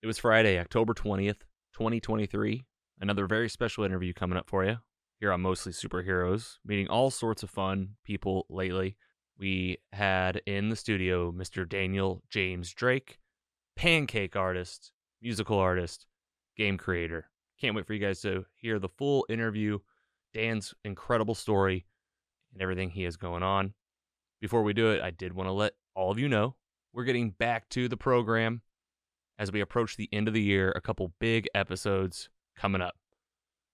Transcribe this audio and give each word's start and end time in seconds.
It 0.00 0.06
was 0.06 0.18
Friday, 0.18 0.60
October 0.60 0.94
20th, 0.94 1.40
2023. 1.72 2.64
Another 3.00 3.26
very 3.26 3.48
special 3.48 3.82
interview 3.82 4.12
coming 4.12 4.38
up 4.38 4.48
for 4.48 4.64
you 4.64 4.76
here 5.18 5.32
on 5.32 5.40
Mostly 5.40 5.72
Superheroes, 5.72 6.58
meeting 6.64 6.86
all 6.86 7.10
sorts 7.10 7.42
of 7.42 7.50
fun 7.50 7.96
people 8.04 8.46
lately. 8.48 8.96
We 9.36 9.78
had 9.92 10.40
in 10.46 10.68
the 10.68 10.76
studio 10.76 11.32
Mr. 11.32 11.68
Daniel 11.68 12.22
James 12.30 12.72
Drake, 12.72 13.18
pancake 13.74 14.36
artist, 14.36 14.92
musical 15.20 15.58
artist, 15.58 16.06
game 16.56 16.78
creator. 16.78 17.28
Can't 17.60 17.74
wait 17.74 17.84
for 17.84 17.94
you 17.94 17.98
guys 17.98 18.20
to 18.20 18.46
hear 18.54 18.78
the 18.78 18.88
full 18.88 19.26
interview, 19.28 19.80
Dan's 20.32 20.74
incredible 20.84 21.34
story, 21.34 21.86
and 22.52 22.62
everything 22.62 22.90
he 22.90 23.02
has 23.02 23.16
going 23.16 23.42
on. 23.42 23.74
Before 24.40 24.62
we 24.62 24.74
do 24.74 24.92
it, 24.92 25.02
I 25.02 25.10
did 25.10 25.32
want 25.32 25.48
to 25.48 25.52
let 25.52 25.72
all 25.96 26.12
of 26.12 26.20
you 26.20 26.28
know 26.28 26.54
we're 26.92 27.02
getting 27.02 27.30
back 27.30 27.68
to 27.70 27.88
the 27.88 27.96
program 27.96 28.62
as 29.38 29.52
we 29.52 29.60
approach 29.60 29.96
the 29.96 30.08
end 30.12 30.28
of 30.28 30.34
the 30.34 30.42
year. 30.42 30.72
A 30.72 30.80
couple 30.80 31.12
big 31.20 31.48
episodes 31.54 32.28
coming 32.56 32.82
up. 32.82 32.96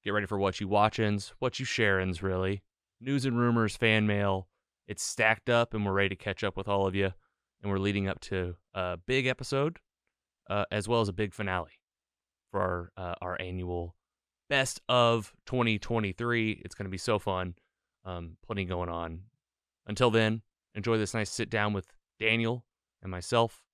Get 0.04 0.12
ready 0.12 0.27
for 0.27 0.38
what 0.38 0.60
you 0.60 0.68
watchins, 0.68 1.32
what 1.38 1.59
you 1.59 1.64
sharin's, 1.64 2.23
really. 2.23 2.62
News 3.00 3.24
and 3.24 3.38
rumors, 3.38 3.77
fan 3.77 4.06
mail. 4.06 4.48
It's 4.87 5.02
stacked 5.02 5.48
up, 5.48 5.73
and 5.73 5.84
we're 5.84 5.92
ready 5.92 6.10
to 6.10 6.16
catch 6.16 6.45
up 6.45 6.56
with 6.56 6.68
all 6.68 6.87
of 6.87 6.95
you. 6.95 7.12
And 7.62 7.73
we're 7.73 7.78
leading 7.78 8.06
up 8.06 8.20
to 8.20 8.56
a 8.74 8.98
big 8.98 9.27
episode, 9.27 9.78
uh, 10.50 10.66
as 10.70 10.87
well 10.87 11.00
as 11.00 11.09
a 11.09 11.14
big 11.14 11.32
finale 11.32 11.80
for 12.51 12.60
our 12.60 12.92
uh, 12.96 13.15
our 13.23 13.40
annual 13.40 13.96
best 14.51 14.80
of 14.88 15.32
2023. 15.46 16.62
It's 16.65 16.74
going 16.74 16.84
to 16.84 16.90
be 16.90 16.98
so 16.98 17.18
fun. 17.18 17.54
Um, 18.04 18.37
plenty 18.45 18.66
going 18.66 18.90
on. 18.90 19.20
Until 19.87 20.10
then, 20.10 20.42
enjoy 20.74 20.98
this 20.98 21.15
nice 21.15 21.30
sit 21.30 21.48
down 21.48 21.73
with 21.73 21.87
Daniel 22.20 22.66
and 23.02 23.10
myself. 23.10 23.65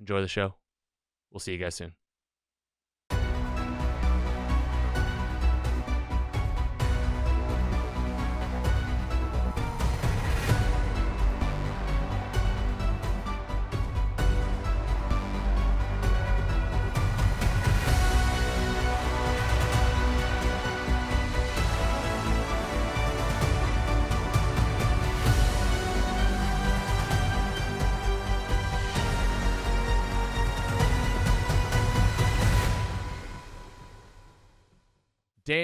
Enjoy 0.00 0.22
the 0.22 0.28
show. 0.28 0.59
We'll 1.32 1.40
see 1.40 1.52
you 1.52 1.58
guys 1.58 1.74
soon. 1.74 1.92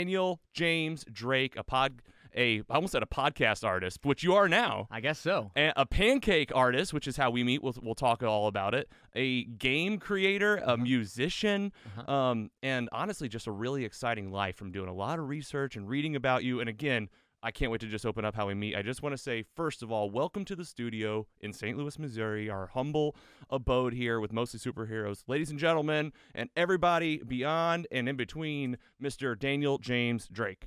Daniel 0.07 0.41
James 0.53 1.05
Drake, 1.13 1.57
a 1.57 1.65
pod, 1.65 2.01
a 2.33 2.59
I 2.71 2.75
almost 2.77 2.93
said 2.93 3.03
a 3.03 3.07
podcast 3.07 3.65
artist, 3.67 3.99
which 4.05 4.23
you 4.23 4.35
are 4.35 4.49
now. 4.49 4.87
I 4.89 5.01
guess 5.01 5.19
so. 5.19 5.51
A, 5.57 5.73
a 5.75 5.85
pancake 5.85 6.53
artist, 6.55 6.93
which 6.95 7.09
is 7.09 7.17
how 7.17 7.33
we 7.33 7.43
meet. 7.43 7.61
We'll 7.61 7.75
we'll 7.83 7.97
talk 7.97 8.23
all 8.23 8.47
about 8.47 8.73
it. 8.73 8.89
A 9.17 9.43
game 9.47 9.99
creator, 9.99 10.59
a 10.65 10.77
musician, 10.77 11.73
Uh-huh. 11.99 12.13
um, 12.13 12.51
and 12.63 12.89
honestly, 12.93 13.29
just 13.29 13.49
a 13.49 13.51
really 13.51 13.85
exciting 13.85 14.31
life 14.31 14.55
from 14.55 14.71
doing 14.71 14.89
a 14.89 14.95
lot 14.95 15.19
of 15.19 15.29
research 15.29 15.75
and 15.75 15.89
reading 15.89 16.15
about 16.15 16.45
you. 16.45 16.61
And 16.61 16.69
again, 16.69 17.09
I 17.47 17.53
can't 17.53 17.71
wait 17.71 17.81
to 17.83 17.87
just 17.87 18.05
open 18.05 18.25
up 18.25 18.35
how 18.35 18.49
we 18.49 18.55
meet. 18.55 18.75
I 18.75 18.83
just 18.83 19.05
want 19.05 19.13
to 19.13 19.17
say, 19.17 19.45
first 19.55 19.81
of 19.85 19.93
all, 19.93 20.11
welcome 20.11 20.45
to 20.47 20.57
the 20.57 20.65
studio 20.65 21.29
in 21.41 21.53
St. 21.53 21.79
Louis, 21.79 21.97
Missouri, 21.97 22.51
our 22.51 22.67
humble 22.67 23.15
abode 23.49 23.93
here 23.93 24.19
with 24.19 24.33
mostly 24.33 24.59
superheroes. 24.59 25.23
Ladies 25.29 25.51
and 25.51 25.59
gentlemen, 25.59 26.13
and 26.35 26.51
everybody 26.57 27.19
beyond 27.19 27.87
and 27.93 28.09
in 28.09 28.17
between, 28.17 28.79
Mr. 29.01 29.39
Daniel 29.39 29.79
James 29.79 30.27
Drake. 30.27 30.67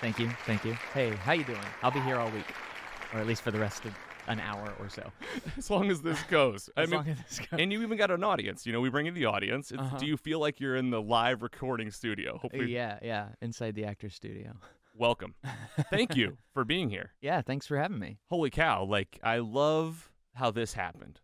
Thank 0.00 0.20
you. 0.20 0.30
Thank 0.46 0.64
you. 0.64 0.74
Hey, 0.92 1.10
how 1.10 1.32
you 1.32 1.42
doing? 1.42 1.58
I'll 1.82 1.90
be 1.90 1.98
here 2.02 2.20
all 2.20 2.30
week, 2.30 2.46
or 3.12 3.18
at 3.18 3.26
least 3.26 3.42
for 3.42 3.50
the 3.50 3.58
rest 3.58 3.84
of 3.84 3.92
an 4.28 4.38
hour 4.38 4.72
or 4.78 4.88
so. 4.88 5.10
As 5.58 5.70
long 5.70 5.90
as 5.90 6.02
this 6.02 6.22
goes. 6.30 6.70
I 6.76 6.82
As 6.82 6.88
mean, 6.90 6.98
long 7.00 7.08
as 7.08 7.18
this 7.18 7.38
goes. 7.40 7.58
and 7.58 7.72
you 7.72 7.82
even 7.82 7.98
got 7.98 8.12
an 8.12 8.22
audience. 8.22 8.64
You 8.64 8.72
know, 8.72 8.80
we 8.80 8.90
bring 8.90 9.06
in 9.06 9.14
the 9.14 9.24
audience. 9.24 9.72
It's, 9.72 9.80
Uh-huh. 9.80 9.98
Do 9.98 10.06
you 10.06 10.16
feel 10.16 10.38
like 10.38 10.60
you're 10.60 10.76
in 10.76 10.90
the 10.90 11.02
live 11.02 11.42
recording 11.42 11.90
studio? 11.90 12.38
Hopefully, 12.38 12.72
yeah, 12.72 13.00
yeah, 13.02 13.30
inside 13.42 13.74
the 13.74 13.86
actor's 13.86 14.14
studio. 14.14 14.52
Welcome. 14.94 15.34
Thank 15.90 16.16
you 16.16 16.38
for 16.54 16.64
being 16.64 16.90
here. 16.90 17.12
Yeah, 17.20 17.42
thanks 17.42 17.66
for 17.66 17.76
having 17.76 17.98
me. 17.98 18.18
Holy 18.30 18.50
cow! 18.50 18.84
Like, 18.84 19.18
I 19.22 19.38
love 19.38 20.10
how 20.34 20.50
this 20.50 20.74
happened. 20.74 21.20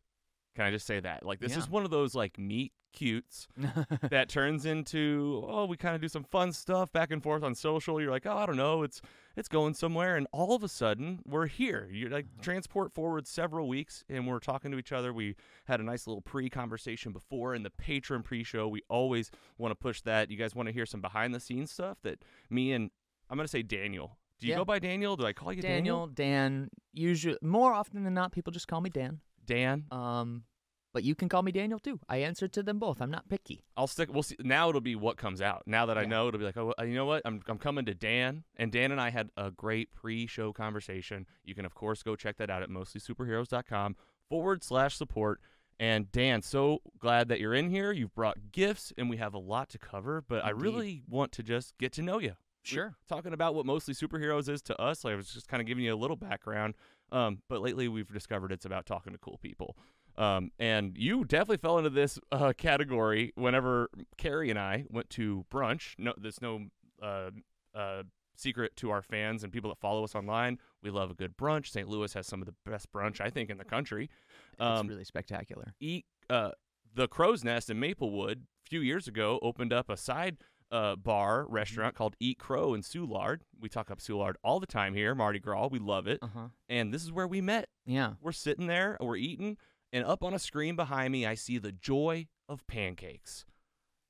Can 0.56 0.64
I 0.64 0.70
just 0.70 0.86
say 0.86 1.00
that? 1.00 1.24
Like, 1.24 1.40
this 1.40 1.52
Yeah. 1.52 1.58
is 1.58 1.70
one 1.70 1.84
of 1.84 1.90
those 1.90 2.14
like 2.14 2.38
meet 2.38 2.72
cutes 2.92 3.46
that 4.10 4.28
turns 4.28 4.66
into 4.66 5.44
oh, 5.46 5.64
we 5.64 5.76
kind 5.76 5.94
of 5.94 6.00
do 6.00 6.08
some 6.08 6.24
fun 6.24 6.52
stuff 6.52 6.92
back 6.92 7.12
and 7.12 7.22
forth 7.22 7.44
on 7.44 7.54
social. 7.54 8.00
You're 8.00 8.10
like, 8.10 8.26
oh, 8.26 8.36
I 8.36 8.46
don't 8.46 8.56
know, 8.56 8.82
it's 8.82 9.00
it's 9.36 9.48
going 9.48 9.74
somewhere, 9.74 10.16
and 10.16 10.26
all 10.32 10.56
of 10.56 10.64
a 10.64 10.68
sudden 10.68 11.20
we're 11.24 11.46
here. 11.46 11.88
You're 11.92 12.10
like 12.10 12.26
transport 12.42 12.92
forward 12.92 13.28
several 13.28 13.68
weeks, 13.68 14.02
and 14.08 14.26
we're 14.26 14.40
talking 14.40 14.72
to 14.72 14.78
each 14.78 14.90
other. 14.92 15.12
We 15.12 15.36
had 15.66 15.78
a 15.80 15.84
nice 15.84 16.08
little 16.08 16.20
pre-conversation 16.20 17.12
before 17.12 17.54
in 17.54 17.62
the 17.62 17.70
patron 17.70 18.22
pre-show. 18.24 18.66
We 18.66 18.82
always 18.90 19.30
want 19.56 19.70
to 19.70 19.76
push 19.76 20.00
that. 20.02 20.28
You 20.30 20.36
guys 20.36 20.54
want 20.56 20.66
to 20.66 20.72
hear 20.72 20.84
some 20.86 21.00
behind-the-scenes 21.00 21.70
stuff 21.70 21.98
that 22.02 22.24
me 22.50 22.72
and 22.72 22.90
I'm 23.30 23.36
gonna 23.36 23.48
say 23.48 23.62
Daniel. 23.62 24.18
Do 24.40 24.46
you 24.46 24.52
Yeah. 24.52 24.58
go 24.58 24.64
by 24.64 24.78
Daniel? 24.78 25.16
Do 25.16 25.24
I 25.26 25.32
call 25.32 25.52
you 25.52 25.62
Daniel, 25.62 26.06
Daniel, 26.06 26.06
Dan. 26.08 26.70
Usually, 26.92 27.38
more 27.42 27.72
often 27.72 28.04
than 28.04 28.14
not, 28.14 28.32
people 28.32 28.52
just 28.52 28.68
call 28.68 28.80
me 28.80 28.90
Dan. 28.90 29.20
Dan. 29.44 29.86
Um, 29.90 30.44
but 30.92 31.04
you 31.04 31.14
can 31.14 31.28
call 31.28 31.42
me 31.42 31.52
Daniel 31.52 31.78
too. 31.78 32.00
I 32.08 32.16
answer 32.18 32.48
to 32.48 32.62
them 32.64 32.78
both. 32.80 33.00
I'm 33.00 33.10
not 33.12 33.28
picky. 33.28 33.64
I'll 33.76 33.86
stick. 33.86 34.12
We'll 34.12 34.24
see. 34.24 34.36
Now 34.40 34.68
it'll 34.70 34.80
be 34.80 34.96
what 34.96 35.16
comes 35.18 35.40
out. 35.40 35.62
Now 35.66 35.86
that 35.86 35.96
I 35.96 36.04
know, 36.04 36.26
it'll 36.26 36.40
be 36.40 36.44
like, 36.46 36.56
oh, 36.56 36.74
you 36.82 36.94
know 36.94 37.04
what? 37.06 37.22
I'm 37.24 37.40
I'm 37.46 37.58
coming 37.58 37.84
to 37.84 37.94
Dan, 37.94 38.42
and 38.56 38.72
Dan 38.72 38.90
and 38.90 39.00
I 39.00 39.10
had 39.10 39.30
a 39.36 39.50
great 39.52 39.92
pre-show 39.94 40.52
conversation. 40.52 41.26
You 41.44 41.54
can 41.54 41.64
of 41.64 41.74
course 41.74 42.02
go 42.02 42.16
check 42.16 42.38
that 42.38 42.50
out 42.50 42.62
at 42.62 42.70
mostlysuperheroes.com 42.70 43.96
forward 44.28 44.64
slash 44.64 44.96
support. 44.96 45.40
And 45.78 46.12
Dan, 46.12 46.42
so 46.42 46.82
glad 46.98 47.28
that 47.28 47.40
you're 47.40 47.54
in 47.54 47.70
here. 47.70 47.90
You've 47.92 48.14
brought 48.14 48.52
gifts, 48.52 48.92
and 48.98 49.08
we 49.08 49.16
have 49.16 49.32
a 49.32 49.38
lot 49.38 49.70
to 49.70 49.78
cover. 49.78 50.20
But 50.20 50.44
I 50.44 50.50
really 50.50 51.02
want 51.08 51.32
to 51.32 51.42
just 51.42 51.78
get 51.78 51.92
to 51.92 52.02
know 52.02 52.18
you. 52.18 52.34
Sure. 52.62 52.94
Talking 53.08 53.32
about 53.32 53.54
what 53.54 53.66
mostly 53.66 53.94
superheroes 53.94 54.48
is 54.48 54.62
to 54.62 54.80
us. 54.80 55.04
Like 55.04 55.14
I 55.14 55.16
was 55.16 55.32
just 55.32 55.48
kind 55.48 55.60
of 55.60 55.66
giving 55.66 55.84
you 55.84 55.94
a 55.94 55.96
little 55.96 56.16
background. 56.16 56.74
Um, 57.12 57.42
but 57.48 57.60
lately 57.60 57.88
we've 57.88 58.12
discovered 58.12 58.52
it's 58.52 58.64
about 58.64 58.86
talking 58.86 59.12
to 59.12 59.18
cool 59.18 59.38
people. 59.42 59.76
Um, 60.16 60.50
and 60.58 60.96
you 60.98 61.24
definitely 61.24 61.56
fell 61.58 61.78
into 61.78 61.90
this 61.90 62.18
uh, 62.30 62.52
category 62.56 63.32
whenever 63.36 63.88
Carrie 64.18 64.50
and 64.50 64.58
I 64.58 64.84
went 64.90 65.08
to 65.10 65.46
brunch. 65.50 65.94
No, 65.98 66.12
there's 66.16 66.42
no 66.42 66.66
uh, 67.02 67.30
uh, 67.74 68.02
secret 68.36 68.76
to 68.76 68.90
our 68.90 69.02
fans 69.02 69.44
and 69.44 69.52
people 69.52 69.70
that 69.70 69.78
follow 69.78 70.04
us 70.04 70.14
online. 70.14 70.58
We 70.82 70.90
love 70.90 71.10
a 71.10 71.14
good 71.14 71.36
brunch. 71.36 71.68
St. 71.68 71.88
Louis 71.88 72.12
has 72.14 72.26
some 72.26 72.42
of 72.42 72.46
the 72.46 72.54
best 72.70 72.92
brunch 72.92 73.20
I 73.20 73.30
think 73.30 73.50
in 73.50 73.58
the 73.58 73.64
country. 73.64 74.10
Um, 74.58 74.80
it's 74.80 74.88
really 74.90 75.04
spectacular. 75.04 75.74
eat 75.80 76.04
uh, 76.28 76.50
the 76.94 77.08
Crow's 77.08 77.42
Nest 77.44 77.70
in 77.70 77.78
Maplewood 77.80 78.42
a 78.66 78.68
few 78.68 78.80
years 78.80 79.08
ago 79.08 79.38
opened 79.42 79.72
up 79.72 79.88
a 79.88 79.96
side 79.96 80.38
uh, 80.70 80.96
bar 80.96 81.46
restaurant 81.48 81.94
called 81.94 82.14
Eat 82.20 82.38
Crow 82.38 82.74
in 82.74 82.82
Soulard. 82.82 83.40
We 83.60 83.68
talk 83.68 83.90
up 83.90 83.98
Soulard 83.98 84.34
all 84.44 84.60
the 84.60 84.66
time 84.66 84.94
here, 84.94 85.14
Mardi 85.14 85.38
Gras. 85.40 85.68
We 85.70 85.78
love 85.78 86.06
it, 86.06 86.18
Uh 86.22 86.28
huh. 86.34 86.48
and 86.68 86.92
this 86.94 87.02
is 87.02 87.10
where 87.12 87.26
we 87.28 87.40
met. 87.40 87.68
Yeah. 87.86 88.12
We're 88.20 88.32
sitting 88.32 88.66
there, 88.66 88.96
we're 89.00 89.16
eating, 89.16 89.56
and 89.92 90.04
up 90.04 90.22
on 90.22 90.32
a 90.34 90.38
screen 90.38 90.76
behind 90.76 91.12
me, 91.12 91.26
I 91.26 91.34
see 91.34 91.58
the 91.58 91.72
joy 91.72 92.28
of 92.48 92.66
pancakes, 92.66 93.44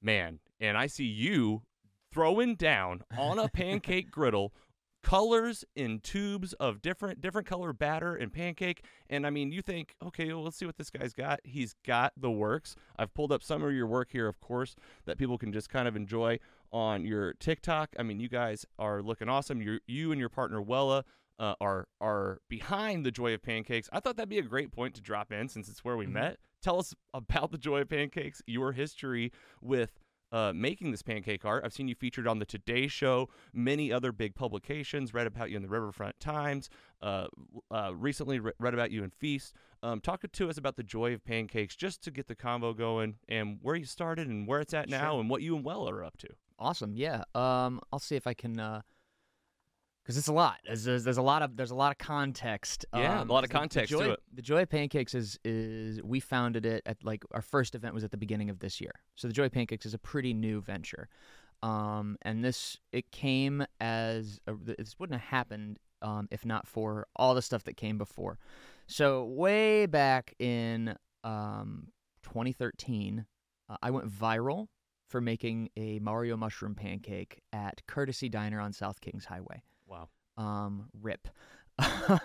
man, 0.02 0.40
and 0.60 0.76
I 0.76 0.86
see 0.86 1.04
you 1.06 1.62
throwing 2.12 2.54
down 2.56 3.02
on 3.16 3.38
a 3.38 3.48
pancake 3.52 4.10
griddle 4.10 4.52
colors 5.02 5.64
in 5.74 5.98
tubes 6.00 6.52
of 6.54 6.82
different 6.82 7.20
different 7.20 7.46
color 7.46 7.72
batter 7.72 8.14
and 8.14 8.32
pancake. 8.32 8.84
And 9.08 9.26
i 9.26 9.30
mean 9.30 9.50
you 9.52 9.62
think 9.62 9.94
okay 10.04 10.26
well, 10.32 10.44
let's 10.44 10.56
see 10.56 10.66
what 10.66 10.76
this 10.76 10.90
guy's 10.90 11.12
got. 11.14 11.40
He's 11.44 11.74
got 11.86 12.12
the 12.16 12.30
works. 12.30 12.76
I've 12.96 13.14
pulled 13.14 13.32
up 13.32 13.42
some 13.42 13.62
of 13.62 13.72
your 13.72 13.86
work 13.86 14.08
here 14.12 14.28
of 14.28 14.40
course 14.40 14.74
that 15.06 15.18
people 15.18 15.38
can 15.38 15.52
just 15.52 15.68
kind 15.70 15.88
of 15.88 15.96
enjoy 15.96 16.38
on 16.72 17.04
your 17.04 17.32
tiktok. 17.34 17.90
I 17.98 18.02
mean 18.02 18.20
you 18.20 18.28
guys 18.28 18.66
are 18.78 19.02
looking 19.02 19.28
awesome. 19.28 19.62
You 19.62 19.80
you 19.86 20.12
and 20.12 20.20
your 20.20 20.28
partner 20.28 20.60
wella 20.62 21.04
uh, 21.38 21.54
are 21.60 21.88
are 22.02 22.38
behind 22.50 23.06
the 23.06 23.10
joy 23.10 23.32
of 23.32 23.42
pancakes. 23.42 23.88
I 23.92 24.00
thought 24.00 24.16
that'd 24.16 24.28
be 24.28 24.38
a 24.38 24.42
great 24.42 24.70
point 24.72 24.94
to 24.96 25.00
drop 25.00 25.32
in 25.32 25.48
since 25.48 25.70
it's 25.70 25.82
where 25.82 25.96
we 25.96 26.04
Mhm. 26.06 26.12
met. 26.12 26.36
Tell 26.62 26.78
us 26.78 26.94
about 27.14 27.50
the 27.50 27.56
joy 27.56 27.80
of 27.80 27.88
pancakes 27.88 28.42
your 28.46 28.72
history 28.72 29.32
with 29.62 29.98
uh, 30.32 30.52
making 30.54 30.90
this 30.90 31.02
pancake 31.02 31.44
art. 31.44 31.64
I've 31.64 31.72
seen 31.72 31.88
you 31.88 31.94
featured 31.94 32.26
on 32.26 32.38
the 32.38 32.44
Today 32.44 32.86
Show, 32.86 33.28
many 33.52 33.92
other 33.92 34.12
big 34.12 34.34
publications. 34.34 35.12
Read 35.14 35.26
about 35.26 35.50
you 35.50 35.56
in 35.56 35.62
the 35.62 35.68
Riverfront 35.68 36.18
Times. 36.20 36.70
Uh, 37.02 37.26
uh, 37.70 37.92
recently 37.94 38.38
re- 38.38 38.52
read 38.58 38.74
about 38.74 38.90
you 38.90 39.02
in 39.04 39.10
Feast. 39.10 39.54
Um, 39.82 40.00
talk 40.00 40.22
to 40.30 40.50
us 40.50 40.58
about 40.58 40.76
the 40.76 40.82
joy 40.82 41.14
of 41.14 41.24
pancakes, 41.24 41.74
just 41.74 42.02
to 42.04 42.10
get 42.10 42.28
the 42.28 42.36
convo 42.36 42.76
going, 42.76 43.16
and 43.28 43.58
where 43.62 43.74
you 43.76 43.86
started 43.86 44.28
and 44.28 44.46
where 44.46 44.60
it's 44.60 44.74
at 44.74 44.88
now, 44.88 45.12
Sure. 45.12 45.20
and 45.20 45.30
what 45.30 45.42
you 45.42 45.56
and 45.56 45.64
Wella 45.64 45.90
are 45.92 46.04
up 46.04 46.16
to. 46.18 46.28
Awesome. 46.58 46.94
Yeah. 46.94 47.24
Um, 47.34 47.80
I'll 47.92 47.98
see 47.98 48.16
if 48.16 48.26
I 48.26 48.34
can 48.34 48.60
uh, 48.60 48.82
because 50.02 50.16
it's 50.16 50.28
a 50.28 50.32
lot. 50.32 50.56
There's, 50.66 50.84
there's, 50.84 51.04
there's 51.04 51.16
a 51.18 51.22
lot 51.22 51.42
of 51.42 51.56
there's 51.56 51.70
a 51.70 51.74
lot 51.74 51.92
of 51.92 51.98
context. 51.98 52.84
Yeah, 52.94 53.18
a 53.18 53.22
Um, 53.22 53.28
lot 53.28 53.44
of 53.44 53.50
context 53.50 53.90
the 53.92 53.98
to 53.98 54.04
Joy, 54.04 54.12
it. 54.12 54.20
The 54.34 54.42
Joy 54.42 54.62
of 54.62 54.68
Pancakes 54.70 55.14
is 55.14 55.38
is 55.44 56.02
we 56.02 56.20
founded 56.20 56.66
it 56.66 56.82
at 56.86 57.02
like 57.04 57.22
our 57.32 57.42
first 57.42 57.74
event 57.74 57.94
was 57.94 58.04
at 58.04 58.10
the 58.10 58.16
beginning 58.16 58.50
of 58.50 58.58
this 58.58 58.80
year. 58.80 58.92
So 59.16 59.28
the 59.28 59.34
Joy 59.34 59.44
of 59.46 59.52
Pancakes 59.52 59.86
is 59.86 59.94
a 59.94 59.98
pretty 59.98 60.34
new 60.34 60.60
venture, 60.60 61.08
um, 61.62 62.16
and 62.22 62.44
this 62.44 62.78
it 62.92 63.10
came 63.12 63.64
as 63.80 64.40
a, 64.46 64.54
this 64.54 64.96
wouldn't 64.98 65.20
have 65.20 65.30
happened 65.30 65.78
um, 66.02 66.28
if 66.30 66.44
not 66.46 66.66
for 66.66 67.06
all 67.16 67.34
the 67.34 67.42
stuff 67.42 67.64
that 67.64 67.76
came 67.76 67.98
before. 67.98 68.38
So 68.86 69.24
way 69.24 69.86
back 69.86 70.34
in 70.38 70.96
um, 71.22 71.88
2013, 72.22 73.26
uh, 73.68 73.76
I 73.82 73.90
went 73.90 74.08
viral 74.10 74.68
for 75.08 75.20
making 75.20 75.68
a 75.76 75.98
Mario 75.98 76.36
mushroom 76.36 76.74
pancake 76.74 77.42
at 77.52 77.82
Courtesy 77.86 78.28
Diner 78.28 78.60
on 78.60 78.72
South 78.72 79.00
Kings 79.00 79.26
Highway. 79.26 79.62
Wow. 79.90 80.08
Um, 80.36 80.88
rip. 81.02 81.28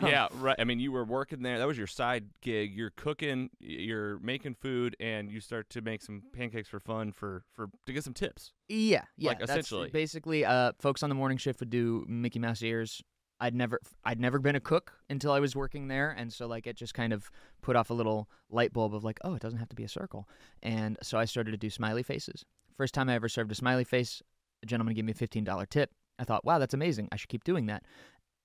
yeah, 0.02 0.28
right. 0.40 0.56
I 0.60 0.64
mean, 0.64 0.80
you 0.80 0.92
were 0.92 1.04
working 1.04 1.42
there. 1.42 1.58
That 1.60 1.68
was 1.68 1.78
your 1.78 1.88
side 1.88 2.26
gig. 2.42 2.74
You're 2.76 2.92
cooking, 2.92 3.50
you're 3.60 4.20
making 4.20 4.56
food, 4.56 4.96
and 5.00 5.30
you 5.32 5.40
start 5.40 5.70
to 5.72 5.82
make 5.82 6.02
some 6.02 6.24
pancakes 6.34 6.70
for 6.70 6.80
fun 6.80 7.12
for 7.12 7.44
for 7.54 7.70
to 7.86 7.94
get 7.94 8.04
some 8.04 8.14
tips. 8.14 8.52
Yeah, 8.70 9.04
yeah. 9.18 9.30
Like, 9.30 9.40
that's 9.40 9.52
essentially. 9.52 9.90
basically, 9.90 10.46
uh, 10.46 10.74
folks 10.80 11.04
on 11.04 11.10
the 11.10 11.16
morning 11.16 11.38
shift 11.38 11.60
would 11.62 11.70
do 11.70 12.06
Mickey 12.08 12.40
Mouse 12.40 12.62
ears. 12.62 13.02
I'd 13.38 13.54
never, 13.54 13.82
I'd 14.06 14.22
never 14.22 14.40
been 14.40 14.56
a 14.56 14.62
cook 14.62 14.94
until 15.10 15.34
I 15.34 15.42
was 15.42 15.58
working 15.58 15.90
there, 15.90 16.12
and 16.12 16.32
so 16.32 16.48
like 16.48 16.68
it 16.68 16.78
just 16.78 16.94
kind 16.94 17.12
of 17.12 17.30
put 17.62 17.76
off 17.76 17.90
a 17.90 17.94
little 17.94 18.30
light 18.50 18.72
bulb 18.72 18.96
of 18.96 19.04
like, 19.04 19.20
oh, 19.26 19.36
it 19.36 19.42
doesn't 19.42 19.60
have 19.60 19.70
to 19.70 19.76
be 19.76 19.84
a 19.84 19.90
circle, 19.90 20.28
and 20.64 20.98
so 21.04 21.18
I 21.18 21.26
started 21.26 21.52
to 21.52 21.58
do 21.58 21.70
smiley 21.70 22.04
faces. 22.04 22.46
First 22.78 22.94
time 22.94 23.10
I 23.10 23.16
ever 23.16 23.28
served 23.28 23.52
a 23.52 23.56
smiley 23.56 23.84
face, 23.84 24.22
a 24.64 24.66
gentleman 24.66 24.96
gave 24.96 25.06
me 25.06 25.12
a 25.12 25.16
fifteen 25.16 25.44
dollar 25.44 25.66
tip. 25.66 25.92
I 26.20 26.24
thought, 26.24 26.46
wow, 26.46 26.60
that's 26.60 26.74
amazing. 26.74 27.10
I 27.12 27.18
should 27.18 27.30
keep 27.30 27.44
doing 27.44 27.66
that, 27.68 27.84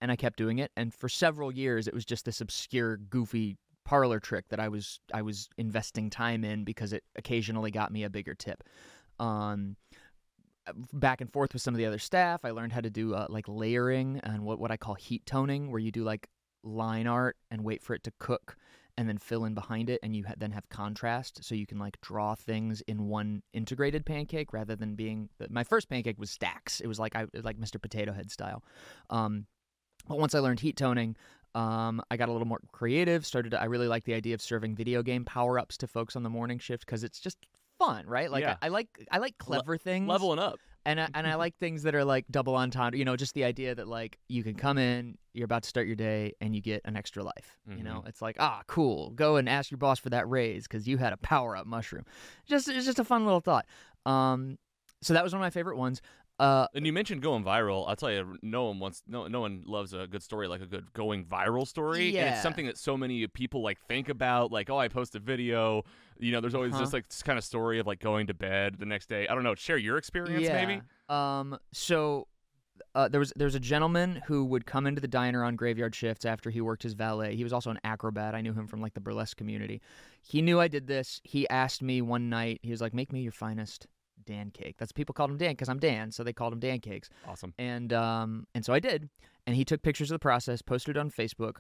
and 0.01 0.11
I 0.11 0.17
kept 0.17 0.37
doing 0.37 0.59
it, 0.59 0.71
and 0.77 0.93
for 0.93 1.09
several 1.09 1.53
years, 1.53 1.87
it 1.87 1.95
was 1.95 2.05
just 2.05 2.25
this 2.25 2.41
obscure, 2.41 2.97
goofy 2.97 3.57
parlor 3.85 4.21
trick 4.21 4.49
that 4.51 4.61
I 4.61 4.69
was 4.69 5.01
I 5.13 5.23
was 5.23 5.49
investing 5.59 6.11
time 6.11 6.45
in 6.45 6.65
because 6.65 6.93
it 6.93 7.03
occasionally 7.17 7.71
got 7.71 7.93
me 7.93 8.05
a 8.05 8.11
bigger 8.11 8.35
tip. 8.35 8.63
Um, 9.19 9.77
back 10.93 11.21
and 11.21 11.33
forth 11.33 11.53
with 11.53 11.63
some 11.63 11.75
of 11.75 11.79
the 11.79 11.87
other 11.87 11.99
staff. 11.99 12.45
I 12.45 12.51
learned 12.51 12.73
how 12.73 12.81
to 12.81 12.91
do 12.91 13.15
uh, 13.15 13.27
like 13.29 13.47
layering 13.49 14.21
and 14.23 14.45
what 14.45 14.59
what 14.59 14.71
I 14.71 14.77
call 14.77 14.95
heat 14.95 15.27
toning, 15.27 15.71
where 15.71 15.81
you 15.81 15.91
do 15.91 16.05
like 16.05 16.29
line 16.63 17.07
art 17.07 17.37
and 17.51 17.65
wait 17.65 17.83
for 17.83 17.95
it 17.95 18.05
to 18.05 18.13
cook 18.19 18.57
and 19.01 19.09
then 19.09 19.17
fill 19.17 19.47
in 19.47 19.55
behind 19.55 19.89
it 19.89 19.99
and 20.03 20.15
you 20.15 20.25
ha- 20.27 20.35
then 20.37 20.53
have 20.53 20.69
contrast 20.69 21.43
so 21.43 21.55
you 21.55 21.67
can 21.67 21.79
like 21.79 21.99
draw 22.03 22.35
things 22.35 22.83
in 22.83 23.09
one 23.09 23.43
integrated 23.55 24.05
pancake 24.05 24.53
rather 24.53 24.77
than 24.77 24.95
being 24.95 25.31
my 25.49 25.65
first 25.65 25.89
pancake 25.89 26.19
was 26.19 26.31
stacks 26.31 26.81
it 26.81 26.87
was 26.87 26.99
like 26.99 27.17
i 27.17 27.25
like 27.43 27.59
mr 27.59 27.81
potato 27.81 28.13
head 28.13 28.31
style 28.31 28.63
um, 29.09 29.47
but 30.07 30.19
once 30.19 30.35
i 30.35 30.39
learned 30.39 30.61
heat 30.61 30.77
toning 30.77 31.17
um, 31.53 32.01
I 32.09 32.17
got 32.17 32.29
a 32.29 32.33
little 32.33 32.47
more 32.47 32.61
creative. 32.71 33.27
Started. 33.27 33.51
To, 33.51 33.61
I 33.61 33.65
really 33.65 33.89
like 33.89 34.05
the 34.05 34.15
idea 34.15 34.35
of 34.35 34.41
serving 34.41 34.77
video 34.77 35.03
game 35.03 35.25
power 35.25 35.59
ups 35.59 35.77
to 35.79 35.89
folks 35.89 36.15
on 36.15 36.23
the 36.23 36.31
morning 36.31 36.61
shift 36.61 36.87
because 36.87 37.03
it's 37.03 37.19
just 37.19 37.39
fun, 37.77 38.07
right? 38.07 38.31
Like 38.31 38.43
Yeah. 38.43 38.55
I, 38.63 38.67
I 38.67 38.69
like 38.69 38.87
I 39.11 39.19
like 39.19 39.37
clever 39.37 39.77
things 39.77 40.09
Leveling 40.09 40.39
up. 40.39 40.61
And 40.87 41.01
I, 41.01 41.09
and 41.15 41.27
I 41.27 41.35
like 41.35 41.57
things 41.59 41.83
that 41.83 41.95
are 41.95 42.05
like 42.05 42.27
double 42.31 42.57
entendre. 42.57 42.99
You 42.99 43.05
know, 43.05 43.17
just 43.17 43.35
the 43.35 43.45
idea 43.45 43.75
that 43.75 43.89
like 43.89 44.19
you 44.29 44.43
can 44.43 44.55
come 44.55 44.79
in, 44.79 45.19
you're 45.35 45.45
about 45.45 45.63
to 45.65 45.69
start 45.69 45.87
your 45.87 45.97
day, 45.97 46.33
and 46.41 46.55
you 46.55 46.61
get 46.61 46.83
an 46.85 46.97
extra 46.97 47.23
life. 47.23 47.59
You 47.77 47.85
know, 47.85 48.05
it's 48.07 48.23
like 48.23 48.37
ah, 48.39 48.63
cool. 48.67 49.11
Go 49.11 49.37
and 49.37 49.49
ask 49.49 49.71
your 49.71 49.79
boss 49.79 49.99
for 49.99 50.11
that 50.11 50.29
raise 50.29 50.67
because 50.67 50.89
you 50.89 50.99
had 50.99 51.13
a 51.13 51.17
power 51.19 51.57
up 51.57 51.67
mushroom. 51.67 52.05
Just 52.47 52.69
it's 52.69 52.87
just 52.87 52.99
a 52.99 53.05
fun 53.05 53.25
little 53.25 53.41
thought. 53.41 53.67
Um, 54.07 54.59
so 55.03 55.15
that 55.15 55.25
was 55.25 55.33
one 55.33 55.41
of 55.41 55.45
my 55.45 55.51
favorite 55.51 55.77
ones. 55.77 56.03
Uh, 56.41 56.67
And 56.75 56.87
you 56.87 56.93
mentioned 56.93 57.21
going 57.21 57.45
viral. 57.45 57.85
I'll 57.87 57.97
tell 57.97 58.11
you, 58.11 58.39
no 58.43 58.65
one 58.65 58.79
wants, 58.79 59.03
no, 59.07 59.27
no 59.27 59.41
one 59.43 59.63
loves 59.67 59.93
a 59.93 60.07
good 60.07 60.23
story 60.23 60.49
like 60.49 60.63
a 60.63 60.67
good 60.67 60.91
going 60.95 61.27
viral 61.27 61.67
story. 61.69 62.07
And 62.07 62.15
Yeah. 62.15 62.33
it's 62.33 62.43
something 62.43 62.65
that 62.67 62.79
so 62.79 62.97
many 62.97 63.27
people 63.27 63.63
like 63.63 63.79
think 63.89 64.09
about. 64.09 64.51
Like, 64.51 64.71
oh, 64.71 64.79
I 64.79 64.89
post 64.89 65.15
a 65.15 65.19
video. 65.19 65.85
You 66.19 66.33
know, 66.33 66.41
there's 66.41 66.55
always 66.55 66.73
Uh-huh. 66.73 66.83
this 66.83 66.93
like 66.95 67.09
this 67.09 67.23
kind 67.23 67.39
of 67.39 67.45
story 67.45 67.79
of 67.79 67.87
like 67.87 68.01
going 68.01 68.27
to 68.29 68.35
bed 68.35 68.77
the 68.79 68.87
next 68.87 69.09
day. 69.11 69.29
I 69.29 69.35
don't 69.35 69.45
know. 69.45 69.55
Share 69.55 69.77
your 69.77 69.99
experience, 69.99 70.45
yeah. 70.47 70.65
maybe. 70.65 70.83
Um, 71.11 71.59
so 71.73 72.27
uh, 72.95 73.09
there 73.09 73.21
was 73.21 73.33
there 73.37 73.45
was 73.47 73.55
a 73.55 73.61
gentleman 73.61 74.23
who 74.27 74.43
would 74.47 74.65
come 74.65 74.87
into 74.87 75.03
the 75.03 75.09
diner 75.09 75.45
on 75.45 75.55
graveyard 75.57 75.95
shifts 75.95 76.25
after 76.25 76.49
he 76.49 76.63
worked 76.63 76.83
his 76.83 76.95
valet. 76.95 77.37
He 77.37 77.45
was 77.45 77.53
also 77.53 77.71
an 77.71 77.79
acrobat. 77.85 78.35
I 78.35 78.41
knew 78.41 78.55
him 78.55 78.67
from 78.67 78.81
like 78.81 78.95
the 78.95 79.01
burlesque 79.01 79.37
community. 79.37 79.83
He 80.23 80.41
knew 80.41 80.59
I 80.59 80.69
did 80.69 80.87
this. 80.87 81.21
He 81.23 81.47
asked 81.51 81.83
me 81.83 82.01
one 82.01 82.31
night. 82.31 82.61
He 82.63 82.71
was 82.71 82.81
like, 82.81 82.95
"Make 82.95 83.13
me 83.13 83.21
your 83.21 83.33
finest 83.33 83.87
Dan 84.27 84.51
cake." 84.51 84.77
That's 84.79 84.93
people 84.93 85.13
called 85.13 85.31
him 85.31 85.37
Dan 85.39 85.53
because 85.53 85.69
I'm 85.69 85.79
Dan, 85.79 86.11
so 86.13 86.23
they 86.23 86.33
called 86.33 86.53
him 86.53 86.61
Dan 86.61 86.81
cakes. 86.81 87.09
Awesome. 87.29 87.55
And 87.59 87.93
um, 87.93 88.47
and 88.55 88.65
so 88.65 88.73
I 88.73 88.81
did. 88.81 89.09
And 89.47 89.57
he 89.57 89.65
took 89.65 89.83
pictures 89.83 90.11
of 90.11 90.15
the 90.15 90.19
process, 90.21 90.63
posted 90.63 90.97
it 90.97 91.01
on 91.01 91.11
Facebook, 91.11 91.57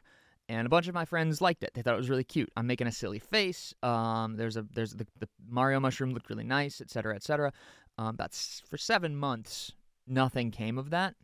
and 0.48 0.66
a 0.66 0.68
bunch 0.70 0.86
of 0.86 0.94
my 0.94 1.04
friends 1.04 1.40
liked 1.40 1.62
it. 1.62 1.72
They 1.74 1.82
thought 1.82 1.94
it 1.94 1.98
was 1.98 2.10
really 2.10 2.24
cute. 2.24 2.50
I'm 2.56 2.66
making 2.66 2.86
a 2.86 2.92
silly 2.92 3.18
face. 3.18 3.74
Um, 3.82 4.36
there's 4.36 4.56
a 4.56 4.66
there's 4.74 4.92
the, 4.92 5.06
the 5.18 5.28
Mario 5.48 5.80
mushroom 5.80 6.12
looked 6.12 6.28
really 6.28 6.44
nice, 6.44 6.80
et 6.80 6.90
cetera, 6.90 7.14
et 7.14 7.22
cetera. 7.22 7.52
Um, 7.98 8.08
about 8.08 8.30
s- 8.32 8.62
for 8.68 8.76
seven 8.76 9.16
months, 9.16 9.72
nothing 10.06 10.50
came 10.50 10.78
of 10.78 10.90
that. 10.90 11.14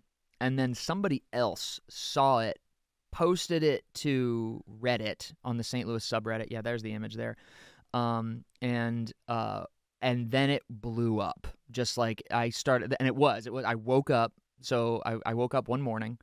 And 0.40 0.58
then 0.58 0.74
somebody 0.74 1.22
else 1.32 1.80
saw 1.88 2.40
it, 2.40 2.58
posted 3.10 3.62
it 3.62 3.84
to 3.94 4.62
Reddit 4.82 5.32
on 5.44 5.56
the 5.56 5.64
St. 5.64 5.88
Louis 5.88 6.04
subreddit. 6.04 6.48
Yeah, 6.50 6.60
there's 6.60 6.82
the 6.82 6.92
image 6.92 7.14
there. 7.14 7.36
Um, 7.94 8.44
and 8.60 9.10
uh, 9.28 9.64
and 10.02 10.30
then 10.30 10.50
it 10.50 10.62
blew 10.68 11.20
up. 11.20 11.46
Just 11.70 11.98
like 11.98 12.22
I 12.30 12.50
started, 12.50 12.94
and 12.98 13.06
it 13.06 13.16
was. 13.16 13.46
It 13.46 13.52
was. 13.52 13.64
I 13.64 13.74
woke 13.74 14.10
up. 14.10 14.32
So 14.60 15.02
I, 15.04 15.18
I 15.26 15.34
woke 15.34 15.54
up 15.54 15.68
one 15.68 15.82
morning 15.82 16.18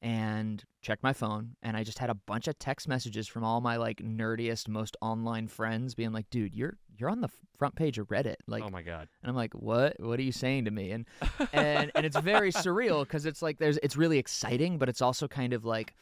and 0.00 0.62
checked 0.82 1.02
my 1.02 1.12
phone, 1.12 1.56
and 1.62 1.76
I 1.76 1.84
just 1.84 1.98
had 1.98 2.10
a 2.10 2.14
bunch 2.14 2.48
of 2.48 2.58
text 2.58 2.88
messages 2.88 3.28
from 3.28 3.44
all 3.44 3.60
my 3.60 3.76
like 3.76 3.98
nerdiest, 3.98 4.68
most 4.68 4.96
online 5.00 5.48
friends, 5.48 5.94
being 5.94 6.12
like, 6.12 6.28
"Dude, 6.30 6.54
you're 6.54 6.76
you're 6.98 7.10
on 7.10 7.20
the 7.20 7.30
front 7.58 7.76
page 7.76 7.98
of 7.98 8.08
Reddit." 8.08 8.36
Like, 8.46 8.64
oh 8.64 8.70
my 8.70 8.82
god. 8.82 9.08
and 9.22 9.30
I'm 9.30 9.36
like, 9.36 9.54
"What? 9.54 9.98
What 10.00 10.18
are 10.18 10.22
you 10.22 10.32
saying 10.32 10.64
to 10.66 10.70
me?" 10.70 10.90
And 10.90 11.06
and 11.52 11.90
and 11.94 12.04
it's 12.04 12.18
very 12.18 12.52
surreal 12.52 13.02
because 13.04 13.26
it's 13.26 13.42
like 13.42 13.58
there's 13.58 13.78
it's 13.82 13.96
really 13.96 14.18
exciting, 14.18 14.78
but 14.78 14.88
it's 14.88 15.02
also 15.02 15.28
kind 15.28 15.52
of 15.52 15.64
like 15.64 15.94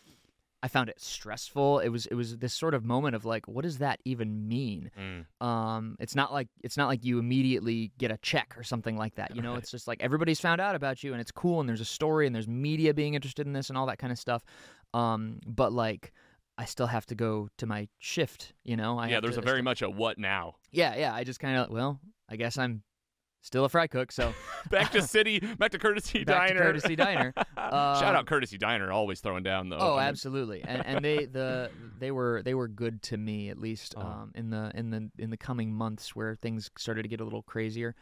I 0.63 0.69
found 0.69 0.91
it 0.91 1.01
stressful. 1.01 1.79
It 1.79 1.89
was 1.89 2.05
it 2.07 2.15
was 2.15 2.37
this 2.37 2.53
sort 2.53 2.75
of 2.75 2.85
moment 2.85 3.17
of 3.17 3.25
like, 3.25 3.49
what 3.49 3.63
does 3.63 3.79
that 3.79 3.99
even 4.05 4.47
mean? 4.47 4.91
Mm. 4.99 5.45
Um, 5.47 5.97
it's 5.99 6.15
not 6.15 6.33
like 6.33 6.49
it's 6.63 6.77
not 6.77 6.89
like 6.89 7.03
you 7.05 7.19
immediately 7.19 7.93
get 7.99 8.11
a 8.11 8.19
check 8.19 8.55
or 8.59 8.63
something 8.63 8.97
like 8.97 9.15
that. 9.15 9.35
You 9.35 9.41
know, 9.43 9.53
Right. 9.53 9.59
it's 9.63 9.71
just 9.71 9.89
like 9.89 10.03
everybody's 10.03 10.39
found 10.41 10.61
out 10.61 10.75
about 10.75 11.03
you 11.03 11.13
and 11.13 11.21
it's 11.21 11.33
cool 11.33 11.61
and 11.61 11.69
there's 11.69 11.81
a 11.81 11.85
story 11.87 12.27
and 12.27 12.35
there's 12.35 12.47
media 12.49 12.93
being 12.93 13.15
interested 13.15 13.47
in 13.47 13.53
this 13.55 13.71
and 13.71 13.79
all 13.79 13.87
that 13.87 13.99
kind 13.99 14.13
of 14.13 14.19
stuff. 14.19 14.45
Um, 14.95 15.41
but 15.47 15.73
like. 15.73 16.13
I 16.59 16.67
still 16.67 16.89
have 16.89 17.07
to 17.07 17.15
go 17.15 17.49
to 17.57 17.65
my 17.65 17.89
shift, 18.01 18.53
you 18.65 18.77
know. 18.77 18.99
I 18.99 19.09
yeah, 19.09 19.21
there's 19.21 19.37
to- 19.37 19.41
a 19.41 19.45
very 19.45 19.63
much 19.63 19.81
a 19.81 19.89
what 19.89 20.19
now. 20.19 20.57
yeah, 20.71 20.95
yeah. 20.95 21.15
I 21.15 21.25
just 21.25 21.41
kind 21.41 21.57
of 21.57 21.71
well, 21.71 21.99
I 22.29 22.37
guess 22.37 22.59
I'm 22.59 22.83
still 23.43 23.65
a 23.65 23.69
fry 23.69 23.87
cook, 23.87 24.13
so 24.13 24.33
Back 24.71 24.93
to 24.93 25.03
city, 25.03 25.39
back 25.41 25.71
to 25.73 25.79
courtesy 25.79 26.25
Back 26.25 26.49
to 26.49 26.55
diner. 26.55 26.65
Courtesy 26.67 26.97
Diner. 26.97 27.33
Shout 27.57 28.03
Um, 28.05 28.17
out 28.17 28.27
courtesy 28.27 28.59
diner, 28.59 28.93
always 28.93 29.21
throwing 29.21 29.43
down 29.43 29.69
though. 29.71 29.79
Oh, 29.79 29.95
I 29.97 30.01
mean, 30.01 30.09
absolutely. 30.09 30.63
And 30.65 30.85
and 30.87 31.05
they 31.05 31.25
the 31.33 31.71
they 31.99 32.11
were 32.11 32.43
they 32.45 32.55
were 32.55 32.69
good 32.69 33.03
to 33.05 33.17
me 33.17 33.49
at 33.51 33.59
least 33.59 33.95
Oh. 33.97 34.03
um 34.03 34.33
in 34.35 34.51
the 34.51 34.71
in 34.75 34.91
the 34.91 35.11
in 35.19 35.31
the 35.31 35.37
coming 35.37 35.73
months 35.73 36.15
where 36.15 36.37
things 36.37 36.71
started 36.79 37.03
to 37.03 37.09
get 37.09 37.21
a 37.21 37.25
little 37.25 37.43
crazier. 37.43 37.95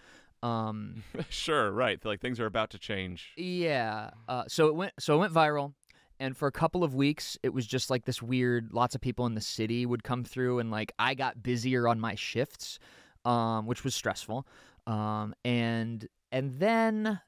Um 0.42 1.02
sure, 1.28 1.70
right. 1.72 2.02
Like 2.04 2.20
things 2.20 2.38
are 2.40 2.46
about 2.46 2.70
to 2.70 2.78
change. 2.78 3.32
yeah. 3.36 4.10
Uh 4.28 4.44
so 4.48 4.66
it 4.68 4.74
went 4.74 4.92
so 4.98 5.14
it 5.14 5.18
went 5.18 5.32
viral 5.32 5.72
and 6.20 6.36
for 6.36 6.48
a 6.48 6.52
couple 6.52 6.82
of 6.84 6.94
weeks 6.94 7.36
it 7.42 7.50
was 7.54 7.66
just 7.66 7.90
like 7.90 8.04
this 8.04 8.20
weird 8.20 8.72
lots 8.72 8.94
of 8.94 9.00
people 9.00 9.26
in 9.26 9.34
the 9.34 9.40
city 9.40 9.86
would 9.86 10.02
come 10.04 10.24
through 10.24 10.58
and 10.58 10.70
like 10.70 10.92
I 10.98 11.14
got 11.14 11.42
busier 11.42 11.86
on 11.88 11.98
my 12.00 12.14
shifts 12.16 12.78
um 13.24 13.66
which 13.66 13.82
was 13.84 13.94
stressful. 13.94 14.46
Um 14.88 15.34
and 15.44 16.06
and 16.32 16.58
then 16.58 17.20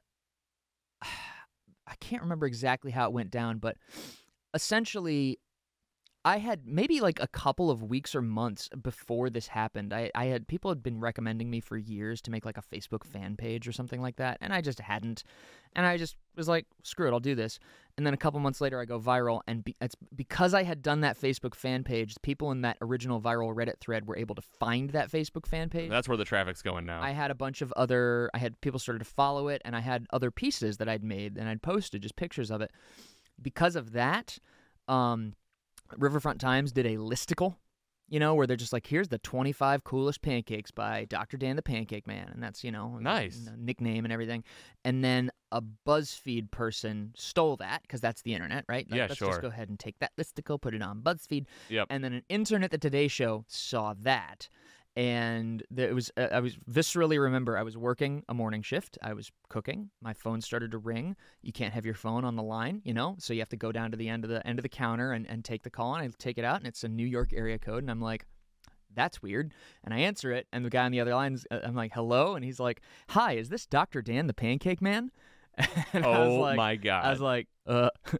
I 1.01 1.95
can't 1.99 2.23
remember 2.23 2.45
exactly 2.47 2.89
how 2.91 3.05
it 3.05 3.13
went 3.13 3.31
down, 3.31 3.59
but 3.59 3.77
essentially 4.53 5.39
I 6.23 6.37
had 6.37 6.67
maybe 6.67 7.01
like 7.01 7.19
a 7.19 7.27
couple 7.27 7.71
of 7.71 7.81
weeks 7.81 8.13
or 8.13 8.21
months 8.21 8.69
before 8.69 9.31
this 9.31 9.47
happened. 9.47 9.91
I, 9.91 10.11
I 10.13 10.25
had 10.25 10.47
people 10.47 10.69
had 10.69 10.83
been 10.83 10.99
recommending 10.99 11.49
me 11.49 11.61
for 11.61 11.77
years 11.77 12.21
to 12.21 12.31
make 12.31 12.45
like 12.45 12.57
a 12.57 12.61
Facebook 12.61 13.03
fan 13.03 13.35
page 13.35 13.67
or 13.67 13.71
something 13.71 14.01
like 14.01 14.17
that, 14.17 14.37
and 14.39 14.53
I 14.53 14.61
just 14.61 14.79
hadn't. 14.79 15.23
And 15.75 15.83
I 15.85 15.97
just 15.97 16.15
was 16.35 16.47
like, 16.47 16.67
screw 16.83 17.07
it, 17.07 17.11
I'll 17.11 17.19
do 17.19 17.33
this. 17.33 17.57
And 17.97 18.05
then 18.05 18.13
a 18.13 18.17
couple 18.17 18.39
months 18.39 18.61
later, 18.61 18.79
I 18.79 18.85
go 18.85 18.99
viral, 18.99 19.41
and 19.47 19.63
be, 19.63 19.75
it's 19.81 19.95
because 20.15 20.53
I 20.53 20.61
had 20.61 20.83
done 20.83 21.01
that 21.01 21.19
Facebook 21.19 21.55
fan 21.55 21.83
page. 21.83 22.15
People 22.21 22.51
in 22.51 22.61
that 22.61 22.77
original 22.81 23.19
viral 23.19 23.55
Reddit 23.55 23.79
thread 23.79 24.07
were 24.07 24.17
able 24.17 24.35
to 24.35 24.41
find 24.41 24.91
that 24.91 25.11
Facebook 25.11 25.47
fan 25.47 25.69
page. 25.69 25.89
That's 25.89 26.07
where 26.07 26.17
the 26.17 26.25
traffic's 26.25 26.61
going 26.61 26.85
now. 26.85 27.01
I 27.01 27.11
had 27.11 27.31
a 27.31 27.35
bunch 27.35 27.63
of 27.63 27.71
other. 27.73 28.29
I 28.35 28.37
had 28.37 28.61
people 28.61 28.79
started 28.79 28.99
to 28.99 29.05
follow 29.05 29.47
it, 29.47 29.61
and 29.65 29.75
I 29.75 29.79
had 29.79 30.05
other 30.13 30.29
pieces 30.29 30.77
that 30.77 30.87
I'd 30.87 31.03
made 31.03 31.37
and 31.37 31.49
I'd 31.49 31.63
posted 31.63 32.03
just 32.03 32.15
pictures 32.15 32.51
of 32.51 32.61
it. 32.61 32.71
Because 33.41 33.75
of 33.75 33.93
that, 33.93 34.37
um, 34.87 35.33
Riverfront 35.97 36.39
Times 36.41 36.71
did 36.71 36.85
a 36.85 36.97
listicle, 36.97 37.55
you 38.09 38.19
know, 38.19 38.35
where 38.35 38.45
they're 38.47 38.57
just 38.57 38.73
like, 38.73 38.87
"Here's 38.87 39.07
the 39.09 39.19
25 39.19 39.83
coolest 39.83 40.21
pancakes 40.21 40.71
by 40.71 41.05
Dr. 41.05 41.37
Dan 41.37 41.55
the 41.55 41.61
Pancake 41.61 42.07
Man," 42.07 42.27
and 42.29 42.41
that's 42.43 42.63
you 42.63 42.71
know, 42.71 42.95
a- 42.97 43.01
Nice. 43.01 43.49
nickname 43.57 44.03
and 44.05 44.11
everything. 44.11 44.43
And 44.83 45.03
then 45.03 45.31
a 45.51 45.61
BuzzFeed 45.61 46.49
person 46.51 47.13
stole 47.15 47.57
that 47.57 47.81
because 47.81 47.99
that's 48.01 48.21
the 48.21 48.33
internet, 48.33 48.63
right? 48.69 48.89
Like, 48.89 48.97
Yeah, 48.97 49.03
let's 49.07 49.17
sure. 49.17 49.29
just 49.29 49.41
go 49.41 49.47
ahead 49.49 49.67
and 49.69 49.77
take 49.79 49.99
that 49.99 50.11
listicle, 50.17 50.59
put 50.61 50.73
it 50.73 50.81
on 50.81 51.01
BuzzFeed, 51.01 51.45
Yep. 51.69 51.87
and 51.89 52.03
then 52.03 52.13
an 52.13 52.23
intern 52.29 52.63
at 52.63 52.71
the 52.71 52.77
Today 52.77 53.07
Show 53.09 53.43
saw 53.47 53.93
that, 54.01 54.47
and 54.95 55.63
there 55.71 55.89
it 55.89 55.93
was. 55.93 56.11
Uh, 56.17 56.27
I 56.31 56.39
was 56.39 56.55
viscerally 56.69 57.19
remember 57.21 57.57
I 57.57 57.63
was 57.63 57.77
working 57.77 58.23
a 58.27 58.33
morning 58.33 58.61
shift. 58.61 58.97
I 59.01 59.13
was 59.13 59.31
cooking. 59.49 59.89
My 60.01 60.13
phone 60.13 60.41
started 60.41 60.71
to 60.71 60.77
ring. 60.77 61.15
You 61.41 61.53
can't 61.53 61.73
have 61.73 61.85
your 61.85 61.95
phone 61.95 62.25
on 62.25 62.35
the 62.35 62.43
line, 62.43 62.81
you 62.83 62.93
know, 62.93 63.15
so 63.19 63.33
you 63.33 63.39
have 63.39 63.49
to 63.49 63.57
go 63.57 63.71
down 63.71 63.91
to 63.91 63.97
the 63.97 64.09
end 64.09 64.23
of 64.23 64.29
the 64.29 64.45
end 64.45 64.59
of 64.59 64.63
the 64.63 64.69
counter 64.69 65.13
and, 65.13 65.29
and 65.29 65.45
take 65.45 65.63
the 65.63 65.69
call. 65.69 65.95
And 65.95 66.03
I 66.03 66.09
take 66.17 66.37
it 66.37 66.45
out, 66.45 66.57
and 66.57 66.67
it's 66.67 66.83
a 66.83 66.89
New 66.89 67.05
York 67.05 67.31
area 67.33 67.57
code, 67.57 67.83
and 67.83 67.91
I'm 67.91 68.01
like. 68.01 68.25
That's 68.93 69.21
weird. 69.21 69.53
And 69.85 69.93
I 69.93 69.99
answer 69.99 70.33
it, 70.33 70.47
and 70.51 70.65
the 70.65 70.69
guy 70.69 70.83
on 70.83 70.91
the 70.91 70.99
other 70.99 71.15
line, 71.15 71.39
I'm 71.49 71.75
like, 71.75 71.93
hello? 71.93 72.35
And 72.35 72.43
he's 72.43 72.59
like, 72.59 72.81
hi, 73.07 73.35
is 73.35 73.47
this 73.47 73.65
Dr. 73.65 74.01
Dan, 74.01 74.27
the 74.27 74.33
pancake 74.33 74.81
man? 74.81 75.11
and 75.93 76.05
oh 76.05 76.41
like, 76.41 76.57
my 76.57 76.75
god. 76.75 77.05
I 77.05 77.09
was 77.11 77.21
like, 77.21 77.47
uh, 77.65 77.89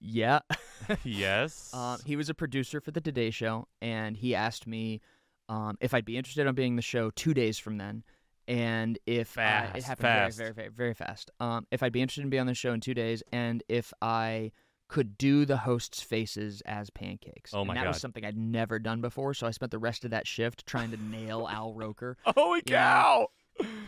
yeah. 0.00 0.40
yes. 1.04 1.72
Um, 1.74 1.98
he 2.04 2.16
was 2.16 2.28
a 2.28 2.34
producer 2.34 2.80
for 2.80 2.90
the 2.90 3.00
Today 3.00 3.30
Show, 3.30 3.68
and 3.80 4.16
he 4.16 4.34
asked 4.34 4.66
me 4.66 5.00
um, 5.48 5.76
if 5.80 5.94
I'd 5.94 6.04
be 6.04 6.16
interested 6.16 6.46
on 6.46 6.54
being 6.54 6.76
the 6.76 6.82
show 6.82 7.10
two 7.10 7.34
days 7.34 7.58
from 7.58 7.78
then, 7.78 8.04
and 8.48 8.98
if 9.06 9.36
I, 9.38 9.70
it 9.74 9.84
happened 9.84 10.02
fast. 10.02 10.36
very, 10.38 10.52
very, 10.52 10.54
very, 10.54 10.68
very 10.70 10.94
fast. 10.94 11.30
Um, 11.40 11.66
if 11.70 11.82
I'd 11.82 11.92
be 11.92 12.02
interested 12.02 12.22
in 12.22 12.30
being 12.30 12.40
on 12.42 12.46
the 12.46 12.54
show 12.54 12.72
in 12.72 12.80
two 12.80 12.94
days, 12.94 13.22
and 13.32 13.62
if 13.68 13.92
I 14.02 14.52
could 14.88 15.16
do 15.16 15.46
the 15.46 15.56
hosts' 15.58 16.02
faces 16.02 16.60
as 16.66 16.90
pancakes. 16.90 17.52
Oh 17.54 17.60
and 17.60 17.68
my 17.68 17.74
that 17.74 17.86
was 17.86 17.98
something 18.00 18.24
I'd 18.26 18.36
never 18.36 18.78
done 18.78 19.00
before, 19.00 19.32
so 19.32 19.46
I 19.46 19.50
spent 19.50 19.70
the 19.72 19.78
rest 19.78 20.04
of 20.04 20.10
that 20.10 20.26
shift 20.26 20.66
trying 20.66 20.90
to 20.90 20.96
nail 20.98 21.48
Al 21.50 21.72
Roker. 21.72 22.18
Holy 22.26 22.62
you 22.66 22.72
know, 22.72 22.78
cow! 22.78 23.26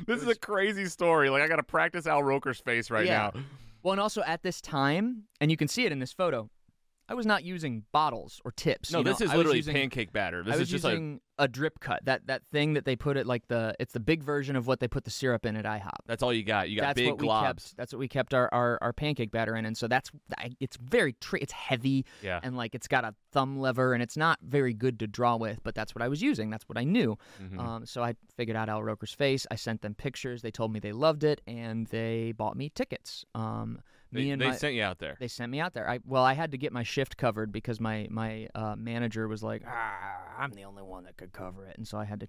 This 0.06 0.22
is 0.22 0.28
a 0.28 0.34
crazy 0.34 0.86
story. 0.86 1.28
Like 1.30 1.42
I 1.42 1.48
gotta 1.48 1.62
practice 1.62 2.06
Al 2.06 2.22
Roker's 2.22 2.60
face 2.60 2.90
right 2.90 3.04
Yeah. 3.06 3.30
now. 3.34 3.42
Well, 3.82 3.92
and 3.92 4.00
also 4.00 4.22
at 4.22 4.42
this 4.42 4.62
time, 4.62 5.24
and 5.42 5.50
you 5.50 5.58
can 5.58 5.68
see 5.68 5.84
it 5.84 5.92
in 5.92 5.98
this 5.98 6.12
photo, 6.12 6.48
I 7.08 7.14
was 7.14 7.26
not 7.26 7.44
using 7.44 7.84
bottles 7.92 8.40
or 8.46 8.52
tips. 8.52 8.90
No, 8.90 8.98
you 8.98 9.04
know? 9.04 9.10
this 9.12 9.20
is 9.20 9.30
I 9.30 9.36
literally 9.36 9.58
using- 9.58 9.74
pancake 9.74 10.12
batter. 10.12 10.42
This 10.42 10.54
I 10.54 10.56
was 10.56 10.62
is 10.68 10.70
just 10.70 10.84
using 10.84 11.20
a 11.38 11.46
drip 11.48 11.78
cut. 11.80 12.04
That 12.04 12.26
that 12.28 12.42
thing 12.50 12.74
that 12.74 12.84
they 12.86 12.96
put 12.96 13.16
it 13.18 13.26
like 13.26 13.46
the 13.48 13.74
it's 13.78 13.92
the 13.92 14.00
big 14.00 14.22
version 14.22 14.56
of 14.56 14.66
what 14.66 14.80
they 14.80 14.88
put 14.88 15.04
the 15.04 15.10
syrup 15.10 15.44
in 15.44 15.54
at 15.56 15.64
IHOP. 15.66 15.90
That's 16.06 16.22
all 16.22 16.32
you 16.32 16.44
got. 16.44 16.70
You 16.70 16.76
got 16.80 16.86
that's 16.86 16.96
big 17.00 17.08
what 17.10 17.18
we 17.20 17.28
globs. 17.28 17.42
kept. 17.44 17.76
That's 17.76 17.92
what 17.92 17.98
we 17.98 18.08
kept 18.08 18.32
our, 18.32 18.48
our, 18.54 18.78
our 18.80 18.92
pancake 18.94 19.30
batter 19.32 19.54
in, 19.54 19.66
and 19.66 19.76
so 19.76 19.86
that's 19.86 20.10
I- 20.38 20.56
it's 20.60 20.76
very 20.78 21.12
tri- 21.20 21.40
it's 21.42 21.52
heavy 21.52 22.06
Yeah. 22.22 22.40
and 22.42 22.56
like 22.56 22.74
it's 22.74 22.88
got 22.88 23.04
a 23.04 23.14
thumb 23.32 23.58
lever 23.58 23.92
and 23.92 24.02
it's 24.02 24.16
not 24.16 24.38
very 24.42 24.72
good 24.72 24.98
to 25.00 25.06
draw 25.06 25.36
with, 25.36 25.62
but 25.62 25.74
that's 25.74 25.94
what 25.94 26.00
I 26.02 26.08
was 26.08 26.22
using. 26.22 26.48
That's 26.50 26.64
what 26.68 26.78
I 26.78 26.84
knew. 26.84 27.18
Mhm. 27.42 27.58
Um, 27.58 27.84
so 27.86 28.02
I 28.02 28.14
figured 28.36 28.56
out 28.56 28.68
Al 28.70 28.82
Roker's 28.82 29.12
face. 29.12 29.46
I 29.50 29.56
sent 29.56 29.82
them 29.82 29.94
pictures. 29.94 30.40
They 30.40 30.50
told 30.52 30.72
me 30.72 30.80
they 30.80 30.92
loved 30.92 31.24
it, 31.24 31.42
and 31.46 31.86
they 31.88 32.32
bought 32.32 32.56
me 32.56 32.70
tickets. 32.70 33.24
Um, 33.34 33.80
me 34.14 34.24
they 34.24 34.30
and 34.30 34.40
they 34.40 34.48
my, 34.48 34.54
sent 34.54 34.74
you 34.74 34.82
out 34.82 34.98
there. 34.98 35.16
they 35.20 35.28
sent 35.28 35.50
me 35.50 35.60
out 35.60 35.74
there. 35.74 35.88
I 35.88 36.00
well, 36.06 36.24
I 36.24 36.34
had 36.34 36.52
to 36.52 36.58
get 36.58 36.72
my 36.72 36.82
shift 36.82 37.16
covered 37.16 37.52
because 37.52 37.80
my 37.80 38.06
my 38.10 38.48
uh, 38.54 38.76
manager 38.76 39.28
was 39.28 39.42
like, 39.42 39.62
ah, 39.66 40.18
"I'm 40.38 40.52
the 40.52 40.64
only 40.64 40.82
one 40.82 41.04
that 41.04 41.16
could 41.16 41.32
cover 41.32 41.66
it," 41.66 41.76
and 41.76 41.86
so 41.86 41.98
I 41.98 42.04
had 42.04 42.20
to 42.20 42.28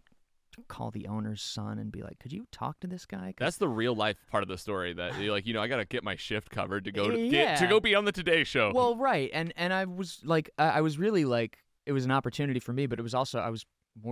call 0.68 0.92
the 0.92 1.08
owner's 1.08 1.42
son 1.42 1.80
and 1.80 1.92
be 1.92 2.02
like, 2.02 2.20
"Could 2.20 2.34
you 2.34 2.46
talk 2.52 2.80
to 2.82 2.88
this 2.88 3.06
guy?" 3.06 3.34
That's 3.38 3.58
the 3.58 3.68
real 3.70 3.96
life 3.96 4.18
part 4.32 4.44
of 4.44 4.50
the 4.50 4.58
story. 4.58 4.94
That 4.94 5.20
you're 5.20 5.32
like, 5.32 5.46
you 5.46 5.54
know, 5.54 5.62
I 5.62 5.68
gotta 5.68 5.86
get 5.86 6.04
my 6.04 6.16
shift 6.16 6.50
covered 6.50 6.86
to 6.86 6.92
go 6.92 7.10
to 7.10 7.30
get, 7.30 7.58
to 7.60 7.68
go 7.68 7.80
be 7.80 7.96
on 7.96 8.06
the 8.06 8.12
Today 8.12 8.44
Show. 8.44 8.72
well, 8.74 8.96
right, 8.96 9.30
and 9.34 9.54
and 9.56 9.74
I 9.74 9.86
was 9.86 10.22
like, 10.24 10.50
I 10.58 10.70
I 10.70 10.82
was 10.82 10.98
really 10.98 11.26
like, 11.26 11.60
it 11.86 11.92
was 11.92 12.06
an 12.06 12.12
opportunity 12.12 12.60
for 12.60 12.74
me, 12.74 12.88
but 12.88 13.00
it 13.00 13.04
was 13.04 13.14
also 13.14 13.40
I 13.40 13.50
was 13.50 13.66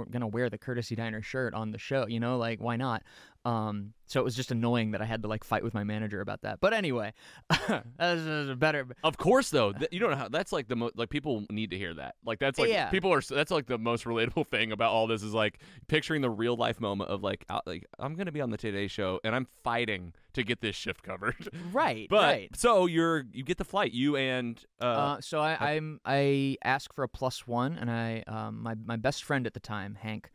gonna 0.09 0.27
wear 0.27 0.49
the 0.49 0.57
courtesy 0.57 0.95
diner 0.95 1.21
shirt 1.21 1.53
on 1.53 1.71
the 1.71 1.77
show, 1.77 2.07
you 2.07 2.19
know, 2.19 2.37
like 2.37 2.61
why 2.61 2.75
not? 2.75 3.03
Um, 3.45 3.93
so 4.05 4.21
it 4.21 4.23
was 4.23 4.35
just 4.35 4.51
annoying 4.51 4.91
that 4.91 5.01
I 5.01 5.05
had 5.05 5.21
to 5.23 5.27
like 5.27 5.43
fight 5.43 5.63
with 5.63 5.73
my 5.73 5.83
manager 5.83 6.21
about 6.21 6.43
that. 6.43 6.59
But 6.61 6.73
anyway, 6.73 7.13
that 7.49 7.83
was 7.99 8.49
a 8.49 8.55
better. 8.55 8.87
Of 9.03 9.17
course, 9.17 9.49
though, 9.49 9.73
th- 9.73 9.89
you 9.91 9.99
don't 9.99 10.11
know 10.11 10.15
how. 10.17 10.29
That's 10.29 10.51
like 10.51 10.67
the 10.67 10.75
most 10.75 10.97
like 10.97 11.09
people 11.09 11.45
need 11.49 11.71
to 11.71 11.77
hear 11.77 11.93
that. 11.95 12.15
Like 12.25 12.39
that's 12.39 12.57
like 12.59 12.69
Yeah. 12.69 12.89
people 12.89 13.11
are. 13.11 13.21
That's 13.21 13.51
like 13.51 13.65
the 13.65 13.77
most 13.77 14.05
relatable 14.05 14.47
thing 14.51 14.71
about 14.71 14.91
all 14.91 15.07
this 15.07 15.23
is 15.23 15.33
like 15.33 15.59
picturing 15.87 16.21
the 16.21 16.29
real 16.29 16.55
life 16.55 16.79
moment 16.79 17.09
of 17.09 17.21
like, 17.23 17.43
out, 17.49 17.65
like 17.67 17.85
I'm 17.99 18.15
gonna 18.15 18.31
be 18.31 18.41
on 18.41 18.49
the 18.49 18.57
Today 18.57 18.87
Show 18.87 19.19
and 19.23 19.35
I'm 19.35 19.47
fighting 19.63 20.13
to 20.33 20.43
get 20.43 20.61
this 20.61 20.75
shift 20.75 21.03
covered. 21.03 21.49
Right, 21.73 22.07
But 22.09 22.21
right. 22.23 22.55
so 22.55 22.85
you're 22.85 23.25
you 23.33 23.43
get 23.43 23.57
the 23.57 23.63
flight. 23.65 23.91
You 23.93 24.15
and 24.15 24.63
uh, 24.79 24.85
Uh, 24.85 25.21
so 25.21 25.39
I, 25.39 25.73
I'm 25.73 25.99
I 26.05 26.57
ask 26.63 26.93
for 26.93 27.03
a 27.03 27.09
plus 27.09 27.47
one, 27.47 27.77
and 27.77 27.89
I 27.89 28.23
um, 28.27 28.61
my 28.61 28.75
my 28.75 28.95
best 28.95 29.23
friend 29.23 29.47
at 29.47 29.53
the 29.53 29.59
time, 29.59 29.95
Hank, 29.99 30.29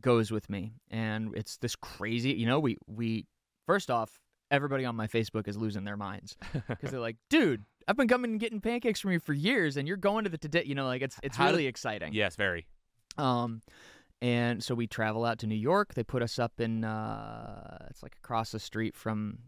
goes 0.00 0.30
with 0.30 0.48
me, 0.50 0.72
and 0.90 1.34
it's 1.36 1.56
this 1.58 1.76
crazy. 1.76 2.32
You 2.32 2.46
know, 2.46 2.60
we 2.60 2.78
we 2.86 3.26
first 3.66 3.90
off, 3.90 4.18
everybody 4.50 4.84
on 4.84 4.96
my 4.96 5.06
Facebook 5.06 5.48
is 5.48 5.56
losing 5.56 5.84
their 5.84 5.96
minds 5.96 6.36
because 6.68 6.90
they're 6.90 7.00
like, 7.00 7.16
dude. 7.30 7.64
I've 7.90 7.96
been 7.96 8.06
coming 8.06 8.32
and 8.32 8.38
getting 8.38 8.60
pancakes 8.60 9.00
from 9.00 9.12
you 9.12 9.18
for 9.18 9.32
years, 9.32 9.78
and 9.78 9.88
you're 9.88 9.96
going 9.96 10.24
to 10.24 10.30
the 10.30 10.36
today. 10.36 10.62
You 10.66 10.74
know, 10.74 10.84
like 10.84 11.00
it's 11.00 11.16
it's 11.22 11.38
How 11.38 11.46
did- 11.46 11.52
really 11.52 11.66
exciting. 11.68 12.12
yes, 12.12 12.36
very. 12.36 12.66
Um, 13.16 13.62
and 14.20 14.62
so 14.62 14.74
we 14.74 14.86
travel 14.86 15.24
out 15.24 15.38
to 15.38 15.46
New 15.46 15.54
York. 15.54 15.94
They 15.94 16.04
put 16.04 16.22
us 16.22 16.38
up 16.38 16.60
in 16.60 16.84
uh, 16.84 17.86
it's 17.88 18.02
like 18.02 18.16
across 18.22 18.50
the 18.50 18.58
street 18.60 18.94
from 18.94 19.38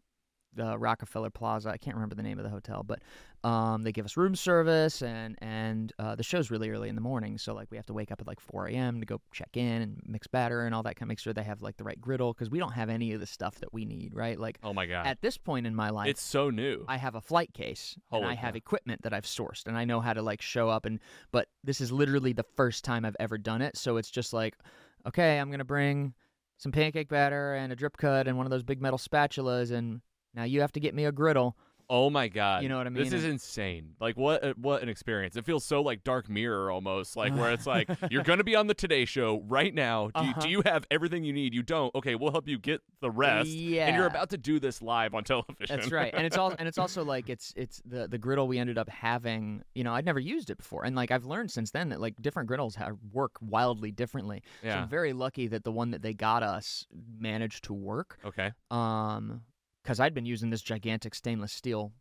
the 0.55 0.79
Rockefeller 0.79 1.31
Plaza. 1.31 1.71
I 1.71 1.77
can't 1.77 1.97
remember 1.97 2.15
the 2.15 2.23
name 2.23 2.39
of 2.39 2.45
the 2.45 2.51
hotel, 2.51 2.83
but 2.83 3.01
um, 3.43 3.83
they 3.83 3.93
give 3.93 4.05
us 4.05 4.17
room 4.17 4.35
service, 4.35 5.03
and 5.03 5.37
and 5.41 5.93
uh, 5.99 6.15
the 6.15 6.23
show's 6.23 6.51
really 6.51 6.71
early 6.71 6.89
in 6.89 6.95
the 6.95 7.01
morning, 7.01 7.39
so 7.39 7.55
like 7.55 7.69
we 7.71 7.77
have 7.77 7.87
to 7.87 7.93
wake 7.93 8.11
up 8.11 8.21
at 8.21 8.27
like 8.27 8.41
4 8.41 8.67
a.m. 8.69 9.01
to 9.01 9.07
go 9.07 9.21
check 9.33 9.57
in 9.57 9.83
and 9.83 10.03
mix 10.07 10.27
batter 10.27 10.67
and 10.67 10.75
all 10.75 10.83
that 10.83 10.97
kind 10.97 11.03
of 11.03 11.09
make 11.09 11.19
sure 11.19 11.33
they 11.33 11.43
have 11.43 11.63
like 11.63 11.77
the 11.77 11.85
right 11.85 12.01
griddle 12.01 12.33
because 12.33 12.51
we 12.51 12.59
don't 12.59 12.73
have 12.73 12.91
any 12.91 13.13
of 13.13 13.21
the 13.21 13.27
stuff 13.27 13.57
that 13.61 13.73
we 13.73 13.85
need, 13.85 14.15
right? 14.15 14.39
Like 14.39 14.59
Oh 14.63 14.73
my 14.73 14.87
god, 14.87 15.07
at 15.07 15.23
this 15.23 15.39
point 15.39 15.67
in 15.67 15.75
my 15.75 15.91
life, 15.91 16.09
it's 16.09 16.23
so 16.23 16.51
new. 16.51 16.85
I 16.89 16.97
have 16.97 17.15
a 17.15 17.21
flight 17.21 17.55
case 17.55 17.95
and 18.13 18.23
Holy 18.23 18.33
I 18.33 18.35
have 18.35 18.57
equipment 18.57 19.03
that 19.03 19.13
I've 19.13 19.25
sourced 19.25 19.67
and 19.67 19.77
I 19.77 19.85
know 19.85 20.01
how 20.01 20.13
to 20.13 20.23
like 20.23 20.43
show 20.43 20.69
up 20.69 20.85
and 20.85 21.01
but 21.33 21.49
this 21.65 21.81
is 21.81 21.93
literally 21.93 22.33
the 22.33 22.45
first 22.57 22.85
time 22.85 23.05
I've 23.05 23.17
ever 23.21 23.39
done 23.39 23.63
it. 23.63 23.77
So 23.77 23.97
it's 23.97 24.11
just 24.11 24.33
like, 24.33 24.57
okay, 25.07 25.39
I'm 25.39 25.51
gonna 25.51 25.65
bring 25.65 26.15
some 26.59 26.73
pancake 26.73 27.09
batter 27.09 27.55
and 27.55 27.73
a 27.73 27.77
drip 27.77 27.97
cut 27.97 28.29
and 28.29 28.37
one 28.37 28.47
of 28.47 28.51
those 28.51 28.63
big 28.63 28.83
metal 28.83 28.99
spatulas 28.99 29.71
and 29.71 30.03
now 30.35 30.45
you 30.45 30.61
have 30.61 30.73
to 30.73 30.81
get 30.81 30.95
me 30.95 31.05
a 31.05 31.13
griddle. 31.13 31.57
Oh 31.93 32.09
my 32.09 32.29
god! 32.29 32.63
You 32.63 32.69
know 32.69 32.79
what 32.79 32.87
I 32.87 32.91
mean? 32.91 33.03
This 33.03 33.13
is 33.13 33.25
insane. 33.25 33.97
Like 33.99 34.17
what? 34.17 34.57
What 34.57 34.81
an 34.81 34.89
experience! 34.89 35.35
It 35.35 35.45
feels 35.45 35.65
so 35.65 35.83
like 35.83 36.05
Dark 36.05 36.29
Mirror 36.29 36.71
almost, 36.71 37.17
like 37.17 37.35
where 37.35 37.51
it's 37.51 37.67
like 37.67 37.89
you're 38.13 38.23
gonna 38.23 38.45
be 38.45 38.55
on 38.55 38.69
the 38.69 38.75
Today 38.75 39.05
Show 39.05 39.43
right 39.49 39.75
now. 39.75 40.09
Do 40.15 40.23
you, 40.23 40.31
Uh-huh. 40.31 40.41
do 40.41 40.49
you 40.51 40.63
have 40.67 40.87
everything 40.93 41.25
you 41.25 41.33
need? 41.33 41.53
You 41.53 41.65
don't. 41.65 41.93
Okay, 41.97 42.15
we'll 42.15 42.31
help 42.31 42.47
you 42.47 42.59
get 42.61 42.81
the 43.01 43.11
rest. 43.11 43.49
Yeah. 43.49 43.89
And 43.89 43.97
you're 43.97 44.07
about 44.07 44.31
to 44.31 44.39
do 44.39 44.61
this 44.61 44.81
live 44.81 45.17
on 45.17 45.25
television. 45.25 45.67
That's 45.81 45.91
right. 45.91 46.15
And 46.15 46.25
it's 46.25 46.37
all 46.39 46.55
and 46.61 46.69
it's 46.69 46.79
also 46.79 47.03
like 47.03 47.29
it's 47.29 47.53
it's 47.57 47.83
the 47.85 48.07
the 48.07 48.19
griddle 48.19 48.47
we 48.47 48.61
ended 48.61 48.79
up 48.79 48.89
having, 48.89 49.65
you 49.75 49.83
know, 49.83 49.93
I'd 49.93 50.05
never 50.07 50.21
used 50.21 50.49
it 50.49 50.59
before. 50.59 50.85
And 50.85 50.95
like 50.95 51.11
I've 51.11 51.25
learned 51.25 51.51
since 51.51 51.73
then 51.73 51.89
that 51.89 52.01
like 52.01 52.15
different 52.23 52.47
griddles 52.47 52.77
have, 52.77 52.99
work 53.13 53.33
wildly 53.41 53.91
differently. 53.91 54.45
So 54.63 54.69
yeah. 54.69 54.83
I'm 54.83 54.89
very 54.89 55.13
lucky 55.13 55.49
that 55.49 55.65
the 55.65 55.73
one 55.73 55.91
that 55.91 56.03
they 56.03 56.15
got 56.15 56.45
us 56.45 56.87
managed 57.19 57.65
to 57.65 57.73
work. 57.75 58.21
Okay. 58.25 58.53
um 58.71 59.41
because 59.83 60.01
i'd 60.01 60.15
been 60.15 60.27
using 60.27 60.51
this 60.51 60.63
gigantic 60.63 61.15
stainless 61.15 61.53
steel 61.53 61.93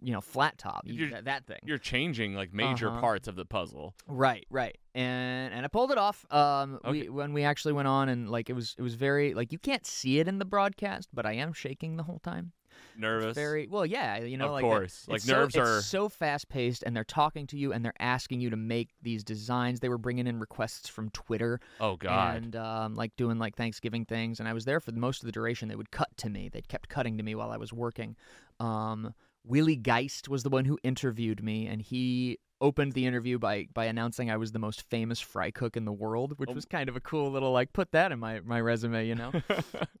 you 0.00 0.12
know 0.12 0.20
flat 0.20 0.56
top 0.56 0.82
you- 0.86 0.94
You're- 0.94 1.10
that, 1.12 1.24
that 1.26 1.46
thing 1.46 1.58
You're 1.64 1.76
changing 1.78 2.34
like 2.34 2.52
major 2.54 2.88
Uh-huh. 2.88 3.00
parts 3.00 3.28
of 3.28 3.36
the 3.36 3.44
puzzle. 3.44 3.94
right 4.06 4.46
right 4.50 4.76
and 4.94 5.52
and 5.52 5.64
i 5.64 5.68
pulled 5.68 5.90
it 5.90 5.98
off 5.98 6.24
um 6.32 6.76
Okay. 6.84 6.90
we 7.02 7.08
when 7.10 7.32
we 7.34 7.42
actually 7.44 7.74
went 7.74 7.86
on 7.88 8.08
and 8.08 8.30
like 8.30 8.48
it 8.48 8.54
was 8.54 8.74
it 8.78 8.82
was 8.82 8.94
very 8.94 9.34
like 9.34 9.52
you 9.52 9.58
can't 9.58 9.84
see 9.86 10.20
it 10.20 10.26
in 10.28 10.38
the 10.38 10.46
broadcast 10.46 11.10
but 11.12 11.26
i 11.26 11.32
am 11.32 11.52
shaking 11.52 11.96
the 11.98 12.04
whole 12.04 12.18
time 12.20 12.52
Nervous. 12.98 13.34
very 13.34 13.66
well 13.68 13.86
yeah 13.86 14.18
you 14.18 14.36
know 14.36 14.46
of 14.46 14.52
like 14.52 14.62
course. 14.64 14.98
it's 15.00 15.08
Like 15.08 15.20
so- 15.20 15.32
nerves 15.32 15.54
it's 15.54 15.68
are. 15.68 15.80
so 15.80 16.08
fast 16.08 16.48
paced 16.48 16.82
and 16.84 16.94
they're 16.96 17.04
talking 17.04 17.46
to 17.46 17.56
you 17.56 17.72
and 17.72 17.84
they're 17.84 17.94
asking 18.00 18.40
you 18.40 18.50
to 18.50 18.56
make 18.56 18.88
these 19.02 19.22
designs 19.24 19.80
they 19.80 19.88
were 19.88 19.98
bringing 19.98 20.26
in 20.26 20.40
requests 20.40 20.88
from 20.88 21.08
twitter 21.10 21.60
oh 21.80 21.96
God. 21.96 22.36
and 22.36 22.56
um, 22.56 22.94
like 22.94 23.14
doing 23.16 23.38
like 23.38 23.56
Thanksgiving 23.56 24.04
things. 24.04 24.40
And 24.40 24.48
I 24.48 24.52
was 24.52 24.64
there 24.64 24.80
for 24.80 24.90
the 24.90 24.98
most 25.00 25.22
of 25.22 25.26
the 25.26 25.32
duration. 25.32 25.68
They 25.68 25.76
would 25.76 25.90
cut 25.90 26.08
to 26.18 26.28
me. 26.28 26.48
They 26.48 26.60
kept 26.62 26.88
cutting 26.88 27.16
to 27.18 27.22
me 27.22 27.34
while 27.34 27.50
I 27.50 27.56
was 27.56 27.72
working. 27.72 28.16
Um, 28.60 29.14
Willie 29.44 29.76
Geist 29.76 30.28
was 30.28 30.42
the 30.42 30.50
one 30.50 30.64
who 30.64 30.78
interviewed 30.82 31.42
me, 31.42 31.66
and 31.66 31.80
he 31.80 32.38
opened 32.60 32.92
the 32.92 33.06
interview 33.06 33.38
by 33.38 33.66
by 33.72 33.84
announcing 33.86 34.30
I 34.30 34.36
was 34.36 34.52
the 34.52 34.58
most 34.58 34.82
famous 34.90 35.20
fry 35.20 35.50
cook 35.50 35.76
in 35.76 35.84
the 35.84 35.92
world, 35.92 36.34
which 36.38 36.50
Oh. 36.50 36.54
was 36.54 36.64
kind 36.64 36.88
of 36.88 36.96
a 36.96 37.00
cool 37.00 37.30
little 37.30 37.52
like 37.52 37.72
put 37.72 37.92
that 37.92 38.12
in 38.12 38.18
my 38.18 38.40
my 38.40 38.60
resume, 38.60 39.06
you 39.06 39.14
know. 39.14 39.32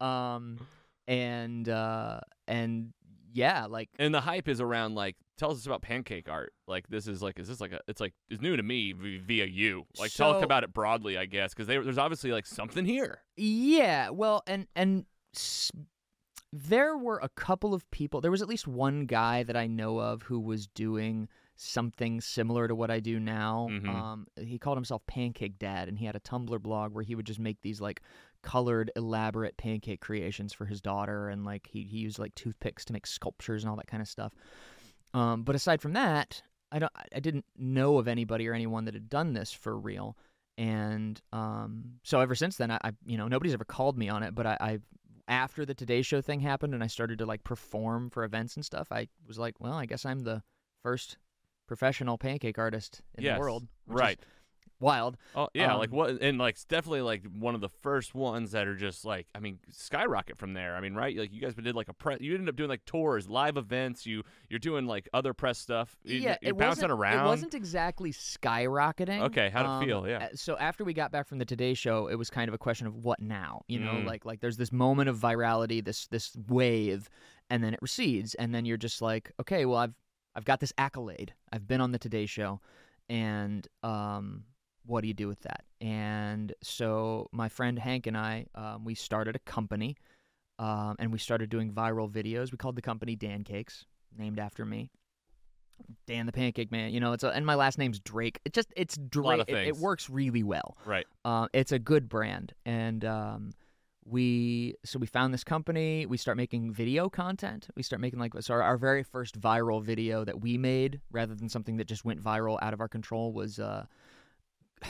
um, 0.06 0.58
and 1.08 1.68
uh, 1.68 2.20
and 2.46 2.92
yeah, 3.32 3.66
like 3.66 3.88
and 3.98 4.14
the 4.14 4.20
hype 4.20 4.46
is 4.48 4.60
around 4.60 4.94
like 4.94 5.16
tell 5.38 5.50
us 5.50 5.66
about 5.66 5.82
pancake 5.82 6.28
art. 6.28 6.52
Like 6.68 6.86
this 6.88 7.08
is 7.08 7.22
like 7.22 7.38
is 7.40 7.48
this 7.48 7.60
like 7.60 7.72
a 7.72 7.80
it's 7.88 8.00
like 8.00 8.14
it's 8.30 8.40
new 8.40 8.56
to 8.56 8.62
me 8.62 8.92
v- 8.92 9.18
via 9.18 9.46
you. 9.46 9.86
Like 9.98 10.12
talk 10.14 10.42
about 10.44 10.62
it 10.64 10.72
broadly, 10.72 11.18
I 11.18 11.24
guess, 11.26 11.52
because 11.54 11.66
there's 11.66 11.98
obviously 11.98 12.30
like 12.30 12.46
something 12.46 12.84
here. 12.84 13.22
Yeah, 13.36 14.10
well, 14.10 14.42
and 14.46 14.66
and 14.76 15.04
s- 15.34 15.72
there 16.52 16.96
were 16.96 17.18
a 17.22 17.28
couple 17.30 17.74
of 17.74 17.88
people. 17.90 18.20
There 18.20 18.30
was 18.30 18.42
at 18.42 18.48
least 18.48 18.66
one 18.66 19.06
guy 19.06 19.42
that 19.42 19.56
I 19.56 19.66
know 19.66 19.98
of 19.98 20.22
who 20.22 20.40
was 20.40 20.66
doing 20.66 21.28
something 21.56 22.20
similar 22.20 22.68
to 22.68 22.74
what 22.74 22.90
I 22.90 23.00
do 23.00 23.18
now. 23.18 23.66
Mhm. 23.70 23.88
Um, 23.88 24.26
he 24.40 24.58
called 24.58 24.76
himself 24.78 25.02
Pancake 25.06 25.58
Dad, 25.58 25.88
and 25.88 25.98
he 25.98 26.06
had 26.06 26.14
a 26.16 26.20
Tumblr 26.20 26.60
blog 26.62 26.92
where 26.94 27.02
he 27.04 27.14
would 27.16 27.26
just 27.26 27.40
make 27.40 27.60
these 27.62 27.80
like 27.80 28.00
colored 28.42 28.90
elaborate 28.96 29.56
pancake 29.56 30.00
creations 30.00 30.52
for 30.52 30.64
his 30.64 30.80
daughter 30.80 31.28
and 31.28 31.44
like 31.44 31.68
he, 31.70 31.82
he 31.82 31.98
used 31.98 32.18
like 32.18 32.34
toothpicks 32.34 32.84
to 32.84 32.92
make 32.92 33.06
sculptures 33.06 33.62
and 33.62 33.70
all 33.70 33.76
that 33.76 33.86
kind 33.88 34.00
of 34.00 34.08
stuff. 34.08 34.32
Um, 35.14 35.42
but 35.42 35.54
aside 35.54 35.80
from 35.82 35.94
that 35.94 36.42
i 36.70 36.78
don't 36.78 36.92
i 37.14 37.18
didn't 37.20 37.46
know 37.56 37.98
of 37.98 38.06
anybody 38.08 38.46
or 38.46 38.52
anyone 38.54 38.84
that 38.84 38.94
had 38.94 39.08
done 39.08 39.32
this 39.32 39.52
for 39.52 39.76
real. 39.78 40.16
And 40.56 41.20
um, 41.32 41.84
so 42.02 42.20
ever 42.20 42.34
since 42.34 42.56
then 42.56 42.70
I, 42.70 42.78
I 42.82 42.92
you 43.06 43.16
know 43.16 43.28
nobody's 43.28 43.54
ever 43.54 43.64
called 43.64 43.96
me 43.96 44.08
on 44.08 44.22
it 44.22 44.34
but 44.34 44.46
I, 44.46 44.56
I 44.60 44.78
after 45.28 45.64
the 45.66 45.74
today 45.74 46.02
show 46.02 46.20
thing 46.20 46.40
happened 46.40 46.72
and 46.74 46.82
i 46.82 46.86
started 46.86 47.18
to 47.18 47.26
like 47.26 47.44
perform 47.44 48.08
for 48.10 48.24
events 48.24 48.56
and 48.56 48.64
stuff 48.64 48.88
i 48.90 49.08
was 49.26 49.38
like 49.38 49.60
well 49.60 49.74
i 49.74 49.84
guess 49.84 50.06
i'm 50.06 50.20
the 50.20 50.42
first 50.82 51.18
professional 51.66 52.16
pancake 52.16 52.58
artist 52.58 53.02
in 53.16 53.24
Yes, 53.24 53.36
the 53.36 53.40
world 53.40 53.66
which 53.86 53.96
is 53.96 54.00
right. 54.00 54.18
Wild 54.80 55.16
Oh 55.34 55.48
yeah, 55.54 55.74
like 55.74 55.90
Um, 55.90 55.96
what, 55.96 56.10
and 56.22 56.38
like 56.38 56.54
it's 56.54 56.64
definitely 56.64 57.02
like 57.02 57.24
one 57.38 57.54
of 57.54 57.60
the 57.60 57.68
first 57.68 58.14
ones 58.14 58.52
that 58.52 58.66
are 58.68 58.76
just 58.76 59.04
like, 59.04 59.26
I 59.34 59.40
mean, 59.40 59.58
skyrocket 59.70 60.36
from 60.38 60.52
there. 60.52 60.76
I 60.76 60.80
mean, 60.80 60.94
right? 60.94 61.16
Like 61.16 61.32
you 61.32 61.40
guys 61.40 61.54
did 61.54 61.74
like 61.74 61.88
a 61.88 61.92
press, 61.92 62.20
you 62.20 62.34
ended 62.34 62.48
up 62.48 62.56
doing 62.56 62.68
like 62.70 62.84
tours, 62.84 63.28
live 63.28 63.56
events. 63.56 64.06
You 64.06 64.22
you're 64.48 64.58
doing 64.60 64.86
like 64.86 65.08
other 65.12 65.34
press 65.34 65.58
stuff. 65.58 65.96
You, 66.04 66.18
yeah, 66.20 66.36
you're 66.42 66.50
it 66.50 66.58
bouncing 66.58 66.82
wasn't, 66.82 66.92
around. 66.92 67.24
It 67.26 67.28
wasn't 67.28 67.54
exactly 67.54 68.12
skyrocketing. 68.12 69.20
Okay, 69.22 69.50
how'd 69.50 69.64
it 69.64 69.68
Um, 69.68 69.84
feel? 69.84 70.08
Yeah. 70.08 70.18
uh, 70.24 70.28
So 70.34 70.56
after 70.58 70.84
we 70.84 70.92
got 70.94 71.10
back 71.12 71.26
from 71.26 71.38
the 71.38 71.44
Today 71.44 71.74
Show, 71.74 72.08
it 72.08 72.14
was 72.16 72.30
kind 72.30 72.48
of 72.48 72.54
a 72.54 72.58
question 72.58 72.86
of 72.86 72.94
what 72.96 73.20
now. 73.20 73.62
You 73.68 73.80
know, 73.80 73.92
Mm. 73.94 74.06
like 74.06 74.24
like 74.24 74.40
there's 74.40 74.56
this 74.56 74.72
moment 74.72 75.08
of 75.08 75.18
virality, 75.18 75.84
this 75.84 76.06
this 76.06 76.36
wave, 76.48 77.08
and 77.50 77.62
then 77.64 77.74
it 77.74 77.80
recedes, 77.82 78.34
and 78.34 78.54
then 78.54 78.64
you're 78.64 78.76
just 78.76 79.02
like, 79.02 79.32
okay, 79.40 79.64
well 79.64 79.78
I've 79.78 79.94
I've 80.34 80.44
got 80.44 80.60
this 80.60 80.72
accolade. 80.78 81.34
I've 81.52 81.66
been 81.66 81.80
on 81.80 81.90
the 81.92 81.98
Today 81.98 82.26
Show, 82.26 82.60
and 83.08 83.66
um, 83.82 84.44
what 84.88 85.02
do 85.02 85.08
you 85.08 85.14
do 85.14 85.28
with 85.28 85.42
that? 85.42 85.64
And 85.80 86.52
so 86.62 87.28
my 87.30 87.48
friend 87.48 87.78
Hank 87.78 88.06
and 88.06 88.16
I, 88.16 88.46
um, 88.54 88.84
we 88.84 88.94
started 88.94 89.36
a 89.36 89.38
company, 89.40 89.96
um, 90.58 90.96
and 90.98 91.12
we 91.12 91.18
started 91.18 91.50
doing 91.50 91.70
viral 91.70 92.10
videos. 92.10 92.50
We 92.50 92.58
called 92.58 92.76
the 92.76 92.82
company 92.82 93.14
Dan 93.14 93.44
Cakes, 93.44 93.84
named 94.16 94.38
after 94.38 94.64
me. 94.64 94.90
Dan 96.08 96.26
the 96.26 96.32
Pancake 96.32 96.72
Man, 96.72 96.92
you 96.92 96.98
know, 96.98 97.12
it's 97.12 97.22
a, 97.22 97.28
and 97.28 97.46
my 97.46 97.54
last 97.54 97.78
name's 97.78 98.00
Drake. 98.00 98.40
It 98.44 98.52
just 98.52 98.72
it's 98.74 98.96
Drake. 98.96 99.44
It, 99.46 99.68
it 99.68 99.76
works 99.76 100.10
really 100.10 100.42
well. 100.42 100.76
right. 100.84 101.06
Uh, 101.24 101.46
it's 101.52 101.70
a 101.70 101.78
good 101.78 102.08
brand, 102.08 102.52
and 102.66 103.04
um, 103.04 103.52
we 104.04 104.74
so 104.84 104.98
we 104.98 105.06
found 105.06 105.32
this 105.32 105.44
company. 105.44 106.04
We 106.04 106.16
start 106.16 106.36
making 106.36 106.72
video 106.72 107.08
content. 107.08 107.68
We 107.76 107.84
start 107.84 108.00
making 108.00 108.18
like 108.18 108.32
so 108.40 108.54
our, 108.54 108.62
our 108.62 108.76
very 108.76 109.04
first 109.04 109.40
viral 109.40 109.80
video 109.80 110.24
that 110.24 110.40
we 110.40 110.58
made, 110.58 111.00
rather 111.12 111.36
than 111.36 111.48
something 111.48 111.76
that 111.76 111.86
just 111.86 112.04
went 112.04 112.20
viral 112.20 112.58
out 112.60 112.72
of 112.72 112.80
our 112.80 112.88
control, 112.88 113.32
was 113.32 113.60
uh, 113.60 113.84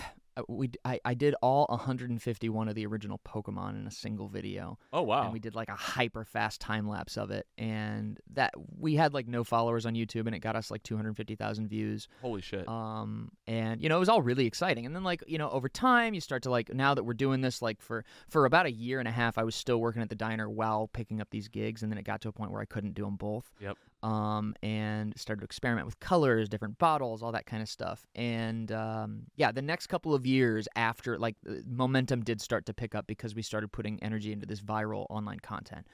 we 0.48 0.70
I, 0.84 1.00
I 1.04 1.14
did 1.14 1.34
all 1.42 1.66
151 1.68 2.68
of 2.68 2.76
the 2.76 2.86
original 2.86 3.20
Pokemon 3.26 3.70
in 3.80 3.88
a 3.88 3.90
single 3.90 4.28
video 4.28 4.78
Oh 4.92 5.02
wow. 5.02 5.24
and 5.24 5.32
we 5.32 5.40
did 5.40 5.56
like 5.56 5.68
a 5.68 5.74
hyper 5.74 6.24
fast 6.24 6.60
time 6.60 6.88
lapse 6.88 7.16
of 7.18 7.32
it 7.32 7.48
and 7.58 8.20
that 8.34 8.54
we 8.78 8.94
had 8.94 9.12
like 9.14 9.26
no 9.26 9.42
followers 9.42 9.84
on 9.84 9.94
YouTube 9.94 10.26
and 10.26 10.36
it 10.36 10.38
got 10.38 10.54
us 10.54 10.70
like 10.70 10.84
250,000 10.84 11.66
views 11.66 12.06
Holy 12.22 12.40
shit. 12.40 12.68
um 12.68 13.32
and 13.48 13.82
you 13.82 13.88
know 13.88 13.96
it 13.96 13.98
was 14.00 14.08
all 14.08 14.22
really 14.22 14.46
exciting 14.46 14.86
and 14.86 14.94
then 14.94 15.02
like 15.02 15.24
you 15.26 15.38
know 15.38 15.50
over 15.50 15.68
time 15.68 16.14
you 16.14 16.20
start 16.20 16.44
to 16.44 16.50
like 16.50 16.72
now 16.72 16.94
that 16.94 17.02
we're 17.02 17.14
doing 17.14 17.40
this 17.40 17.60
like 17.60 17.82
for 17.82 18.04
for 18.28 18.44
about 18.44 18.66
a 18.66 18.70
year 18.72 19.00
and 19.00 19.08
a 19.08 19.12
half 19.12 19.38
I 19.38 19.42
was 19.44 19.56
still 19.56 19.80
working 19.80 20.02
at 20.02 20.08
the 20.08 20.14
diner 20.14 20.48
while 20.48 20.86
picking 20.86 21.20
up 21.20 21.30
these 21.30 21.48
gigs 21.48 21.82
and 21.82 21.90
then 21.90 21.98
it 21.98 22.04
got 22.04 22.20
to 22.20 22.28
a 22.28 22.32
point 22.32 22.52
where 22.52 22.62
I 22.62 22.66
couldn't 22.66 22.94
do 22.94 23.04
them 23.04 23.16
both 23.16 23.50
Yep. 23.60 23.76
Um 24.02 24.54
and 24.62 25.16
started 25.18 25.40
to 25.40 25.44
experiment 25.44 25.84
with 25.84 25.98
colors 25.98 26.48
different 26.48 26.78
bottles 26.78 27.22
all 27.22 27.32
that 27.32 27.46
kind 27.46 27.62
of 27.62 27.68
stuff. 27.68 28.06
And 28.14 28.70
um 28.72 29.22
yeah 29.36 29.52
the 29.52 29.62
next 29.62 29.88
couple 29.88 30.14
of 30.14 30.26
years 30.26 30.68
after 30.76 31.18
like 31.18 31.36
momentum 31.66 32.22
did 32.22 32.40
start 32.40 32.66
to 32.66 32.74
pick 32.74 32.94
up 32.94 33.06
because 33.06 33.34
we 33.34 33.42
started 33.42 33.72
putting 33.72 34.02
energy 34.02 34.32
into 34.32 34.46
this 34.46 34.60
viral 34.60 35.06
online 35.10 35.40
content 35.40 35.86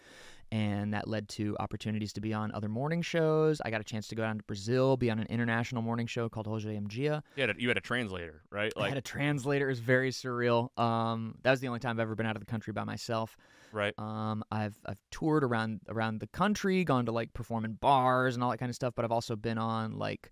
and 0.53 0.93
that 0.95 1.09
led 1.09 1.29
to 1.31 1.57
opportunities 1.61 2.13
to 2.15 2.21
be 2.21 2.33
on 2.33 2.53
other 2.53 2.69
morning 2.69 3.03
shows. 3.03 3.61
I 3.65 3.71
got 3.71 3.81
a 3.81 3.85
chance 3.85 4.09
to 4.09 4.15
go 4.15 4.23
down 4.23 4.39
to 4.39 4.45
Brazil, 4.45 4.97
be 4.97 5.11
on 5.11 5.19
an 5.19 5.27
international 5.29 5.83
morning 5.83 6.07
show 6.07 6.29
called 6.29 6.47
Hoje 6.47 6.67
Em 6.67 6.87
Dia. 6.87 7.23
you, 7.37 7.43
had 7.43 7.51
a, 7.51 7.55
you 7.59 7.69
had 7.69 7.77
a 7.77 7.81
translator, 7.81 8.43
right? 8.51 8.73
I 8.77 8.89
had 8.89 8.99
a 8.99 9.03
translator. 9.03 9.67
It 9.67 9.73
was 9.73 9.81
very 9.81 10.11
surreal. 10.11 10.77
Um, 10.79 11.37
that 11.43 11.51
was 11.51 11.61
the 11.61 11.69
only 11.69 11.81
time 11.81 11.97
I've 11.97 12.01
ever 12.01 12.15
been 12.15 12.27
out 12.27 12.37
of 12.37 12.41
the 12.41 12.51
country 12.51 12.73
by 12.73 12.85
myself. 12.85 13.37
right. 13.73 13.95
Um, 13.99 14.45
I've 14.51 14.77
I've 14.87 14.99
toured 15.11 15.45
around 15.45 15.81
around 15.89 16.21
the 16.21 16.27
country, 16.29 16.85
gone 16.85 17.07
to 17.07 17.13
like 17.13 17.33
perform 17.33 17.65
in 17.65 17.75
bars 17.75 18.35
and 18.35 18.45
all 18.45 18.51
that 18.51 18.59
kind 18.59 18.71
of 18.71 18.77
stuff. 18.77 18.95
But 18.95 19.05
I've 19.05 19.13
also 19.13 19.37
been 19.37 19.59
on 19.59 19.99
like, 19.99 20.31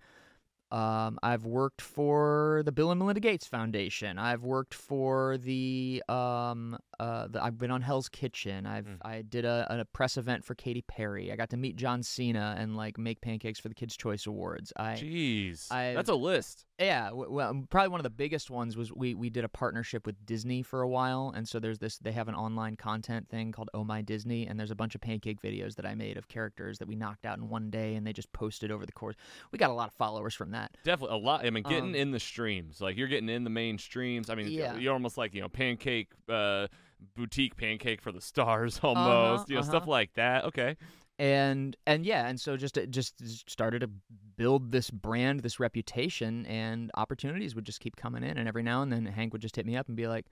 um, 0.73 1.19
I've 1.23 1.45
worked 1.45 1.81
for 1.83 2.63
the 2.65 2.73
Bill 2.73 2.91
and 2.91 2.99
Melinda 2.99 3.21
Gates 3.21 3.47
Foundation. 3.47 4.19
I've 4.19 4.43
worked 4.43 4.73
for 4.75 5.37
the 5.39 6.03
um, 6.09 6.79
uh, 6.99 7.29
the, 7.29 7.43
I've 7.45 7.59
been 7.59 7.71
on 7.71 7.83
Hell's 7.83 8.09
Kitchen. 8.09 8.65
I've 8.67 8.87
Mm. 8.87 8.97
I 9.03 9.23
did 9.23 9.45
a, 9.45 9.67
a 9.71 9.85
press 9.85 10.17
event 10.17 10.45
for 10.45 10.55
Katy 10.55 10.83
Perry. 10.83 11.31
I 11.31 11.37
got 11.37 11.51
to 11.51 11.57
meet 11.57 11.77
John 11.77 12.03
Cena 12.03 12.57
and 12.59 12.77
like 12.77 12.99
make 12.99 13.21
pancakes 13.21 13.61
for 13.61 13.69
the 13.69 13.75
Kids 13.75 13.97
Choice 13.97 14.27
Awards. 14.27 14.73
I 14.77 14.95
Jeez. 14.95 15.71
I've- 15.71 15.95
That's 15.95 16.09
a 16.09 16.15
list. 16.15 16.65
Yeah, 16.79 17.11
well, 17.13 17.49
um, 17.51 17.67
probably 17.71 17.89
one 17.89 18.01
of 18.01 18.05
the 18.05 18.11
biggest 18.11 18.51
ones 18.51 18.77
was 18.77 18.93
we 18.93 19.15
we 19.15 19.31
did 19.31 19.45
a 19.45 19.49
partnership 19.49 20.07
with 20.07 20.25
Disney 20.25 20.63
for 20.63 20.83
a 20.83 20.89
while, 20.89 21.33
and 21.35 21.49
so 21.49 21.61
there's 21.61 21.79
this. 21.79 21.99
They 21.99 22.13
have 22.13 22.29
an 22.29 22.35
online 22.35 22.77
content 22.77 23.29
thing 23.29 23.53
called 23.53 23.71
Oh 23.75 23.85
My 23.85 24.03
Disney, 24.03 24.47
and 24.47 24.59
there's 24.59 24.71
a 24.71 24.75
bunch 24.75 24.95
of 24.95 25.01
pancake 25.01 25.41
videos 25.41 25.77
that 25.77 25.87
I 25.87 25.95
made 25.95 26.17
of 26.17 26.29
characters 26.29 26.79
that 26.79 26.89
we 26.89 26.97
knocked 26.97 27.27
out 27.27 27.39
in 27.39 27.49
one 27.49 27.71
day, 27.71 27.95
and 27.95 28.07
they 28.07 28.13
just 28.13 28.33
posted 28.33 28.71
over 28.71 28.87
the 28.87 28.93
course. 28.93 29.17
We 29.53 29.59
got 29.59 29.71
a 29.71 29.75
lot 29.75 29.89
of 29.89 29.95
followers 29.95 30.35
from 30.35 30.53
that. 30.53 30.77
Definitely 30.83 31.17
a 31.17 31.21
lot. 31.21 31.45
I 31.45 31.51
mean, 31.51 31.63
getting 31.63 31.91
Um, 31.91 31.95
in 31.95 32.11
the 32.11 32.21
streams, 32.21 32.81
like 32.81 32.97
you're 32.97 33.09
getting 33.09 33.29
in 33.29 33.45
the 33.45 33.51
main 33.51 33.79
streams. 33.79 34.31
I 34.31 34.35
mean, 34.35 34.51
Yeah. 34.51 34.77
you're 34.77 34.93
almost 34.95 35.19
like 35.19 35.35
you 35.35 35.41
know 35.43 35.49
pancake, 35.49 36.11
uh, 36.29 36.69
boutique 37.15 37.57
pancake 37.57 38.01
for 38.01 38.13
the 38.13 38.21
stars, 38.21 38.79
almost. 38.83 39.49
you 39.49 39.57
know, 39.57 39.63
stuff 39.63 39.83
uh-huh. 39.83 39.91
like 39.91 40.15
that. 40.15 40.45
Okay. 40.47 40.77
And 41.23 41.77
and 41.87 42.05
yeah 42.05 42.27
and 42.27 42.41
so 42.41 42.57
just 42.57 42.77
just 42.91 43.49
started 43.49 43.79
to 43.79 43.89
build 44.37 44.73
this 44.73 44.91
brand 44.91 45.39
this 45.41 45.61
reputation 45.61 46.45
and 46.47 46.91
opportunities 46.97 47.55
would 47.55 47.65
just 47.65 47.79
keep 47.79 47.95
coming 47.95 48.25
in 48.25 48.37
and 48.37 48.49
every 48.49 48.65
now 48.65 48.83
and 48.83 48.93
then 48.93 49.07
hank 49.07 49.33
would 49.33 49.41
just 49.41 49.55
hit 49.55 49.65
me 49.65 49.77
up 49.77 49.87
and 49.87 49.97
be 49.97 50.09
like 50.09 50.27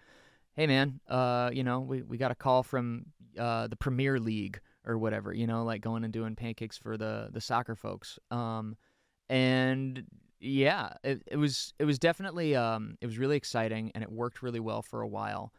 hey 0.57 0.67
man 0.67 0.99
uh 1.09 1.49
you 1.53 1.63
know 1.63 1.79
we, 1.79 2.03
we 2.03 2.19
got 2.19 2.33
a 2.33 2.35
call 2.35 2.65
from 2.65 3.07
uh 3.39 3.69
the 3.69 3.77
premier 3.77 4.19
league 4.19 4.59
or 4.85 4.99
whatever 4.99 5.33
you 5.33 5.47
know 5.47 5.63
like 5.63 5.81
going 5.81 6.03
and 6.03 6.13
doing 6.13 6.35
pancakes 6.35 6.77
for 6.77 6.97
the 6.97 7.29
the 7.33 7.41
soccer 7.41 7.77
folks. 7.77 8.19
Um 8.33 8.77
and 9.29 10.03
yeah 10.41 10.95
it, 11.05 11.23
it 11.25 11.37
was 11.37 11.73
it 11.79 11.85
was 11.85 12.01
definitely 12.01 12.57
um 12.57 12.97
it 13.01 13.07
was 13.07 13.17
really 13.17 13.37
exciting 13.37 13.93
and 13.95 14.03
it 14.03 14.11
worked 14.11 14.43
really 14.43 14.59
well 14.59 14.83
for 14.83 15.03
a 15.03 15.09
while. 15.09 15.53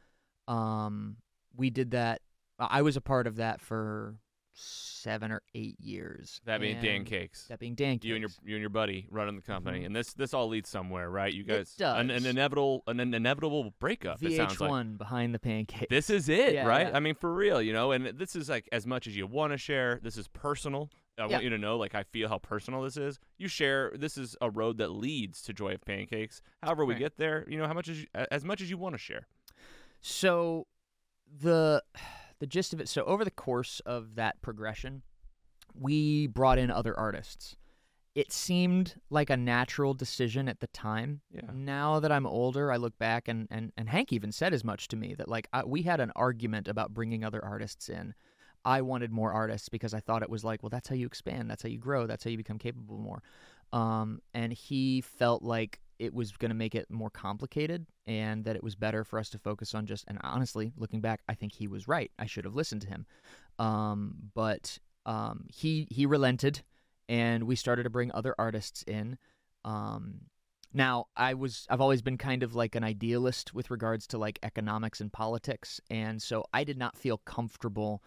Um 0.50 1.16
we 1.56 1.70
did 1.70 1.92
that 1.92 2.22
i 2.60 2.82
was 2.82 2.96
a 2.96 3.02
part 3.02 3.26
of 3.26 3.38
that 3.38 3.60
for 3.60 4.16
seven 4.54 5.32
or 5.32 5.42
eight 5.56 5.80
years. 5.80 6.42
That 6.46 6.60
being 6.62 6.82
Dan 6.82 7.06
Cakes. 7.06 7.48
That 7.48 7.60
being 7.60 7.74
Dan 7.76 7.96
Cakes. 7.96 8.06
you 8.06 8.16
and 8.16 8.22
your 8.22 8.30
you 8.44 8.56
and 8.56 8.62
your 8.62 8.70
buddy 8.70 9.08
running 9.10 9.36
the 9.36 9.42
company, 9.42 9.82
Mhm. 9.82 9.86
and 9.88 9.96
this 9.96 10.14
this 10.14 10.34
all 10.34 10.48
leads 10.48 10.70
somewhere, 10.70 11.10
right? 11.10 11.34
You 11.34 11.44
It 11.44 11.48
guys 11.48 11.76
An, 11.80 12.10
an 12.10 12.26
inevitable 12.26 12.84
an, 12.88 13.00
an 13.00 13.14
inevitable 13.14 13.74
breakup. 13.80 14.22
It 14.22 14.36
sounds 14.36 14.60
like. 14.60 14.70
VH1 14.70 14.98
behind 14.98 15.34
the 15.34 15.40
pancake. 15.40 15.90
This 15.90 16.10
is 16.10 16.28
it, 16.30 16.54
Yeah, 16.54 16.66
right? 16.68 16.88
yeah. 16.88 16.98
I 16.98 17.00
mean, 17.00 17.16
for 17.16 17.34
real, 17.34 17.62
you 17.62 17.74
know. 17.74 17.92
And 17.92 18.06
this 18.18 18.36
is 18.36 18.50
like 18.50 18.68
as 18.72 18.86
much 18.86 19.08
as 19.08 19.16
you 19.16 19.26
want 19.28 19.54
to 19.54 19.58
share. 19.58 20.00
This 20.04 20.18
is 20.18 20.28
personal. 20.28 20.90
I 21.18 21.24
Yeah. 21.26 21.32
want 21.34 21.44
you 21.44 21.50
to 21.52 21.58
know, 21.58 21.78
like, 21.78 21.94
I 21.94 22.04
feel 22.04 22.30
how 22.30 22.38
personal 22.40 22.82
this 22.84 22.98
is. 22.98 23.20
You 23.38 23.48
share. 23.48 23.92
This 23.96 24.18
is 24.18 24.36
a 24.42 24.50
road 24.50 24.78
that 24.78 24.88
leads 24.90 25.42
to 25.44 25.54
Joy 25.54 25.74
of 25.74 25.82
Pancakes. 25.86 26.42
However, 26.64 26.86
we 26.86 26.94
Right. 26.94 27.00
get 27.00 27.18
there, 27.18 27.46
you 27.50 27.58
know, 27.58 27.68
how 27.68 27.74
much 27.74 27.90
as 27.90 28.02
you, 28.02 28.08
as 28.14 28.44
much 28.46 28.62
as 28.62 28.70
you 28.70 28.78
want 28.78 28.94
to 28.96 28.98
share. 28.98 29.28
So 30.00 30.68
the 31.28 31.84
the 32.42 32.48
gist 32.48 32.74
of 32.74 32.82
it. 32.82 32.90
So 32.90 33.04
over 33.04 33.24
the 33.24 33.32
course 33.32 33.80
of 33.86 34.16
that 34.16 34.42
progression, 34.42 35.04
we 35.74 36.28
brought 36.28 36.58
in 36.58 36.70
other 36.70 36.98
artists. 36.98 37.56
It 38.16 38.34
seemed 38.34 38.96
like 39.10 39.30
a 39.30 39.38
natural 39.38 39.94
decision 39.94 40.50
at 40.50 40.60
the 40.60 40.68
time. 40.68 41.22
Yeah. 41.32 41.44
Now 41.54 42.02
that 42.02 42.12
I'm 42.12 42.26
older, 42.26 42.72
I 42.72 42.76
look 42.76 42.98
back 42.98 43.30
and 43.30 43.48
and, 43.50 43.72
and 43.78 43.88
Hank 43.88 44.12
even 44.12 44.34
said 44.34 44.54
as 44.54 44.66
much 44.66 44.90
to 44.90 44.98
me 44.98 45.14
that 45.16 45.30
like 45.30 45.48
I, 45.54 45.64
we 45.64 45.84
had 45.84 46.02
an 46.02 46.12
argument 46.16 46.68
about 46.68 46.94
bringing 46.94 47.24
other 47.24 47.46
artists 47.46 47.88
in. 47.88 48.14
I 48.66 48.82
wanted 48.82 49.12
more 49.12 49.32
artists 49.32 49.70
because 49.70 49.94
I 49.94 50.00
thought 50.02 50.24
it 50.24 50.30
was 50.30 50.44
like, 50.44 50.62
well, 50.62 50.70
that's 50.70 50.90
how 50.90 50.96
you 50.96 51.06
expand, 51.06 51.50
that's 51.50 51.64
how 51.64 51.70
you 51.70 51.80
grow, 51.80 52.06
that's 52.06 52.24
how 52.24 52.30
you 52.30 52.38
become 52.38 52.58
capable 52.58 52.98
more. 52.98 53.24
Um, 53.72 54.20
and 54.34 54.52
he 54.52 55.02
felt 55.02 55.42
like 55.42 55.80
it 56.02 56.14
was 56.16 56.32
going 56.32 56.50
to 56.50 56.56
make 56.56 56.74
it 56.74 56.90
more 56.90 57.12
complicated 57.12 57.86
and 58.08 58.44
that 58.44 58.56
it 58.56 58.64
was 58.64 58.76
better 58.76 59.04
for 59.04 59.20
us 59.20 59.30
to 59.30 59.38
focus 59.38 59.76
on 59.76 59.86
just 59.86 60.04
and 60.08 60.18
honestly 60.24 60.74
looking 60.76 61.00
back 61.00 61.22
i 61.30 61.36
think 61.36 61.54
he 61.54 61.68
was 61.68 61.88
right. 61.88 62.12
I 62.18 62.26
should 62.26 62.46
have 62.46 62.56
listened 62.56 62.82
to 62.82 62.88
him. 62.88 63.06
Um, 63.60 64.16
but 64.34 64.80
um, 65.06 65.46
he 65.54 65.88
he 65.92 66.06
relented 66.06 66.62
and 67.08 67.44
we 67.44 67.56
started 67.56 67.84
to 67.84 67.90
bring 67.90 68.12
other 68.12 68.34
artists 68.40 68.84
in. 68.84 69.18
Um, 69.64 70.22
now 70.74 71.06
i 71.18 71.34
was 71.34 71.68
i've 71.70 71.82
always 71.82 72.02
been 72.02 72.18
kind 72.18 72.44
of 72.44 72.56
like 72.56 72.76
an 72.76 72.84
idealist 72.84 73.54
with 73.54 73.70
regards 73.70 74.08
to 74.08 74.18
like 74.18 74.40
economics 74.42 75.02
and 75.02 75.14
politics. 75.14 75.80
And 75.90 76.22
so 76.22 76.46
i 76.54 76.64
did 76.64 76.78
not 76.78 76.98
feel 76.98 77.20
comfortable 77.20 78.02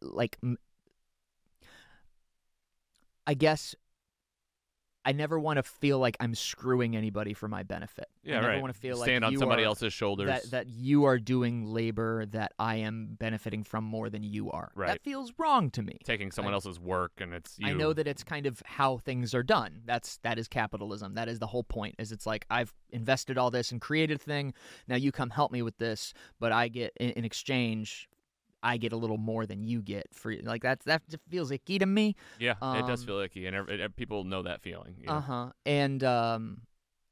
like 0.00 0.38
I 3.26 3.34
guess 3.34 3.74
I 5.06 5.12
never 5.12 5.38
want 5.38 5.58
to 5.58 5.62
feel 5.62 5.98
like 6.00 6.16
I'm 6.18 6.34
screwing 6.34 6.96
anybody 6.96 7.32
for 7.32 7.46
my 7.48 7.62
benefit. 7.62 8.08
Yeah, 8.24 8.34
I 8.34 8.40
never 8.40 8.52
right. 8.54 8.60
want 8.60 8.74
to 8.74 8.78
feel 8.80 8.96
Stand 8.96 9.22
like 9.22 9.28
on 9.28 9.32
you 9.32 9.38
somebody 9.38 9.62
are- 9.62 9.66
else's 9.66 9.92
shoulders. 9.92 10.26
that 10.26 10.50
that 10.50 10.66
you 10.68 11.04
are 11.04 11.18
doing 11.18 11.64
labor 11.64 12.26
that 12.26 12.52
I 12.58 12.76
am 12.76 13.16
benefiting 13.18 13.62
from 13.62 13.84
more 13.84 14.10
than 14.10 14.24
you 14.24 14.50
are. 14.50 14.72
Right. 14.74 14.88
That 14.88 15.02
feels 15.02 15.32
wrong 15.38 15.70
to 15.70 15.82
me. 15.82 15.98
taking 16.04 16.32
someone 16.32 16.52
I- 16.52 16.56
else's 16.56 16.80
work 16.80 17.12
and 17.18 17.32
it's 17.32 17.56
you. 17.58 17.68
I 17.68 17.72
know 17.72 17.92
that 17.92 18.08
it's 18.08 18.24
kind 18.24 18.46
of 18.46 18.60
how 18.66 18.98
things 18.98 19.32
are 19.34 19.44
done. 19.44 19.82
That's 19.84 20.18
that 20.24 20.38
is 20.38 20.48
capitalism. 20.48 21.14
That 21.14 21.28
is 21.28 21.38
the 21.38 21.46
whole 21.46 21.64
point. 21.64 21.94
Is 21.98 22.10
it's 22.10 22.26
like 22.26 22.44
I've 22.50 22.74
invested 22.90 23.38
all 23.38 23.52
this 23.52 23.70
and 23.70 23.80
created 23.80 24.16
a 24.16 24.18
thing. 24.18 24.54
Now 24.88 24.96
you 24.96 25.12
come 25.12 25.30
help 25.30 25.52
me 25.52 25.62
with 25.62 25.78
this, 25.78 26.12
but 26.40 26.50
I 26.50 26.66
get 26.66 26.92
in, 26.98 27.10
in 27.10 27.24
exchange, 27.24 28.08
I 28.66 28.78
get 28.78 28.92
a 28.92 28.96
little 28.96 29.16
more 29.16 29.46
than 29.46 29.62
you 29.62 29.80
get 29.80 30.08
for 30.12 30.34
like 30.42 30.62
that. 30.64 30.80
That 30.80 31.02
feels 31.28 31.52
icky 31.52 31.78
to 31.78 31.86
me. 31.86 32.16
Yeah, 32.40 32.54
it 32.60 32.86
does 32.86 33.02
um, 33.02 33.06
feel 33.06 33.18
icky, 33.20 33.46
and 33.46 33.56
it- 33.68 33.96
people 33.96 34.24
know 34.24 34.42
that 34.42 34.60
feeling. 34.60 34.96
you 34.98 35.06
know? 35.06 35.12
Uh 35.12 35.20
huh. 35.20 35.50
And 35.64 36.02
um, 36.02 36.62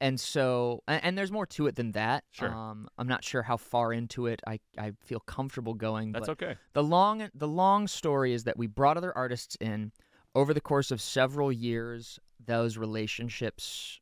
and 0.00 0.18
so 0.18 0.82
and, 0.88 1.04
and 1.04 1.18
there's 1.18 1.30
more 1.30 1.46
to 1.46 1.68
it 1.68 1.76
than 1.76 1.92
that. 1.92 2.24
Sure. 2.32 2.52
Um, 2.52 2.88
I'm 2.98 3.06
not 3.06 3.22
sure 3.22 3.42
how 3.42 3.56
far 3.56 3.92
into 3.92 4.26
it 4.26 4.40
I 4.46 4.58
I 4.76 4.92
feel 5.04 5.20
comfortable 5.20 5.74
going. 5.74 6.10
That's 6.10 6.26
but 6.26 6.42
okay. 6.42 6.56
the 6.72 6.82
long 6.82 7.30
the 7.34 7.48
long 7.48 7.86
story 7.86 8.32
is 8.32 8.44
that 8.44 8.58
we 8.58 8.66
brought 8.66 8.96
other 8.96 9.16
artists 9.16 9.56
in 9.60 9.92
over 10.34 10.52
the 10.52 10.60
course 10.60 10.90
of 10.90 11.00
several 11.00 11.52
years. 11.52 12.18
Those 12.44 12.76
relationships 12.76 14.00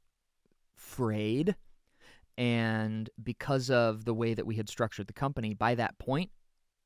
frayed, 0.75 1.55
and 2.39 3.09
because 3.23 3.71
of 3.71 4.05
the 4.05 4.15
way 4.15 4.35
that 4.35 4.47
we 4.47 4.57
had 4.57 4.69
structured 4.69 5.07
the 5.07 5.13
company, 5.13 5.55
by 5.55 5.75
that 5.75 5.99
point, 5.99 6.31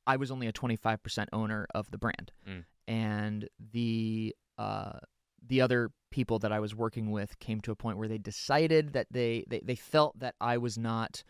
I 0.07 0.17
was 0.17 0.31
only 0.31 0.47
a 0.47 0.53
twenty 0.53 0.77
five 0.77 1.03
percent 1.03 1.29
owner 1.33 1.67
of 1.75 1.91
the 1.91 1.99
brand, 1.99 2.33
Mm. 2.49 2.65
and 2.89 3.49
the 3.73 4.35
uh, 4.59 4.99
the 5.47 5.61
other 5.61 5.91
people 6.11 6.39
that 6.41 6.53
I 6.53 6.61
was 6.61 6.75
working 6.75 7.11
with 7.11 7.39
came 7.39 7.61
to 7.63 7.71
a 7.73 7.77
point 7.77 7.99
where 7.99 8.09
they 8.09 8.19
decided 8.19 8.93
that 8.95 9.07
they 9.11 9.45
they, 9.49 9.61
they 9.65 9.75
felt 9.75 10.19
that 10.21 10.35
I 10.41 10.59
was 10.59 10.77
not. 10.79 11.23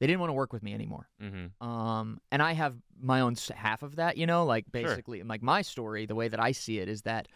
They 0.00 0.06
didn't 0.06 0.20
want 0.20 0.30
to 0.30 0.34
work 0.34 0.52
with 0.52 0.62
me 0.62 0.74
anymore 0.74 1.08
Mm-hmm. 1.20 1.66
um 1.66 2.20
and 2.30 2.40
i 2.40 2.52
have 2.52 2.76
my 3.00 3.20
own 3.20 3.34
half 3.52 3.82
of 3.82 3.96
that 3.96 4.16
you 4.16 4.26
know 4.28 4.44
like 4.44 4.64
Sure. 4.66 4.84
basically 4.84 5.24
like 5.24 5.42
my 5.42 5.60
story 5.62 6.06
the 6.06 6.14
way 6.14 6.28
that 6.28 6.38
i 6.38 6.52
see 6.52 6.78
it 6.78 6.88
is 6.88 7.02
that 7.02 7.26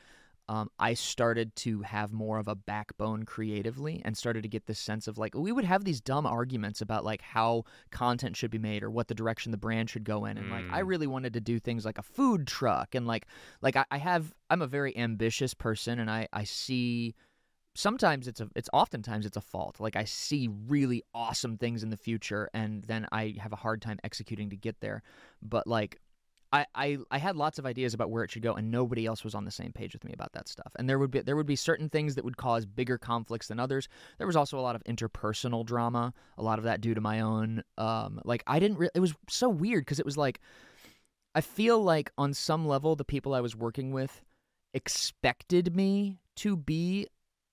um, 0.48 0.70
I 0.78 0.94
started 0.94 1.54
to 1.56 1.82
have 1.82 2.12
more 2.12 2.38
of 2.38 2.48
a 2.48 2.54
backbone 2.54 3.22
creatively 3.24 4.02
and 4.04 4.16
started 4.16 4.42
to 4.42 4.48
get 4.48 4.66
this 4.66 4.78
sense 4.78 5.06
of 5.06 5.16
like 5.16 5.34
we 5.34 5.52
would 5.52 5.64
have 5.64 5.84
these 5.84 6.00
dumb 6.00 6.26
arguments 6.26 6.80
about 6.80 7.04
like 7.04 7.22
how 7.22 7.64
content 7.90 8.36
should 8.36 8.50
be 8.50 8.58
made 8.58 8.82
or 8.82 8.90
what 8.90 9.08
the 9.08 9.14
direction 9.14 9.52
the 9.52 9.56
brand 9.58 9.88
should 9.88 10.04
go 10.04 10.24
in. 10.24 10.36
And 10.36 10.50
like 10.50 10.64
I 10.70 10.80
Mm. 10.82 10.88
really 10.88 11.06
wanted 11.06 11.32
to 11.34 11.40
do 11.40 11.58
things 11.58 11.84
like 11.84 11.98
a 11.98 12.02
food 12.02 12.46
truck 12.46 12.94
and 12.94 13.06
like 13.06 13.26
like 13.62 13.76
I, 13.76 13.84
I 13.90 13.98
have 13.98 14.34
I'm 14.50 14.62
a 14.62 14.66
very 14.66 14.96
ambitious 14.96 15.54
person 15.54 15.98
and 15.98 16.10
I 16.10 16.28
I 16.32 16.44
see 16.44 17.14
sometimes 17.74 18.28
it's 18.28 18.40
a 18.40 18.48
it's 18.54 18.68
oftentimes 18.72 19.24
it's 19.24 19.36
a 19.36 19.40
fault. 19.40 19.80
Like 19.80 19.96
i 19.96 20.04
see 20.04 20.48
really 20.68 21.02
awesome 21.14 21.56
things 21.56 21.82
in 21.82 21.88
the 21.90 21.96
future 21.96 22.50
and 22.52 22.84
then 22.84 23.06
i 23.12 23.34
have 23.38 23.52
a 23.52 23.56
hard 23.56 23.80
time 23.80 23.98
executing 24.04 24.50
to 24.50 24.56
get 24.56 24.80
there. 24.80 25.02
But 25.40 25.66
like 25.66 26.00
I, 26.52 26.66
I, 26.74 26.98
I 27.10 27.18
had 27.18 27.36
lots 27.36 27.58
of 27.58 27.64
ideas 27.64 27.94
about 27.94 28.10
where 28.10 28.24
it 28.24 28.30
should 28.30 28.42
go 28.42 28.52
and 28.54 28.70
nobody 28.70 29.06
else 29.06 29.24
was 29.24 29.34
on 29.34 29.44
the 29.46 29.50
same 29.50 29.72
page 29.72 29.94
with 29.94 30.04
me 30.04 30.12
about 30.12 30.32
that 30.34 30.48
stuff 30.48 30.72
and 30.76 30.88
there 30.88 30.98
would 30.98 31.10
be 31.10 31.20
there 31.20 31.34
would 31.36 31.46
be 31.46 31.56
certain 31.56 31.88
things 31.88 32.14
that 32.14 32.24
would 32.24 32.36
cause 32.36 32.66
bigger 32.66 32.98
conflicts 32.98 33.48
than 33.48 33.58
others 33.58 33.88
there 34.18 34.26
was 34.26 34.36
also 34.36 34.58
a 34.58 34.60
lot 34.60 34.76
of 34.76 34.84
interpersonal 34.84 35.64
drama 35.64 36.12
a 36.36 36.42
lot 36.42 36.58
of 36.58 36.64
that 36.64 36.80
due 36.80 36.94
to 36.94 37.00
my 37.00 37.20
own 37.20 37.62
um 37.78 38.20
like 38.24 38.42
i 38.46 38.58
didn't 38.58 38.76
re- 38.76 38.90
it 38.94 39.00
was 39.00 39.14
so 39.28 39.48
weird 39.48 39.82
because 39.84 39.98
it 39.98 40.04
was 40.04 40.18
like 40.18 40.40
i 41.34 41.40
feel 41.40 41.82
like 41.82 42.10
on 42.18 42.34
some 42.34 42.66
level 42.66 42.96
the 42.96 43.04
people 43.04 43.32
i 43.34 43.40
was 43.40 43.56
working 43.56 43.90
with 43.92 44.22
expected 44.74 45.74
me 45.74 46.18
to 46.36 46.56
be 46.56 47.06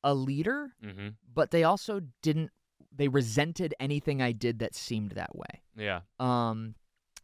a 0.03 0.13
leader 0.13 0.73
Mm-hmm. 0.85 1.09
but 1.33 1.51
they 1.51 1.63
also 1.63 2.01
didn't 2.21 2.51
they 2.95 3.07
resented 3.07 3.73
anything 3.79 4.21
I 4.21 4.33
did 4.33 4.59
that 4.59 4.75
seemed 4.75 5.11
that 5.11 5.33
way. 5.35 5.61
Yeah. 5.77 6.01
Um 6.19 6.75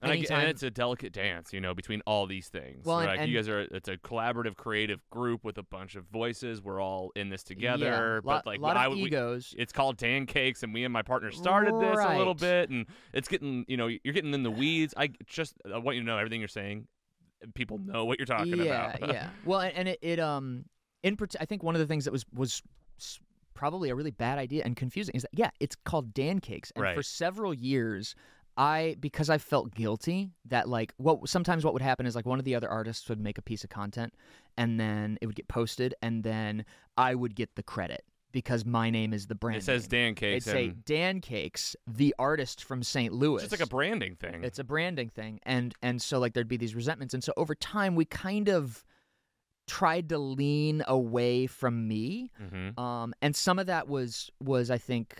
And, 0.01 0.11
I 0.11 0.15
and 0.15 0.49
it's 0.49 0.63
a 0.63 0.69
delicate 0.69 1.13
dance, 1.13 1.53
you 1.53 1.61
know, 1.61 1.73
between 1.73 2.01
all 2.05 2.27
these 2.27 2.47
things. 2.49 2.85
Well, 2.85 2.99
and- 2.99 3.21
and- 3.21 3.31
you 3.31 3.37
guys 3.37 3.49
are, 3.49 3.61
it's 3.61 3.87
a 3.87 3.97
collaborative, 3.97 4.55
creative 4.55 5.07
group 5.09 5.43
with 5.43 5.57
a 5.57 5.63
bunch 5.63 5.95
of 5.95 6.05
voices. 6.05 6.61
We're 6.61 6.81
all 6.81 7.11
in 7.15 7.29
this 7.29 7.43
together. 7.43 7.85
yeah, 7.85 8.19
but 8.23 8.25
lot, 8.25 8.45
like, 8.45 8.59
lot 8.59 8.77
I, 8.77 8.85
of 8.85 8.91
would- 8.91 8.99
we- 8.99 9.05
egos. 9.07 9.55
it's 9.57 9.71
called 9.73 9.97
Dan 9.97 10.25
Cakes, 10.25 10.63
and 10.63 10.71
me 10.71 10.83
and 10.83 10.93
my 10.93 11.01
partner 11.01 11.31
started 11.31 11.79
this 11.79 11.97
a 11.99 12.17
little 12.17 12.35
bit, 12.35 12.69
and 12.69 12.85
it's 13.13 13.27
getting, 13.27 13.65
you 13.67 13.77
know, 13.77 13.87
you're 13.87 14.13
getting 14.13 14.33
in 14.33 14.43
the 14.43 14.51
weeds. 14.51 14.93
I 14.97 15.09
just 15.25 15.55
I 15.71 15.77
want 15.77 15.95
you 15.95 16.01
to 16.01 16.07
know 16.07 16.17
everything 16.17 16.41
you're 16.41 16.47
saying. 16.47 16.87
People 17.53 17.77
know 17.77 18.05
what 18.05 18.17
you're 18.17 18.25
talking 18.25 18.57
yeah, 18.57 18.93
about. 18.95 18.99
yeah. 19.01 19.13
Yeah. 19.13 19.29
Well, 19.45 19.59
and, 19.59 19.89
it, 19.89 19.99
it 20.01 20.19
um 20.19 20.65
in 21.03 21.17
I 21.39 21.45
think 21.45 21.63
one 21.63 21.75
of 21.75 21.79
the 21.79 21.87
things 21.87 22.05
that 22.05 22.11
was 22.11 22.25
was 22.33 22.61
probably 23.53 23.89
a 23.89 23.95
really 23.95 24.11
bad 24.11 24.37
idea 24.37 24.63
and 24.65 24.75
confusing 24.75 25.15
is 25.15 25.21
that 25.21 25.31
yeah, 25.33 25.51
it's 25.59 25.75
called 25.75 26.13
Dan 26.13 26.39
Cakes, 26.39 26.71
and 26.75 26.95
for 26.95 27.03
several 27.03 27.53
years. 27.53 28.15
I 28.57 28.95
because 28.99 29.29
I 29.29 29.37
felt 29.37 29.73
guilty 29.73 30.31
that 30.45 30.69
like 30.69 30.93
what 30.97 31.27
sometimes 31.27 31.65
what 31.65 31.73
would 31.73 31.81
happen 31.81 32.05
is 32.05 32.15
like 32.15 32.25
one 32.25 32.39
of 32.39 32.45
the 32.45 32.55
other 32.55 32.69
artists 32.69 33.07
would 33.09 33.19
make 33.19 33.37
a 33.37 33.41
piece 33.41 33.63
of 33.63 33.69
content 33.69 34.13
and 34.57 34.79
then 34.79 35.17
it 35.21 35.27
would 35.27 35.35
get 35.35 35.47
posted 35.47 35.93
and 36.01 36.23
then 36.23 36.65
I 36.97 37.15
would 37.15 37.35
get 37.35 37.55
the 37.55 37.63
credit 37.63 38.05
because 38.35 38.65
my 38.65 38.89
name 38.89 39.13
is 39.13 39.27
the 39.27 39.33
brand. 39.35 39.59
it 39.59 39.63
says 39.63 39.89
name. 39.89 39.89
Dan 39.89 40.07
It'd 40.11 40.17
Cakes, 40.17 40.45
say 40.45 40.73
Dan 40.85 41.21
Cakes, 41.21 41.75
the 41.87 42.13
artist 42.19 42.65
from 42.65 42.83
St. 42.83 43.13
Louis. 43.13 43.35
it's 43.41 43.49
just 43.49 43.61
like 43.61 43.65
a 43.65 43.69
branding 43.69 44.15
thing. 44.15 44.43
It's 44.43 44.59
a 44.59 44.63
branding 44.63 45.07
thing, 45.07 45.39
and 45.43 45.73
and 45.81 46.01
so 46.01 46.19
like 46.19 46.33
there'd 46.33 46.49
be 46.49 46.57
these 46.57 46.75
resentments, 46.75 47.13
and 47.13 47.23
so 47.23 47.31
over 47.37 47.55
time 47.55 47.95
we 47.95 48.03
kind 48.03 48.49
of 48.49 48.83
tried 49.67 50.09
to 50.09 50.17
lean 50.17 50.83
away 50.85 51.47
from 51.47 51.87
me, 51.87 52.29
mm-hmm. 52.41 52.77
um, 52.77 53.13
and 53.21 53.33
some 53.33 53.57
of 53.57 53.67
that 53.67 53.87
was 53.87 54.29
was 54.41 54.69
I 54.69 54.79
think 54.79 55.17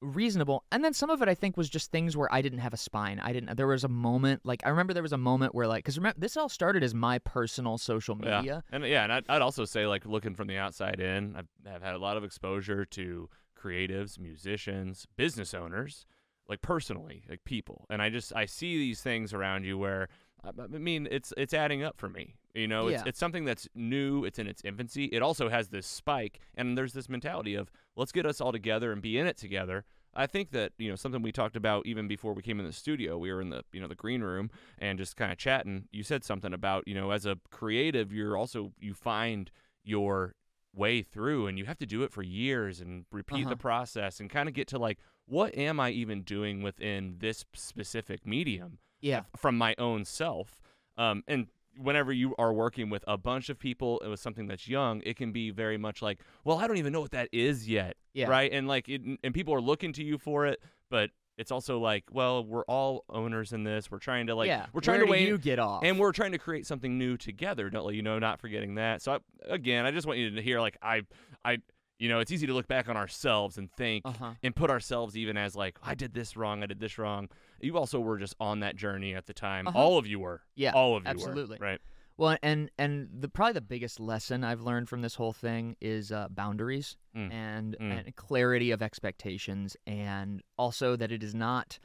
reasonable, 0.00 0.64
and 0.70 0.84
then 0.84 0.92
some 0.92 1.10
of 1.10 1.22
it 1.22 1.28
I 1.28 1.34
think 1.34 1.56
was 1.56 1.68
just 1.68 1.90
things 1.90 2.16
where 2.16 2.32
I 2.32 2.42
didn't 2.42 2.58
have 2.60 2.74
a 2.74 2.76
spine. 2.76 3.20
I 3.20 3.32
didn't. 3.32 3.56
There 3.56 3.66
was 3.66 3.84
a 3.84 3.88
moment 3.88 4.42
like 4.44 4.62
I 4.64 4.68
remember 4.68 4.92
there 4.92 5.02
was 5.02 5.12
a 5.12 5.18
moment 5.18 5.54
where 5.54 5.66
like 5.66 5.84
because 5.84 5.96
remember 5.96 6.20
this 6.20 6.36
all 6.36 6.48
started 6.48 6.82
as 6.82 6.94
my 6.94 7.18
personal 7.18 7.78
social 7.78 8.14
media. 8.14 8.42
Yeah. 8.44 8.60
And 8.72 8.84
yeah, 8.84 9.04
and 9.04 9.12
I'd, 9.12 9.24
I'd 9.28 9.42
also 9.42 9.64
say 9.64 9.86
like 9.86 10.06
looking 10.06 10.34
from 10.34 10.48
the 10.48 10.58
outside 10.58 11.00
in, 11.00 11.36
I've, 11.36 11.48
I've 11.74 11.82
had 11.82 11.94
a 11.94 11.98
lot 11.98 12.16
of 12.16 12.24
exposure 12.24 12.84
to 12.84 13.28
creatives, 13.58 14.18
musicians, 14.18 15.06
business 15.16 15.54
owners, 15.54 16.06
like 16.48 16.62
personally, 16.62 17.24
like 17.28 17.44
people, 17.44 17.86
and 17.90 18.02
I 18.02 18.10
just 18.10 18.34
I 18.34 18.46
see 18.46 18.76
these 18.76 19.00
things 19.00 19.32
around 19.32 19.64
you 19.64 19.78
where 19.78 20.08
I 20.46 20.78
mean 20.78 21.08
it's 21.10 21.32
it's 21.36 21.54
adding 21.54 21.82
up 21.82 21.96
for 21.98 22.08
me. 22.08 22.34
You 22.54 22.66
know, 22.68 22.88
it's 22.88 23.02
Yeah. 23.02 23.08
it's 23.08 23.18
something 23.18 23.44
that's 23.44 23.68
new. 23.74 24.24
It's 24.24 24.38
in 24.38 24.46
its 24.46 24.62
infancy. 24.64 25.06
It 25.06 25.22
also 25.22 25.48
has 25.48 25.68
this 25.68 25.86
spike, 25.86 26.40
and 26.54 26.76
there's 26.76 26.92
this 26.94 27.08
mentality 27.08 27.54
of 27.54 27.70
let's 27.96 28.12
get 28.12 28.24
us 28.26 28.40
all 28.40 28.52
together 28.52 28.92
and 28.92 29.02
be 29.02 29.18
in 29.18 29.26
it 29.26 29.36
together. 29.36 29.84
I 30.14 30.26
think 30.26 30.50
that 30.52 30.72
you 30.78 30.88
know 30.88 30.96
something 30.96 31.20
we 31.20 31.32
talked 31.32 31.56
about 31.56 31.84
even 31.86 32.08
before 32.08 32.32
we 32.32 32.40
came 32.42 32.58
in 32.58 32.64
the 32.66 32.72
studio. 32.72 33.18
We 33.18 33.30
were 33.32 33.42
in 33.42 33.50
the 33.50 33.62
you 33.72 33.80
know 33.80 33.88
the 33.88 33.94
green 33.94 34.22
room 34.22 34.50
and 34.78 34.98
just 34.98 35.16
kind 35.16 35.30
of 35.30 35.36
chatting. 35.38 35.88
You 35.92 36.02
said 36.02 36.24
something 36.24 36.54
about 36.54 36.88
you 36.88 36.94
know 36.94 37.10
as 37.10 37.26
a 37.26 37.36
creative, 37.50 38.12
you're 38.12 38.36
also 38.36 38.72
you 38.80 38.94
find 38.94 39.50
your 39.84 40.34
way 40.74 41.02
through, 41.02 41.46
and 41.46 41.58
you 41.58 41.64
have 41.66 41.78
to 41.78 41.86
do 41.86 42.02
it 42.02 42.12
for 42.12 42.22
years 42.22 42.80
and 42.80 43.04
repeat 43.12 43.42
Uh-huh. 43.42 43.50
the 43.50 43.56
process 43.56 44.18
and 44.20 44.30
kind 44.30 44.48
of 44.48 44.54
get 44.54 44.68
to 44.68 44.78
like 44.78 44.98
what 45.26 45.54
am 45.58 45.80
I 45.80 45.90
even 45.90 46.22
doing 46.22 46.62
within 46.62 47.16
this 47.18 47.44
specific 47.52 48.24
medium 48.26 48.78
Yeah, 49.00 49.22
from 49.36 49.56
my 49.56 49.74
own 49.78 50.04
self. 50.04 50.60
Um, 50.98 51.22
and 51.28 51.48
whenever 51.78 52.12
you 52.12 52.34
are 52.38 52.52
working 52.52 52.90
with 52.90 53.04
a 53.06 53.18
bunch 53.18 53.48
of 53.48 53.58
people 53.58 54.00
and 54.00 54.10
with 54.10 54.20
something 54.20 54.46
that's 54.46 54.66
young, 54.66 55.02
it 55.04 55.16
can 55.16 55.32
be 55.32 55.50
very 55.50 55.76
much 55.76 56.02
like, 56.02 56.20
well, 56.44 56.58
I 56.58 56.66
don't 56.66 56.78
even 56.78 56.92
know 56.92 57.00
what 57.00 57.10
that 57.10 57.28
is 57.32 57.68
yet, 57.68 57.96
yeah, 58.14 58.28
right? 58.28 58.50
And 58.52 58.66
like, 58.66 58.88
it, 58.88 59.02
and 59.22 59.34
people 59.34 59.54
are 59.54 59.60
looking 59.60 59.92
to 59.94 60.04
you 60.04 60.18
for 60.18 60.46
it, 60.46 60.60
but 60.90 61.10
it's 61.38 61.50
also 61.50 61.78
like, 61.78 62.04
well, 62.10 62.44
we're 62.44 62.64
all 62.64 63.04
owners 63.10 63.52
in 63.52 63.62
this. 63.62 63.90
We're 63.90 63.98
trying 63.98 64.28
to 64.28 64.34
like, 64.34 64.48
yeah. 64.48 64.66
we're 64.72 64.80
trying 64.80 65.00
Where 65.00 65.06
to 65.06 65.12
weigh, 65.12 65.26
you 65.26 65.38
get 65.38 65.58
off, 65.58 65.84
and 65.84 65.98
we're 65.98 66.12
trying 66.12 66.32
to 66.32 66.38
create 66.38 66.66
something 66.66 66.96
new 66.96 67.16
together. 67.16 67.68
Don't 67.68 67.94
you 67.94 68.02
know? 68.02 68.18
Not 68.18 68.40
forgetting 68.40 68.76
that. 68.76 69.02
So 69.02 69.12
I, 69.12 69.18
again, 69.54 69.84
I 69.84 69.90
just 69.90 70.06
want 70.06 70.18
you 70.18 70.30
to 70.30 70.42
hear 70.42 70.60
like 70.60 70.78
I, 70.80 71.02
I, 71.44 71.58
you 71.98 72.08
know, 72.08 72.20
it's 72.20 72.32
easy 72.32 72.46
to 72.46 72.54
look 72.54 72.68
back 72.68 72.88
on 72.88 72.96
ourselves 72.96 73.58
and 73.58 73.70
think 73.72 74.06
uh 74.06 74.12
huh. 74.12 74.30
and 74.42 74.56
put 74.56 74.70
ourselves 74.70 75.16
even 75.16 75.36
as 75.36 75.54
like 75.54 75.78
I 75.82 75.94
did 75.94 76.14
this 76.14 76.36
wrong, 76.36 76.62
I 76.62 76.66
did 76.66 76.80
this 76.80 76.96
wrong. 76.96 77.28
You 77.60 77.76
also 77.78 78.00
were 78.00 78.18
just 78.18 78.34
on 78.40 78.60
that 78.60 78.76
journey 78.76 79.14
at 79.14 79.26
the 79.26 79.34
time. 79.34 79.66
Uh-huh. 79.68 79.78
All 79.78 79.98
of 79.98 80.06
you 80.06 80.20
were. 80.20 80.42
Yeah, 80.54 80.72
all 80.72 80.96
of 80.96 81.04
you 81.04 81.10
absolutely. 81.10 81.58
were. 81.60 81.66
Right. 81.66 81.80
Well, 82.18 82.38
and 82.42 82.70
and 82.78 83.08
the 83.12 83.28
probably 83.28 83.52
the 83.54 83.60
biggest 83.60 84.00
lesson 84.00 84.42
I've 84.42 84.62
learned 84.62 84.88
from 84.88 85.02
this 85.02 85.14
whole 85.16 85.32
thing 85.34 85.76
is 85.80 86.10
uh, 86.12 86.28
boundaries 86.30 86.96
Mm. 87.14 87.32
and 87.32 87.76
Mm. 87.80 87.98
and 88.06 88.16
clarity 88.16 88.70
of 88.70 88.82
expectations, 88.82 89.76
and 89.86 90.42
also 90.58 90.96
that 90.96 91.10
it 91.12 91.22
is 91.22 91.34
not 91.34 91.78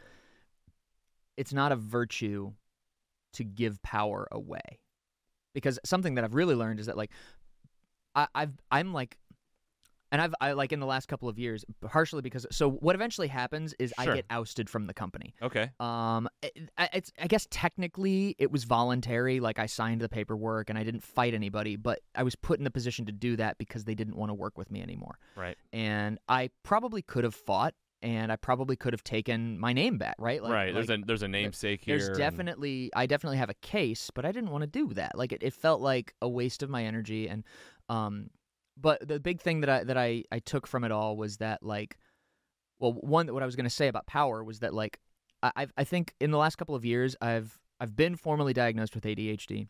it's 1.37 1.53
not 1.53 1.71
a 1.71 1.75
virtue 1.75 2.53
to 3.33 3.43
give 3.43 3.81
power 3.81 4.27
away, 4.31 4.79
because 5.53 5.79
something 5.85 6.15
that 6.15 6.23
I've 6.23 6.35
really 6.35 6.55
learned 6.55 6.79
is 6.79 6.85
that 6.85 6.97
like 6.97 7.11
I, 8.15 8.27
I've 8.35 8.53
I'm 8.69 8.93
like 8.93 9.17
and 10.11 10.21
I've 10.21 10.33
I 10.41 10.51
like 10.53 10.71
in 10.73 10.79
the 10.79 10.85
last 10.85 11.07
couple 11.07 11.29
of 11.29 11.39
years, 11.39 11.63
partially 11.81 12.21
because 12.21 12.45
so 12.51 12.69
what 12.69 12.95
eventually 12.95 13.27
happens 13.27 13.73
is 13.79 13.93
Sure. 14.01 14.13
I 14.13 14.15
get 14.17 14.25
ousted 14.29 14.69
from 14.69 14.87
the 14.87 14.93
company. 14.93 15.33
Okay. 15.41 15.69
Um, 15.79 16.27
it, 16.41 16.69
I- 16.77 16.89
it's 16.93 17.11
I 17.21 17.27
guess 17.27 17.47
technically 17.49 18.35
it 18.39 18.51
was 18.51 18.63
voluntary. 18.65 19.39
Like 19.39 19.59
I 19.59 19.65
signed 19.65 20.01
the 20.01 20.09
paperwork 20.09 20.69
and 20.69 20.77
I 20.77 20.83
didn't 20.83 21.03
fight 21.03 21.33
anybody, 21.33 21.75
but 21.75 21.99
I 22.15 22.23
was 22.23 22.35
put 22.35 22.57
in 22.59 22.63
the 22.63 22.71
position 22.71 23.05
to 23.05 23.11
do 23.11 23.35
that 23.37 23.57
because 23.57 23.85
they 23.85 23.95
didn't 23.95 24.15
want 24.15 24.29
to 24.29 24.33
work 24.33 24.57
with 24.57 24.69
me 24.71 24.81
anymore. 24.81 25.17
Right. 25.35 25.57
And 25.73 26.19
I 26.27 26.49
probably 26.63 27.01
could 27.01 27.23
have 27.23 27.35
fought, 27.35 27.73
and 28.01 28.31
I 28.31 28.35
probably 28.35 28.75
could 28.75 28.93
have 28.93 29.03
taken 29.03 29.59
my 29.59 29.73
name 29.73 29.97
back. 29.97 30.15
Right. 30.17 30.41
Like, 30.41 30.51
right. 30.51 30.73
like, 30.73 30.87
there's 30.87 30.99
a 30.99 31.03
there's 31.05 31.23
a 31.23 31.27
namesake 31.27 31.81
here. 31.83 31.97
there's 31.97 32.09
and- 32.09 32.17
definitely 32.17 32.89
I 32.95 33.05
definitely 33.05 33.37
have 33.37 33.49
a 33.49 33.55
case, 33.55 34.09
but 34.13 34.25
I 34.25 34.31
didn't 34.31 34.49
want 34.49 34.63
to 34.63 34.67
do 34.67 34.93
that. 34.95 35.17
Like 35.17 35.31
it, 35.31 35.43
it 35.43 35.53
felt 35.53 35.81
like 35.81 36.13
a 36.21 36.27
waste 36.27 36.63
of 36.63 36.69
my 36.69 36.83
energy 36.83 37.29
and 37.29 37.43
um 37.89 38.29
but 38.77 39.05
the 39.07 39.19
big 39.19 39.41
thing 39.41 39.61
that 39.61 39.69
I 39.69 39.83
that 39.83 39.97
I 39.97 40.23
I 40.31 40.39
took 40.39 40.67
from 40.67 40.83
it 40.83 40.91
all 40.91 41.17
was 41.17 41.37
that 41.37 41.63
like 41.63 41.97
well 42.79 42.93
one 42.93 43.33
what 43.33 43.43
I 43.43 43.45
was 43.45 43.55
going 43.55 43.65
to 43.65 43.69
say 43.69 43.87
about 43.87 44.07
power 44.07 44.43
was 44.43 44.59
that 44.59 44.73
like 44.73 44.99
I 45.43 45.67
I 45.77 45.83
think 45.83 46.13
in 46.19 46.31
the 46.31 46.37
last 46.37 46.57
couple 46.57 46.75
of 46.75 46.85
years 46.85 47.15
I've 47.21 47.59
I've 47.79 47.95
been 47.95 48.15
formally 48.15 48.53
diagnosed 48.53 48.95
with 48.95 49.03
ADHD. 49.03 49.67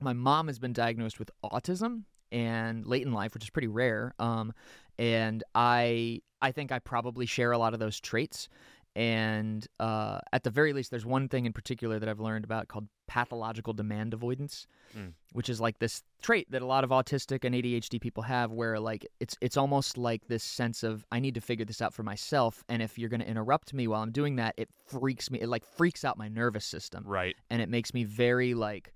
My 0.00 0.12
mom 0.12 0.48
has 0.48 0.58
been 0.58 0.72
diagnosed 0.72 1.18
with 1.18 1.30
autism 1.44 2.02
and 2.32 2.84
late 2.84 3.06
in 3.06 3.12
life, 3.12 3.32
which 3.32 3.44
is 3.44 3.50
pretty 3.50 3.68
rare. 3.68 4.12
Um, 4.18 4.52
and 4.98 5.44
I 5.54 6.20
I 6.42 6.52
think 6.52 6.72
I 6.72 6.78
probably 6.78 7.26
share 7.26 7.52
a 7.52 7.58
lot 7.58 7.74
of 7.74 7.80
those 7.80 8.00
traits. 8.00 8.48
And 8.96 9.66
uh, 9.80 10.20
at 10.32 10.44
the 10.44 10.50
very 10.50 10.72
least, 10.72 10.90
there's 10.90 11.04
one 11.06 11.28
thing 11.28 11.46
in 11.46 11.52
particular 11.52 11.98
that 11.98 12.08
I've 12.08 12.20
learned 12.20 12.44
about 12.44 12.68
called 12.68 12.86
pathological 13.06 13.72
demand 13.72 14.14
avoidance, 14.14 14.66
Mm. 14.96 15.12
which 15.32 15.48
is 15.48 15.60
like 15.60 15.80
this 15.80 16.04
trait 16.22 16.48
that 16.52 16.62
a 16.62 16.66
lot 16.66 16.84
of 16.84 16.90
autistic 16.90 17.42
and 17.44 17.52
ADHD 17.54 18.00
people 18.00 18.22
have, 18.22 18.52
where 18.52 18.78
like 18.78 19.04
it's 19.18 19.36
it's 19.40 19.56
almost 19.56 19.98
like 19.98 20.28
this 20.28 20.44
sense 20.44 20.84
of 20.84 21.04
I 21.10 21.18
need 21.18 21.34
to 21.34 21.40
figure 21.40 21.64
this 21.64 21.82
out 21.82 21.92
for 21.92 22.04
myself, 22.04 22.62
and 22.68 22.80
if 22.80 22.96
you're 22.96 23.08
going 23.08 23.20
to 23.20 23.26
interrupt 23.28 23.74
me 23.74 23.88
while 23.88 24.02
I'm 24.02 24.12
doing 24.12 24.36
that, 24.36 24.54
it 24.56 24.68
freaks 24.86 25.32
me. 25.32 25.40
It 25.40 25.48
like 25.48 25.64
freaks 25.64 26.04
out 26.04 26.16
my 26.16 26.28
nervous 26.28 26.64
system, 26.64 27.02
Right. 27.04 27.34
and 27.50 27.60
it 27.60 27.68
makes 27.68 27.92
me 27.92 28.04
very 28.04 28.54
like 28.54 28.94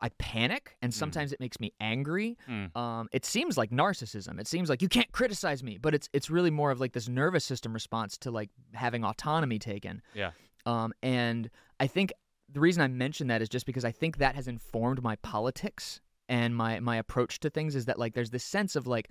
I 0.00 0.10
panic, 0.10 0.76
and 0.80 0.94
sometimes 0.94 1.32
it 1.32 1.40
makes 1.40 1.58
me 1.58 1.72
angry. 1.80 2.38
Mm. 2.48 2.76
Um, 2.76 3.08
it 3.12 3.24
seems 3.24 3.56
like 3.58 3.70
narcissism. 3.70 4.38
It 4.38 4.46
seems 4.46 4.68
like 4.68 4.80
you 4.80 4.88
can't 4.88 5.10
criticize 5.12 5.62
me, 5.62 5.78
but 5.78 5.94
it's 5.94 6.08
it's 6.12 6.30
really 6.30 6.50
more 6.50 6.70
of 6.70 6.80
like 6.80 6.92
this 6.92 7.08
nervous 7.08 7.44
system 7.44 7.72
response 7.72 8.16
to 8.18 8.30
like 8.30 8.50
having 8.74 9.04
autonomy 9.04 9.58
taken. 9.58 10.02
Yeah. 10.14 10.30
Um, 10.66 10.92
and 11.02 11.50
I 11.80 11.86
think 11.86 12.12
the 12.48 12.60
reason 12.60 12.82
I 12.82 12.88
mention 12.88 13.26
that 13.28 13.42
is 13.42 13.48
just 13.48 13.66
because 13.66 13.84
I 13.84 13.92
think 13.92 14.18
that 14.18 14.34
has 14.34 14.48
informed 14.48 15.02
my 15.02 15.16
politics 15.16 16.00
and 16.28 16.54
my 16.54 16.78
my 16.80 16.96
approach 16.96 17.40
to 17.40 17.50
things 17.50 17.74
is 17.74 17.86
that 17.86 17.98
like 17.98 18.14
there's 18.14 18.30
this 18.30 18.44
sense 18.44 18.76
of 18.76 18.86
like 18.86 19.08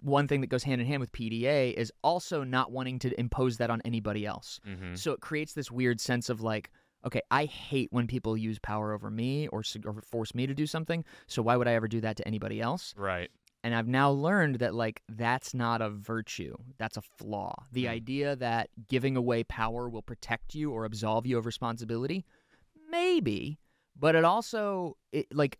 one 0.00 0.26
thing 0.26 0.40
that 0.40 0.46
goes 0.46 0.62
hand 0.62 0.80
in 0.80 0.86
hand 0.86 1.00
with 1.00 1.12
PDA 1.12 1.74
is 1.74 1.92
also 2.02 2.44
not 2.44 2.72
wanting 2.72 2.98
to 3.00 3.20
impose 3.20 3.58
that 3.58 3.70
on 3.70 3.82
anybody 3.84 4.24
else. 4.24 4.60
Mm-hmm. 4.66 4.94
So 4.94 5.12
it 5.12 5.20
creates 5.20 5.52
this 5.52 5.70
weird 5.70 6.00
sense 6.00 6.30
of 6.30 6.40
like, 6.40 6.70
okay, 7.04 7.22
I 7.30 7.44
hate 7.46 7.88
when 7.92 8.06
people 8.06 8.36
use 8.36 8.58
power 8.58 8.92
over 8.92 9.10
me 9.10 9.48
or, 9.48 9.62
or 9.84 10.02
force 10.02 10.34
me 10.34 10.46
to 10.46 10.54
do 10.54 10.66
something. 10.66 11.04
So 11.26 11.42
why 11.42 11.56
would 11.56 11.68
I 11.68 11.74
ever 11.74 11.88
do 11.88 12.00
that 12.00 12.16
to 12.16 12.26
anybody 12.28 12.60
else? 12.60 12.94
Right. 12.96 13.30
And 13.64 13.74
I've 13.74 13.86
now 13.88 14.10
learned 14.10 14.56
that 14.56 14.74
like 14.74 15.02
that's 15.08 15.54
not 15.54 15.80
a 15.80 15.88
virtue. 15.90 16.56
That's 16.78 16.96
a 16.96 17.02
flaw. 17.02 17.54
The 17.70 17.84
Mm. 17.84 17.90
idea 17.90 18.36
that 18.36 18.70
giving 18.88 19.16
away 19.16 19.44
power 19.44 19.88
will 19.88 20.02
protect 20.02 20.54
you 20.54 20.72
or 20.72 20.84
absolve 20.84 21.26
you 21.26 21.38
of 21.38 21.46
responsibility, 21.46 22.24
maybe, 22.90 23.58
but 23.96 24.14
it 24.14 24.24
also 24.24 24.96
it 25.12 25.26
like 25.32 25.58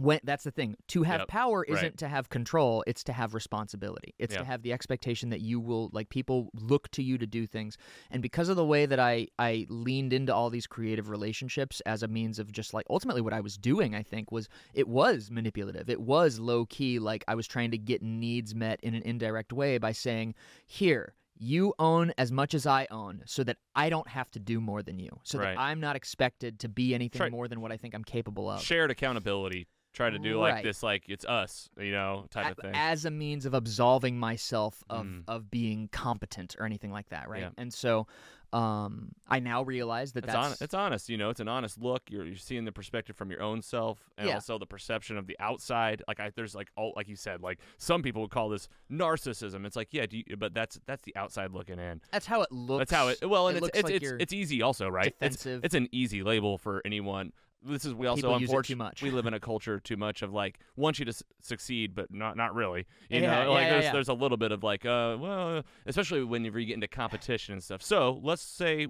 when 0.00 0.18
that's 0.24 0.44
the 0.44 0.50
thing. 0.50 0.76
To 0.88 1.02
have 1.02 1.20
Yep, 1.20 1.28
power 1.28 1.64
isn't 1.64 1.98
to 1.98 2.08
have 2.08 2.30
control, 2.30 2.82
it's 2.86 3.04
to 3.04 3.12
have 3.12 3.34
responsibility. 3.34 4.14
It's 4.18 4.32
Yeah. 4.34 4.40
to 4.40 4.44
have 4.46 4.62
the 4.62 4.72
expectation 4.72 5.28
that 5.30 5.40
you 5.40 5.60
will 5.60 5.90
like 5.92 6.08
people 6.08 6.50
look 6.54 6.90
to 6.92 7.02
you 7.02 7.18
to 7.18 7.26
do 7.26 7.46
things. 7.46 7.76
And 8.10 8.22
because 8.22 8.48
of 8.48 8.56
the 8.56 8.64
way 8.64 8.86
that 8.86 8.98
I 8.98 9.28
I 9.38 9.66
leaned 9.68 10.12
into 10.12 10.34
all 10.34 10.48
these 10.48 10.66
creative 10.66 11.08
relationships 11.10 11.80
as 11.86 12.02
a 12.02 12.08
means 12.08 12.38
of 12.38 12.50
just 12.50 12.72
like 12.72 12.86
ultimately 12.88 13.20
what 13.20 13.32
I 13.34 13.40
was 13.40 13.58
doing, 13.58 13.94
I 13.94 14.02
think 14.02 14.32
was 14.32 14.48
it 14.72 14.88
was 14.88 15.30
manipulative. 15.30 15.90
It 15.90 16.00
was 16.00 16.38
low 16.38 16.64
key 16.66 16.98
like 16.98 17.22
I 17.28 17.34
was 17.34 17.46
trying 17.46 17.70
to 17.72 17.78
get 17.78 18.02
needs 18.02 18.54
met 18.54 18.80
in 18.82 18.94
an 18.94 19.02
indirect 19.02 19.52
way 19.52 19.76
by 19.78 19.92
saying, 19.92 20.34
"Here, 20.66 21.14
you 21.36 21.74
own 21.78 22.12
as 22.18 22.30
much 22.32 22.54
as 22.54 22.66
I 22.66 22.86
own 22.90 23.22
so 23.26 23.42
that 23.44 23.56
I 23.74 23.88
don't 23.90 24.08
have 24.08 24.30
to 24.32 24.38
do 24.38 24.60
more 24.60 24.82
than 24.82 24.98
you. 24.98 25.20
So 25.24 25.38
Right. 25.38 25.54
that 25.54 25.58
I'm 25.60 25.80
not 25.80 25.96
expected 25.96 26.58
to 26.60 26.68
be 26.68 26.94
anything 26.94 27.18
Try- 27.18 27.28
more 27.30 27.48
than 27.48 27.60
what 27.60 27.72
I 27.72 27.76
think 27.76 27.94
I'm 27.94 28.04
capable 28.04 28.48
of." 28.48 28.62
Shared 28.62 28.90
accountability. 28.90 29.66
Try 29.92 30.10
to 30.10 30.18
do 30.18 30.38
like 30.38 30.54
Right. 30.54 30.64
this, 30.64 30.82
like 30.82 31.08
it's 31.08 31.24
us, 31.24 31.68
you 31.78 31.90
know, 31.92 32.26
type 32.30 32.56
of 32.58 32.64
thing. 32.64 32.72
as 32.74 33.04
a 33.04 33.10
means 33.10 33.44
of 33.44 33.54
absolving 33.54 34.18
myself 34.18 34.84
of 34.88 35.04
Mm. 35.04 35.24
of 35.26 35.50
being 35.50 35.88
competent 35.88 36.54
or 36.58 36.64
anything 36.66 36.92
like 36.92 37.08
that, 37.08 37.28
right? 37.28 37.42
Yeah. 37.42 37.50
And 37.58 37.74
so 37.74 38.06
um 38.52 39.12
I 39.28 39.38
now 39.40 39.62
realize 39.62 40.12
that 40.12 40.24
It's, 40.24 40.32
that's 40.32 40.46
hon- 40.46 40.56
it's 40.60 40.74
honest, 40.74 41.08
you 41.08 41.16
know. 41.16 41.30
It's 41.30 41.38
an 41.40 41.48
honest 41.48 41.78
look. 41.80 42.02
You're 42.10 42.24
you're 42.24 42.36
seeing 42.36 42.64
the 42.64 42.72
perspective 42.72 43.16
from 43.16 43.30
your 43.30 43.42
own 43.42 43.62
self, 43.62 44.08
and 44.18 44.28
Yeah. 44.28 44.34
also 44.34 44.58
the 44.58 44.66
perception 44.66 45.16
of 45.18 45.26
the 45.26 45.36
outside. 45.40 46.02
Like 46.08 46.18
I, 46.20 46.30
there's 46.34 46.54
like 46.54 46.68
all 46.76 46.92
like 46.96 47.08
you 47.08 47.16
said, 47.16 47.42
like 47.42 47.58
some 47.78 48.02
people 48.02 48.22
would 48.22 48.30
call 48.30 48.48
this 48.48 48.68
narcissism. 48.90 49.64
It's 49.66 49.76
like 49.76 49.88
yeah, 49.92 50.06
do 50.06 50.18
you, 50.18 50.36
but 50.36 50.52
that's 50.54 50.80
that's 50.86 51.02
the 51.02 51.14
outside 51.16 51.52
looking 51.52 51.78
in. 51.78 52.00
that's 52.12 52.26
how 52.26 52.42
it 52.42 52.50
looks. 52.52 52.80
That's 52.80 52.92
how 52.92 53.08
it. 53.08 53.28
Well, 53.28 53.48
and 53.48 53.56
it 53.58 53.64
it's 53.64 53.78
it's 53.78 53.84
like 53.84 54.02
it's, 54.02 54.12
it's 54.20 54.32
easy 54.32 54.62
also, 54.62 54.88
right? 54.88 55.14
It's, 55.20 55.36
defensive. 55.36 55.64
it's 55.64 55.74
an 55.74 55.88
easy 55.92 56.22
label 56.22 56.58
for 56.58 56.82
anyone. 56.84 57.32
This 57.62 57.84
is 57.84 57.92
we 57.94 58.06
also 58.06 58.22
People 58.22 58.36
it 58.36 58.38
too 58.38 58.44
unfortunately 58.44 58.84
much. 58.84 59.02
we 59.02 59.10
live 59.10 59.26
in 59.26 59.34
a 59.34 59.40
culture 59.40 59.78
too 59.80 59.96
much 59.96 60.22
of 60.22 60.32
like 60.32 60.58
want 60.76 60.98
you 60.98 61.04
to 61.04 61.10
s- 61.10 61.22
succeed, 61.42 61.94
but 61.94 62.10
not 62.12 62.36
not 62.36 62.54
really. 62.54 62.86
You 63.10 63.20
Yeah, 63.20 63.44
know, 63.44 63.52
like 63.52 63.62
yeah, 63.62 63.66
yeah, 63.66 63.68
there's 63.72 63.84
yeah. 63.84 63.92
there's 63.92 64.08
a 64.08 64.14
little 64.14 64.36
bit 64.38 64.50
of 64.52 64.62
like 64.62 64.86
uh 64.86 65.16
well, 65.20 65.62
especially 65.86 66.24
whenever 66.24 66.58
you 66.58 66.66
get 66.66 66.74
into 66.74 66.88
competition 66.88 67.52
and 67.54 67.62
stuff. 67.62 67.82
So 67.82 68.18
let's 68.22 68.42
say 68.42 68.86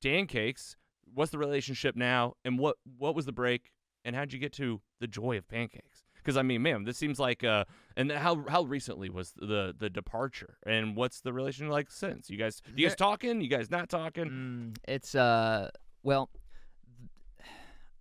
Dan 0.00 0.26
Cakes. 0.26 0.76
What's 1.14 1.30
the 1.30 1.38
relationship 1.38 1.96
now, 1.96 2.34
and 2.44 2.58
what 2.58 2.76
what 2.98 3.14
was 3.14 3.24
the 3.24 3.32
break, 3.32 3.70
and 4.04 4.14
how'd 4.14 4.32
you 4.32 4.38
get 4.38 4.52
to 4.54 4.82
the 5.00 5.06
joy 5.06 5.38
of 5.38 5.48
pancakes? 5.48 6.04
Because 6.16 6.36
I 6.36 6.42
mean, 6.42 6.60
man, 6.60 6.84
this 6.84 6.98
seems 6.98 7.18
like 7.18 7.42
uh, 7.42 7.64
and 7.96 8.12
how 8.12 8.44
how 8.48 8.64
recently 8.64 9.08
was 9.08 9.32
the 9.34 9.74
the 9.76 9.88
departure, 9.88 10.58
and 10.66 10.94
what's 10.94 11.22
the 11.22 11.32
relation 11.32 11.68
like 11.70 11.90
since? 11.90 12.28
You 12.28 12.36
guys, 12.36 12.60
you 12.76 12.86
guys 12.86 12.96
talking? 12.96 13.40
You 13.40 13.48
guys 13.48 13.70
not 13.70 13.88
talking? 13.88 14.26
Mm, 14.28 14.76
it's 14.86 15.14
uh 15.14 15.70
well 16.02 16.28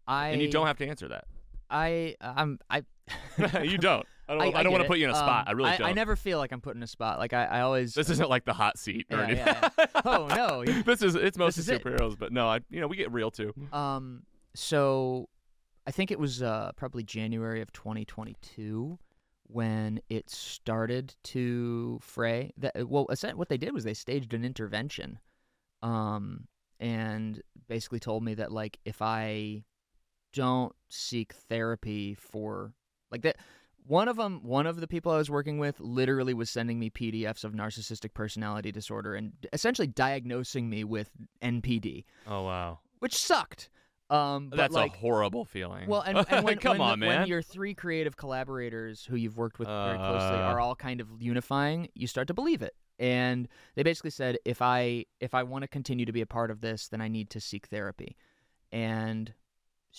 I 0.08 0.30
and 0.30 0.41
you 0.41 0.50
don't 0.50 0.67
have 0.67 0.78
to 0.78 0.88
answer 0.88 1.08
that. 1.10 1.26
I 1.70 2.15
I'm 2.22 2.60
I 2.70 2.84
you 3.63 3.78
don't. 3.78 4.06
I 4.30 4.34
don't. 4.34 4.41
I, 4.56 4.60
I, 4.60 4.63
don't 4.63 4.72
want 4.72 4.84
to 4.84 4.88
put 4.88 4.98
you 4.98 5.06
in 5.06 5.12
a 5.12 5.15
spot. 5.15 5.48
Um, 5.48 5.50
I 5.50 5.52
really 5.54 5.70
I, 5.70 5.78
don't. 5.78 5.88
I 5.88 5.93
never 5.93 6.15
feel 6.15 6.38
like 6.38 6.52
I'm 6.52 6.60
put 6.60 6.76
in 6.76 6.84
a 6.84 6.88
spot. 6.88 7.17
Like 7.20 7.32
I, 7.34 7.46
I 7.46 7.62
always 7.62 7.93
This 7.93 8.10
isn't 8.10 8.30
like 8.30 8.43
the 8.43 8.54
hot 8.54 8.78
seat 8.78 9.08
or 9.10 9.20
Yeah, 9.20 9.24
anything. 9.24 9.56
yeah, 9.78 9.86
Oh 10.06 10.28
no. 10.28 10.65
this 10.86 11.02
is 11.02 11.15
it's 11.15 11.38
mostly 11.38 11.62
is 11.62 11.70
it. 11.70 11.84
superheroes, 11.84 12.17
but 12.17 12.32
no, 12.32 12.48
I 12.48 12.60
you 12.70 12.82
know 12.82 12.88
we 12.88 12.98
get 12.98 13.12
real 13.12 13.32
too. 13.32 13.54
Um, 13.72 14.24
so 14.56 15.30
I 15.86 15.91
think 15.91 16.12
it 16.12 16.20
was 16.20 16.41
uh, 16.41 16.72
probably 16.76 17.04
January 17.04 17.62
of 17.62 17.72
2022 17.72 19.00
when 19.43 20.02
it 20.10 20.30
started 20.30 21.15
to 21.24 22.00
fray. 22.02 22.52
That 22.58 22.89
well, 22.89 23.08
what 23.36 23.50
they 23.50 23.58
did 23.58 23.74
was 23.74 23.86
they 23.86 23.93
staged 23.93 24.34
an 24.34 24.43
intervention, 24.43 25.20
um, 25.82 26.48
and 26.82 27.41
basically 27.70 28.00
told 28.00 28.24
me 28.24 28.34
that 28.34 28.52
like 28.52 28.78
if 28.84 29.02
I 29.02 29.63
don't 30.38 30.73
seek 30.89 31.34
therapy 31.34 32.13
for 32.13 32.73
like 33.12 33.21
that. 33.23 33.38
One 33.86 34.10
of 34.10 34.17
them, 34.17 34.41
one 34.43 34.67
of 34.67 34.82
the 34.82 34.88
people 34.88 35.13
I 35.13 35.17
was 35.17 35.30
working 35.30 35.60
with, 35.60 35.80
literally 35.80 36.34
was 36.34 36.50
sending 36.50 36.78
me 36.78 36.89
PDFs 36.89 37.45
of 37.45 37.54
narcissistic 37.54 38.13
personality 38.13 38.69
disorder 38.71 39.15
and 39.15 39.32
essentially 39.54 39.88
diagnosing 39.88 40.69
me 40.69 40.84
with 40.84 41.10
NPD 41.41 42.04
Oh 42.28 42.43
wow, 42.43 42.80
which 43.00 43.15
sucked. 43.15 43.69
Um, 44.10 44.50
but 44.50 44.56
that's 44.58 44.73
like, 44.73 44.93
a 44.93 44.97
horrible 44.97 45.43
feeling. 45.43 45.88
well, 45.89 46.02
and, 46.02 46.17
and 46.30 46.45
when, 46.45 46.58
come 46.60 46.78
when, 46.78 46.82
on, 46.89 47.00
the- 47.00 47.06
man. 47.08 47.19
when 47.21 47.28
your 47.28 47.41
three 47.41 47.73
creative 47.73 48.15
collaborators 48.15 49.04
who 49.06 49.15
you've 49.17 49.38
worked 49.38 49.60
with 49.60 49.67
very 49.67 49.97
closely 49.97 50.38
Uh. 50.38 50.52
are 50.52 50.60
all 50.62 50.76
kind 50.76 51.02
of 51.02 51.08
unifying, 51.19 51.89
you 51.93 52.08
start 52.08 52.28
to 52.28 52.34
believe 52.34 52.62
it. 52.62 52.73
And 53.00 53.47
they 53.76 53.84
basically 53.84 54.12
said, 54.12 54.38
if 54.43 54.62
I 54.62 55.06
if 55.19 55.34
I 55.34 55.43
want 55.43 55.63
to 55.63 55.67
continue 55.67 56.06
to 56.06 56.12
be 56.13 56.21
a 56.21 56.26
part 56.26 56.52
of 56.52 56.62
this, 56.62 56.88
then 56.88 57.00
I 57.02 57.08
need 57.10 57.30
to 57.32 57.39
seek 57.39 57.67
therapy. 57.67 58.15
And 58.71 59.34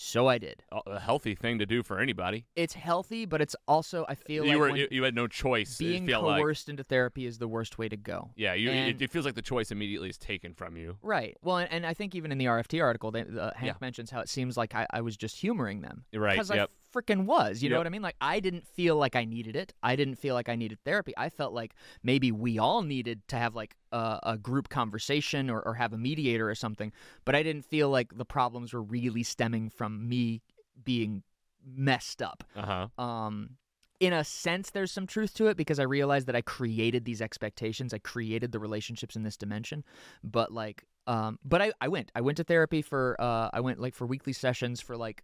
so 0.01 0.27
I 0.27 0.37
did. 0.37 0.63
a 0.71 0.97
healthy 0.99 1.35
thing 1.35 1.59
to 1.59 1.65
do 1.65 1.83
for 1.83 1.99
anybody. 1.99 2.45
It's 2.55 2.73
healthy, 2.73 3.25
but 3.25 3.41
it's 3.41 3.55
also 3.67 4.05
I 4.07 4.15
feel 4.15 4.45
You 4.45 4.51
like 4.51 4.59
were 4.59 4.77
you, 4.91 5.03
had 5.03 5.13
no 5.13 5.27
choice. 5.27 5.77
being 5.77 6.07
felt 6.07 6.23
like 6.23 6.39
coerced 6.41 6.69
into 6.69 6.83
therapy 6.83 7.25
is 7.25 7.37
the 7.37 7.47
worst 7.49 7.77
way 7.77 7.89
to 7.89 7.97
go. 7.97 8.31
yeah, 8.37 8.53
you, 8.53 8.69
and- 8.71 8.89
it, 8.95 9.01
it 9.01 9.11
feels 9.11 9.25
like 9.25 9.35
the 9.35 9.41
choice 9.41 9.71
immediately 9.71 10.09
is 10.09 10.17
taken 10.17 10.53
from 10.53 10.77
you. 10.77 10.97
Right. 11.01 11.35
Well, 11.43 11.57
and, 11.57 11.71
and 11.71 11.85
I 11.85 11.93
think 11.93 12.15
even 12.15 12.31
in 12.31 12.37
the 12.37 12.45
RFT 12.45 12.81
article, 12.81 13.11
they, 13.11 13.21
uh, 13.23 13.51
Hank 13.55 13.65
Yeah. 13.65 13.73
mentions 13.81 14.09
how 14.09 14.21
it 14.21 14.29
seems 14.29 14.55
like 14.55 14.73
I, 14.73 14.87
I 14.91 15.01
was 15.01 15.17
just 15.17 15.35
humoring 15.37 15.81
them. 15.81 16.05
Right, 16.13 16.33
Because 16.35 16.49
yep. 16.49 16.69
I 16.69 16.88
freaking 16.93 17.25
was. 17.25 17.61
You 17.61 17.69
know 17.69 17.77
what 17.77 17.87
I 17.87 17.89
mean? 17.89 18.01
Like, 18.01 18.15
I 18.21 18.39
didn't 18.39 18.65
feel 18.67 18.95
like 18.95 19.15
I 19.15 19.25
needed 19.25 19.55
it. 19.55 19.73
I 19.83 19.95
didn't 19.95 20.15
feel 20.15 20.35
like 20.35 20.49
I 20.49 20.55
needed 20.55 20.79
therapy. 20.83 21.13
I 21.17 21.29
felt 21.29 21.53
like 21.53 21.73
maybe 22.03 22.31
we 22.31 22.59
all 22.59 22.81
needed 22.81 23.27
to 23.29 23.37
have 23.37 23.55
like 23.55 23.75
a, 23.91 24.19
a 24.23 24.37
group 24.37 24.69
conversation 24.69 25.49
or, 25.49 25.61
or 25.61 25.75
have 25.75 25.93
a 25.93 25.97
mediator 25.97 26.49
or 26.49 26.55
something. 26.55 26.91
But 27.25 27.35
I 27.35 27.43
didn't 27.43 27.65
feel 27.65 27.89
like 27.89 28.17
the 28.17 28.25
problems 28.25 28.73
were 28.73 28.83
really 28.83 29.23
stemming 29.23 29.69
from 29.69 30.07
me 30.07 30.41
being 30.83 31.23
messed 31.65 32.21
up. 32.21 32.43
Uh 32.55 32.87
huh. 32.97 33.03
Um, 33.03 33.57
in 33.99 34.13
a 34.13 34.23
sense 34.23 34.69
there's 34.69 34.91
some 34.91 35.05
truth 35.05 35.33
to 35.35 35.47
it 35.47 35.57
because 35.57 35.79
I 35.79 35.83
realized 35.83 36.27
that 36.27 36.35
I 36.35 36.41
created 36.41 37.05
these 37.05 37.21
expectations. 37.21 37.93
I 37.93 37.97
created 37.99 38.51
the 38.51 38.59
relationships 38.59 39.15
in 39.15 39.23
this 39.23 39.37
dimension. 39.37 39.83
But 40.23 40.51
like 40.51 40.85
um 41.07 41.39
but 41.43 41.61
I, 41.61 41.73
I 41.81 41.87
went. 41.89 42.11
I 42.15 42.21
went 42.21 42.37
to 42.37 42.43
therapy 42.43 42.81
for 42.81 43.15
uh 43.19 43.49
I 43.51 43.59
went 43.59 43.79
like 43.79 43.95
for 43.95 44.05
weekly 44.07 44.33
sessions 44.33 44.79
for 44.81 44.95
like 44.95 45.23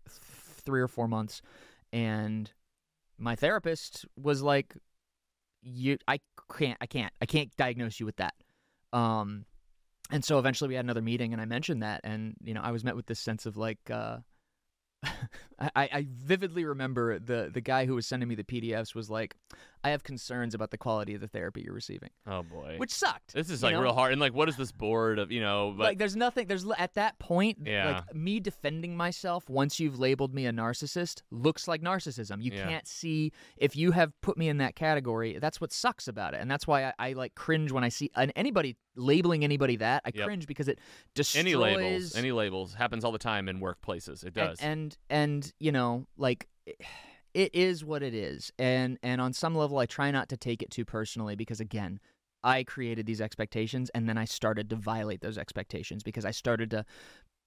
three 0.66 0.82
or 0.82 0.88
four 0.88 1.08
months 1.08 1.42
and 1.94 2.52
my 3.18 3.36
therapist 3.36 4.06
was 4.22 4.42
like 4.42 4.76
you 5.62 5.98
I 6.08 6.20
can't 6.58 6.78
I 6.82 6.86
can't 6.86 7.14
I 7.22 7.26
can't 7.26 7.56
diagnose 7.58 8.00
you 8.00 8.06
with 8.06 8.18
that. 8.18 8.34
Um 8.94 9.46
and 10.12 10.24
so 10.24 10.38
eventually 10.38 10.68
we 10.68 10.76
had 10.76 10.86
another 10.86 11.02
meeting 11.02 11.34
and 11.34 11.42
I 11.42 11.46
mentioned 11.46 11.82
that 11.84 12.02
and 12.04 12.36
you 12.44 12.54
know 12.54 12.62
I 12.62 12.72
was 12.72 12.84
met 12.84 12.96
with 12.96 13.08
this 13.08 13.20
sense 13.20 13.46
of 13.46 13.58
like 13.58 13.80
uh 13.90 14.18
I, 15.60 15.90
I 15.92 16.08
vividly 16.10 16.66
remember 16.66 17.20
the 17.20 17.50
the 17.54 17.62
guy 17.62 17.86
who 17.86 17.96
was 17.96 18.08
sending 18.08 18.30
me 18.30 18.36
the 18.36 18.44
PDFs 18.44 18.96
was 18.96 19.10
like, 19.10 19.36
I 19.86 19.90
have 19.90 20.04
concerns 20.04 20.54
about 20.56 20.72
the 20.72 20.78
quality 20.78 21.14
of 21.16 21.22
the 21.22 21.28
therapy 21.28 21.62
you're 21.64 21.74
receiving, 21.74 22.10
Oh 22.28 22.44
boy. 22.44 22.76
which 22.78 22.92
sucked. 22.92 23.34
this 23.34 23.50
is 23.50 23.62
like 23.64 23.74
know? 23.74 23.82
real 23.82 23.94
hard. 23.94 24.12
And 24.12 24.20
like, 24.20 24.34
what 24.34 24.50
is 24.50 24.58
this 24.58 24.72
board 24.72 25.20
of 25.20 25.32
you 25.32 25.42
know? 25.42 25.74
But 25.78 25.84
like 25.84 25.98
there's 25.98 26.16
nothing 26.16 26.48
there's 26.48 26.66
at 26.78 26.94
that 26.96 27.18
point 27.20 27.60
Yeah. 27.66 28.02
like 28.08 28.16
me 28.16 28.40
defending 28.40 28.98
myself 28.98 29.50
once 29.50 29.80
you've 29.80 30.00
labeled 30.00 30.34
me 30.34 30.46
a 30.46 30.52
narcissist 30.52 31.22
looks 31.32 31.68
like 31.68 31.82
narcissism 31.82 32.42
you 32.42 32.52
Yeah. 32.54 32.68
can't 32.68 32.88
see 32.88 33.32
if 33.58 33.76
you 33.76 33.92
have 33.92 34.12
put 34.22 34.38
me 34.38 34.50
in 34.50 34.58
that 34.58 34.76
category 34.76 35.38
that's 35.40 35.62
what 35.62 35.72
sucks 35.72 36.08
about 36.08 36.34
it 36.34 36.42
and 36.42 36.50
that's 36.50 36.66
why 36.68 36.86
i, 36.86 36.94
I 37.00 37.14
like 37.14 37.36
cringe 37.36 37.72
when 37.72 37.84
i 37.84 37.90
see 37.90 38.10
and 38.16 38.32
anybody 38.36 38.76
labeling 38.96 39.44
anybody 39.44 39.76
that 39.78 40.02
i 40.06 40.12
Yep. 40.14 40.26
cringe 40.26 40.48
because 40.48 40.68
it 40.68 40.80
destroys 41.14 41.40
any 41.42 41.56
labels, 41.56 42.16
any 42.16 42.32
labels 42.32 42.74
happens 42.74 43.04
all 43.04 43.12
the 43.12 43.18
time 43.20 43.48
in 43.50 43.60
workplaces. 43.60 44.24
It 44.24 44.28
and, 44.28 44.34
does. 44.36 44.60
and 44.62 44.98
and 45.10 45.54
you 45.60 45.72
know 45.72 46.06
like 46.18 46.48
it 46.66 46.80
is 47.36 47.84
what 47.84 48.02
it 48.02 48.14
is 48.14 48.52
and 48.58 48.98
and 49.04 49.20
on 49.20 49.34
some 49.34 49.56
level 49.56 49.78
i 49.78 49.86
try 49.86 50.12
not 50.12 50.30
to 50.30 50.38
take 50.38 50.62
it 50.62 50.72
too 50.72 50.86
personally 50.86 51.36
because 51.36 51.60
again 51.60 52.00
i 52.44 52.64
created 52.64 53.06
these 53.06 53.22
expectations 53.22 53.92
and 53.94 54.08
then 54.08 54.18
i 54.18 54.26
started 54.26 54.70
to 54.70 54.76
violate 54.76 55.22
those 55.22 55.38
expectations 55.38 56.04
because 56.04 56.26
i 56.26 56.32
started 56.32 56.70
to 56.70 56.86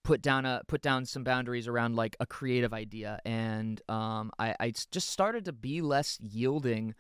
put 0.05 0.21
down 0.21 0.45
a 0.45 0.61
put 0.69 0.83
down 0.83 1.05
some 1.05 1.25
boundaries 1.25 1.67
around 1.67 1.97
like 1.97 2.17
a 2.21 2.27
creative 2.27 2.75
idea 2.75 3.19
and 3.25 3.81
um 3.89 4.31
i 4.39 4.55
i 4.61 4.73
just 4.91 5.09
started 5.09 5.45
to 5.45 5.53
be 5.53 5.81
less 5.81 6.19
yielding 6.21 6.95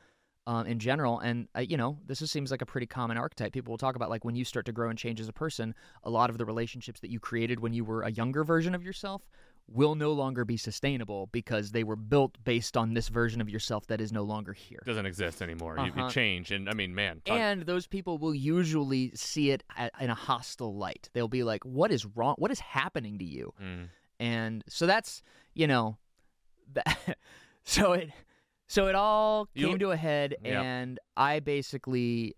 um, 0.46 0.66
in 0.66 0.78
general. 0.78 1.18
And, 1.18 1.46
uh, 1.54 1.60
you 1.60 1.76
know, 1.76 1.98
this 2.06 2.22
is, 2.22 2.30
seems 2.30 2.50
like 2.50 2.62
a 2.62 2.66
pretty 2.66 2.86
common 2.86 3.18
archetype. 3.18 3.52
People 3.52 3.72
will 3.72 3.78
talk 3.78 3.96
about 3.96 4.08
like 4.08 4.24
when 4.24 4.34
you 4.34 4.46
start 4.46 4.64
to 4.64 4.72
grow 4.72 4.88
and 4.88 4.98
change 4.98 5.20
as 5.20 5.28
a 5.28 5.32
person, 5.32 5.74
a 6.04 6.10
lot 6.10 6.30
of 6.30 6.38
the 6.38 6.46
relationships 6.46 7.00
that 7.00 7.10
you 7.10 7.20
created 7.20 7.60
when 7.60 7.74
you 7.74 7.84
were 7.84 8.00
a 8.00 8.10
younger 8.10 8.44
version 8.44 8.74
of 8.74 8.82
yourself 8.82 9.28
will 9.70 9.94
no 9.94 10.12
longer 10.12 10.44
be 10.44 10.56
sustainable 10.56 11.28
because 11.30 11.72
they 11.72 11.84
were 11.84 11.94
built 11.96 12.42
based 12.42 12.76
on 12.76 12.94
this 12.94 13.08
version 13.08 13.40
of 13.40 13.50
yourself 13.50 13.86
that 13.88 14.00
is 14.00 14.10
no 14.12 14.22
longer 14.22 14.52
here. 14.54 14.80
doesn't 14.86 15.04
exist 15.06 15.42
anymore. 15.42 15.76
You, 15.76 15.84
Uh-huh. 15.92 16.04
you 16.06 16.10
change, 16.10 16.50
and 16.50 16.68
I 16.70 16.72
mean, 16.74 16.94
man, 16.94 17.20
talk- 17.24 17.36
And 17.38 17.62
those 17.62 17.86
people 17.86 18.16
will 18.18 18.34
usually 18.34 19.10
see 19.14 19.50
it 19.50 19.62
at, 19.76 19.92
in 20.00 20.08
a 20.10 20.14
hostile 20.14 20.74
light. 20.74 21.10
They'll 21.12 21.28
be 21.28 21.42
like, 21.44 21.64
"What 21.64 21.90
is 21.92 22.06
wrong? 22.06 22.34
What 22.38 22.50
is 22.50 22.60
happening 22.60 23.18
to 23.18 23.24
you?" 23.24 23.52
Mm. 23.62 23.88
And 24.18 24.64
so 24.68 24.86
that's 24.86 25.22
you 25.54 25.66
know, 25.66 25.98
that, 26.72 27.18
so 27.64 27.92
it 27.92 28.10
so 28.68 28.86
it 28.88 28.94
all 28.94 29.48
You- 29.54 29.68
came 29.68 29.78
to 29.80 29.90
a 29.90 29.96
head, 29.96 30.34
Yeah. 30.42 30.62
and 30.62 30.98
I 31.16 31.40
basically 31.40 32.34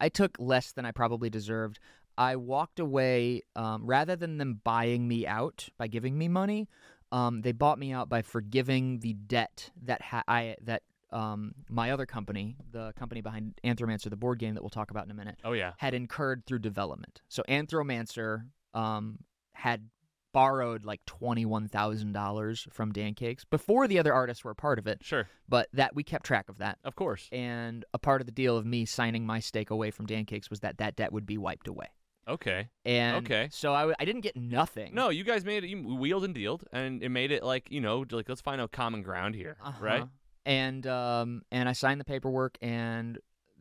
I 0.00 0.08
took 0.08 0.36
less 0.40 0.72
than 0.72 0.84
I 0.84 0.90
probably 0.92 1.28
deserved. 1.30 1.78
I 2.22 2.36
walked 2.36 2.78
away 2.78 3.42
um, 3.56 3.84
rather 3.84 4.14
than 4.14 4.38
them 4.38 4.60
buying 4.62 5.08
me 5.08 5.26
out 5.26 5.68
by 5.76 5.88
giving 5.88 6.16
me 6.16 6.28
money. 6.28 6.68
Um, 7.10 7.42
they 7.42 7.50
bought 7.50 7.80
me 7.80 7.92
out 7.92 8.08
by 8.08 8.22
forgiving 8.22 9.00
the 9.00 9.14
debt 9.14 9.70
that 9.82 10.00
ha- 10.00 10.22
I 10.28 10.54
that 10.62 10.82
um, 11.10 11.52
my 11.68 11.90
other 11.90 12.06
company, 12.06 12.56
the 12.70 12.92
company 12.96 13.22
behind 13.22 13.60
Anthromancer, 13.64 14.08
the 14.08 14.16
board 14.16 14.38
game 14.38 14.54
that 14.54 14.62
we'll 14.62 14.70
talk 14.70 14.92
about 14.92 15.04
in 15.04 15.10
a 15.10 15.14
minute, 15.14 15.38
oh 15.44 15.52
yeah, 15.52 15.72
had 15.78 15.94
incurred 15.94 16.46
through 16.46 16.60
development. 16.60 17.20
So 17.28 17.42
Anthromancer 17.48 18.44
um, 18.72 19.18
had 19.52 19.90
borrowed 20.32 20.84
like 20.84 21.04
twenty 21.04 21.44
one 21.44 21.66
thousand 21.68 22.12
dollars 22.12 22.68
from 22.70 22.92
Dancakes 22.92 23.44
before 23.44 23.88
the 23.88 23.98
other 23.98 24.14
artists 24.14 24.44
were 24.44 24.52
a 24.52 24.54
part 24.54 24.78
of 24.78 24.86
it, 24.86 24.98
sure, 25.02 25.28
but 25.48 25.68
that 25.72 25.94
we 25.96 26.04
kept 26.04 26.24
track 26.24 26.48
of 26.48 26.58
that. 26.58 26.78
of 26.84 26.94
course. 26.94 27.28
And 27.32 27.84
a 27.92 27.98
part 27.98 28.22
of 28.22 28.26
the 28.26 28.32
deal 28.32 28.56
of 28.56 28.64
me 28.64 28.86
signing 28.86 29.26
my 29.26 29.40
stake 29.40 29.70
away 29.70 29.90
from 29.90 30.06
Dancakes 30.06 30.48
was 30.48 30.60
that 30.60 30.78
that 30.78 30.94
debt 30.94 31.12
would 31.12 31.26
be 31.26 31.36
wiped 31.36 31.66
away. 31.66 31.88
Okay. 32.28 32.68
And 32.84 33.24
Okay. 33.24 33.48
so 33.50 33.74
I, 33.74 33.80
w- 33.80 33.96
I 33.98 34.04
didn't 34.04 34.20
get 34.22 34.36
nothing. 34.36 34.94
No, 34.94 35.08
you 35.08 35.24
guys 35.24 35.44
made 35.44 35.64
it. 35.64 35.68
You 35.68 35.82
wheeled 35.82 36.24
and 36.24 36.34
dealed, 36.34 36.64
and 36.72 37.02
it 37.02 37.08
made 37.08 37.32
it 37.32 37.42
like 37.42 37.70
you 37.70 37.80
know, 37.80 38.04
like 38.10 38.28
let's 38.28 38.40
find 38.40 38.60
a 38.60 38.68
common 38.68 39.02
ground 39.02 39.34
here, 39.34 39.56
right? 39.80 40.02
Uh-huh. 40.02 40.06
And 40.44 40.86
um 40.86 41.42
and 41.52 41.68
I 41.68 41.72
signed 41.72 42.00
the 42.00 42.04
paperwork 42.04 42.58
and 42.60 43.18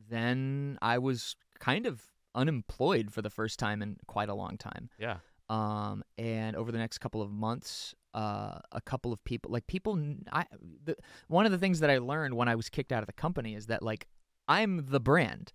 then 0.10 0.78
I 0.82 0.98
was 0.98 1.36
kind 1.60 1.86
of 1.86 2.02
unemployed 2.34 3.12
for 3.12 3.22
the 3.22 3.30
first 3.30 3.60
time 3.60 3.82
in 3.82 3.98
quite 4.08 4.30
a 4.30 4.34
long 4.34 4.58
time. 4.58 4.90
Yeah. 4.98 5.18
Um 5.50 6.04
and 6.18 6.56
over 6.56 6.72
the 6.72 6.78
next 6.80 6.98
couple 7.00 7.22
of 7.22 7.32
months 7.32 7.94
uh 8.14 8.60
a 8.72 8.82
couple 8.82 9.14
of 9.14 9.24
people 9.24 9.52
like 9.52 9.66
people 9.68 9.98
I 10.32 10.46
the, 10.84 10.96
one 11.28 11.46
of 11.46 11.52
the 11.52 11.58
things 11.58 11.80
that 11.82 11.90
I 11.90 11.98
learned 12.00 12.34
when 12.34 12.48
I 12.50 12.56
was 12.56 12.68
kicked 12.70 12.92
out 12.92 13.02
of 13.04 13.08
the 13.08 13.14
company 13.14 13.56
is 13.56 13.68
that 13.68 13.82
like 13.84 14.08
I'm 14.48 14.86
the 14.88 15.00
brand. 15.00 15.52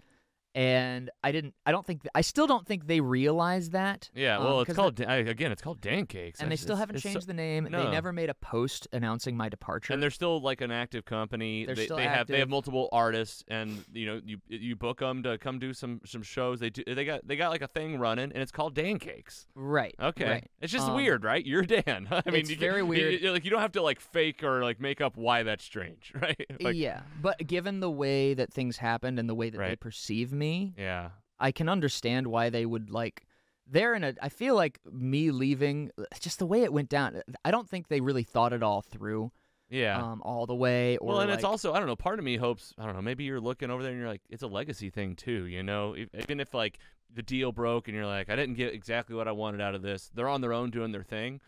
And 0.56 1.10
I 1.22 1.32
didn't 1.32 1.52
I 1.66 1.70
don't 1.70 1.84
think 1.84 2.08
I 2.14 2.22
still 2.22 2.46
don't 2.46 2.66
think 2.66 2.86
they 2.86 3.00
realize 3.02 3.70
that. 3.70 4.10
Yeah. 4.14 4.38
um, 4.38 4.44
Well, 4.44 4.60
it's 4.62 4.68
'cause 4.68 4.76
called 4.76 4.94
da- 4.94 5.06
again. 5.28 5.52
It's 5.52 5.60
called 5.60 5.82
Dancakes, 5.82 6.40
and 6.40 6.50
they 6.50 6.56
still 6.56 6.76
haven't 6.76 6.96
it's 6.96 7.02
so- 7.02 7.10
changed 7.10 7.26
the 7.26 7.34
name. 7.34 7.64
They 7.64 7.70
never 7.90 8.10
made 8.10 8.30
a 8.30 8.34
post 8.34 8.88
announcing 8.90 9.36
my 9.36 9.50
departure. 9.50 9.92
and 9.92 10.02
they're 10.02 10.10
still 10.10 10.40
like 10.40 10.62
an 10.62 10.70
active 10.70 11.04
company. 11.04 11.66
They're 11.66 11.74
they, 11.74 11.84
still 11.84 11.98
they 11.98 12.04
have 12.04 12.26
they 12.26 12.38
have 12.38 12.48
multiple 12.48 12.88
artists, 12.90 13.44
and 13.48 13.84
you 13.92 14.06
know 14.06 14.20
you 14.24 14.38
you 14.48 14.76
book 14.76 15.00
them 15.00 15.22
to 15.24 15.36
come 15.36 15.58
do 15.58 15.74
some 15.74 16.00
some 16.06 16.22
shows. 16.22 16.58
They 16.58 16.70
do 16.70 16.82
they 16.86 17.04
got 17.04 17.28
they 17.28 17.36
got 17.36 17.50
like 17.50 17.60
a 17.62 17.68
thing 17.68 17.98
running, 17.98 18.32
and 18.32 18.42
it's 18.42 18.52
called 18.52 18.74
Dancakes. 18.74 19.46
right. 19.54 19.94
Okay, 20.00 20.24
Right. 20.30 20.50
it's 20.62 20.72
just 20.72 20.88
Um, 20.88 20.94
weird, 20.96 21.22
right? 21.22 21.44
You're 21.44 21.62
Dan. 21.64 22.08
I 22.10 22.22
mean, 22.30 22.40
it's 22.40 22.50
you, 22.50 22.56
very 22.56 22.82
weird. 22.82 23.20
you- 23.20 23.30
like 23.30 23.44
you 23.44 23.50
don't 23.50 23.60
have 23.60 23.72
to 23.72 23.82
like 23.82 24.00
fake 24.00 24.42
or 24.42 24.62
like 24.64 24.80
make 24.80 25.02
up 25.02 25.18
why 25.18 25.42
that's 25.42 25.64
strange, 25.64 26.12
right? 26.22 26.46
Like, 26.60 26.76
yeah, 26.76 27.02
but 27.20 27.46
given 27.46 27.80
the 27.80 27.90
way 27.90 28.32
that 28.32 28.50
things 28.54 28.78
happened 28.78 29.18
and 29.18 29.28
the 29.28 29.34
way 29.34 29.50
that 29.50 29.58
they 29.58 29.76
perceive 29.76 30.32
me, 30.32 30.45
yeah. 30.76 31.10
I 31.38 31.52
can 31.52 31.68
understand 31.68 32.26
why 32.28 32.50
they 32.50 32.64
would 32.66 32.90
like. 32.90 33.26
They're 33.68 33.94
in 33.94 34.04
a. 34.04 34.14
I 34.22 34.28
feel 34.28 34.54
like 34.54 34.78
me 34.90 35.30
leaving, 35.30 35.90
just 36.20 36.38
the 36.38 36.46
way 36.46 36.62
it 36.62 36.72
went 36.72 36.88
down. 36.88 37.20
I 37.44 37.50
don't 37.50 37.68
think 37.68 37.88
they 37.88 38.00
really 38.00 38.22
thought 38.22 38.52
it 38.52 38.62
all 38.62 38.80
through, 38.80 39.32
Yeah. 39.68 40.00
um, 40.00 40.22
all 40.22 40.46
the 40.46 40.54
way. 40.54 40.96
Or 40.98 41.08
well, 41.08 41.20
and 41.20 41.30
it's 41.32 41.44
also 41.44 41.72
I 41.74 41.78
don't 41.78 41.88
know. 41.88 41.96
Part 41.96 42.18
of 42.18 42.24
me 42.24 42.36
hopes 42.36 42.72
I 42.78 42.86
don't 42.86 42.94
know. 42.94 43.02
Maybe 43.02 43.24
you're 43.24 43.40
looking 43.40 43.70
over 43.70 43.82
there 43.82 43.90
and 43.92 44.00
you're 44.00 44.08
like, 44.08 44.22
it's 44.30 44.42
a 44.44 44.46
legacy 44.46 44.88
thing 44.90 45.16
too. 45.16 45.46
You 45.46 45.62
know, 45.62 45.96
even 45.96 46.38
if 46.40 46.54
like 46.54 46.78
the 47.12 47.22
deal 47.22 47.50
broke 47.52 47.88
and 47.88 47.94
you're 47.96 48.06
like, 48.06 48.30
I 48.30 48.36
didn't 48.36 48.54
get 48.54 48.72
exactly 48.72 49.14
what 49.16 49.26
I 49.28 49.32
wanted 49.32 49.60
out 49.60 49.74
of 49.74 49.82
this. 49.82 50.10
They're 50.14 50.28
on 50.28 50.40
their 50.40 50.52
own 50.52 50.70
doing 50.70 50.92
their 50.92 51.02
thing. 51.04 51.40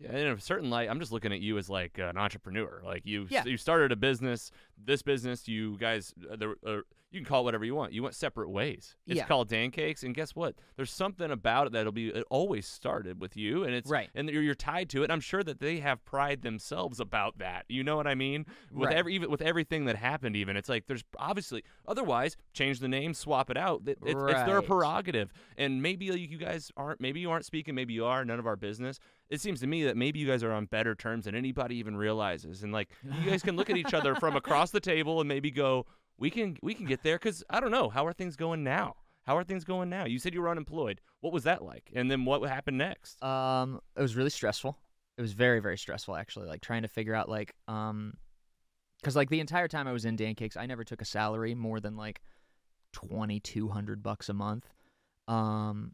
Yeah, 0.00 0.16
In 0.16 0.26
a 0.28 0.40
certain 0.40 0.70
light, 0.70 0.88
I'm 0.88 1.00
just 1.00 1.10
looking 1.10 1.32
at 1.32 1.40
you 1.40 1.58
as 1.58 1.68
like 1.68 1.98
an 1.98 2.16
entrepreneur. 2.16 2.80
Like 2.84 3.04
you, 3.04 3.26
Yeah. 3.30 3.44
you 3.44 3.56
started 3.56 3.90
a 3.90 3.96
business. 3.96 4.52
This 4.82 5.02
business, 5.02 5.48
you 5.48 5.76
guys, 5.76 6.14
uh, 6.30 6.36
there, 6.36 6.54
uh, 6.64 6.82
you 7.10 7.20
can 7.20 7.24
call 7.26 7.40
it 7.40 7.44
whatever 7.44 7.64
you 7.64 7.74
want. 7.74 7.92
You 7.94 8.02
went 8.02 8.14
separate 8.14 8.50
ways. 8.50 8.94
It's 9.06 9.16
Yeah. 9.16 9.26
called 9.26 9.48
Dancakes, 9.48 10.02
and 10.02 10.14
guess 10.14 10.34
what? 10.36 10.56
There's 10.76 10.90
something 10.90 11.30
about 11.30 11.66
it 11.68 11.72
that'll 11.72 11.90
be. 11.92 12.08
It 12.08 12.24
always 12.28 12.66
started 12.66 13.18
with 13.20 13.36
you, 13.36 13.64
and 13.64 13.72
it's 13.74 13.88
Right. 13.90 14.10
and 14.14 14.28
you're, 14.28 14.42
you're 14.42 14.54
tied 14.54 14.90
to 14.90 15.02
it. 15.04 15.10
I'm 15.10 15.20
sure 15.20 15.42
that 15.42 15.58
they 15.60 15.78
have 15.78 16.04
pride 16.04 16.42
themselves 16.42 17.00
about 17.00 17.38
that. 17.38 17.64
You 17.68 17.82
know 17.82 17.96
what 17.96 18.06
I 18.06 18.14
mean? 18.14 18.44
With 18.70 18.88
Right. 18.88 18.96
every 18.98 19.14
even 19.14 19.30
with 19.30 19.40
everything 19.40 19.86
that 19.86 19.96
happened, 19.96 20.36
even 20.36 20.56
it's 20.56 20.68
like 20.68 20.86
there's 20.86 21.04
obviously 21.18 21.64
otherwise 21.86 22.36
change 22.52 22.80
the 22.80 22.88
name, 22.88 23.14
swap 23.14 23.48
it 23.50 23.56
out. 23.56 23.82
It- 23.86 23.98
It's, 24.04 24.20
it's 24.20 24.42
their 24.44 24.60
prerogative, 24.62 25.32
and 25.56 25.82
maybe 25.82 26.04
you 26.06 26.36
guys 26.38 26.70
aren't. 26.76 27.00
Maybe 27.00 27.20
you 27.20 27.30
aren't 27.30 27.44
speaking. 27.46 27.74
Maybe 27.74 27.94
you 27.94 28.04
are. 28.04 28.24
None 28.24 28.38
of 28.38 28.46
our 28.46 28.56
business. 28.56 28.98
It 29.30 29.40
seems 29.42 29.60
to 29.60 29.66
me 29.66 29.84
that 29.84 29.96
maybe 29.96 30.18
you 30.18 30.26
guys 30.26 30.42
are 30.42 30.52
on 30.52 30.64
better 30.66 30.94
terms 30.94 31.26
than 31.26 31.34
anybody 31.34 31.76
even 31.76 31.96
realizes, 31.96 32.62
and 32.62 32.72
like 32.72 32.88
you 33.04 33.30
guys 33.30 33.42
can 33.42 33.56
look 33.56 33.68
at 33.70 33.76
each 33.76 33.92
other 33.94 34.14
from 34.14 34.36
across 34.42 34.70
the 34.70 34.80
table 34.80 35.20
and 35.20 35.28
maybe 35.28 35.50
go, 35.50 35.84
we 36.18 36.30
can 36.30 36.56
we 36.62 36.74
can 36.74 36.86
get 36.86 37.02
there 37.02 37.16
because 37.16 37.44
I 37.48 37.60
don't 37.60 37.70
know 37.70 37.88
how 37.88 38.06
are 38.06 38.12
things 38.12 38.36
going 38.36 38.64
now. 38.64 38.96
How 39.24 39.36
are 39.36 39.44
things 39.44 39.64
going 39.64 39.90
now? 39.90 40.06
You 40.06 40.18
said 40.18 40.32
you 40.32 40.40
were 40.40 40.48
unemployed. 40.48 41.00
What 41.20 41.32
was 41.32 41.44
that 41.44 41.62
like? 41.62 41.90
And 41.94 42.10
then 42.10 42.24
what 42.24 42.42
happened 42.48 42.78
next? 42.78 43.22
Um, 43.22 43.80
it 43.94 44.00
was 44.00 44.16
really 44.16 44.30
stressful. 44.30 44.78
It 45.18 45.20
was 45.20 45.32
very, 45.32 45.60
very 45.60 45.76
stressful 45.76 46.16
actually. 46.16 46.46
Like 46.46 46.62
trying 46.62 46.82
to 46.82 46.88
figure 46.88 47.14
out 47.14 47.28
like 47.28 47.54
um, 47.66 48.14
because 49.00 49.16
like 49.16 49.30
the 49.30 49.40
entire 49.40 49.68
time 49.68 49.86
I 49.86 49.92
was 49.92 50.04
in 50.04 50.16
Dancakes, 50.16 50.56
I 50.56 50.66
never 50.66 50.84
took 50.84 51.02
a 51.02 51.04
salary 51.04 51.54
more 51.54 51.78
than 51.78 51.96
like 51.96 52.20
twenty 52.92 53.38
two 53.40 53.68
hundred 53.68 54.02
bucks 54.02 54.28
a 54.28 54.34
month. 54.34 54.66
Um, 55.28 55.92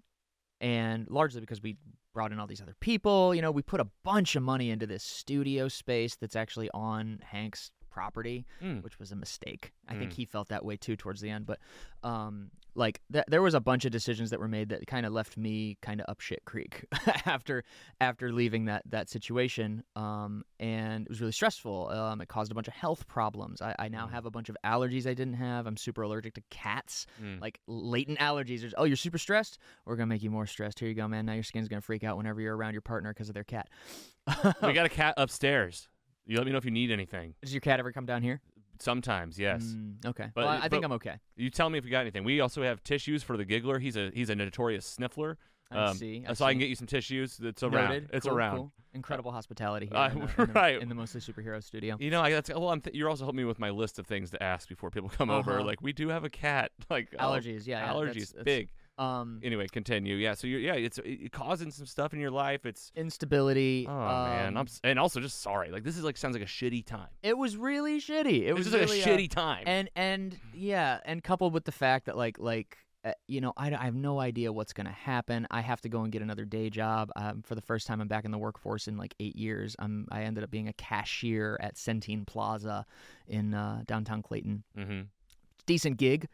and 0.60 1.10
largely 1.10 1.40
because 1.40 1.60
we 1.60 1.76
brought 2.14 2.32
in 2.32 2.38
all 2.38 2.46
these 2.46 2.62
other 2.62 2.76
people. 2.80 3.34
You 3.34 3.42
know, 3.42 3.50
we 3.50 3.60
put 3.60 3.80
a 3.80 3.88
bunch 4.04 4.37
of 4.37 4.42
money 4.42 4.70
into 4.70 4.87
this 4.87 5.02
studio 5.02 5.68
space 5.68 6.14
that's 6.14 6.37
actually 6.37 6.70
on 6.72 7.18
Hank's 7.22 7.72
property, 7.94 8.44
Mm. 8.61 8.83
which 8.83 8.98
was 8.98 9.12
a 9.12 9.16
mistake. 9.16 9.72
I 9.88 9.94
think 9.94 10.11
Mm. 10.11 10.14
he 10.16 10.24
felt 10.24 10.48
that 10.48 10.64
way 10.64 10.76
too 10.76 10.96
towards 10.96 11.20
the 11.20 11.30
end. 11.30 11.46
But 11.46 11.61
um, 12.02 12.50
like 12.75 13.00
th- 13.12 13.25
there 13.29 13.40
was 13.40 13.54
a 13.54 13.60
bunch 13.60 13.85
of 13.85 13.92
decisions 13.92 14.31
that 14.31 14.40
were 14.40 14.48
made 14.48 14.71
that 14.71 14.85
kind 14.88 15.06
of 15.06 15.12
left 15.12 15.37
me 15.37 15.79
kind 15.81 16.00
of 16.00 16.06
up 16.08 16.21
shit 16.21 16.44
creek 16.44 16.85
after 17.25 17.62
after 18.00 18.33
leaving 18.33 18.64
that 18.64 18.83
that 18.90 19.08
situation. 19.08 19.85
Um, 19.94 20.42
and 20.58 21.06
it 21.06 21.08
was 21.08 21.21
really 21.21 21.33
stressful. 21.33 21.90
Um, 21.90 22.21
it 22.21 22.27
caused 22.29 22.50
a 22.50 22.54
bunch 22.54 22.66
of 22.66 22.75
health 22.75 23.06
problems. 23.06 23.62
I, 23.62 23.77
I 23.79 23.88
now 23.88 24.06
Mm. 24.08 24.10
have 24.10 24.27
a 24.27 24.31
bunch 24.33 24.48
of 24.48 24.56
allergies 24.64 25.06
I 25.06 25.14
didn't 25.14 25.35
have. 25.35 25.66
I'm 25.68 25.77
super 25.77 26.02
allergic 26.02 26.35
to 26.35 26.42
cats 26.50 27.06
Mm. 27.23 27.40
like 27.40 27.60
latent 27.68 28.18
allergies. 28.18 28.60
There's, 28.62 28.75
oh, 28.77 28.85
you're 28.85 28.96
super 28.96 29.18
stressed. 29.18 29.58
We're 29.87 29.94
gonna 29.96 30.08
make 30.08 30.25
you 30.25 30.31
more 30.31 30.46
stressed. 30.46 30.81
Here 30.81 30.88
you 30.88 30.94
go, 30.96 31.06
man. 31.06 31.27
Now 31.27 31.35
your 31.35 31.44
skin's 31.44 31.68
gonna 31.68 31.81
freak 31.81 32.02
out 32.02 32.16
whenever 32.16 32.40
you're 32.40 32.56
around 32.56 32.73
your 32.75 32.83
partner 32.83 33.12
because 33.14 33.29
of 33.29 33.35
their 33.35 33.44
cat. 33.44 33.68
we 34.62 34.73
got 34.73 34.87
a 34.87 34.88
cat 35.02 35.14
upstairs. 35.16 35.88
You 36.27 36.37
let 36.38 36.46
me 36.46 36.52
know 36.52 36.58
if 36.58 36.64
you 36.64 36.70
need 36.70 36.90
anything. 36.90 37.35
Does 37.42 37.52
your 37.52 37.60
cat 37.60 37.79
ever 37.79 37.92
come 37.92 38.06
down 38.06 38.22
here? 38.22 38.40
Sometimes, 38.81 39.38
yes. 39.38 39.62
Mm, 39.64 40.04
okay. 40.06 40.31
But- 40.35 40.44
well, 40.44 40.48
I, 40.52 40.56
I 40.56 40.60
think 40.68 40.83
but- 40.83 40.85
I'm 40.85 40.92
okay. 40.92 41.18
You 41.37 41.50
tell 41.50 41.70
me 41.70 41.79
if 41.79 41.85
you 41.85 41.90
got 41.90 42.00
anything. 42.00 42.25
We 42.25 42.40
also 42.40 42.62
have 42.62 42.83
tissues 42.83 43.22
for 43.22 43.37
the 43.37 43.44
giggler. 43.44 43.79
He's 43.79 43.96
a 43.96 44.10
he's 44.14 44.31
a 44.31 44.35
notorious 44.35 44.85
sniffler. 44.87 45.38
I 45.70 45.87
Um, 45.87 45.96
see. 45.96 46.25
so 46.35 46.44
I 46.44 46.52
can 46.52 46.58
get 46.58 46.68
you 46.68 46.75
some 46.75 46.87
tissues. 46.87 47.40
It's 47.42 47.62
around. 47.62 47.88
Noted. 47.88 48.10
It's 48.12 48.27
Cool, 48.27 48.37
around. 48.37 48.56
cool. 48.56 48.72
Incredible 48.92 49.33
hospitality 49.33 49.87
here 49.87 49.96
Uh, 49.96 50.10
in, 50.10 50.18
the, 50.20 50.25
in, 50.42 50.46
the, 50.46 50.52
right. 50.52 50.83
in 50.83 50.88
the 50.88 50.94
mostly 50.94 51.20
superhero 51.20 51.62
studio. 51.62 51.96
You 51.98 52.10
know, 52.10 52.20
I, 52.20 52.31
that's 52.31 52.50
well. 52.50 52.68
I'm 52.70 52.81
th- 52.81 52.94
you're 52.94 53.08
also 53.08 53.25
helping 53.25 53.38
me 53.38 53.44
with 53.44 53.58
my 53.58 53.70
list 53.70 53.98
of 53.98 54.06
things 54.06 54.31
to 54.33 54.42
ask 54.42 54.68
before 54.68 54.90
people 54.90 55.08
come 55.08 55.31
over. 55.31 55.54
Uh-huh. 55.58 55.64
Like 55.64 55.81
we 55.83 55.92
do 55.92 56.08
have 56.08 56.25
a 56.25 56.31
cat. 56.31 56.70
Like 56.90 57.10
Allergies, 57.12 57.66
yeah, 57.66 57.81
yeah, 57.87 57.92
allergies, 57.92 58.06
that's- 58.06 58.31
that's- 58.31 58.44
big. 58.44 58.68
Um, 58.96 59.40
Anyway, 59.42 59.66
continue. 59.68 60.16
Yeah. 60.16 60.34
So 60.34 60.46
you're 60.46 60.60
yeah, 60.60 60.74
it's 60.74 60.98
it, 61.04 61.32
causing 61.32 61.70
some 61.70 61.86
stuff 61.86 62.12
in 62.12 62.20
your 62.20 62.30
life. 62.30 62.64
It's 62.64 62.92
instability. 62.94 63.86
oh 63.88 63.92
man, 63.92 64.56
um, 64.56 64.58
I'm 64.58 64.66
and 64.84 64.98
also 64.98 65.20
just 65.20 65.40
sorry. 65.42 65.70
Like 65.70 65.84
this 65.84 65.96
is 65.96 66.04
like 66.04 66.16
sounds 66.16 66.34
like 66.34 66.44
a 66.44 66.46
shitty 66.46 66.84
time. 66.86 67.08
It 67.22 67.36
was 67.36 67.56
really 67.56 68.00
shitty. 68.00 68.42
It 68.42 68.48
It 68.48 68.54
was 68.54 68.72
really, 68.72 68.86
like 68.86 69.06
a 69.06 69.10
uh, 69.10 69.16
shitty 69.16 69.30
time. 69.30 69.64
and 69.66 69.90
and 69.96 70.38
yeah, 70.54 71.00
and 71.04 71.22
coupled 71.22 71.52
with 71.52 71.64
the 71.64 71.72
fact 71.72 72.06
that 72.06 72.16
like 72.16 72.38
like 72.38 72.78
uh, 73.04 73.12
you 73.26 73.40
know 73.40 73.52
I, 73.56 73.72
I 73.74 73.84
have 73.84 73.94
no 73.94 74.20
idea 74.20 74.52
what's 74.52 74.72
gonna 74.72 74.92
happen. 74.92 75.46
I 75.50 75.60
have 75.60 75.80
to 75.82 75.88
go 75.88 76.02
and 76.02 76.12
get 76.12 76.22
another 76.22 76.44
day 76.44 76.70
job. 76.70 77.10
Um, 77.16 77.42
for 77.42 77.54
the 77.54 77.60
first 77.62 77.86
time, 77.86 78.00
I'm 78.00 78.08
back 78.08 78.24
in 78.24 78.30
the 78.30 78.38
workforce 78.38 78.86
in 78.86 78.96
like 78.96 79.14
eight 79.20 79.36
years. 79.36 79.74
I'm 79.78 80.06
I 80.10 80.22
ended 80.22 80.44
up 80.44 80.50
being 80.50 80.68
a 80.68 80.72
cashier 80.72 81.58
at 81.60 81.74
Centene 81.74 82.26
Plaza 82.26 82.86
in 83.26 83.54
uh, 83.54 83.82
downtown 83.86 84.22
Clayton. 84.22 84.62
mm-hmm. 84.78 85.00
Decent 85.66 85.96
gig. 85.96 86.28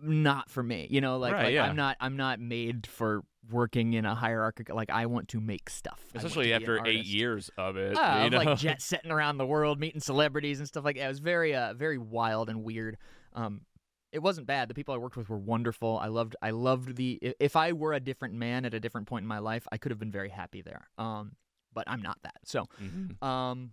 Not 0.00 0.50
for 0.50 0.62
me, 0.62 0.86
you 0.90 1.00
know. 1.00 1.18
Like, 1.18 1.32
Right, 1.32 1.44
like 1.44 1.54
yeah. 1.54 1.64
I'm 1.64 1.76
not. 1.76 1.96
I'm 2.00 2.16
not 2.16 2.40
made 2.40 2.86
for 2.86 3.22
working 3.50 3.92
in 3.92 4.04
a 4.04 4.14
hierarchical. 4.14 4.74
Like, 4.74 4.90
I 4.90 5.06
want 5.06 5.28
to 5.28 5.40
make 5.40 5.70
stuff. 5.70 6.00
Especially 6.14 6.44
to 6.44 6.48
be 6.48 6.52
an 6.52 6.62
after 6.62 6.86
eight 6.86 7.04
years 7.04 7.50
of 7.56 7.76
it. 7.76 7.96
Ah, 7.98 8.24
you 8.24 8.30
know? 8.30 8.38
like 8.38 8.58
jet 8.58 8.80
setting 8.82 9.10
around 9.10 9.38
the 9.38 9.46
world, 9.46 9.78
meeting 9.78 10.00
celebrities 10.00 10.58
and 10.58 10.66
stuff 10.66 10.84
like 10.84 10.96
that. 10.96 11.04
It 11.04 11.08
was 11.08 11.20
very, 11.20 11.54
uh, 11.54 11.74
very 11.74 11.98
wild 11.98 12.48
and 12.48 12.64
weird. 12.64 12.96
Um, 13.34 13.62
it 14.12 14.20
wasn't 14.22 14.46
bad. 14.46 14.68
The 14.68 14.74
people 14.74 14.94
I 14.94 14.98
worked 14.98 15.16
with 15.16 15.28
were 15.28 15.38
wonderful. 15.38 15.98
I 15.98 16.06
loved, 16.06 16.36
I 16.40 16.50
loved 16.50 16.96
the. 16.96 17.18
If 17.38 17.56
I 17.56 17.72
were 17.72 17.92
a 17.92 18.00
different 18.00 18.34
man 18.34 18.64
at 18.64 18.72
a 18.72 18.80
different 18.80 19.06
point 19.08 19.22
in 19.24 19.28
my 19.28 19.38
life, 19.40 19.66
I 19.72 19.76
could 19.76 19.90
have 19.90 19.98
been 19.98 20.12
very 20.12 20.28
happy 20.30 20.62
there. 20.62 20.88
Um, 20.98 21.32
but 21.72 21.84
I'm 21.88 22.00
not 22.00 22.18
that. 22.22 22.36
So, 22.44 22.66
Mhm. 22.80 23.20
um, 23.22 23.72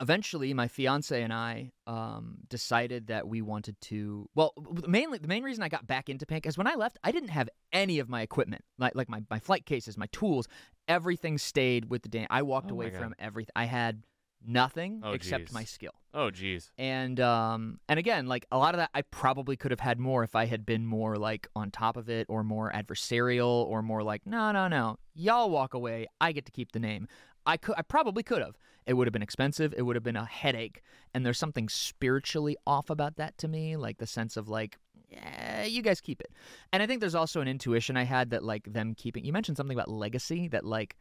eventually, 0.00 0.52
my 0.54 0.68
fiance 0.68 1.20
and 1.22 1.32
I 1.32 1.72
um 1.86 2.38
decided 2.48 3.08
that 3.08 3.28
we 3.28 3.42
wanted 3.42 3.80
to. 3.82 4.28
Well, 4.34 4.52
mainly 4.86 5.18
the 5.18 5.28
main 5.28 5.42
reason 5.42 5.62
I 5.62 5.68
got 5.68 5.86
back 5.86 6.08
into 6.08 6.26
paint 6.26 6.46
is 6.46 6.56
when 6.58 6.66
I 6.66 6.74
left, 6.74 6.98
I 7.04 7.12
didn't 7.12 7.30
have 7.30 7.48
any 7.72 7.98
of 7.98 8.08
my 8.08 8.22
equipment, 8.22 8.64
like 8.78 8.94
like 8.94 9.08
my 9.08 9.22
my 9.30 9.38
flight 9.38 9.66
cases, 9.66 9.96
my 9.96 10.06
tools, 10.12 10.48
everything 10.86 11.38
stayed 11.38 11.90
with 11.90 12.02
the 12.02 12.08
Dan. 12.08 12.26
I 12.30 12.42
walked 12.42 12.70
Oh 12.70 12.74
away 12.74 12.90
from 12.90 13.14
everything. 13.18 13.52
I 13.56 13.64
had 13.64 14.04
nothing 14.46 15.00
Oh, 15.02 15.12
except 15.12 15.46
geez. 15.46 15.52
my 15.52 15.64
skill. 15.64 15.90
Oh, 16.14 16.30
geez. 16.30 16.70
And 16.78 17.18
um 17.20 17.80
and 17.88 17.98
again, 17.98 18.26
like 18.26 18.46
a 18.52 18.58
lot 18.58 18.74
of 18.74 18.78
that 18.78 18.90
I 18.94 19.02
probably 19.02 19.56
could 19.56 19.72
have 19.72 19.80
had 19.80 19.98
more 19.98 20.22
if 20.22 20.36
I 20.36 20.46
had 20.46 20.64
been 20.64 20.86
more 20.86 21.16
like 21.16 21.48
on 21.56 21.70
top 21.72 21.96
of 21.96 22.08
it 22.08 22.26
or 22.28 22.44
more 22.44 22.70
adversarial 22.72 23.66
or 23.66 23.82
more 23.82 24.02
like, 24.02 24.26
no, 24.26 24.52
no, 24.52 24.68
no. 24.68 24.98
Y'all 25.14 25.50
walk 25.50 25.74
away. 25.74 26.06
I 26.20 26.30
get 26.32 26.46
to 26.46 26.52
keep 26.52 26.70
the 26.72 26.78
name. 26.78 27.08
I 27.48 27.56
could 27.56 27.74
I 27.76 27.82
probably 27.82 28.22
could 28.22 28.42
have. 28.42 28.56
It 28.86 28.94
would 28.94 29.06
have 29.06 29.12
been 29.12 29.22
expensive. 29.22 29.74
It 29.76 29.82
would 29.82 29.96
have 29.96 30.02
been 30.04 30.16
a 30.16 30.24
headache. 30.24 30.82
And 31.12 31.24
there's 31.26 31.38
something 31.38 31.68
spiritually 31.68 32.56
off 32.66 32.88
about 32.90 33.16
that 33.16 33.36
to 33.38 33.48
me, 33.48 33.76
like 33.76 33.98
the 33.98 34.06
sense 34.06 34.36
of 34.36 34.48
like 34.48 34.78
yeah, 35.10 35.64
you 35.64 35.80
guys 35.82 36.00
keep 36.02 36.20
it. 36.20 36.30
And 36.72 36.82
I 36.82 36.86
think 36.86 37.00
there's 37.00 37.14
also 37.14 37.40
an 37.40 37.48
intuition 37.48 37.96
I 37.96 38.04
had 38.04 38.30
that 38.30 38.44
like 38.44 38.72
them 38.72 38.94
keeping 38.94 39.24
you 39.24 39.32
mentioned 39.32 39.56
something 39.56 39.76
about 39.76 39.90
legacy 39.90 40.48
that 40.48 40.64
like 40.64 40.96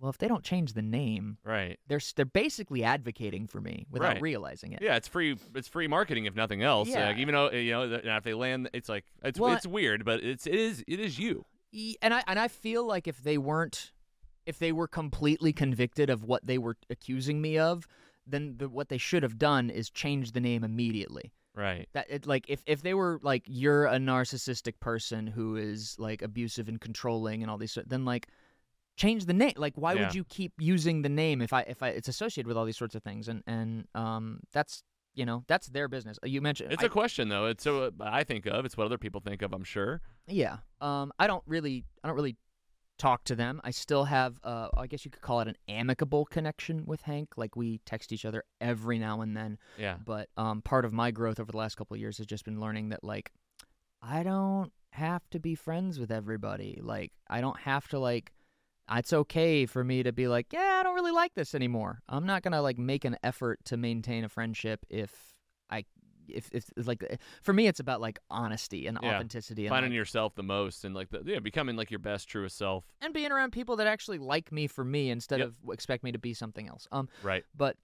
well, 0.00 0.10
if 0.10 0.18
they 0.18 0.26
don't 0.26 0.42
change 0.42 0.72
the 0.72 0.82
name, 0.82 1.38
Right. 1.44 1.78
they're 1.86 2.00
they're 2.16 2.24
basically 2.24 2.82
advocating 2.82 3.46
for 3.46 3.60
me 3.60 3.86
without 3.90 4.14
Right. 4.14 4.22
realizing 4.22 4.72
it. 4.72 4.82
Yeah, 4.82 4.96
it's 4.96 5.06
free. 5.06 5.38
It's 5.54 5.68
free 5.68 5.86
marketing 5.86 6.24
if 6.24 6.34
nothing 6.34 6.60
else. 6.62 6.88
Yeah. 6.88 7.06
Like, 7.08 7.18
even 7.18 7.34
though 7.34 7.50
you 7.52 7.70
know, 7.70 7.82
if 8.16 8.24
they 8.24 8.34
land, 8.34 8.68
it's 8.72 8.88
like 8.88 9.04
it's 9.22 9.38
Well, 9.38 9.52
it's 9.54 9.66
weird, 9.66 10.04
but 10.04 10.22
it's 10.24 10.46
it 10.46 10.54
is 10.56 10.84
it 10.88 10.98
is 10.98 11.18
you. 11.18 11.46
And 12.02 12.12
I 12.12 12.22
and 12.26 12.38
I 12.38 12.48
feel 12.48 12.84
like 12.84 13.06
if 13.06 13.22
they 13.22 13.38
weren't 13.38 13.92
if 14.46 14.58
they 14.58 14.72
were 14.72 14.88
completely 14.88 15.52
convicted 15.52 16.10
of 16.10 16.24
what 16.24 16.46
they 16.46 16.58
were 16.58 16.76
accusing 16.90 17.40
me 17.40 17.58
of, 17.58 17.86
then 18.26 18.54
the, 18.58 18.68
what 18.68 18.88
they 18.88 18.98
should 18.98 19.22
have 19.22 19.38
done 19.38 19.70
is 19.70 19.90
change 19.90 20.32
the 20.32 20.40
name 20.40 20.64
immediately. 20.64 21.32
Right. 21.54 21.88
That 21.92 22.06
it, 22.08 22.26
like 22.26 22.46
if 22.48 22.62
if 22.66 22.82
they 22.82 22.94
were 22.94 23.20
like 23.22 23.42
you're 23.46 23.84
a 23.86 23.96
narcissistic 23.98 24.80
person 24.80 25.26
who 25.26 25.56
is 25.56 25.96
like 25.98 26.22
abusive 26.22 26.68
and 26.68 26.80
controlling 26.80 27.42
and 27.42 27.50
all 27.50 27.58
these 27.58 27.76
then 27.86 28.04
like 28.06 28.28
change 28.96 29.26
the 29.26 29.34
name. 29.34 29.52
Like 29.56 29.74
why 29.76 29.92
Yeah. 29.92 30.06
would 30.06 30.14
you 30.14 30.24
keep 30.24 30.52
using 30.58 31.02
the 31.02 31.08
name 31.10 31.42
if 31.42 31.52
I 31.52 31.60
if 31.62 31.82
I 31.82 31.88
it's 31.88 32.08
associated 32.08 32.46
with 32.48 32.56
all 32.56 32.64
these 32.64 32.78
sorts 32.78 32.94
of 32.94 33.02
things 33.02 33.28
and 33.28 33.42
and 33.46 33.86
um 33.94 34.40
that's 34.52 34.82
you 35.14 35.26
know 35.26 35.44
that's 35.46 35.66
their 35.66 35.88
business. 35.88 36.18
You 36.24 36.40
mentioned 36.40 36.72
It's 36.72 36.82
I- 36.82 36.86
a 36.86 36.90
question 36.90 37.28
though. 37.28 37.44
It's 37.46 37.62
so 37.64 37.84
uh, 37.84 37.90
I 38.00 38.24
think 38.24 38.46
of. 38.46 38.64
It's 38.64 38.76
what 38.78 38.86
other 38.86 38.96
people 38.98 39.20
think 39.20 39.42
of. 39.42 39.52
I'm 39.52 39.64
sure. 39.64 40.00
Yeah. 40.26 40.58
Um, 40.80 41.12
I 41.18 41.26
don't 41.26 41.42
really, 41.46 41.84
I 42.02 42.06
don't 42.08 42.16
really 42.16 42.36
talk 42.98 43.24
to 43.24 43.34
them. 43.34 43.60
I 43.64 43.70
still 43.70 44.04
have, 44.04 44.38
uh, 44.44 44.68
I 44.76 44.86
guess 44.86 45.04
you 45.04 45.10
could 45.10 45.22
call 45.22 45.40
it 45.40 45.48
an 45.48 45.56
amicable 45.68 46.24
connection 46.24 46.84
with 46.86 47.02
Hank. 47.02 47.30
Like 47.36 47.56
we 47.56 47.80
text 47.84 48.12
each 48.12 48.24
other 48.24 48.44
every 48.60 48.98
now 48.98 49.20
and 49.20 49.36
then. 49.36 49.58
Yeah. 49.78 49.96
But 50.04 50.28
um, 50.36 50.62
part 50.62 50.84
of 50.84 50.92
my 50.92 51.10
growth 51.10 51.40
over 51.40 51.50
the 51.50 51.58
last 51.58 51.76
couple 51.76 51.94
of 51.94 52.00
years 52.00 52.18
has 52.18 52.26
just 52.26 52.44
been 52.44 52.60
learning 52.60 52.90
that 52.90 53.02
like 53.02 53.32
I 54.00 54.22
don't 54.22 54.72
have 54.90 55.28
to 55.30 55.40
be 55.40 55.54
friends 55.54 55.98
with 55.98 56.10
everybody. 56.10 56.80
Like 56.82 57.12
I 57.28 57.40
don't 57.40 57.58
have 57.60 57.88
to 57.88 57.98
like. 57.98 58.32
It's 58.94 59.12
okay 59.12 59.64
for 59.64 59.82
me 59.82 60.02
to 60.02 60.12
be 60.12 60.28
like, 60.28 60.48
yeah, 60.52 60.78
I 60.80 60.82
don't 60.82 60.94
really 60.94 61.12
like 61.12 61.34
this 61.34 61.54
anymore. 61.54 62.00
I'm 62.08 62.26
not 62.26 62.42
gonna 62.42 62.60
like 62.60 62.78
make 62.78 63.04
an 63.04 63.16
effort 63.22 63.60
to 63.66 63.76
maintain 63.76 64.24
a 64.24 64.28
friendship 64.28 64.84
if 64.90 65.31
if 66.28 66.48
if 66.52 66.70
like 66.86 67.18
for 67.42 67.52
me, 67.52 67.66
it's 67.66 67.80
about 67.80 68.00
like 68.00 68.18
honesty 68.30 68.86
and 68.86 68.98
Yeah. 69.02 69.14
authenticity 69.16 69.66
and 69.66 69.70
Finding 69.70 69.90
like, 69.92 69.96
yourself 69.96 70.34
the 70.34 70.42
most 70.42 70.84
and 70.84 70.94
like 70.94 71.10
the, 71.10 71.22
yeah, 71.24 71.38
becoming 71.38 71.76
like 71.76 71.90
your 71.90 71.98
best 72.00 72.28
truest 72.28 72.56
self. 72.58 72.84
and 73.00 73.12
being 73.14 73.32
around 73.32 73.52
people 73.52 73.76
that 73.76 73.86
actually 73.86 74.18
like 74.18 74.50
me 74.52 74.66
for 74.66 74.84
me 74.84 75.10
instead 75.10 75.40
Yep. 75.40 75.48
of 75.48 75.54
expect 75.72 76.04
me 76.04 76.12
to 76.12 76.18
be 76.18 76.34
something 76.34 76.68
else. 76.68 76.86
Um, 76.92 77.08
Right. 77.22 77.44
but 77.56 77.76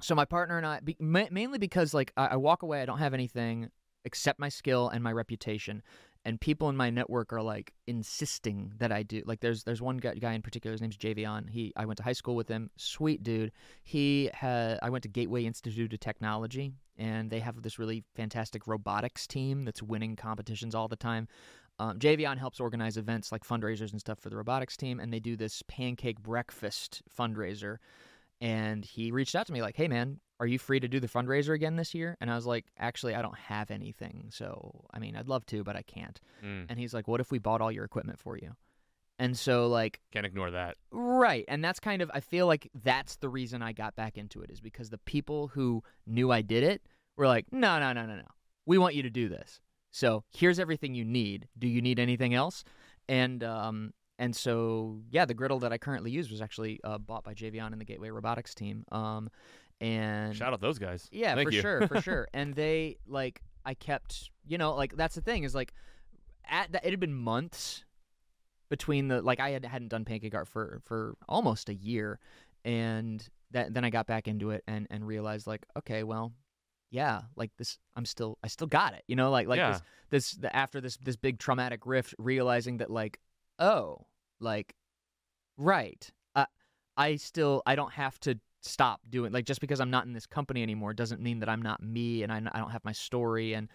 so 0.00 0.14
my 0.14 0.24
partner 0.24 0.56
and 0.56 0.66
I, 0.66 0.80
be, 0.80 0.96
ma- 1.00 1.26
mainly 1.30 1.58
because 1.58 1.92
like 1.94 2.12
I, 2.16 2.26
I 2.28 2.36
walk 2.36 2.62
away, 2.62 2.82
I 2.82 2.86
don't 2.86 2.98
have 2.98 3.14
anything 3.14 3.70
except 4.04 4.38
my 4.38 4.48
skill 4.48 4.88
and 4.88 5.02
my 5.04 5.12
reputation, 5.12 5.82
and 6.24 6.40
people 6.40 6.68
in 6.70 6.76
my 6.76 6.88
network 6.90 7.32
are 7.32 7.42
like 7.42 7.72
insisting 7.86 8.72
that 8.78 8.90
I 8.92 9.02
do. 9.02 9.22
Like 9.26 9.40
there's 9.40 9.64
there's 9.64 9.80
one 9.82 9.98
guy, 9.98 10.14
guy 10.14 10.32
in 10.32 10.42
particular, 10.42 10.72
his 10.72 10.80
name's 10.80 10.96
Javion. 10.96 11.48
He 11.50 11.72
I 11.76 11.84
went 11.86 11.98
to 11.98 12.02
high 12.02 12.12
school 12.14 12.34
with 12.34 12.48
him, 12.48 12.70
sweet 12.76 13.22
dude. 13.22 13.52
He 13.82 14.30
had 14.32 14.78
I 14.82 14.90
went 14.90 15.02
to 15.02 15.08
Gateway 15.08 15.44
Institute 15.44 15.92
of 15.92 16.00
Technology, 16.00 16.72
and 17.00 17.30
they 17.30 17.40
have 17.40 17.62
this 17.62 17.78
really 17.78 18.04
fantastic 18.14 18.68
robotics 18.68 19.26
team 19.26 19.64
that's 19.64 19.82
winning 19.82 20.14
competitions 20.14 20.74
all 20.74 20.86
the 20.86 20.96
time. 20.96 21.26
Um, 21.78 21.98
Javion 21.98 22.36
helps 22.36 22.60
organize 22.60 22.98
events 22.98 23.32
like 23.32 23.42
fundraisers 23.42 23.90
and 23.90 24.00
stuff 24.00 24.18
for 24.18 24.28
the 24.28 24.36
robotics 24.36 24.76
team, 24.76 25.00
and 25.00 25.10
they 25.10 25.18
do 25.18 25.34
this 25.34 25.62
pancake 25.66 26.20
breakfast 26.20 27.02
fundraiser. 27.18 27.78
And 28.42 28.84
he 28.84 29.10
reached 29.10 29.34
out 29.34 29.46
to 29.46 29.52
me 29.52 29.62
like, 29.62 29.76
"Hey, 29.76 29.88
man, 29.88 30.20
are 30.38 30.46
you 30.46 30.58
free 30.58 30.78
to 30.78 30.88
do 30.88 31.00
the 31.00 31.08
fundraiser 31.08 31.54
again 31.54 31.76
this 31.76 31.94
year?" 31.94 32.18
And 32.20 32.30
I 32.30 32.34
was 32.34 32.46
like, 32.46 32.66
"Actually, 32.78 33.14
I 33.14 33.22
don't 33.22 33.36
have 33.36 33.70
anything, 33.70 34.28
so 34.30 34.84
I 34.92 34.98
mean, 34.98 35.16
I'd 35.16 35.28
love 35.28 35.46
to, 35.46 35.64
but 35.64 35.76
I 35.76 35.82
can't." 35.82 36.20
Mm. 36.44 36.66
And 36.68 36.78
he's 36.78 36.92
like, 36.92 37.08
"What 37.08 37.20
if 37.20 37.30
we 37.30 37.38
bought 37.38 37.62
all 37.62 37.72
your 37.72 37.84
equipment 37.84 38.18
for 38.18 38.36
you?" 38.36 38.56
And 39.20 39.38
so 39.38 39.68
like 39.68 40.00
Can't 40.12 40.26
ignore 40.26 40.50
that. 40.50 40.76
Right. 40.90 41.44
And 41.46 41.62
that's 41.62 41.78
kind 41.78 42.02
of 42.02 42.10
I 42.12 42.20
feel 42.20 42.46
like 42.46 42.70
that's 42.82 43.16
the 43.16 43.28
reason 43.28 43.62
I 43.62 43.72
got 43.72 43.94
back 43.94 44.16
into 44.18 44.40
it 44.42 44.50
is 44.50 44.60
because 44.60 44.90
the 44.90 44.98
people 44.98 45.48
who 45.48 45.82
knew 46.06 46.32
I 46.32 46.40
did 46.42 46.64
it 46.64 46.82
were 47.16 47.26
like, 47.28 47.44
"No, 47.52 47.78
no, 47.78 47.92
no, 47.92 48.06
no, 48.06 48.16
no. 48.16 48.22
We 48.66 48.78
want 48.78 48.94
you 48.94 49.02
to 49.04 49.10
do 49.10 49.28
this. 49.28 49.60
So, 49.92 50.24
here's 50.30 50.58
everything 50.58 50.94
you 50.94 51.04
need. 51.04 51.48
Do 51.58 51.68
you 51.68 51.82
need 51.82 51.98
anything 51.98 52.32
else?" 52.34 52.64
And 53.08 53.44
um 53.44 53.92
and 54.18 54.34
so 54.34 55.00
yeah, 55.10 55.26
the 55.26 55.34
griddle 55.34 55.58
that 55.60 55.72
I 55.72 55.78
currently 55.78 56.10
use 56.10 56.30
was 56.30 56.40
actually 56.40 56.80
uh, 56.84 56.98
bought 56.98 57.24
by 57.24 57.34
Javion 57.34 57.72
and 57.72 57.80
the 57.80 57.84
Gateway 57.84 58.08
Robotics 58.10 58.54
team. 58.54 58.84
Um 58.90 59.28
and 59.82 60.34
Shout 60.36 60.52
out 60.52 60.60
those 60.60 60.78
guys. 60.78 61.08
yeah, 61.12 61.34
Thank 61.34 61.48
for 61.48 61.54
you. 61.54 61.60
sure, 61.60 61.86
for 61.88 62.00
sure. 62.08 62.28
And 62.32 62.54
they 62.54 62.96
like 63.06 63.42
I 63.66 63.74
kept, 63.74 64.30
you 64.46 64.56
know, 64.56 64.74
like 64.74 64.96
that's 64.96 65.14
the 65.14 65.20
thing 65.20 65.44
is 65.44 65.54
like 65.54 65.74
at 66.48 66.72
that 66.72 66.84
it 66.86 66.90
had 66.90 67.00
been 67.00 67.14
months 67.14 67.84
between 68.70 69.08
the 69.08 69.20
like 69.20 69.40
I 69.40 69.50
had 69.50 69.64
hadn't 69.66 69.88
done 69.88 70.04
pancake 70.06 70.34
art 70.34 70.48
for 70.48 70.80
for 70.84 71.16
almost 71.28 71.68
a 71.68 71.74
year 71.74 72.18
and 72.64 73.26
that 73.50 73.74
then 73.74 73.84
I 73.84 73.90
got 73.90 74.06
back 74.06 74.28
into 74.28 74.50
it 74.50 74.62
and 74.66 74.86
and 74.90 75.06
realized 75.06 75.46
like, 75.46 75.66
okay, 75.76 76.02
well, 76.04 76.32
yeah, 76.90 77.22
like 77.36 77.50
this, 77.58 77.78
I'm 77.96 78.04
still, 78.04 78.38
I 78.44 78.48
still 78.48 78.66
got 78.66 78.94
it. 78.94 79.02
You 79.08 79.16
know, 79.16 79.30
like 79.30 79.48
like 79.48 79.58
Yeah. 79.58 79.72
this 79.72 79.82
this 80.10 80.30
the, 80.32 80.54
after 80.54 80.80
this 80.80 80.96
this 80.98 81.16
big 81.16 81.38
traumatic 81.38 81.84
rift, 81.84 82.14
realizing 82.18 82.78
that 82.78 82.90
like, 82.90 83.20
oh, 83.58 84.06
like, 84.40 84.74
right, 85.56 86.08
uh, 86.34 86.46
I 86.96 87.16
still, 87.16 87.62
I 87.66 87.74
don't 87.74 87.92
have 87.92 88.18
to 88.20 88.38
stop 88.62 89.00
doing 89.08 89.32
like 89.32 89.46
just 89.46 89.60
because 89.60 89.80
I'm 89.80 89.90
not 89.90 90.04
in 90.04 90.12
this 90.12 90.26
company 90.26 90.62
anymore 90.62 90.92
doesn't 90.92 91.20
mean 91.20 91.40
that 91.40 91.48
I'm 91.48 91.62
not 91.62 91.82
me 91.82 92.22
and 92.22 92.30
I, 92.30 92.42
I 92.52 92.58
don't 92.58 92.70
have 92.70 92.84
my 92.84 92.92
story 92.92 93.54
and 93.54 93.68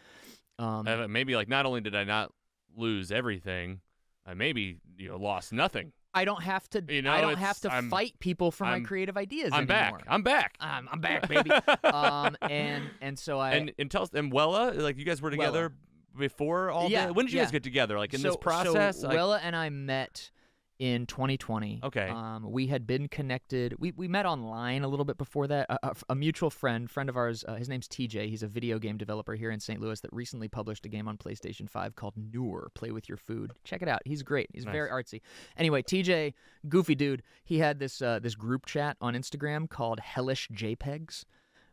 um 0.59 0.87
Uh, 0.87 1.07
maybe 1.07 1.35
like 1.35 1.47
not 1.49 1.65
only 1.65 1.81
did 1.81 1.95
I 1.95 2.03
not 2.03 2.31
lose 2.77 3.11
everything, 3.11 3.81
I 4.25 4.33
maybe 4.33 4.77
you 4.97 5.09
know 5.09 5.17
lost 5.17 5.53
nothing. 5.53 5.91
I 6.13 6.23
don't 6.23 6.41
have 6.43 6.69
to 6.69 6.83
You 6.87 7.01
know, 7.01 7.11
I 7.11 7.19
don't 7.19 7.37
have 7.37 7.59
to 7.61 7.71
I'm- 7.71 7.89
fight 7.89 8.13
people 8.19 8.49
for 8.51 8.63
I'm- 8.65 8.81
my 8.81 8.87
creative 8.87 9.17
ideas 9.17 9.51
anymore. 9.51 9.59
I'm 9.61 9.71
anymore. 9.71 9.97
back. 9.99 10.07
I'm 10.07 10.23
back. 10.23 10.55
I'm, 10.61 10.89
I'm 10.91 11.01
back, 11.01 11.27
baby. 11.27 11.51
um, 11.83 12.37
and 12.41 12.83
and 13.01 13.19
so 13.19 13.37
I 13.39 13.51
and 13.55 13.73
and 13.77 13.91
tell 13.91 14.03
us 14.03 14.09
and 14.13 14.31
Wella, 14.31 14.77
like 14.77 14.97
you 14.97 15.03
guys 15.05 15.21
were 15.21 15.29
together 15.31 15.73
before 16.17 16.69
all 16.71 16.89
Yeah, 16.89 17.07
the 17.07 17.13
when 17.13 17.25
did 17.25 17.33
you 17.33 17.39
yeah. 17.39 17.43
guys 17.43 17.51
get 17.51 17.63
together? 17.63 17.97
Like 17.97 18.13
in 18.13 18.21
so, 18.21 18.29
this 18.29 18.37
process? 18.37 19.01
So 19.01 19.09
like, 19.09 19.17
Wella 19.17 19.39
and 19.43 19.55
I 19.55 19.69
met 19.69 20.31
in 20.79 21.05
2020. 21.05 21.81
Okay. 21.83 22.09
Um, 22.09 22.51
we 22.51 22.67
had 22.67 22.85
been 22.85 23.07
connected. 23.07 23.75
We 23.79 23.93
we 23.95 24.07
met 24.07 24.25
online 24.25 24.83
a 24.83 24.87
little 24.87 25.05
bit 25.05 25.17
before 25.17 25.47
that. 25.47 25.67
A, 25.69 25.89
a, 25.89 25.95
a 26.09 26.15
mutual 26.15 26.49
friend, 26.49 26.89
friend 26.89 27.09
of 27.09 27.15
ours. 27.15 27.45
Uh, 27.47 27.55
his 27.55 27.69
name's 27.69 27.87
TJ. 27.87 28.29
He's 28.29 28.43
a 28.43 28.47
video 28.47 28.79
game 28.79 28.97
developer 28.97 29.35
here 29.35 29.51
in 29.51 29.59
St. 29.59 29.79
Louis 29.79 29.99
that 30.01 30.11
recently 30.11 30.47
published 30.47 30.85
a 30.85 30.89
game 30.89 31.07
on 31.07 31.17
PlayStation 31.17 31.69
5 31.69 31.95
called 31.95 32.13
Nour. 32.17 32.71
Play 32.75 32.91
with 32.91 33.07
your 33.07 33.17
food. 33.17 33.51
Check 33.63 33.81
it 33.81 33.87
out. 33.87 34.01
He's 34.05 34.23
great. 34.23 34.49
He's 34.53 34.65
very 34.65 34.89
artsy. 34.89 35.21
Anyway, 35.57 35.81
TJ, 35.81 36.33
goofy 36.67 36.95
dude. 36.95 37.23
He 37.43 37.59
had 37.59 37.79
this 37.79 38.01
uh, 38.01 38.19
this 38.19 38.35
group 38.35 38.65
chat 38.65 38.97
on 38.99 39.13
Instagram 39.13 39.69
called 39.69 39.99
Hellish 39.99 40.49
JPEGs. 40.53 41.25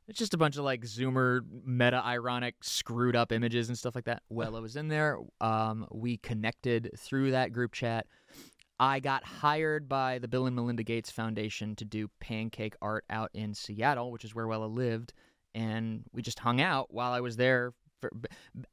It's 0.09 0.19
just 0.19 0.35
a 0.35 0.39
bunch 0.39 0.57
of 0.57 0.65
like 0.65 0.83
Zoomer, 0.83 1.41
meta 1.65 2.03
ironic, 2.05 2.57
screwed 2.61 3.15
up 3.15 3.31
images 3.31 3.69
and 3.69 3.79
stuff 3.79 3.95
like 3.95 4.05
that. 4.05 4.23
Well, 4.29 4.57
I 4.57 4.61
was 4.61 4.77
in 4.77 4.89
there. 4.89 5.19
Um, 5.41 5.87
we 5.93 6.17
connected 6.17 6.91
through 6.99 7.31
that 7.31 7.53
group 7.53 7.73
chat. 7.73 8.07
I 8.83 8.99
got 8.99 9.23
hired 9.23 9.89
by 9.89 10.19
the 10.19 10.27
Bill 10.27 10.47
and 10.47 10.57
Melinda 10.57 10.83
Gates 10.83 11.09
Foundation 11.09 11.77
to 11.77 11.85
do 11.85 12.09
pancake 12.19 12.75
art 12.83 13.05
out 13.09 13.31
in 13.33 13.55
Seattle, 13.55 14.11
which 14.11 14.25
is 14.25 14.35
where 14.35 14.47
Wella 14.47 14.69
lived, 14.69 15.13
and 15.55 16.03
we 16.13 16.21
just 16.21 16.41
hung 16.41 16.61
out 16.61 16.93
while 16.93 17.13
I 17.13 17.21
was 17.21 17.37
there. 17.37 17.75
For, 18.01 18.11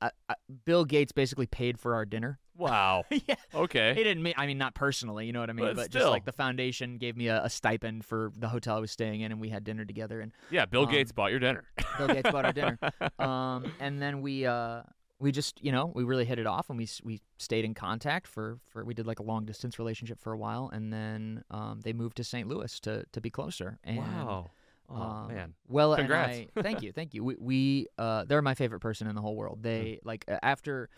uh, 0.02 0.10
uh, 0.28 0.34
Bill 0.66 0.84
Gates 0.84 1.12
basically 1.12 1.46
paid 1.46 1.80
for 1.80 1.94
our 1.94 2.06
dinner. 2.06 2.40
wow. 2.58 3.04
yeah, 3.12 3.36
Okay. 3.54 3.94
he 3.94 4.04
didn't 4.04 4.24
mean. 4.24 4.34
I 4.36 4.48
mean, 4.48 4.58
not 4.58 4.74
personally, 4.74 5.28
you 5.28 5.32
know 5.32 5.42
what 5.42 5.52
I 5.52 5.54
mean, 5.54 5.66
But 5.68 5.76
but, 5.76 5.86
still. 5.86 6.02
just 6.02 6.10
like 6.12 6.26
the 6.26 6.32
foundation 6.32 6.98
gave 6.98 7.16
me 7.16 7.28
a, 7.28 7.44
a 7.44 7.50
stipend 7.50 8.04
for 8.04 8.32
the 8.36 8.48
hotel 8.48 8.78
I 8.78 8.80
was 8.80 8.90
staying 8.90 9.22
in, 9.22 9.32
and 9.32 9.40
we 9.40 9.50
had 9.50 9.64
dinner 9.64 9.86
together. 9.86 10.22
And 10.22 10.32
yeah, 10.50 10.66
Bill 10.66 10.86
um, 10.86 10.92
Gates 10.92 11.12
bought 11.12 11.30
your 11.30 11.40
dinner. 11.40 11.66
Bill 12.00 12.08
Gates 12.08 12.32
bought 12.32 12.46
our 12.46 12.54
dinner. 12.54 12.80
Um, 13.20 13.72
and 13.80 14.02
then 14.02 14.22
we 14.22 14.46
uh, 14.48 14.82
we 15.20 15.32
just 15.32 15.62
you 15.64 15.72
know 15.72 15.92
we 15.94 16.04
really 16.04 16.26
hit 16.26 16.40
it 16.40 16.48
off, 16.48 16.70
and 16.70 16.78
we 16.78 16.88
we 17.04 17.22
stayed 17.38 17.66
in 17.66 17.74
contact 17.74 18.28
for 18.28 18.60
for 18.68 18.84
we 18.84 18.94
did 18.94 19.06
like 19.06 19.20
a 19.20 19.24
long 19.24 19.46
distance 19.46 19.78
relationship 19.78 20.20
for 20.20 20.34
a 20.34 20.38
while, 20.38 20.70
and 20.74 20.92
then 20.92 21.44
um, 21.52 21.82
they 21.84 21.94
moved 21.94 22.18
to 22.18 22.24
St. 22.24 22.48
Louis 22.48 22.80
to 22.82 23.04
to 23.12 23.22
be 23.22 23.30
closer. 23.30 23.80
And, 23.84 23.98
wow. 23.98 24.52
Oh 24.92 25.02
um, 25.02 25.28
man. 25.28 25.54
Well, 25.68 25.96
Congrats. 25.96 26.38
I, 26.38 26.48
thank 26.62 26.82
you, 26.82 26.92
thank 26.92 27.14
you. 27.14 27.24
We, 27.24 27.36
we 27.40 27.88
uh, 27.98 28.26
they're 28.26 28.42
my 28.42 28.56
favorite 28.56 28.80
person 28.80 29.08
in 29.08 29.16
the 29.16 29.22
whole 29.22 29.36
world. 29.36 29.62
They 29.62 30.00
like 30.04 30.26
after 30.42 30.90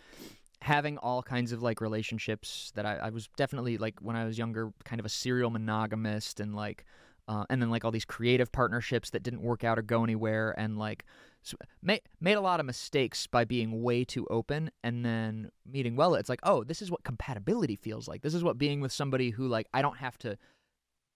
having 0.62 0.96
all 0.98 1.22
kinds 1.22 1.52
of 1.52 1.62
like 1.62 1.80
relationships 1.80 2.72
that 2.76 2.86
I, 2.86 2.96
I 2.96 3.10
was 3.10 3.28
definitely 3.36 3.78
like 3.78 3.98
when 4.00 4.16
I 4.16 4.24
was 4.24 4.38
younger, 4.38 4.72
kind 4.84 5.00
of 5.00 5.06
a 5.06 5.10
serial 5.10 5.50
monogamist, 5.50 6.40
and 6.40 6.54
like, 6.54 6.84
uh, 7.28 7.44
and 7.50 7.60
then 7.60 7.70
like 7.70 7.84
all 7.84 7.90
these 7.90 8.04
creative 8.04 8.50
partnerships 8.50 9.10
that 9.10 9.22
didn't 9.22 9.42
work 9.42 9.64
out 9.64 9.78
or 9.78 9.82
go 9.82 10.04
anywhere, 10.04 10.54
and 10.58 10.78
like. 10.78 11.04
So, 11.42 11.56
made 11.82 12.02
made 12.20 12.34
a 12.34 12.40
lot 12.40 12.60
of 12.60 12.66
mistakes 12.66 13.26
by 13.26 13.44
being 13.44 13.82
way 13.82 14.04
too 14.04 14.26
open, 14.30 14.70
and 14.82 15.04
then 15.04 15.50
meeting 15.66 15.96
Wella. 15.96 16.20
It's 16.20 16.28
like, 16.28 16.40
oh, 16.44 16.64
this 16.64 16.80
is 16.80 16.90
what 16.90 17.02
compatibility 17.02 17.76
feels 17.76 18.06
like. 18.06 18.22
This 18.22 18.34
is 18.34 18.44
what 18.44 18.58
being 18.58 18.80
with 18.80 18.92
somebody 18.92 19.30
who 19.30 19.48
like 19.48 19.66
I 19.74 19.82
don't 19.82 19.98
have 19.98 20.16
to 20.18 20.38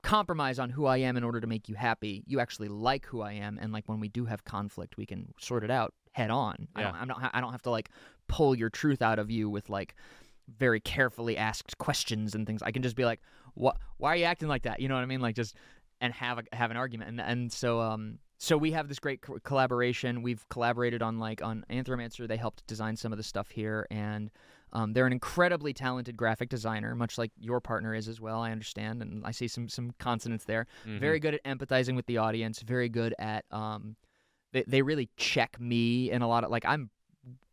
compromise 0.02 0.58
on 0.58 0.70
who 0.70 0.86
I 0.86 0.98
am 0.98 1.16
in 1.16 1.24
order 1.24 1.40
to 1.40 1.46
make 1.46 1.68
you 1.68 1.74
happy. 1.74 2.24
You 2.26 2.40
actually 2.40 2.68
like 2.68 3.06
who 3.06 3.22
I 3.22 3.32
am, 3.32 3.58
and 3.60 3.72
like 3.72 3.88
when 3.88 4.00
we 4.00 4.08
do 4.08 4.24
have 4.24 4.44
conflict, 4.44 4.96
we 4.96 5.06
can 5.06 5.32
sort 5.38 5.64
it 5.64 5.70
out 5.70 5.94
head 6.12 6.30
on. 6.30 6.68
I 6.74 6.82
don't, 6.82 6.94
I'm 6.94 7.08
not. 7.08 7.30
I 7.32 7.40
don't 7.40 7.52
have 7.52 7.62
to 7.62 7.70
like 7.70 7.90
pull 8.26 8.54
your 8.54 8.70
truth 8.70 9.02
out 9.02 9.18
of 9.18 9.30
you 9.30 9.48
with 9.48 9.68
like 9.68 9.94
very 10.58 10.80
carefully 10.80 11.36
asked 11.36 11.78
questions 11.78 12.34
and 12.34 12.46
things. 12.46 12.62
I 12.62 12.72
can 12.72 12.82
just 12.82 12.96
be 12.96 13.04
like, 13.04 13.20
"What? 13.54 13.76
Why 13.98 14.12
are 14.12 14.16
you 14.16 14.24
acting 14.24 14.48
like 14.48 14.62
that?" 14.62 14.80
You 14.80 14.88
know 14.88 14.94
what 14.94 15.02
I 15.02 15.06
mean? 15.06 15.20
Like 15.20 15.36
just 15.36 15.54
and 16.00 16.12
have 16.14 16.38
a, 16.38 16.56
have 16.56 16.70
an 16.70 16.76
argument. 16.76 17.10
And 17.10 17.20
and 17.20 17.52
so 17.52 17.80
um 17.80 18.18
so 18.38 18.56
we 18.56 18.72
have 18.72 18.88
this 18.88 18.98
great 18.98 19.22
co- 19.22 19.38
collaboration. 19.42 20.22
We've 20.22 20.46
collaborated 20.48 21.02
on 21.02 21.18
like 21.18 21.42
on 21.42 21.64
Anthromancer. 21.70 22.26
They 22.28 22.36
helped 22.36 22.66
design 22.66 22.96
some 22.96 23.12
of 23.12 23.16
the 23.18 23.22
stuff 23.22 23.50
here, 23.50 23.86
and 23.90 24.30
um, 24.72 24.92
they're 24.92 25.06
an 25.06 25.12
incredibly 25.12 25.72
talented 25.72 26.16
graphic 26.16 26.48
designer, 26.48 26.94
much 26.94 27.16
like 27.18 27.32
your 27.38 27.60
partner 27.60 27.94
is 27.94 28.08
as 28.08 28.20
well. 28.20 28.40
I 28.40 28.52
understand, 28.52 29.00
and 29.02 29.24
I 29.24 29.30
see 29.30 29.48
some 29.48 29.68
some 29.68 29.92
consonants 29.98 30.44
there. 30.44 30.66
Mhm. 30.86 31.00
Very 31.00 31.18
good 31.20 31.34
at 31.34 31.44
empathizing 31.44 31.96
with 31.96 32.06
the 32.06 32.18
audience. 32.18 32.60
Very 32.62 32.88
good 32.88 33.14
at 33.18 33.44
um, 33.50 33.96
they 34.52 34.64
they 34.66 34.82
really 34.82 35.08
check 35.16 35.58
me 35.60 36.10
in 36.10 36.22
a 36.22 36.28
lot 36.28 36.44
of 36.44 36.50
like 36.50 36.64
I'm 36.66 36.90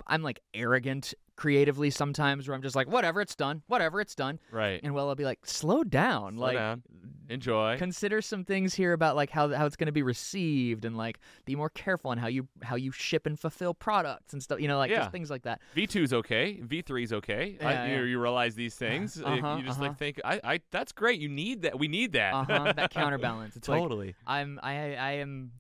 I'm 0.06 0.22
like 0.22 0.42
arrogant 0.54 1.14
creatively 1.44 1.90
sometimes 1.90 2.48
where 2.48 2.56
I'm 2.56 2.62
just 2.62 2.74
like 2.76 2.88
whatever 2.88 3.20
it's 3.20 3.36
done, 3.36 3.64
whatever 3.68 4.00
it's 4.00 4.16
done, 4.16 4.40
right. 4.50 4.80
and 4.82 4.94
well 4.94 5.10
I'll 5.10 5.16
be 5.16 5.26
like 5.26 5.46
slow 5.46 5.84
down, 5.84 6.38
Slow 6.38 6.46
like 6.48 6.56
down. 6.56 6.84
Enjoy. 7.30 7.78
consider 7.78 8.22
some 8.22 8.46
things 8.46 8.74
here 8.74 8.94
about 8.94 9.18
like 9.18 9.30
how 9.30 9.50
how 9.50 9.66
it's 9.66 9.76
going 9.76 9.88
to 9.88 9.92
be 9.94 10.04
received 10.04 10.86
and 10.86 10.96
like 10.96 11.20
be 11.46 11.56
more 11.56 11.70
careful 11.70 12.12
on 12.12 12.18
how 12.18 12.28
you 12.28 12.48
how 12.62 12.76
you 12.78 12.92
ship 12.94 13.26
and 13.26 13.38
fulfill 13.38 13.74
products 13.74 14.32
and 14.34 14.42
stuff 14.42 14.62
you 14.62 14.68
know 14.70 14.78
like 14.78 14.90
Yeah. 14.92 15.00
just 15.00 15.12
things 15.12 15.30
like 15.30 15.44
that 15.44 15.60
V 15.76 15.86
two 15.88 16.04
is 16.04 16.14
okay. 16.14 16.60
V 16.62 16.82
three 16.82 17.04
is 17.04 17.12
okay. 17.12 17.58
I, 17.62 17.72
Yeah, 17.74 17.96
you, 17.98 18.04
you 18.04 18.22
realize 18.22 18.56
these 18.56 18.76
things. 18.76 19.22
uh, 19.22 19.26
Uh-huh, 19.26 19.56
you 19.58 19.64
just 19.64 19.80
uh-huh. 19.80 19.90
like 19.90 19.98
think, 19.98 20.22
I, 20.24 20.40
I, 20.44 20.60
that's 20.72 20.92
great. 20.94 21.20
You 21.20 21.28
need 21.30 21.64
that. 21.64 21.78
We 21.78 21.88
need 21.90 22.14
that. 22.14 22.34
uh-huh 22.34 22.74
that 22.78 22.92
counterbalance 23.02 23.58
it's 23.58 23.68
like 23.68 23.82
totally. 23.82 24.16
I'm 24.26 24.60
I 24.64 24.96
I 24.96 25.12
am 25.24 25.52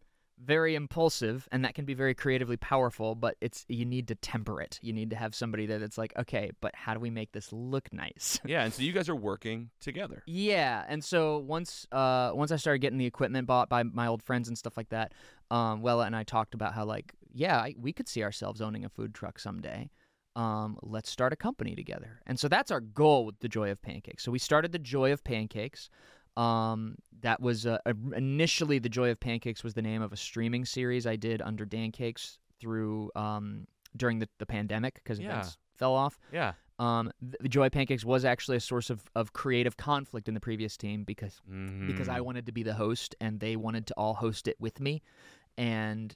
very 0.43 0.75
impulsive 0.75 1.47
and 1.51 1.63
that 1.63 1.75
can 1.75 1.85
be 1.85 1.93
very 1.93 2.13
creatively 2.13 2.57
powerful 2.57 3.15
but 3.15 3.35
it's 3.41 3.65
you 3.67 3.85
need 3.85 4.07
to 4.07 4.15
temper 4.15 4.61
it 4.61 4.79
you 4.81 4.93
need 4.93 5.09
to 5.09 5.15
have 5.15 5.33
somebody 5.33 5.65
there 5.65 5.79
that's 5.79 5.97
like 5.97 6.13
okay 6.17 6.51
but 6.61 6.75
how 6.75 6.93
do 6.93 6.99
we 6.99 7.09
make 7.09 7.31
this 7.31 7.51
look 7.51 7.91
nice 7.93 8.39
yeah. 8.45 8.63
And 8.63 8.73
so 8.73 8.81
you 8.81 8.91
guys 8.91 9.09
are 9.09 9.15
working 9.15 9.69
together. 9.79 10.23
Yeah, 10.25 10.85
and 10.87 11.03
so 11.03 11.39
once 11.39 11.87
uh 11.91 12.31
once 12.33 12.51
I 12.51 12.57
started 12.57 12.79
getting 12.79 12.97
the 12.97 13.05
equipment 13.05 13.47
bought 13.47 13.69
by 13.69 13.83
my 13.83 14.07
old 14.07 14.21
friends 14.21 14.47
and 14.47 14.57
stuff 14.57 14.77
like 14.77 14.89
that, 14.89 15.13
um, 15.51 15.81
Wella 15.81 16.05
and 16.05 16.15
I 16.15 16.23
talked 16.23 16.53
about 16.53 16.73
how 16.73 16.85
like 16.85 17.13
yeah 17.33 17.57
I, 17.57 17.75
we 17.79 17.93
could 17.93 18.07
see 18.07 18.23
ourselves 18.23 18.61
owning 18.61 18.85
a 18.85 18.89
food 18.89 19.13
truck 19.13 19.39
someday. 19.39 19.89
Um, 20.35 20.77
let's 20.81 21.11
start 21.11 21.31
a 21.31 21.35
company 21.35 21.75
together, 21.75 22.19
and 22.25 22.39
so 22.39 22.47
that's 22.47 22.71
our 22.71 22.81
goal 22.81 23.25
with 23.25 23.39
the 23.39 23.47
Joy 23.47 23.69
of 23.69 23.81
Pancakes. 23.81 24.23
So 24.23 24.31
we 24.31 24.39
started 24.39 24.71
the 24.71 24.79
Joy 24.79 25.13
of 25.13 25.23
Pancakes. 25.23 25.89
Um, 26.37 26.95
that 27.21 27.39
was 27.41 27.65
uh, 27.65 27.77
initially 28.15 28.79
the 28.79 28.89
Joy 28.89 29.11
of 29.11 29.19
Pancakes 29.19 29.63
was 29.63 29.73
the 29.75 29.81
name 29.81 30.01
of 30.01 30.11
a 30.11 30.17
streaming 30.17 30.65
series 30.65 31.05
I 31.07 31.15
did 31.15 31.41
under 31.41 31.65
Dancakes 31.65 32.37
through 32.59 33.11
um 33.15 33.67
during 33.95 34.19
the, 34.19 34.27
the 34.39 34.45
pandemic 34.45 34.95
because 34.95 35.19
Yeah. 35.19 35.29
events 35.29 35.57
fell 35.75 35.93
off. 35.93 36.17
Yeah. 36.31 36.53
Um, 36.79 37.11
the 37.21 37.47
Joy 37.47 37.69
Pancakes 37.69 38.03
was 38.03 38.25
actually 38.25 38.57
a 38.57 38.59
source 38.59 38.89
of, 38.89 39.03
of 39.15 39.31
creative 39.33 39.77
conflict 39.77 40.27
in 40.27 40.33
the 40.33 40.39
previous 40.39 40.75
team 40.75 41.03
because 41.03 41.39
because 41.87 42.09
I 42.09 42.19
wanted 42.21 42.45
to 42.47 42.51
be 42.51 42.63
the 42.63 42.73
host 42.73 43.15
and 43.21 43.39
they 43.39 43.55
wanted 43.55 43.85
to 43.87 43.93
all 43.95 44.15
host 44.15 44.47
it 44.47 44.57
with 44.59 44.79
me, 44.79 45.01
and 45.57 46.15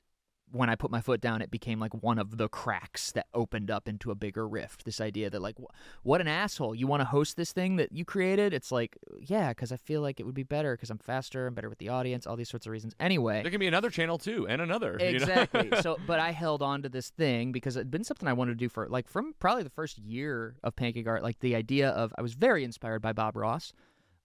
when 0.52 0.70
I 0.70 0.76
put 0.76 0.92
my 0.92 1.02
foot 1.02 1.20
down, 1.20 1.42
it 1.42 1.52
became 1.52 1.80
like 1.80 1.94
one 2.02 2.18
of 2.18 2.38
the 2.38 2.48
cracks 2.48 3.12
that 3.12 3.28
opened 3.34 3.70
up 3.70 3.88
into 3.88 4.12
a 4.12 4.16
bigger 4.16 4.48
rift. 4.48 4.86
This 4.86 5.02
idea 5.02 5.30
that 5.30 5.42
like, 5.42 5.56
wh- 5.58 6.06
what 6.06 6.22
an 6.22 6.28
asshole! 6.28 6.74
You 6.74 6.88
want 6.88 7.02
to 7.02 7.06
host 7.06 7.36
this 7.36 7.52
thing 7.52 7.76
that 7.76 7.92
you 7.92 8.06
created? 8.06 8.54
It's 8.54 8.72
like, 8.72 8.98
yeah, 9.20 9.50
because 9.50 9.72
I 9.72 9.78
feel 9.78 10.02
like 10.02 10.20
it 10.20 10.26
would 10.26 10.36
be 10.36 10.44
better 10.44 10.76
because 10.76 10.90
I'm 10.90 10.98
faster, 11.00 11.48
I'm 11.48 11.54
better 11.54 11.70
with 11.70 11.80
the 11.80 11.90
audience, 11.90 12.26
all 12.26 12.36
these 12.38 12.50
sorts 12.50 12.66
of 12.66 12.72
reasons. 12.72 12.94
Anyway, 13.00 13.42
There 13.42 13.52
can 13.52 13.60
be 13.60 13.68
another 13.68 13.90
channel 13.90 14.18
too, 14.18 14.48
and 14.48 14.62
another. 14.62 14.98
you 15.00 15.06
know? 15.06 15.16
Exactly. 15.18 15.70
so, 15.82 15.98
but 16.08 16.20
I 16.20 16.32
held 16.32 16.62
on 16.62 16.82
to 16.84 16.90
this 16.90 17.10
thing 17.10 17.52
because 17.52 17.76
it'd 17.76 17.92
been 17.92 18.04
something 18.04 18.28
I 18.28 18.34
wanted 18.34 18.52
to 18.52 18.58
do 18.58 18.70
for 18.70 18.88
like 18.88 19.08
from 19.08 19.34
probably 19.40 19.64
the 19.64 19.70
first 19.70 19.98
year 19.98 20.56
of 20.64 20.76
Pancake 20.76 21.08
Art. 21.08 21.24
Like 21.24 21.40
the 21.40 21.56
idea 21.56 21.90
of 21.90 22.14
I 22.18 22.22
was 22.22 22.34
very 22.34 22.64
inspired 22.64 23.02
by 23.02 23.12
Bob 23.14 23.36
Ross. 23.36 23.74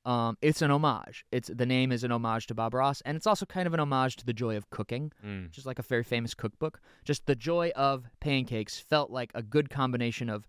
Um, 0.05 0.37
it's 0.43 0.63
an 0.63 0.71
homage. 0.73 1.25
It's 1.31 1.49
the 1.49 1.65
name 1.67 1.93
is 1.93 2.03
an 2.03 2.11
homage 2.11 2.47
to 2.49 2.55
Bob 2.55 2.75
Ross, 2.75 3.01
and 3.03 3.17
it's 3.17 3.27
also 3.27 3.47
kind 3.47 3.67
of 3.69 3.75
an 3.75 3.79
homage 3.81 4.17
to 4.17 4.27
the 4.27 4.33
joy 4.33 4.57
of 4.57 4.69
cooking, 4.71 5.13
Mm. 5.25 5.45
which 5.45 5.59
is 5.59 5.65
like 5.67 5.79
a 5.79 5.83
very 5.83 6.03
famous 6.03 6.35
cookbook. 6.35 6.81
Just 7.05 7.27
the 7.27 7.37
joy 7.37 7.71
of 7.77 8.07
pancakes 8.21 8.79
felt 8.81 9.11
like 9.11 9.31
a 9.35 9.43
good 9.43 9.71
combination 9.71 10.29
of 10.29 10.47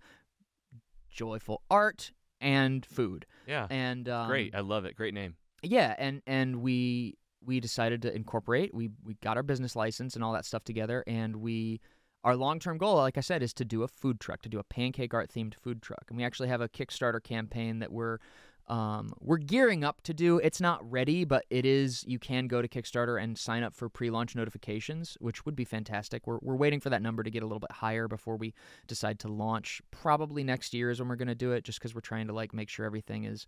joyful 1.10 1.62
art 1.70 2.12
and 2.42 2.86
food. 2.86 3.26
Yeah. 3.48 3.68
And 3.70 4.10
um, 4.10 4.28
Great. 4.28 4.56
I 4.56 4.62
love 4.62 4.86
it. 4.86 4.96
Great 4.96 5.14
name. 5.14 5.36
yeah 5.62 5.96
and 5.98 6.22
and 6.28 6.58
we 6.62 7.16
we 7.46 7.60
decided 7.60 8.02
to 8.02 8.14
incorporate 8.14 8.74
we 8.74 8.90
we 9.06 9.14
got 9.22 9.38
our 9.38 9.44
business 9.44 9.76
license 9.76 10.16
and 10.16 10.24
all 10.24 10.34
that 10.34 10.46
stuff 10.46 10.64
together 10.64 11.04
and 11.08 11.38
we 11.38 11.80
our 12.26 12.36
long-term 12.36 12.78
goal 12.78 12.96
like 12.96 13.18
i 13.18 13.22
said 13.22 13.42
is 13.44 13.54
to 13.54 13.64
do 13.66 13.84
a 13.84 13.88
food 13.88 14.20
truck 14.20 14.42
to 14.42 14.50
do 14.50 14.60
a 14.60 14.64
pancake 14.64 15.14
art 15.14 15.30
themed 15.30 15.54
food 15.56 15.82
truck 15.82 16.04
and 16.10 16.18
we 16.18 16.24
actually 16.24 16.48
have 16.50 16.60
a 16.62 16.68
kickstarter 16.70 17.22
campaign 17.24 17.80
that 17.80 17.92
we're 17.94 18.18
um, 18.68 19.14
we're 19.20 19.38
gearing 19.38 19.84
up 19.84 20.02
to 20.04 20.14
do. 20.14 20.38
It's 20.38 20.62
not 20.62 20.90
ready, 20.90 21.26
but 21.26 21.46
it 21.50 21.66
is. 21.66 22.04
You 22.08 22.18
can 22.18 22.48
go 22.48 22.62
to 22.62 22.68
Kickstarter 22.68 23.22
and 23.22 23.38
sign 23.38 23.64
up 23.64 23.76
for 23.76 23.90
pre-launch 23.90 24.36
notifications, 24.36 25.18
which 25.20 25.46
would 25.46 25.56
be 25.56 25.66
fantastic. 25.66 26.26
We're 26.26 26.40
we're 26.42 26.56
waiting 26.56 26.80
for 26.80 26.90
that 26.90 27.02
number 27.02 27.24
to 27.24 27.30
get 27.30 27.44
a 27.44 27.46
little 27.46 27.60
bit 27.60 27.72
higher 27.72 28.08
before 28.08 28.38
we 28.38 28.54
decide 28.88 29.20
to 29.20 29.28
launch. 29.28 29.82
Probably 29.92 30.44
next 30.44 30.74
year 30.74 30.90
is 30.90 31.00
when 31.00 31.10
we're 31.10 31.16
going 31.16 31.28
to 31.28 31.36
do 31.36 31.52
it, 31.52 31.64
just 31.64 31.80
because 31.80 31.94
we're 31.94 32.02
trying 32.02 32.28
to 32.28 32.34
like 32.34 32.54
make 32.54 32.70
sure 32.70 32.86
everything 32.86 33.26
is. 33.26 33.46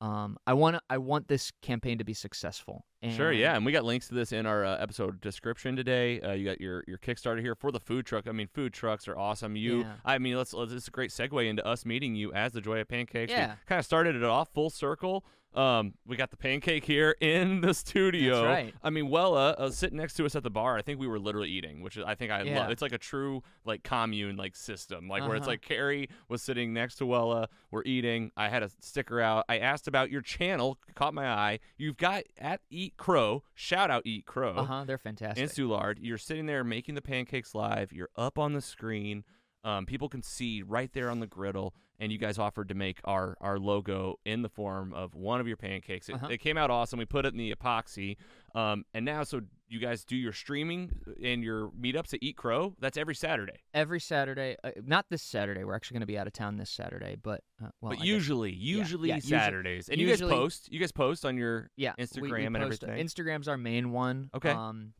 Um, 0.00 0.38
I 0.46 0.54
want 0.54 0.82
I 0.90 0.98
want 0.98 1.28
this 1.28 1.52
campaign 1.62 1.98
to 1.98 2.04
be 2.04 2.14
successful. 2.14 2.84
And 3.04 3.14
Sure, 3.14 3.32
yeah, 3.32 3.54
and 3.56 3.64
we 3.66 3.72
got 3.72 3.84
links 3.84 4.08
to 4.08 4.14
this 4.14 4.32
in 4.32 4.46
our 4.46 4.64
uh, 4.64 4.76
episode 4.78 5.20
description 5.20 5.76
today. 5.76 6.20
Uh, 6.20 6.32
you 6.32 6.44
got 6.44 6.60
your 6.60 6.84
your 6.86 6.98
Kickstarter 6.98 7.40
here 7.40 7.54
for 7.54 7.70
the 7.70 7.80
food 7.80 8.06
truck. 8.06 8.26
I 8.26 8.32
mean, 8.32 8.48
food 8.48 8.72
trucks 8.72 9.06
are 9.08 9.16
awesome. 9.18 9.56
You, 9.56 9.80
Yeah. 9.80 9.92
I 10.04 10.18
mean, 10.18 10.36
let's, 10.36 10.52
let's. 10.54 10.72
It's 10.72 10.88
a 10.88 10.90
great 10.90 11.10
segue 11.10 11.46
into 11.48 11.64
us 11.66 11.84
meeting 11.84 12.14
you 12.14 12.32
as 12.32 12.52
the 12.52 12.60
Joy 12.60 12.80
of 12.80 12.88
Pancakes. 12.88 13.30
Yeah. 13.30 13.54
kind 13.66 13.78
of 13.78 13.84
started 13.84 14.16
it 14.16 14.24
off 14.24 14.48
full 14.52 14.70
circle. 14.70 15.24
Um, 15.54 15.94
we 16.04 16.16
got 16.16 16.32
the 16.32 16.36
pancake 16.36 16.84
here 16.84 17.14
in 17.20 17.60
the 17.60 17.74
studio. 17.74 18.42
That's 18.42 18.44
right. 18.64 18.74
I 18.82 18.90
mean, 18.90 19.06
Wella 19.08 19.54
uh, 19.56 19.70
sitting 19.70 19.96
next 19.98 20.14
to 20.14 20.26
us 20.26 20.34
at 20.34 20.42
the 20.42 20.50
bar. 20.50 20.76
I 20.76 20.82
think 20.82 20.98
we 20.98 21.06
were 21.06 21.20
literally 21.20 21.48
eating, 21.48 21.80
which 21.80 21.96
is 21.96 22.02
I 22.04 22.16
think 22.16 22.32
I 22.32 22.42
Yeah. 22.42 22.58
love. 22.58 22.70
It's 22.72 22.82
like 22.82 22.90
a 22.90 22.98
true 22.98 23.40
like 23.64 23.84
commune 23.84 24.36
like 24.36 24.56
system, 24.56 25.06
like 25.06 25.22
where 25.22 25.36
it's 25.36 25.42
Uh-huh. 25.44 25.52
like 25.52 25.60
Carrie 25.62 26.08
was 26.28 26.42
sitting 26.42 26.72
next 26.72 26.96
to 26.96 27.04
Wella. 27.04 27.46
We're 27.70 27.84
eating. 27.84 28.32
I 28.36 28.48
had 28.48 28.64
a 28.64 28.70
sticker 28.80 29.20
out. 29.20 29.44
I 29.48 29.58
asked 29.58 29.86
about 29.86 30.10
your 30.10 30.22
channel. 30.22 30.76
Caught 30.96 31.14
my 31.14 31.28
eye. 31.28 31.60
You've 31.78 31.98
got 31.98 32.24
at 32.36 32.60
Eat 32.68 32.93
Crow. 32.96 33.42
Shout 33.54 33.90
out 33.90 34.02
Eat 34.06 34.26
Crow. 34.26 34.54
Uh 34.56 34.64
huh. 34.64 34.84
They're 34.84 34.98
fantastic. 34.98 35.42
And 35.42 35.50
Soulard, 35.50 35.96
you're 36.00 36.18
sitting 36.18 36.46
there 36.46 36.64
making 36.64 36.94
the 36.94 37.02
pancakes 37.02 37.54
live. 37.54 37.92
You're 37.92 38.10
up 38.16 38.38
on 38.38 38.52
the 38.52 38.60
screen. 38.60 39.24
Um, 39.64 39.86
people 39.86 40.08
can 40.10 40.22
see 40.22 40.62
right 40.62 40.92
there 40.92 41.08
on 41.10 41.20
the 41.20 41.26
griddle, 41.26 41.74
and 41.98 42.12
you 42.12 42.18
guys 42.18 42.38
offered 42.38 42.68
to 42.68 42.74
make 42.74 43.00
our 43.04 43.34
our 43.40 43.58
logo 43.58 44.18
in 44.26 44.42
the 44.42 44.50
form 44.50 44.92
of 44.92 45.14
one 45.14 45.40
of 45.40 45.48
your 45.48 45.56
pancakes. 45.56 46.08
It, 46.10 46.16
Uh-huh. 46.16 46.26
it 46.30 46.38
came 46.38 46.58
out 46.58 46.70
awesome. 46.70 46.98
We 46.98 47.06
put 47.06 47.24
it 47.24 47.32
in 47.32 47.38
the 47.38 47.54
epoxy, 47.54 48.16
um, 48.54 48.84
and 48.92 49.04
now 49.06 49.22
so 49.24 49.40
you 49.74 49.80
guys 49.80 50.04
do 50.04 50.16
your 50.16 50.32
streaming 50.32 50.92
and 51.22 51.42
your 51.42 51.68
meetups 51.70 52.14
at 52.14 52.20
Eat 52.22 52.36
Crow. 52.36 52.74
That's 52.78 52.96
every 52.96 53.14
Saturday. 53.16 53.58
Every 53.74 53.98
Saturday, 54.00 54.56
uh, 54.62 54.70
not 54.86 55.06
this 55.10 55.20
Saturday. 55.22 55.64
We're 55.64 55.74
actually 55.74 55.96
going 55.96 56.02
to 56.02 56.06
be 56.06 56.16
out 56.16 56.26
of 56.28 56.32
town 56.32 56.56
this 56.56 56.70
Saturday, 56.70 57.16
but 57.20 57.42
uh, 57.60 57.68
well, 57.80 57.90
but 57.90 57.92
I 57.92 57.96
guess- 57.96 58.04
usually, 58.06 58.52
usually 58.52 59.08
yeah, 59.08 59.16
usu- 59.16 59.28
Saturdays, 59.28 59.88
and 59.88 60.00
you 60.00 60.06
usually- 60.06 60.30
guys 60.30 60.38
post. 60.38 60.72
You 60.72 60.78
guys 60.78 60.92
post 60.92 61.24
on 61.26 61.36
your 61.36 61.70
yeah, 61.76 61.92
we- 61.98 62.02
we 62.04 62.06
Instagram 62.30 62.46
and 62.46 62.56
post- 62.56 62.84
everything. 62.84 63.06
Instagram's 63.06 63.48
our 63.48 63.56
main 63.58 63.90
one. 63.90 64.30
Okay. 64.34 64.50
Um, 64.50 64.92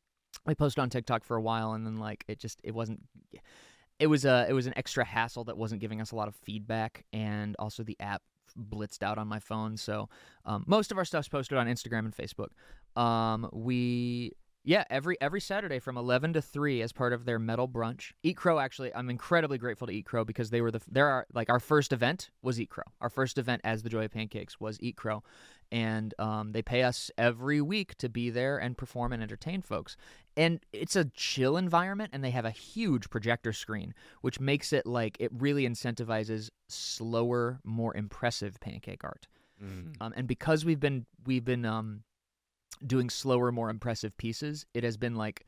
we 0.44 0.54
posted 0.54 0.82
on 0.82 0.90
TikTok 0.90 1.24
for 1.24 1.36
a 1.36 1.40
while, 1.42 1.72
and 1.72 1.86
then 1.86 1.96
like 1.96 2.24
it 2.28 2.38
just 2.40 2.60
it 2.64 2.74
wasn't. 2.74 3.00
It 4.00 4.08
was 4.08 4.24
a 4.24 4.46
it 4.48 4.52
was 4.52 4.66
an 4.66 4.72
extra 4.76 5.04
hassle 5.04 5.44
that 5.44 5.56
wasn't 5.56 5.80
giving 5.80 6.00
us 6.00 6.10
a 6.10 6.16
lot 6.16 6.26
of 6.26 6.34
feedback, 6.34 7.04
and 7.12 7.54
also 7.60 7.84
the 7.84 7.96
app 8.00 8.22
blitzed 8.58 9.02
out 9.02 9.18
on 9.18 9.26
my 9.28 9.38
phone. 9.38 9.76
So 9.76 10.08
um, 10.44 10.64
most 10.66 10.90
of 10.92 10.98
our 10.98 11.04
stuff's 11.04 11.28
posted 11.28 11.56
on 11.58 11.66
Instagram 11.68 12.00
and 12.00 12.14
Facebook. 12.16 12.48
Um, 13.00 13.48
we 13.52 14.32
yeah 14.64 14.84
every 14.90 15.16
every 15.20 15.40
Saturday 15.40 15.78
from 15.78 15.96
eleven 15.96 16.32
to 16.32 16.42
three 16.42 16.82
as 16.82 16.92
part 16.92 17.12
of 17.12 17.24
their 17.24 17.38
metal 17.38 17.68
brunch. 17.68 18.12
Eat 18.22 18.36
Crow 18.36 18.58
actually, 18.58 18.94
I'm 18.94 19.10
incredibly 19.10 19.58
grateful 19.58 19.86
to 19.86 19.92
Eat 19.92 20.06
Crow 20.06 20.24
because 20.24 20.50
they 20.50 20.60
were 20.60 20.70
the 20.70 20.80
there 20.90 21.08
are 21.08 21.26
like 21.32 21.50
our 21.50 21.60
first 21.60 21.92
event 21.92 22.30
was 22.42 22.60
Eat 22.60 22.70
Crow. 22.70 22.84
Our 23.00 23.10
first 23.10 23.38
event 23.38 23.60
as 23.64 23.82
the 23.82 23.88
Joy 23.88 24.06
of 24.06 24.12
Pancakes 24.12 24.58
was 24.58 24.78
Eat 24.80 24.96
Crow, 24.96 25.22
and 25.70 26.14
um, 26.18 26.52
they 26.52 26.62
pay 26.62 26.82
us 26.82 27.10
every 27.18 27.60
week 27.60 27.96
to 27.98 28.08
be 28.08 28.30
there 28.30 28.58
and 28.58 28.76
perform 28.76 29.12
and 29.12 29.22
entertain 29.22 29.62
folks. 29.62 29.96
And 30.36 30.60
it's 30.72 30.96
a 30.96 31.04
chill 31.14 31.56
environment, 31.56 32.10
and 32.12 32.24
they 32.24 32.30
have 32.30 32.44
a 32.44 32.50
huge 32.50 33.10
projector 33.10 33.52
screen, 33.52 33.94
which 34.20 34.40
makes 34.40 34.72
it 34.72 34.86
like 34.86 35.16
it 35.20 35.30
really 35.32 35.68
incentivizes 35.68 36.50
slower, 36.68 37.60
more 37.64 37.96
impressive 37.96 38.58
pancake 38.60 39.04
art. 39.04 39.28
Mm. 39.62 39.94
Um, 40.00 40.12
and 40.16 40.26
because 40.26 40.64
we've 40.64 40.80
been 40.80 41.06
we've 41.24 41.44
been 41.44 41.64
um, 41.64 42.02
doing 42.84 43.10
slower, 43.10 43.52
more 43.52 43.70
impressive 43.70 44.16
pieces, 44.16 44.66
it 44.74 44.84
has 44.84 44.96
been 44.96 45.14
like 45.14 45.44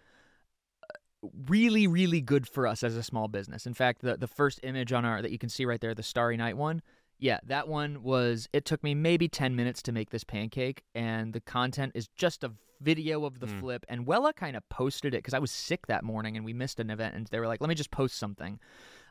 really, 1.48 1.86
really 1.86 2.20
good 2.20 2.46
for 2.46 2.66
us 2.66 2.82
as 2.82 2.96
a 2.96 3.02
small 3.02 3.28
business. 3.28 3.66
In 3.66 3.74
fact, 3.74 4.02
the 4.02 4.16
the 4.16 4.26
first 4.28 4.60
image 4.62 4.92
on 4.92 5.04
our 5.04 5.22
that 5.22 5.30
you 5.30 5.38
can 5.38 5.48
see 5.48 5.64
right 5.64 5.80
there, 5.80 5.94
the 5.94 6.02
Starry 6.02 6.36
Night 6.36 6.56
one, 6.56 6.82
yeah, 7.18 7.38
that 7.44 7.68
one 7.68 8.02
was. 8.02 8.48
It 8.52 8.64
took 8.64 8.82
me 8.84 8.94
maybe 8.94 9.28
ten 9.28 9.56
minutes 9.56 9.82
to 9.82 9.92
make 9.92 10.10
this 10.10 10.24
pancake, 10.24 10.82
and 10.94 11.32
the 11.32 11.40
content 11.40 11.92
is 11.94 12.08
just 12.08 12.44
a 12.44 12.52
video 12.80 13.24
of 13.24 13.40
the 13.40 13.46
Hmm. 13.46 13.60
flip. 13.60 13.86
And 13.88 14.06
Wella 14.06 14.34
kind 14.36 14.54
of 14.54 14.68
posted 14.68 15.14
it 15.14 15.18
because 15.18 15.32
I 15.34 15.38
was 15.38 15.50
sick 15.50 15.86
that 15.86 16.04
morning 16.04 16.36
and 16.36 16.44
we 16.44 16.52
missed 16.52 16.78
an 16.78 16.90
event, 16.90 17.14
and 17.14 17.26
they 17.28 17.40
were 17.40 17.46
like, 17.46 17.60
"Let 17.60 17.68
me 17.68 17.74
just 17.74 17.90
post 17.90 18.16
something," 18.16 18.60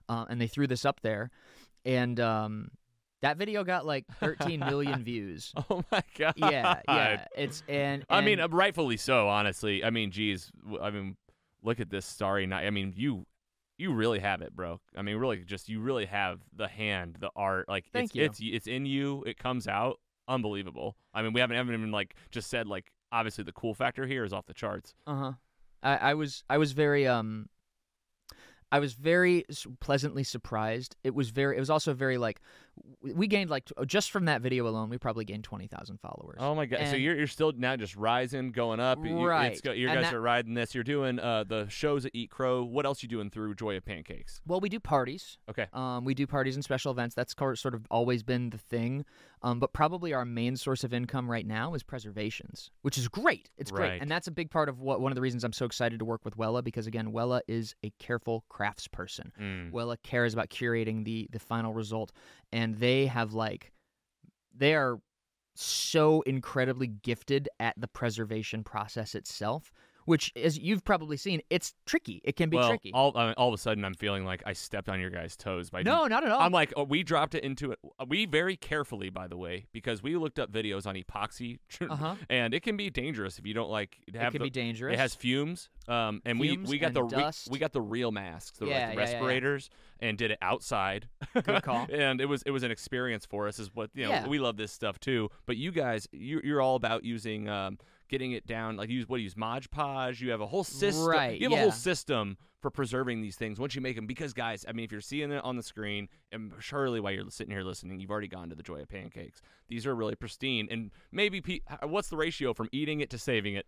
uh, 0.08 0.26
and 0.30 0.40
they 0.40 0.48
threw 0.48 0.68
this 0.68 0.86
up 0.86 1.02
there, 1.02 1.32
and 1.84 2.20
um, 2.20 2.72
that 3.26 3.38
video 3.38 3.64
got 3.64 3.86
like 3.86 4.06
13 4.20 4.60
million 4.60 5.04
views. 5.04 5.54
Oh 5.70 5.84
my 5.92 6.04
god. 6.18 6.34
Yeah, 6.38 6.82
yeah. 6.88 7.26
It's 7.36 7.64
and, 7.68 8.06
I 8.10 8.22
mean, 8.22 8.40
uh, 8.40 8.48
rightfully 8.50 8.98
so. 8.98 9.28
Honestly, 9.28 9.84
I 9.84 9.90
mean, 9.90 10.12
geez, 10.12 10.52
I 10.80 10.92
mean, 10.92 11.18
look 11.64 11.80
at 11.80 11.90
this 11.90 12.06
starry 12.06 12.46
night. 12.46 12.68
I 12.68 12.70
mean, 12.70 12.94
you, 12.96 13.26
you 13.78 13.94
really 13.94 14.20
have 14.20 14.42
it, 14.42 14.56
bro. 14.56 14.80
I 14.96 15.02
mean, 15.02 15.18
really, 15.18 15.38
just 15.38 15.70
you 15.70 15.80
really 15.80 16.06
have 16.06 16.40
the 16.56 16.68
hand, 16.68 17.18
the 17.20 17.32
art. 17.36 17.68
Like, 17.68 17.86
Thank 17.92 18.16
it's, 18.16 18.40
you. 18.40 18.54
it's 18.54 18.66
it's 18.66 18.68
in 18.68 18.86
you. 18.86 19.24
It 19.26 19.40
comes 19.40 19.68
out. 19.68 20.00
Unbelievable. 20.28 20.96
I 21.14 21.24
mean, 21.24 21.34
we 21.34 21.42
haven't 21.42 21.58
haven't 21.58 21.74
even 21.74 21.92
like 21.92 22.16
just 22.32 22.50
said 22.50 22.68
like 22.68 22.92
obviously 23.12 23.44
the 23.44 23.54
cool 23.54 23.74
factor 23.74 24.06
here 24.06 24.24
is 24.24 24.34
off 24.34 24.46
the 24.46 24.54
charts. 24.54 24.94
Uh 25.08 25.16
huh. 25.16 25.32
I, 25.82 25.98
I 25.98 26.14
was 26.14 26.44
I 26.50 26.58
was 26.58 26.74
very 26.74 27.08
um. 27.08 27.50
I 28.72 28.80
was 28.80 28.94
very 28.94 29.46
pleasantly 29.80 30.24
surprised. 30.24 30.96
It 31.04 31.14
was 31.16 31.30
very. 31.30 31.56
It 31.56 31.60
was 31.60 31.70
also 31.70 31.94
very 31.94 32.18
like, 32.18 32.42
we 33.02 33.28
gained 33.28 33.50
like 33.50 33.70
just 33.86 34.12
from 34.12 34.26
that 34.26 34.42
video 34.42 34.68
alone, 34.68 34.90
we 34.90 34.98
probably 34.98 35.26
gained 35.26 35.44
twenty 35.44 35.68
thousand 35.68 36.00
followers. 36.00 36.38
Oh 36.40 36.56
my 36.56 36.66
god! 36.66 36.88
so 36.90 36.96
you're 36.96 37.16
you're 37.16 37.28
still 37.28 37.52
now 37.56 37.76
just 37.76 37.96
rising, 37.96 38.52
going 38.52 38.80
up. 38.80 39.04
You- 39.06 39.26
Right. 39.26 39.54
It's 39.54 39.62
you 39.78 39.88
guys 39.88 40.04
that- 40.06 40.14
are 40.14 40.22
riding 40.22 40.54
this. 40.54 40.74
You're 40.76 40.84
doing 40.84 41.20
uh 41.20 41.44
the 41.46 41.68
shows 41.70 42.06
at 42.06 42.12
Eat 42.14 42.30
Crow. 42.32 42.64
What 42.64 42.86
else 42.86 43.02
you 43.04 43.10
doing 43.10 43.30
through 43.30 43.56
Joy 43.56 43.78
of 43.78 43.86
Pancakes? 43.86 44.42
Well, 44.46 44.60
we 44.60 44.70
do 44.70 44.80
parties. 44.80 45.38
Okay. 45.50 45.68
Um, 45.74 46.06
we 46.06 46.14
do 46.14 46.28
parties 46.28 46.56
and 46.56 46.64
special 46.64 46.92
events. 46.92 47.16
That's 47.16 47.34
sort 47.36 47.74
of 47.74 47.86
always 47.92 48.24
been 48.24 48.50
the 48.50 48.58
thing. 48.58 49.06
Um, 49.42 49.60
but 49.60 49.74
probably 49.74 50.12
our 50.12 50.26
main 50.26 50.56
source 50.56 50.84
of 50.84 50.92
income 50.92 51.30
right 51.30 51.46
now 51.46 51.76
is 51.76 51.84
preservations, 51.84 52.72
which 52.82 52.98
is 52.98 53.08
great. 53.08 53.52
It's 53.60 53.72
Right. 53.72 53.90
great, 53.90 54.02
and 54.02 54.10
that's 54.10 54.28
a 54.28 54.32
big 54.32 54.50
part 54.50 54.70
of 54.70 54.80
what 54.80 55.02
one 55.02 55.12
of 55.12 55.16
the 55.16 55.22
reasons 55.22 55.44
I'm 55.44 55.54
so 55.54 55.66
excited 55.66 56.00
to 56.00 56.06
work 56.06 56.26
with 56.26 56.36
Wella 56.36 56.64
because 56.64 56.88
again, 56.88 57.12
Wella 57.12 57.42
is 57.48 57.76
a 57.84 57.92
careful 58.00 58.44
craftsperson. 58.50 59.32
Mm. 59.40 59.72
Wella 59.72 59.98
cares 60.02 60.34
about 60.34 60.50
curating 60.50 61.04
the 61.06 61.28
the 61.32 61.38
final 61.38 61.74
result, 61.74 62.12
and 62.52 62.65
they 62.74 63.06
have 63.06 63.34
like 63.34 63.72
they 64.58 64.74
are 64.74 65.00
so 65.56 66.22
incredibly 66.22 66.88
gifted 66.88 67.48
at 67.60 67.80
the 67.80 67.88
preservation 67.88 68.64
process 68.64 69.16
itself. 69.16 69.72
Which, 70.06 70.32
as 70.36 70.58
you've 70.58 70.84
probably 70.84 71.18
seen, 71.18 71.42
it's 71.50 71.74
tricky. 71.86 72.22
It 72.24 72.36
can 72.36 72.50
be 72.50 72.58
well, 72.58 72.70
tricky. 72.70 72.92
all 72.94 73.12
I 73.16 73.26
mean, 73.26 73.34
all 73.38 73.48
of 73.48 73.54
a 73.54 73.58
sudden 73.58 73.84
I'm 73.84 73.96
feeling 73.96 74.24
like 74.24 74.44
I 74.46 74.54
stepped 74.54 74.88
on 74.88 75.00
your 75.00 75.10
guys' 75.10 75.36
toes 75.36 75.70
by 75.72 75.82
no, 75.82 76.06
not 76.06 76.24
at 76.24 76.32
all. 76.32 76.42
I'm 76.42 76.52
like, 76.52 76.74
oh, 76.78 76.84
we 76.84 77.02
dropped 77.04 77.34
it 77.34 77.44
into 77.44 77.72
it. 77.72 77.80
We 78.08 78.26
very 78.26 78.56
carefully, 78.56 79.10
by 79.10 79.28
the 79.28 79.38
way, 79.38 79.66
because 79.72 80.04
we 80.04 80.16
looked 80.16 80.38
up 80.38 80.52
videos 80.52 80.86
on 80.86 80.96
epoxy, 80.96 81.58
uh 81.90 81.96
huh. 81.96 82.16
and 82.30 82.54
it 82.54 82.62
can 82.62 82.78
be 82.78 82.90
dangerous 82.90 83.40
if 83.40 83.48
you 83.48 83.54
don't 83.54 83.70
like 83.70 83.98
It 84.08 84.16
have 84.16 84.32
can 84.32 84.40
the, 84.40 84.46
be 84.46 84.50
dangerous. 84.52 84.94
It 84.94 85.00
has 85.00 85.16
fumes, 85.16 85.70
um, 85.88 86.22
and 86.24 86.40
Fumes 86.40 86.70
we 86.70 86.76
we 86.76 86.80
got 86.80 86.94
the 86.94 87.02
and 87.02 87.12
re- 87.12 87.20
dust. 87.20 87.50
we 87.50 87.58
got 87.58 87.74
the 87.74 87.82
real 87.82 88.12
masks, 88.12 88.60
the, 88.60 88.66
like, 88.66 88.74
the 88.76 88.80
yeah, 88.80 88.88
yeah, 88.90 88.94
yeah. 88.94 89.00
respirators, 89.00 89.70
and 90.00 90.18
did 90.18 90.30
it 90.32 90.38
outside. 90.42 91.08
Good 91.34 91.64
call. 91.64 91.88
and 91.92 92.22
it 92.22 92.28
was 92.28 92.44
it 92.44 92.52
was 92.52 92.64
an 92.64 92.72
experience 92.72 93.26
for 93.26 93.48
us. 93.48 93.58
Is 93.60 93.72
what 93.74 93.90
you 93.96 94.04
know. 94.04 94.10
Yeah. 94.12 94.28
We 94.28 94.38
love 94.38 94.58
this 94.58 94.72
stuff 94.72 95.00
too. 95.00 95.30
But 95.48 95.58
you 95.58 95.72
guys, 95.72 96.08
you, 96.12 96.42
you're 96.44 96.62
all 96.62 96.76
about 96.76 97.04
using. 97.04 97.50
Um, 97.50 97.80
Getting 98.08 98.34
it 98.34 98.46
down, 98.46 98.78
like 98.78 98.90
use 98.90 99.08
what 99.10 99.18
do 99.18 99.22
you 99.22 99.26
use 99.26 99.36
Mod 99.36 99.70
Podge. 99.72 100.22
You 100.22 100.30
have 100.32 100.42
a 100.42 100.46
whole 100.46 100.64
system. 100.64 101.06
Right, 101.06 101.40
You 101.42 101.50
have 101.50 101.58
a 101.58 101.62
whole 101.62 101.72
system 101.72 102.38
for 102.62 102.70
preserving 102.70 103.22
these 103.22 103.36
things 103.36 103.60
once 103.60 103.74
you 103.76 103.82
make 103.82 103.96
them. 103.96 104.06
Because 104.06 104.32
guys, 104.34 104.64
I 104.68 104.74
mean, 104.74 104.86
if 104.86 104.92
you're 104.92 105.02
seeing 105.02 105.32
it 105.32 105.44
on 105.44 105.56
the 105.58 105.64
screen, 105.64 106.08
and 106.32 106.54
surely 106.60 107.00
while 107.00 107.12
you're 107.14 107.30
sitting 107.30 107.52
here 107.52 107.64
listening, 107.64 108.00
you've 108.00 108.12
already 108.12 108.28
gone 108.28 108.50
to 108.50 108.56
the 108.56 108.64
Joy 108.64 108.82
of 108.82 108.90
Pancakes. 108.90 109.42
These 109.70 109.88
are 109.88 109.96
really 109.96 110.16
pristine, 110.16 110.68
and 110.70 110.92
maybe 111.12 111.42
pe- 111.42 111.60
what's 111.84 112.10
the 112.10 112.18
ratio 112.18 112.54
from 112.54 112.70
eating 112.72 113.02
it 113.02 113.10
to 113.10 113.18
saving 113.18 113.56
it? 113.56 113.66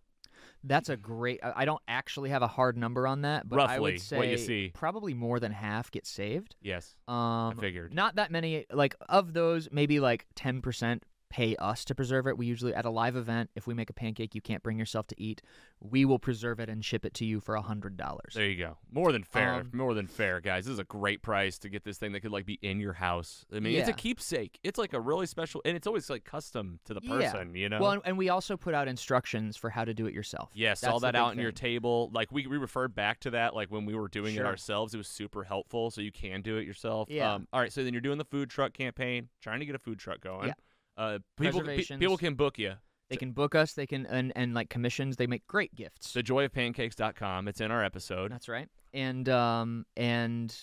That's 0.62 0.88
a 0.88 0.96
great. 0.96 1.40
I 1.42 1.64
don't 1.64 1.82
actually 1.88 2.30
have 2.30 2.42
a 2.42 2.46
hard 2.46 2.76
number 2.76 3.08
on 3.08 3.22
that, 3.22 3.48
but 3.48 3.58
I 3.58 3.80
would 3.80 4.00
say 4.00 4.16
what 4.18 4.28
you 4.28 4.38
see. 4.38 4.70
probably 4.72 5.12
more 5.14 5.40
than 5.40 5.50
half 5.50 5.90
get 5.90 6.06
saved. 6.06 6.54
Yes, 6.62 6.94
Um, 7.08 7.16
I 7.16 7.54
figured. 7.58 7.92
not 7.92 8.14
that 8.16 8.30
many. 8.30 8.66
Like 8.72 8.94
of 9.08 9.32
those, 9.32 9.68
maybe 9.72 9.98
like 9.98 10.26
ten 10.36 10.60
percent 10.62 11.02
pay 11.30 11.54
us 11.56 11.84
to 11.86 11.94
preserve 11.94 12.26
it. 12.26 12.36
We 12.38 12.46
usually 12.46 12.74
at 12.74 12.84
a 12.84 12.90
live 12.90 13.16
event, 13.16 13.50
if 13.54 13.66
we 13.66 13.74
make 13.74 13.90
a 13.90 13.92
pancake 13.92 14.34
you 14.34 14.40
can't 14.40 14.62
bring 14.62 14.78
yourself 14.78 15.06
to 15.08 15.20
eat, 15.20 15.42
we 15.80 16.04
will 16.04 16.18
preserve 16.18 16.58
it 16.60 16.68
and 16.68 16.84
ship 16.84 17.04
it 17.04 17.14
to 17.14 17.24
you 17.24 17.40
for 17.40 17.54
a 17.54 17.62
hundred 17.62 17.96
dollars. 17.96 18.34
There 18.34 18.46
you 18.46 18.56
go. 18.56 18.78
More 18.90 19.12
than 19.12 19.22
fair. 19.22 19.54
Um, 19.54 19.70
More 19.72 19.94
than 19.94 20.06
fair, 20.06 20.40
guys. 20.40 20.64
This 20.64 20.72
is 20.72 20.78
a 20.78 20.84
great 20.84 21.22
price 21.22 21.58
to 21.60 21.68
get 21.68 21.84
this 21.84 21.98
thing 21.98 22.12
that 22.12 22.20
could 22.20 22.32
like 22.32 22.46
be 22.46 22.58
in 22.62 22.80
your 22.80 22.94
house. 22.94 23.44
I 23.54 23.60
mean, 23.60 23.78
it's 23.78 23.88
a 23.88 23.92
keepsake. 23.92 24.58
It's 24.62 24.78
like 24.78 24.92
a 24.92 25.00
really 25.00 25.26
special, 25.26 25.60
and 25.64 25.76
it's 25.76 25.86
always 25.86 26.08
like 26.10 26.24
custom 26.24 26.80
to 26.86 26.94
the 26.94 27.00
Yeah. 27.02 27.32
person. 27.32 27.54
You 27.54 27.68
know. 27.68 27.80
Well, 27.80 27.90
and, 27.92 28.02
and 28.04 28.18
we 28.18 28.28
also 28.28 28.56
put 28.56 28.74
out 28.74 28.88
instructions 28.88 29.56
for 29.56 29.70
how 29.70 29.84
to 29.84 29.94
do 29.94 30.06
it 30.06 30.14
yourself. 30.14 30.50
Yes, 30.54 30.80
That's 30.80 30.92
all 30.92 31.00
that 31.00 31.14
out 31.14 31.30
on 31.32 31.38
your 31.38 31.52
table. 31.52 32.10
Like 32.12 32.32
we, 32.32 32.46
we 32.46 32.56
referred 32.56 32.94
back 32.94 33.20
to 33.20 33.30
that, 33.30 33.54
like 33.54 33.70
when 33.70 33.84
we 33.84 33.94
were 33.94 34.08
doing 34.08 34.34
it 34.34 34.44
ourselves, 34.44 34.94
it 34.94 34.98
was 34.98 35.08
super 35.08 35.44
helpful. 35.44 35.90
So 35.90 36.00
you 36.00 36.12
can 36.12 36.42
do 36.42 36.56
it 36.56 36.66
yourself. 36.66 37.08
Yeah. 37.10 37.34
Um, 37.34 37.48
all 37.52 37.60
right. 37.60 37.72
So 37.72 37.84
then 37.84 37.92
you're 37.92 38.00
doing 38.00 38.18
the 38.18 38.24
food 38.24 38.50
truck 38.50 38.72
campaign, 38.72 39.28
trying 39.42 39.60
to 39.60 39.66
get 39.66 39.74
a 39.74 39.78
food 39.78 39.98
truck 39.98 40.20
going. 40.20 40.48
Yeah. 40.48 40.54
Uh, 40.98 41.18
people, 41.40 41.62
pe- 41.62 41.84
people 42.00 42.18
can 42.18 42.34
book 42.34 42.58
you. 42.58 42.74
They 43.08 43.16
can 43.16 43.32
book 43.32 43.54
us. 43.54 43.72
They 43.72 43.86
can 43.86 44.04
and 44.06 44.32
and 44.36 44.52
like 44.52 44.68
commissions. 44.68 45.16
They 45.16 45.26
make 45.26 45.46
great 45.46 45.74
gifts. 45.74 46.12
Thejoyofpancakes.com. 46.12 47.48
It's 47.48 47.60
in 47.60 47.70
our 47.70 47.82
episode. 47.82 48.30
That's 48.30 48.48
right. 48.48 48.68
And 48.92 49.28
um 49.28 49.86
and 49.96 50.54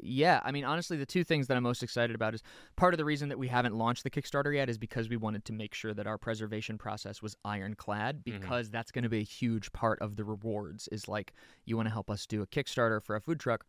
yeah, 0.00 0.40
I 0.42 0.50
mean 0.50 0.64
honestly 0.64 0.96
the 0.96 1.06
two 1.06 1.22
things 1.22 1.46
that 1.46 1.56
I'm 1.56 1.62
most 1.62 1.82
excited 1.82 2.16
about 2.16 2.34
is 2.34 2.42
part 2.76 2.94
of 2.94 2.98
the 2.98 3.04
reason 3.04 3.28
that 3.28 3.38
we 3.38 3.46
haven't 3.48 3.76
launched 3.76 4.02
the 4.02 4.10
Kickstarter 4.10 4.52
yet 4.54 4.68
is 4.68 4.78
because 4.78 5.08
we 5.08 5.16
wanted 5.16 5.44
to 5.44 5.52
make 5.52 5.74
sure 5.74 5.94
that 5.94 6.06
our 6.06 6.18
preservation 6.18 6.78
process 6.78 7.22
was 7.22 7.36
ironclad 7.44 8.24
because 8.24 8.70
that's 8.70 8.90
going 8.90 9.04
to 9.04 9.08
be 9.10 9.18
a 9.20 9.24
huge 9.24 9.70
part 9.72 10.00
of 10.00 10.16
the 10.16 10.24
rewards 10.24 10.88
is 10.90 11.06
like 11.06 11.34
you 11.66 11.76
want 11.76 11.86
to 11.86 11.92
help 11.92 12.10
us 12.10 12.26
do 12.26 12.42
a 12.42 12.46
Kickstarter 12.46 13.00
for 13.02 13.14
a 13.14 13.20
food 13.20 13.38
truck. 13.38 13.64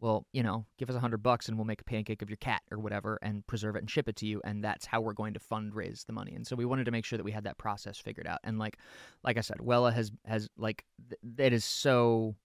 Well, 0.00 0.26
you 0.32 0.42
know, 0.42 0.64
give 0.78 0.88
us 0.90 0.96
a 0.96 1.00
hundred 1.00 1.22
bucks 1.22 1.48
and 1.48 1.58
we'll 1.58 1.64
make 1.64 1.80
a 1.80 1.84
pancake 1.84 2.22
of 2.22 2.30
your 2.30 2.36
cat 2.36 2.62
or 2.70 2.78
whatever 2.78 3.18
and 3.20 3.46
preserve 3.46 3.74
it 3.76 3.80
and 3.80 3.90
ship 3.90 4.08
it 4.08 4.16
to 4.16 4.26
you, 4.26 4.40
and 4.44 4.62
that's 4.62 4.86
how 4.86 5.00
we're 5.00 5.12
going 5.12 5.34
to 5.34 5.40
fundraise 5.40 6.06
the 6.06 6.12
money. 6.12 6.34
And 6.34 6.46
so 6.46 6.54
we 6.54 6.64
wanted 6.64 6.84
to 6.84 6.90
make 6.90 7.04
sure 7.04 7.16
that 7.16 7.24
we 7.24 7.32
had 7.32 7.44
that 7.44 7.58
process 7.58 7.98
figured 7.98 8.26
out. 8.26 8.38
And 8.44 8.58
like, 8.58 8.78
like 9.24 9.38
I 9.38 9.40
said, 9.40 9.58
Wella 9.58 9.92
has 9.92 10.12
has 10.24 10.48
like 10.56 10.84
th- 11.08 11.48
it 11.48 11.52
is 11.52 11.64
so 11.64 12.36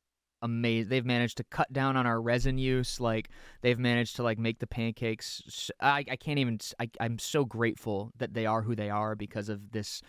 amazing. 0.42 0.90
They've 0.90 1.06
managed 1.06 1.38
to 1.38 1.44
cut 1.46 1.72
down 1.72 1.96
on 1.96 2.06
our 2.06 2.22
resin 2.22 2.58
use. 2.58 3.00
Like 3.00 3.30
they've 3.62 3.80
managed 3.80 4.18
to 4.18 4.24
like 4.24 4.38
make 4.38 4.60
the 4.60 4.68
pancakes. 4.68 5.72
I, 5.80 6.06
I 6.10 6.16
can't 6.16 6.40
even. 6.40 6.60
I, 6.80 6.90
I'm 7.00 7.18
so 7.18 7.46
grateful 7.46 8.12
that 8.18 8.34
they 8.34 8.46
are 8.46 8.62
who 8.62 8.76
they 8.76 8.90
are 8.90 9.16
because 9.16 9.50
of 9.50 9.72
this 9.72 10.02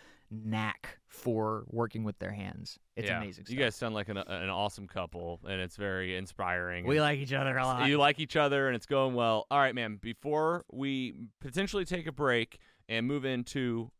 knack 0.45 0.99
for 1.07 1.64
working 1.68 2.03
with 2.05 2.18
their 2.18 2.32
hands. 2.32 2.78
It's 2.97 3.09
Yeah. 3.09 3.18
amazing. 3.18 3.45
You 3.49 3.57
guys 3.57 3.76
sound 3.76 3.95
like 3.95 4.09
an, 4.09 4.16
an 4.18 4.49
awesome 4.51 4.87
couple, 4.89 5.41
and 5.49 5.61
it's 5.61 5.76
very 5.76 6.16
inspiring. 6.16 6.87
we 6.87 7.01
like 7.01 7.18
each 7.20 7.32
other 7.32 7.57
a 7.57 7.64
lot. 7.64 7.89
You 7.89 7.99
like 7.99 8.18
each 8.18 8.37
other, 8.37 8.66
and 8.66 8.74
it's 8.76 8.87
going 8.87 9.14
well. 9.14 9.47
All 9.51 9.59
right, 9.59 9.74
man. 9.74 9.97
Before 10.01 10.64
we 10.72 11.14
potentially 11.41 11.85
take 11.85 12.07
a 12.07 12.12
break 12.12 12.59
and 12.89 13.07
move 13.07 13.24
into 13.24 13.91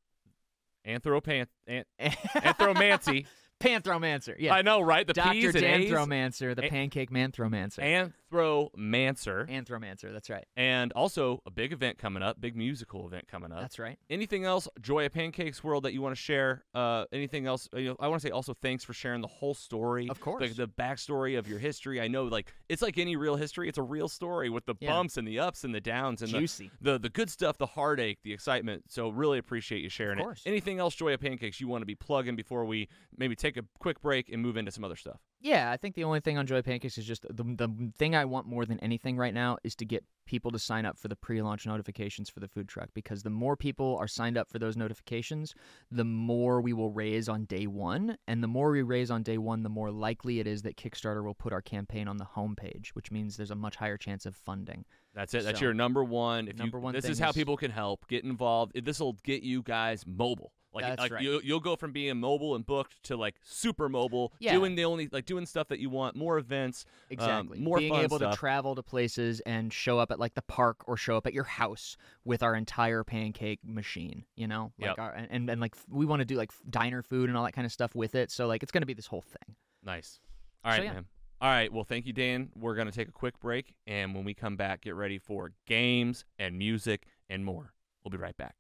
anthropan- 0.87 1.47
an- 1.66 1.85
anthromancy, 2.01 3.26
Panthromancer. 3.61 4.35
Yeah. 4.39 4.55
I 4.55 4.63
know, 4.63 4.81
right? 4.81 5.07
The 5.07 5.13
Dr. 5.15 5.33
P's 5.33 5.55
and. 5.55 5.65
Danthromancer, 5.65 6.55
the 6.55 6.67
A- 6.67 6.69
pancake 6.71 7.11
manthromancer. 7.11 8.13
Anthromancer, 8.33 9.49
Anthromancer, 9.49 10.13
that's 10.13 10.29
right. 10.29 10.45
and 10.57 10.93
also 10.93 11.41
a 11.47 11.51
big 11.51 11.73
event 11.73 11.99
coming 11.99 12.23
up, 12.23 12.41
big 12.41 12.57
musical 12.57 13.07
event 13.07 13.29
coming 13.29 13.53
up. 13.53 13.61
That's 13.61 13.79
right. 13.79 13.99
Anything 14.11 14.45
else, 14.45 14.69
Joy 14.81 15.07
of 15.07 15.13
Pancakes 15.13 15.63
World, 15.63 15.85
that 15.85 15.93
you 15.93 16.03
want 16.03 16.15
to 16.15 16.21
share? 16.21 16.65
Uh, 16.75 17.05
anything 17.13 17.47
else? 17.47 17.69
You 17.75 17.91
know, 17.91 17.97
I 18.01 18.09
want 18.09 18.21
to 18.21 18.27
say 18.29 18.33
also 18.33 18.55
thanks 18.55 18.85
for 18.85 18.93
sharing 18.93 19.21
the 19.21 19.29
whole 19.29 19.55
story, 19.55 20.09
Of 20.11 20.21
course. 20.21 20.49
the, 20.49 20.67
the 20.67 20.69
backstory 20.69 21.39
of 21.39 21.49
your 21.49 21.59
history. 21.59 22.01
I 22.01 22.09
know, 22.09 22.25
like 22.25 22.53
it's 22.69 22.83
like 22.83 22.99
any 22.99 23.17
real 23.17 23.37
history; 23.37 23.69
it's 23.69 23.79
a 23.79 23.83
real 23.83 24.09
story 24.09 24.51
with 24.51 24.67
the 24.67 24.75
Yeah. 24.81 24.91
bumps 24.91 25.17
and 25.17 25.27
the 25.27 25.39
ups 25.39 25.65
and 25.65 25.75
the 25.75 25.81
downs 25.81 26.23
and 26.23 26.33
the, 26.33 26.39
Juicy. 26.41 26.71
the 26.81 26.99
the 26.99 27.09
good 27.11 27.31
stuff, 27.31 27.57
the 27.59 27.67
heartache, 27.67 28.19
the 28.25 28.33
excitement. 28.33 28.85
So 28.89 29.09
really 29.11 29.39
appreciate 29.39 29.83
you 29.83 29.89
sharing 29.89 30.19
Of 30.19 30.25
course. 30.25 30.43
it. 30.45 30.49
Anything 30.49 30.79
else, 30.81 30.95
Joy 30.95 31.15
of 31.15 31.21
Pancakes, 31.21 31.61
you 31.61 31.69
want 31.69 31.83
to 31.83 31.87
be 31.87 31.95
plugging 31.95 32.37
before 32.37 32.65
we 32.65 32.89
maybe 33.17 33.37
take 33.45 33.57
a 33.57 33.64
quick 33.78 34.01
break 34.01 34.30
and 34.32 34.40
move 34.40 34.57
into 34.57 34.72
some 34.72 34.84
other 34.84 34.97
stuff? 34.97 35.20
Yeah, 35.40 35.70
I 35.70 35.76
think 35.76 35.95
the 35.95 36.05
only 36.05 36.20
thing 36.20 36.38
on 36.38 36.47
Joy 36.47 36.62
Pancakes 36.62 36.97
is 36.97 37.05
just 37.05 37.26
the 37.28 37.45
the 37.45 37.92
thing 37.97 38.16
I 38.16 38.24
want 38.24 38.47
more 38.47 38.64
than 38.64 38.80
anything 38.80 39.16
right 39.18 39.34
now 39.34 39.59
is 39.62 39.76
to 39.76 39.84
get 39.84 40.05
people 40.26 40.51
to 40.51 40.59
sign 40.59 40.86
up 40.86 40.99
for 40.99 41.09
the 41.09 41.16
pre-launch 41.16 41.66
notifications 41.66 42.30
for 42.30 42.40
the 42.40 42.49
food 42.49 42.66
truck 42.66 42.88
because 42.95 43.22
the 43.22 43.30
more 43.30 43.57
people 43.57 43.97
are 44.01 44.09
signed 44.09 44.38
up 44.38 44.49
for 44.49 44.59
those 44.59 44.76
notifications, 44.76 45.55
the 45.90 46.05
more 46.05 46.62
we 46.62 46.72
will 46.72 46.90
raise 46.90 47.28
on 47.28 47.45
day 47.45 47.66
1, 47.66 48.16
and 48.26 48.42
the 48.42 48.49
more 48.49 48.70
we 48.70 48.80
raise 48.80 49.11
on 49.11 49.22
day 49.22 49.36
1, 49.36 49.62
the 49.62 49.68
more 49.68 49.90
likely 49.90 50.40
it 50.40 50.47
is 50.47 50.62
that 50.62 50.76
Kickstarter 50.76 51.22
will 51.22 51.34
put 51.34 51.53
our 51.53 51.61
campaign 51.61 52.09
on 52.09 52.16
the 52.16 52.24
homepage, 52.24 52.88
which 52.95 53.11
means 53.11 53.36
there's 53.36 53.51
a 53.51 53.55
much 53.55 53.76
higher 53.76 53.99
chance 53.99 54.24
of 54.24 54.34
funding. 54.34 54.86
That's 55.14 55.34
it. 55.34 55.45
That's 55.45 55.61
your 55.61 55.74
number 55.74 56.03
one. 56.03 56.49
If 56.49 56.57
number 56.57 56.78
you, 56.78 56.84
one 56.84 56.95
this 56.95 57.05
is 57.05 57.18
how 57.18 57.32
people 57.32 57.57
can 57.57 57.70
help. 57.70 58.09
Get 58.09 58.24
involved. 58.24 58.72
This 58.82 58.99
will 58.99 59.18
get 59.24 59.42
you 59.42 59.62
guys 59.62 60.05
mobile. 60.07 60.53
Like, 60.75 60.85
That's 60.85 61.01
like 61.01 61.12
right. 61.12 61.22
you, 61.22 61.41
you'll 61.45 61.61
go 61.61 61.77
from 61.77 61.93
being 61.93 62.18
mobile 62.18 62.57
and 62.57 62.66
booked 62.66 63.01
to 63.05 63.16
like 63.16 63.37
super 63.43 63.89
mobile, 63.89 64.33
Yeah. 64.41 64.53
doing 64.55 64.75
the 64.75 64.85
only 64.85 65.09
like 65.12 65.25
doing 65.25 65.47
stuff 65.47 65.68
that 65.68 65.79
you 65.79 65.89
want, 65.89 66.16
more 66.16 66.37
events, 66.37 66.85
um, 66.87 67.07
Exactly. 67.11 67.61
more 67.61 67.79
Being 67.79 67.93
fun 67.93 68.05
able 68.05 68.16
stuff. 68.18 68.33
to 68.35 68.39
travel 68.39 68.75
to 68.75 68.83
places 68.83 69.41
and 69.47 69.72
show 69.72 69.99
up 70.01 70.11
at 70.11 70.18
like 70.18 70.35
the 70.35 70.43
park 70.43 70.83
or 70.89 70.97
show 70.97 71.16
up 71.16 71.27
at 71.27 71.33
your 71.33 71.45
house 71.45 71.97
with 72.25 72.43
our 72.43 72.57
entire 72.57 73.05
pancake 73.05 73.61
machine, 73.64 74.25
you 74.35 74.49
know? 74.49 74.72
Like 74.79 74.89
Yep. 74.89 74.99
our, 74.99 75.12
and, 75.12 75.29
and 75.31 75.51
and 75.51 75.61
like 75.61 75.77
we 75.89 76.05
want 76.07 76.20
to 76.20 76.25
do 76.25 76.35
like 76.37 76.51
diner 76.68 77.03
food 77.03 77.29
and 77.29 77.39
all 77.39 77.45
that 77.45 77.53
kind 77.53 77.66
of 77.66 77.72
stuff 77.72 77.95
with 77.95 78.14
it. 78.16 78.31
So 78.33 78.47
like 78.49 78.62
it's 78.64 78.72
going 78.72 78.83
to 78.83 78.87
be 78.87 78.95
this 78.95 79.07
whole 79.07 79.22
thing. 79.22 79.55
nice. 79.85 80.18
All 80.64 80.72
right, 80.72 80.79
So, 80.79 80.83
yeah. 80.85 80.93
man. 80.95 81.05
All 81.41 81.51
right. 81.51 81.70
Well, 81.72 81.85
thank 81.85 82.07
you, 82.07 82.12
Dan. 82.12 82.49
We're 82.57 82.75
gonna 82.75 82.91
take 82.93 83.09
a 83.09 83.12
quick 83.12 83.39
break, 83.39 83.75
and 83.87 84.14
when 84.14 84.25
we 84.25 84.33
come 84.33 84.57
back, 84.57 84.81
get 84.81 84.95
ready 84.95 85.18
for 85.18 85.53
games 85.66 86.25
and 86.39 86.57
music 86.57 87.07
and 87.29 87.45
more. 87.45 87.75
We'll 88.03 88.11
be 88.11 88.16
right 88.16 88.37
back. 88.37 88.55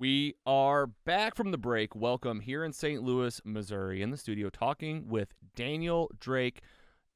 We 0.00 0.36
are 0.46 0.86
back 0.86 1.34
from 1.34 1.50
the 1.50 1.58
break. 1.58 1.96
Welcome 1.96 2.38
here 2.40 2.62
in 2.64 2.72
St. 2.72 3.02
Louis, 3.02 3.40
Missouri, 3.44 4.00
in 4.00 4.10
the 4.10 4.16
studio, 4.16 4.48
talking 4.48 5.08
with 5.08 5.34
Daniel 5.56 6.08
Drake 6.20 6.60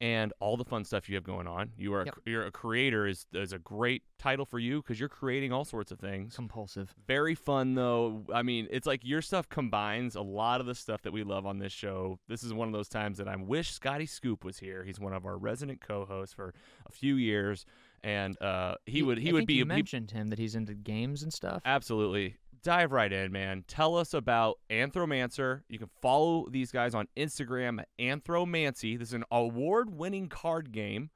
and 0.01 0.33
all 0.41 0.57
the 0.57 0.65
fun 0.65 0.85
stuff 0.85 1.09
you 1.09 1.15
have 1.15 1.23
going 1.23 1.47
on. 1.47 1.71
You 1.77 1.95
are 1.95 2.05
Yep. 2.05 2.19
a, 2.27 2.31
you're 2.31 2.43
a 2.43 2.51
creator 2.51 3.07
is 3.07 3.25
is 3.33 3.53
a 3.53 3.59
great 3.61 4.03
title 4.19 4.45
for 4.45 4.59
you 4.59 4.83
because 4.83 4.99
you're 4.99 5.09
creating 5.09 5.53
all 5.53 5.65
sorts 5.65 5.93
of 5.93 6.01
things. 6.01 6.35
Compulsive. 6.35 6.93
Very 7.07 7.37
fun 7.37 7.77
though. 7.77 8.25
I 8.35 8.43
mean, 8.43 8.67
it's 8.73 8.85
like 8.89 9.03
your 9.05 9.23
stuff 9.23 9.49
combines 9.49 10.17
a 10.17 10.21
lot 10.21 10.61
of 10.61 10.67
the 10.67 10.75
stuff 10.75 11.03
that 11.03 11.13
we 11.13 11.23
love 11.23 11.47
on 11.47 11.59
this 11.61 11.73
show. 11.73 12.19
This 12.27 12.43
is 12.43 12.53
one 12.53 12.67
of 12.67 12.75
those 12.75 12.89
times 12.89 13.17
that 13.19 13.29
I 13.29 13.37
wish 13.37 13.71
Scotty 13.71 14.07
Scoop 14.07 14.45
was 14.45 14.59
here. 14.59 14.83
He's 14.83 14.99
one 14.99 15.13
of 15.13 15.25
our 15.25 15.39
resident 15.39 15.81
co-hosts 15.81 16.35
for 16.35 16.53
a 16.85 16.91
few 16.91 17.15
years, 17.15 17.65
and 18.03 18.37
uh, 18.43 18.75
he 18.87 19.03
would 19.03 19.19
he 19.19 19.29
I 19.29 19.33
would 19.35 19.47
be 19.47 19.55
You 19.55 19.61
he- 19.61 19.69
mentioned 19.69 20.11
him 20.11 20.31
that 20.31 20.41
he's 20.41 20.57
into 20.57 20.75
games 20.75 21.23
and 21.23 21.33
stuff. 21.33 21.63
Absolutely. 21.65 22.35
Dive 22.63 22.93
right 22.93 23.13
in, 23.13 23.33
man. 23.33 23.65
Tell 23.67 23.97
us 23.97 24.15
about 24.15 24.59
Anthromancer. 24.71 25.63
You 25.69 25.79
can 25.81 25.91
follow 26.01 26.49
these 26.49 26.71
guys 26.71 26.95
on 26.95 27.09
Instagram 27.17 27.81
at 27.81 27.89
Anthromancy. 27.99 28.97
This 28.99 29.09
is 29.09 29.15
an 29.15 29.25
award 29.33 29.91
winning 29.91 30.29
card 30.29 30.71
game, 30.71 31.11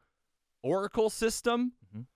Oracle 0.62 1.08
system, 1.08 1.74
Mhm. 1.94 2.06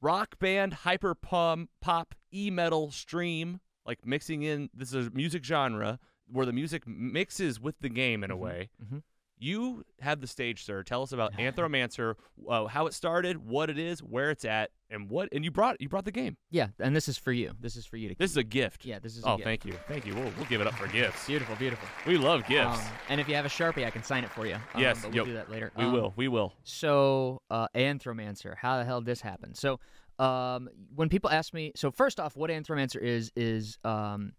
rock 0.00 0.38
band, 0.38 0.72
hyper 0.72 1.14
pum, 1.14 1.68
pop, 1.82 2.14
e 2.32 2.50
metal 2.50 2.90
stream, 2.90 3.60
like 3.84 4.06
mixing 4.06 4.42
in. 4.42 4.70
This 4.72 4.94
is 4.94 5.08
a 5.08 5.10
music 5.10 5.44
genre 5.44 5.98
where 6.26 6.46
the 6.46 6.52
music 6.52 6.86
mixes 6.86 7.60
with 7.60 7.78
the 7.80 7.88
game 7.90 8.24
in 8.24 8.30
a 8.30 8.36
Mhm. 8.36 8.40
way. 8.40 8.70
Mhm. 8.82 9.02
You 9.40 9.84
have 10.00 10.20
the 10.20 10.26
stage, 10.26 10.64
sir. 10.64 10.82
Tell 10.82 11.02
us 11.02 11.12
about 11.12 11.32
Anthromancer, 11.38 12.14
uh, 12.48 12.66
how 12.66 12.86
it 12.86 12.94
started, 12.94 13.38
what 13.38 13.70
it 13.70 13.78
is, 13.78 14.00
where 14.00 14.30
it's 14.30 14.44
at, 14.44 14.70
and 14.90 15.08
what. 15.10 15.30
And 15.32 15.44
you 15.44 15.50
brought 15.50 15.80
you 15.80 15.88
brought 15.88 16.04
the 16.04 16.12
game. 16.12 16.36
Yeah, 16.50 16.68
and 16.78 16.94
this 16.94 17.08
is 17.08 17.16
for 17.16 17.32
you. 17.32 17.52
This 17.58 17.74
is 17.74 17.86
for 17.86 17.96
you 17.96 18.10
to. 18.10 18.14
This 18.18 18.30
is 18.30 18.36
a 18.36 18.42
gift. 18.44 18.84
yeah, 18.84 18.98
this 18.98 19.16
is. 19.16 19.24
a 19.24 19.28
Oh, 19.30 19.36
gift. 19.38 19.46
thank 19.46 19.64
you, 19.64 19.72
thank 19.88 20.04
you. 20.06 20.14
We'll, 20.14 20.30
we'll 20.36 20.46
give 20.46 20.60
it 20.60 20.66
up 20.66 20.74
for 20.74 20.86
gifts. 20.88 21.26
Beautiful, 21.26 21.56
beautiful. 21.56 21.88
We 22.06 22.18
love 22.18 22.46
gifts. 22.46 22.78
Um, 22.78 22.84
and 23.08 23.20
if 23.20 23.28
you 23.28 23.34
have 23.34 23.46
a 23.46 23.48
sharpie, 23.48 23.86
I 23.86 23.90
can 23.90 24.02
sign 24.02 24.24
it 24.24 24.30
for 24.30 24.46
you. 24.46 24.54
Um, 24.54 24.60
Yes, 24.80 25.00
but 25.02 25.08
we'll 25.08 25.16
yep. 25.16 25.26
do 25.26 25.32
that 25.34 25.50
later. 25.50 25.72
we 25.76 25.84
Um, 25.84 25.92
will. 25.92 26.12
We 26.16 26.28
will. 26.28 26.52
So, 26.64 27.40
uh, 27.50 27.66
Anthromancer, 27.74 28.56
how 28.56 28.76
the 28.78 28.84
hell 28.84 29.00
did 29.00 29.06
this 29.06 29.22
happen? 29.22 29.54
So, 29.54 29.80
um, 30.18 30.68
when 30.94 31.08
people 31.08 31.30
ask 31.30 31.54
me, 31.54 31.72
so 31.76 31.90
first 31.90 32.20
off, 32.20 32.36
what 32.36 32.50
Anthromancer 32.50 33.00
is 33.00 33.32
is 33.36 33.78
um, 33.84 34.32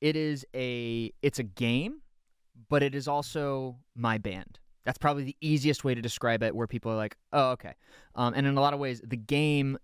it 0.00 0.16
is 0.16 0.46
a 0.54 1.12
it's 1.20 1.38
a 1.38 1.42
game, 1.44 2.00
but 2.68 2.82
it 2.82 2.94
is 2.94 3.08
also 3.08 3.76
my 3.94 4.18
band. 4.18 4.58
That's 4.84 4.98
probably 4.98 5.24
the 5.24 5.36
easiest 5.40 5.84
way 5.84 5.94
to 5.94 6.02
describe 6.02 6.42
it, 6.42 6.54
where 6.54 6.66
people 6.66 6.90
are 6.90 6.96
like, 6.96 7.16
"Oh, 7.32 7.50
okay," 7.52 7.74
um, 8.14 8.34
and 8.34 8.46
in 8.46 8.56
a 8.56 8.60
lot 8.60 8.74
of 8.74 8.80
ways, 8.80 9.00
the 9.04 9.16
game 9.16 9.78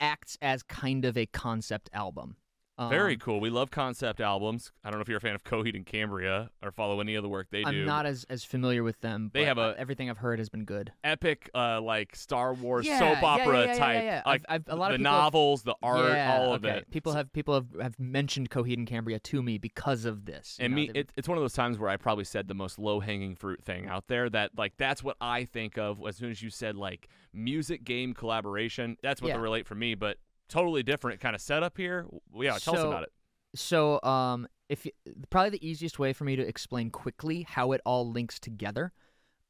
acts 0.00 0.36
as 0.40 0.62
kind 0.62 1.04
of 1.04 1.16
a 1.16 1.26
concept 1.26 1.90
album. 1.92 2.36
Um, 2.78 2.90
Very 2.90 3.16
cool. 3.16 3.40
We 3.40 3.48
love 3.48 3.70
concept 3.70 4.20
albums. 4.20 4.70
I 4.84 4.90
don't 4.90 4.98
know 4.98 5.02
if 5.02 5.08
you're 5.08 5.16
a 5.16 5.20
fan 5.20 5.34
of 5.34 5.44
Coheed 5.44 5.74
and 5.74 5.86
Cambria 5.86 6.50
or 6.62 6.70
follow 6.70 7.00
any 7.00 7.14
of 7.14 7.22
the 7.22 7.28
work 7.28 7.48
they 7.50 7.62
do. 7.62 7.68
I'm 7.68 7.86
not 7.86 8.04
as, 8.04 8.26
as 8.28 8.44
familiar 8.44 8.82
with 8.82 9.00
them. 9.00 9.30
They 9.32 9.40
but, 9.40 9.46
have 9.46 9.58
a- 9.58 9.74
everything 9.78 10.10
I've 10.10 10.18
heard 10.18 10.38
has 10.38 10.50
been 10.50 10.66
good. 10.66 10.92
Epic, 11.02 11.48
uh, 11.54 11.80
like 11.80 12.14
Star 12.14 12.52
Wars 12.52 12.84
Yeah, 12.84 12.98
soap 12.98 13.22
yeah, 13.22 13.26
opera 13.26 13.66
yeah, 13.66 13.78
type. 13.78 14.26
Like 14.26 14.44
I've, 14.46 14.62
I've, 14.66 14.74
a 14.74 14.76
lot 14.76 14.88
the 14.88 14.96
of 14.96 15.00
have- 15.00 15.00
novels, 15.00 15.62
the 15.62 15.74
art, 15.82 16.18
all 16.18 16.52
of 16.52 16.66
okay. 16.66 16.78
it. 16.78 16.90
People 16.90 17.12
have 17.14 17.32
people 17.32 17.54
have, 17.54 17.66
have 17.80 17.98
mentioned 17.98 18.50
Coheed 18.50 18.76
and 18.76 18.86
Cambria 18.86 19.20
to 19.20 19.42
me 19.42 19.56
because 19.56 20.04
of 20.04 20.26
this. 20.26 20.58
and 20.60 20.72
know, 20.72 20.76
me, 20.76 20.90
it, 20.94 21.10
it's 21.16 21.28
one 21.28 21.38
of 21.38 21.42
those 21.42 21.54
times 21.54 21.78
where 21.78 21.88
I 21.88 21.96
probably 21.96 22.24
said 22.24 22.46
the 22.46 22.54
most 22.54 22.78
low 22.78 23.00
hanging 23.00 23.36
fruit 23.36 23.64
thing 23.64 23.88
out 23.88 24.08
there. 24.08 24.28
That 24.28 24.50
like 24.56 24.74
that's 24.76 25.02
what 25.02 25.16
I 25.18 25.46
think 25.46 25.78
of 25.78 25.98
as 26.06 26.16
soon 26.16 26.30
as 26.30 26.42
you 26.42 26.50
said 26.50 26.76
like 26.76 27.08
music 27.32 27.84
game 27.84 28.12
collaboration. 28.12 28.98
That's 29.02 29.22
what 29.22 29.32
they 29.32 29.38
relate 29.38 29.66
for 29.66 29.74
me. 29.74 29.94
But 29.94 30.18
totally 30.48 30.82
different 30.82 31.20
kind 31.20 31.34
of 31.34 31.40
setup 31.40 31.76
here. 31.76 32.06
Yeah, 32.34 32.58
tell 32.58 32.74
us 32.74 32.84
about 32.84 33.02
it. 33.04 33.12
so 33.54 34.00
um, 34.02 34.46
if 34.68 34.86
you, 34.86 34.92
probably 35.30 35.50
the 35.50 35.66
easiest 35.66 35.98
way 35.98 36.12
for 36.12 36.24
me 36.24 36.36
to 36.36 36.46
explain 36.46 36.90
quickly 36.90 37.42
how 37.48 37.72
it 37.72 37.80
all 37.84 38.10
links 38.10 38.38
together, 38.38 38.92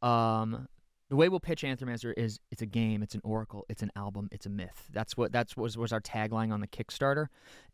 um, 0.02 0.68
the 1.08 1.16
way 1.16 1.28
we'll 1.28 1.40
pitch 1.40 1.62
Anthromancer 1.62 2.12
is 2.16 2.40
it's 2.50 2.62
a 2.62 2.66
game, 2.66 3.02
it's 3.02 3.14
an 3.14 3.20
oracle, 3.22 3.64
it's 3.68 3.82
an 3.82 3.92
album, 3.94 4.28
it's 4.32 4.46
a 4.46 4.50
myth. 4.50 4.88
That's 4.92 5.16
what 5.16 5.32
that's 5.32 5.56
was 5.56 5.78
was 5.78 5.92
our 5.92 6.00
tagline 6.00 6.52
on 6.52 6.60
the 6.60 6.66
Kickstarter, 6.66 7.28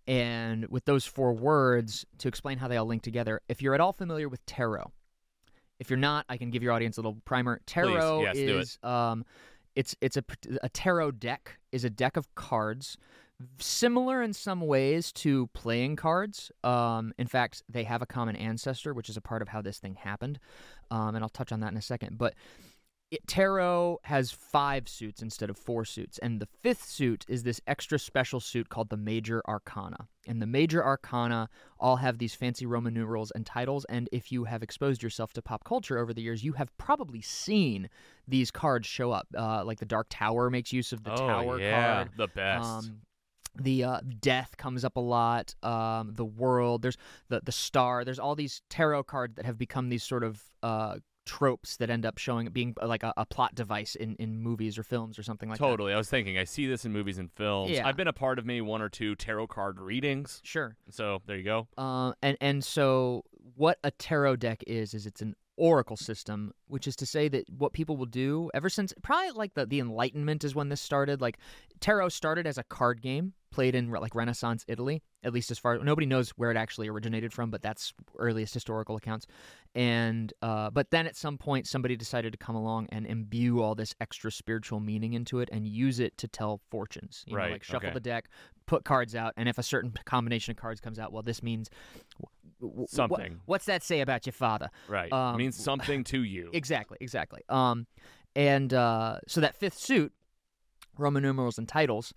and 0.06 0.66
with 0.68 0.84
those 0.84 1.06
four 1.06 1.32
words 1.32 2.04
to 2.18 2.28
explain 2.28 2.58
how 2.58 2.68
they 2.68 2.76
all 2.76 2.86
link 2.86 3.02
together. 3.02 3.40
If 3.48 3.62
you're 3.62 3.74
at 3.74 3.80
all 3.80 3.92
familiar 3.92 4.28
with 4.28 4.44
tarot, 4.44 4.92
if 5.78 5.88
you're 5.88 5.98
not, 5.98 6.26
I 6.28 6.36
can 6.36 6.50
give 6.50 6.62
your 6.62 6.72
audience 6.72 6.98
a 6.98 7.00
little 7.00 7.18
primer. 7.24 7.60
Tarot 7.66 8.22
yes, 8.22 8.36
do 8.36 8.58
it. 8.58 8.60
is 8.60 8.78
um, 8.82 9.24
it's 9.74 9.96
it's 10.00 10.16
a 10.16 10.24
a 10.62 10.68
tarot 10.68 11.12
deck 11.12 11.58
is 11.70 11.84
a 11.84 11.90
deck 11.90 12.16
of 12.16 12.32
cards 12.34 12.96
similar 13.58 14.22
in 14.22 14.32
some 14.32 14.60
ways 14.60 15.12
to 15.12 15.48
playing 15.48 15.96
cards. 15.96 16.52
Um, 16.62 17.12
in 17.18 17.26
fact, 17.26 17.62
they 17.68 17.84
have 17.84 18.02
a 18.02 18.06
common 18.06 18.36
ancestor, 18.36 18.94
which 18.94 19.08
is 19.08 19.16
a 19.16 19.20
part 19.20 19.42
of 19.42 19.48
how 19.48 19.62
this 19.62 19.78
thing 19.78 19.94
happened. 19.96 20.38
Um, 20.90 21.14
and 21.14 21.24
I'll 21.24 21.28
touch 21.28 21.52
on 21.52 21.60
that 21.60 21.72
in 21.72 21.76
a 21.76 21.82
second. 21.82 22.18
But 22.18 22.34
it, 23.12 23.26
tarot 23.26 24.00
has 24.04 24.30
five 24.30 24.88
suits 24.88 25.20
instead 25.20 25.50
of 25.50 25.58
four 25.58 25.84
suits, 25.84 26.18
and 26.18 26.40
the 26.40 26.48
fifth 26.62 26.84
suit 26.84 27.26
is 27.28 27.42
this 27.42 27.60
extra 27.66 27.98
special 27.98 28.40
suit 28.40 28.70
called 28.70 28.88
the 28.88 28.96
Major 28.96 29.42
Arcana. 29.46 30.08
And 30.26 30.40
the 30.40 30.46
Major 30.46 30.82
Arcana 30.82 31.50
all 31.78 31.96
have 31.96 32.16
these 32.16 32.34
fancy 32.34 32.64
Roman 32.64 32.94
numerals 32.94 33.30
and 33.32 33.44
titles. 33.44 33.84
And 33.86 34.08
if 34.12 34.32
you 34.32 34.44
have 34.44 34.62
exposed 34.62 35.02
yourself 35.02 35.34
to 35.34 35.42
pop 35.42 35.62
culture 35.64 35.98
over 35.98 36.14
the 36.14 36.22
years, 36.22 36.42
you 36.42 36.54
have 36.54 36.74
probably 36.78 37.20
seen 37.20 37.90
these 38.26 38.50
cards 38.50 38.86
show 38.86 39.10
up. 39.10 39.26
Uh, 39.36 39.62
like 39.62 39.78
the 39.78 39.84
Dark 39.84 40.06
Tower 40.08 40.48
makes 40.48 40.72
use 40.72 40.92
of 40.92 41.04
the 41.04 41.12
oh, 41.12 41.16
Tower 41.16 41.60
yeah, 41.60 41.94
card. 41.94 42.10
the 42.16 42.28
best. 42.28 42.66
Um, 42.66 43.00
the 43.60 43.84
uh, 43.84 44.00
death 44.20 44.56
comes 44.56 44.86
up 44.86 44.96
a 44.96 45.00
lot. 45.00 45.54
Um, 45.62 46.14
the 46.14 46.24
world, 46.24 46.80
there's 46.80 46.96
the 47.28 47.42
the 47.44 47.52
star. 47.52 48.06
There's 48.06 48.18
all 48.18 48.34
these 48.34 48.62
tarot 48.70 49.02
cards 49.02 49.34
that 49.34 49.44
have 49.44 49.58
become 49.58 49.90
these 49.90 50.02
sort 50.02 50.24
of 50.24 50.42
uh, 50.62 50.96
tropes 51.24 51.76
that 51.76 51.90
end 51.90 52.04
up 52.04 52.18
showing 52.18 52.48
being 52.50 52.74
uh, 52.80 52.86
like 52.86 53.02
a, 53.02 53.12
a 53.16 53.24
plot 53.24 53.54
device 53.54 53.94
in, 53.94 54.16
in 54.16 54.40
movies 54.40 54.78
or 54.78 54.82
films 54.82 55.18
or 55.18 55.22
something 55.22 55.48
like 55.48 55.58
that. 55.58 55.64
totally. 55.64 55.92
I 55.92 55.96
was 55.96 56.08
thinking, 56.10 56.38
I 56.38 56.44
see 56.44 56.66
this 56.66 56.84
in 56.84 56.92
movies 56.92 57.18
and 57.18 57.30
films. 57.32 57.70
Yeah. 57.70 57.86
I've 57.86 57.96
been 57.96 58.08
a 58.08 58.12
part 58.12 58.38
of 58.38 58.46
maybe 58.46 58.60
one 58.60 58.82
or 58.82 58.88
two 58.88 59.14
tarot 59.14 59.48
card 59.48 59.80
readings. 59.80 60.40
Sure. 60.44 60.76
So 60.90 61.22
there 61.26 61.36
you 61.36 61.44
go. 61.44 61.68
Uh, 61.76 62.12
and 62.22 62.36
and 62.40 62.64
so 62.64 63.24
what 63.56 63.78
a 63.84 63.90
tarot 63.90 64.36
deck 64.36 64.62
is 64.66 64.94
is 64.94 65.06
it's 65.06 65.22
an 65.22 65.34
oracle 65.56 65.96
system, 65.96 66.52
which 66.66 66.86
is 66.86 66.96
to 66.96 67.06
say 67.06 67.28
that 67.28 67.48
what 67.50 67.72
people 67.72 67.96
will 67.96 68.06
do 68.06 68.50
ever 68.54 68.68
since 68.68 68.92
probably 69.02 69.30
like 69.32 69.54
the 69.54 69.66
the 69.66 69.80
Enlightenment 69.80 70.44
is 70.44 70.54
when 70.54 70.68
this 70.68 70.80
started. 70.80 71.20
Like 71.20 71.38
tarot 71.80 72.10
started 72.10 72.46
as 72.46 72.58
a 72.58 72.64
card 72.64 73.02
game 73.02 73.34
played 73.52 73.74
in 73.74 73.90
like 73.90 74.14
Renaissance 74.14 74.64
Italy, 74.66 75.02
at 75.22 75.32
least 75.32 75.50
as 75.50 75.58
far 75.58 75.78
nobody 75.78 76.06
knows 76.06 76.30
where 76.30 76.50
it 76.50 76.56
actually 76.56 76.88
originated 76.88 77.32
from, 77.32 77.50
but 77.50 77.62
that's 77.62 77.92
earliest 78.18 78.54
historical 78.54 78.96
accounts. 78.96 79.26
And 79.74 80.32
uh, 80.42 80.70
but 80.70 80.90
then 80.90 81.06
at 81.06 81.16
some 81.16 81.38
point 81.38 81.66
somebody 81.66 81.96
decided 81.96 82.32
to 82.32 82.38
come 82.38 82.56
along 82.56 82.88
and 82.90 83.06
imbue 83.06 83.62
all 83.62 83.74
this 83.74 83.94
extra 84.00 84.32
spiritual 84.32 84.80
meaning 84.80 85.12
into 85.12 85.40
it 85.40 85.48
and 85.52 85.66
use 85.66 86.00
it 86.00 86.16
to 86.18 86.28
tell 86.28 86.60
fortunes. 86.70 87.24
You 87.26 87.36
Right, 87.36 87.46
know, 87.46 87.52
like 87.52 87.62
shuffle 87.62 87.88
okay. 87.88 87.94
the 87.94 88.00
deck, 88.00 88.28
put 88.66 88.84
cards 88.84 89.14
out, 89.14 89.34
and 89.36 89.48
if 89.48 89.58
a 89.58 89.62
certain 89.62 89.92
combination 90.04 90.52
of 90.52 90.56
cards 90.56 90.80
comes 90.80 90.98
out, 90.98 91.12
well, 91.12 91.22
this 91.22 91.42
means 91.42 91.70
w- 92.62 92.72
w- 92.72 92.86
wh- 92.86 92.94
Something. 92.94 93.40
what's 93.46 93.66
that 93.66 93.82
say 93.82 94.00
about 94.00 94.24
your 94.26 94.32
father? 94.32 94.70
Right. 94.88 95.12
Um, 95.12 95.36
means 95.36 95.56
something 95.56 96.04
to 96.12 96.22
you. 96.22 96.50
Exactly, 96.52 96.96
exactly. 97.00 97.42
Um, 97.48 97.86
and 98.34 98.72
uh, 98.72 99.18
so 99.26 99.40
that 99.42 99.54
fifth 99.56 99.76
suit, 99.78 100.12
Roman 100.96 101.22
numerals 101.22 101.58
and 101.58 101.68
titles, 101.68 102.14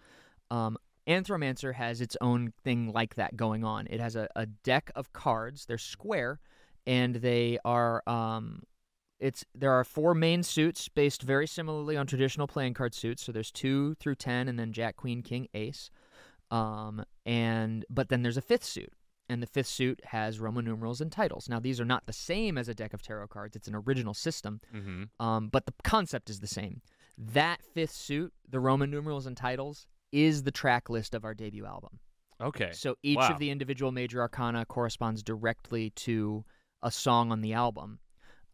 um, 0.49 0.77
Anthromancer 1.07 1.73
has 1.75 2.01
its 2.01 2.15
own 2.21 2.53
thing 2.63 2.91
like 2.91 3.15
that 3.15 3.35
going 3.35 3.63
on. 3.63 3.87
It 3.89 3.99
has 3.99 4.15
a, 4.15 4.27
a 4.35 4.45
deck 4.45 4.91
of 4.95 5.11
cards. 5.13 5.65
They're 5.65 5.77
square, 5.77 6.39
and 6.87 7.15
they 7.15 7.59
are 7.65 8.01
um, 8.07 8.63
it's 9.19 9.45
there 9.53 9.71
are 9.71 9.83
four 9.83 10.15
main 10.15 10.41
suits 10.43 10.89
based 10.89 11.21
very 11.21 11.47
similarly 11.47 11.95
on 11.95 12.07
traditional 12.07 12.47
playing 12.47 12.73
card 12.73 12.93
suits. 12.93 13.23
So 13.23 13.31
there's 13.31 13.51
two 13.51 13.95
through 13.95 14.15
ten, 14.15 14.47
and 14.47 14.57
then 14.57 14.73
Jack, 14.73 14.95
Queen, 14.95 15.21
King, 15.21 15.47
Ace. 15.53 15.89
Um, 16.51 17.03
and 17.25 17.85
but 17.89 18.09
then 18.09 18.23
there's 18.23 18.37
a 18.37 18.41
fifth 18.41 18.63
suit, 18.63 18.91
and 19.30 19.41
the 19.41 19.47
fifth 19.47 19.67
suit 19.67 19.99
has 20.05 20.39
Roman 20.39 20.65
numerals 20.65 21.01
and 21.01 21.11
titles. 21.11 21.49
Now 21.49 21.59
these 21.59 21.80
are 21.80 21.86
not 21.86 22.05
the 22.05 22.13
same 22.13 22.57
as 22.57 22.69
a 22.69 22.73
deck 22.76 22.93
of 22.93 23.01
tarot 23.01 23.28
cards. 23.28 23.55
It's 23.55 23.67
an 23.67 23.76
original 23.76 24.13
system, 24.13 24.61
mm-hmm. 24.73 25.26
um, 25.26 25.49
but 25.49 25.65
the 25.65 25.73
concept 25.84 26.30
is 26.30 26.39
the 26.39 26.47
same. 26.47 26.82
That 27.17 27.61
fifth 27.73 27.93
suit, 27.93 28.34
the 28.49 28.59
Roman 28.59 28.91
numerals 28.91 29.26
and 29.26 29.38
titles, 29.38 29.88
is 30.11 30.43
the 30.43 30.51
track 30.51 30.89
list 30.89 31.15
of 31.15 31.23
our 31.26 31.34
debut 31.34 31.65
album. 31.65 31.99
Okay. 32.41 32.71
So 32.73 32.95
each 33.03 33.17
Wow. 33.17 33.32
of 33.32 33.39
the 33.39 33.49
individual 33.49 33.91
major 33.91 34.19
arcana 34.21 34.65
corresponds 34.65 35.23
directly 35.23 35.91
to 35.91 36.43
a 36.84 36.91
song 36.91 37.32
on 37.32 37.41
the 37.41 37.53
album. 37.53 37.99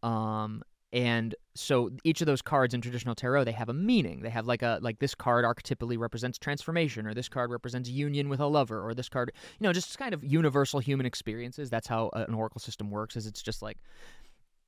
Um, 0.02 0.62
and 0.92 1.34
so 1.54 1.90
each 2.04 2.20
of 2.20 2.26
those 2.26 2.42
cards 2.42 2.74
in 2.74 2.80
traditional 2.80 3.14
tarot 3.14 3.44
they 3.44 3.52
have 3.52 3.68
a 3.68 3.74
meaning. 3.74 4.22
They 4.22 4.30
have 4.30 4.46
like 4.46 4.62
a 4.62 4.78
like 4.82 4.98
this 4.98 5.14
card 5.14 5.44
archetypally 5.44 5.98
represents 5.98 6.38
transformation 6.38 7.06
or 7.06 7.14
this 7.14 7.28
card 7.28 7.50
represents 7.50 7.88
union 7.88 8.28
with 8.28 8.40
a 8.40 8.46
lover 8.46 8.86
or 8.86 8.94
this 8.94 9.08
card 9.08 9.32
you 9.58 9.66
know 9.66 9.72
just 9.72 9.98
kind 9.98 10.14
of 10.14 10.22
universal 10.24 10.80
human 10.80 11.06
experiences. 11.06 11.70
That's 11.70 11.86
how 11.86 12.10
an 12.14 12.34
oracle 12.34 12.60
system 12.60 12.90
works 12.90 13.16
is 13.16 13.26
it's 13.26 13.42
just 13.42 13.62
like 13.62 13.78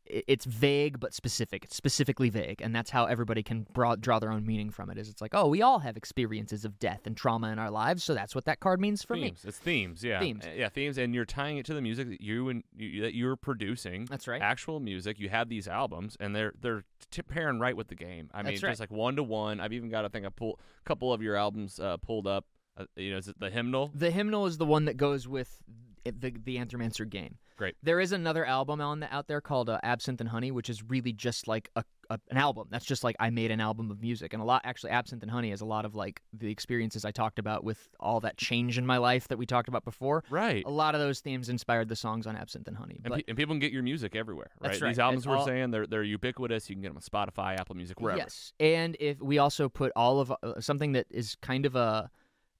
it's 0.06 0.44
vague 0.44 1.00
but 1.00 1.14
specific 1.14 1.64
it's 1.64 1.74
specifically 1.76 2.28
vague 2.28 2.60
and 2.60 2.74
that's 2.74 2.90
how 2.90 3.06
everybody 3.06 3.42
can 3.42 3.66
draw, 3.72 3.96
draw 3.96 4.18
their 4.18 4.30
own 4.30 4.46
meaning 4.46 4.70
from 4.70 4.90
it 4.90 4.98
is 4.98 5.08
it's 5.08 5.22
like 5.22 5.34
oh 5.34 5.48
we 5.48 5.62
all 5.62 5.78
have 5.78 5.96
experiences 5.96 6.64
of 6.64 6.78
death 6.78 7.06
and 7.06 7.16
trauma 7.16 7.48
in 7.50 7.58
our 7.58 7.70
lives 7.70 8.04
so 8.04 8.14
that's 8.14 8.34
what 8.34 8.44
that 8.44 8.60
card 8.60 8.80
means 8.80 9.02
for 9.02 9.16
me. 9.16 9.34
It's 9.44 9.58
themes. 9.58 10.04
Yeah. 10.04 10.20
Themes. 10.20 10.44
Yeah. 10.54 10.68
Themes, 10.68 10.98
and 10.98 11.14
you're 11.14 11.24
tying 11.24 11.58
it 11.58 11.66
to 11.66 11.74
the 11.74 11.80
music 11.80 12.08
that 12.08 12.20
you 12.20 12.48
and 12.48 12.62
you, 12.76 13.02
that 13.02 13.14
you're 13.14 13.36
producing. 13.36 14.04
that's 14.06 14.28
right 14.28 14.42
Actual 14.42 14.80
music. 14.80 15.18
You 15.18 15.28
have 15.28 15.48
these 15.48 15.68
albums, 15.68 16.16
and 16.20 16.34
they're 16.34 16.52
they're 16.60 16.84
t- 17.10 17.22
pairing 17.22 17.58
right 17.58 17.76
with 17.76 17.88
the 17.88 17.94
game. 17.94 18.30
I 18.32 18.38
mean, 18.38 18.52
That's 18.52 18.62
right. 18.62 18.70
just 18.70 18.80
like 18.80 18.90
one 18.90 19.16
to 19.16 19.22
one. 19.22 19.60
I've 19.60 19.72
even 19.72 19.88
got 19.88 20.04
I 20.04 20.08
think 20.08 20.26
a 20.26 20.30
pull 20.30 20.58
couple 20.84 21.12
of 21.12 21.22
your 21.22 21.36
albums 21.36 21.80
uh, 21.80 21.96
pulled 21.98 22.26
up. 22.26 22.44
Uh, 22.76 22.84
you 22.96 23.12
know, 23.12 23.18
is 23.18 23.28
it 23.28 23.38
the 23.38 23.50
hymnal? 23.50 23.90
The 23.94 24.10
hymnal 24.10 24.46
is 24.46 24.58
the 24.58 24.66
one 24.66 24.86
that 24.86 24.96
goes 24.96 25.28
with 25.28 25.58
it- 26.04 26.20
the 26.20 26.30
the 26.44 26.56
Anthromancer 26.56 27.08
game. 27.08 27.38
Great. 27.56 27.76
There 27.84 28.00
is 28.00 28.10
another 28.10 28.44
album 28.44 28.80
on 28.80 28.98
the, 28.98 29.14
out 29.14 29.28
there 29.28 29.40
called 29.40 29.70
uh, 29.70 29.78
Absinthe 29.84 30.20
and 30.20 30.28
Honey, 30.28 30.50
which 30.50 30.68
is 30.68 30.82
really 30.82 31.12
just 31.12 31.46
like 31.46 31.70
a, 31.76 31.84
a 32.10 32.18
an 32.32 32.36
album. 32.36 32.66
That's 32.68 32.84
just 32.84 33.04
like 33.04 33.14
I 33.20 33.30
made 33.30 33.52
an 33.52 33.60
album 33.60 33.92
of 33.92 34.02
music, 34.02 34.32
and 34.32 34.42
a 34.42 34.44
lot 34.44 34.62
actually 34.64 34.90
Absinthe 34.90 35.22
and 35.22 35.30
Honey 35.30 35.50
has 35.50 35.60
a 35.60 35.64
lot 35.64 35.84
of 35.84 35.94
like 35.94 36.20
the 36.32 36.50
experiences 36.50 37.04
I 37.04 37.12
talked 37.12 37.38
about 37.38 37.62
with 37.62 37.78
all 38.00 38.18
that 38.20 38.36
change 38.36 38.76
in 38.76 38.84
my 38.84 38.96
life 38.96 39.28
that 39.28 39.38
we 39.38 39.46
talked 39.46 39.68
about 39.68 39.84
before. 39.84 40.24
Right. 40.30 40.64
A 40.66 40.70
lot 40.70 40.96
of 40.96 41.00
those 41.00 41.20
themes 41.20 41.48
inspired 41.48 41.88
the 41.88 41.94
songs 41.96 42.26
on 42.26 42.34
Absinthe 42.36 42.66
and 42.66 42.76
Honey. 42.76 43.00
And, 43.04 43.14
pe- 43.14 43.22
and 43.28 43.36
people 43.36 43.52
can 43.54 43.60
get 43.60 43.70
your 43.70 43.84
music 43.84 44.16
everywhere, 44.16 44.50
right? 44.60 44.70
That's 44.72 44.82
right. 44.82 44.88
These 44.88 44.98
albums 44.98 45.20
It's 45.22 45.28
we're 45.28 45.36
all- 45.36 45.46
saying 45.46 45.70
they're 45.70 45.86
they're 45.86 46.02
ubiquitous. 46.02 46.68
You 46.68 46.74
can 46.74 46.82
get 46.82 46.88
them 46.92 46.96
on 46.98 47.02
Spotify, 47.02 47.56
Apple 47.56 47.76
Music, 47.76 48.00
wherever. 48.00 48.18
Yes, 48.18 48.52
and 48.58 48.96
if 48.98 49.22
we 49.22 49.38
also 49.38 49.68
put 49.68 49.92
all 49.94 50.18
of 50.18 50.32
uh, 50.42 50.60
something 50.60 50.90
that 50.92 51.06
is 51.08 51.36
kind 51.40 51.66
of 51.66 51.76
a 51.76 52.10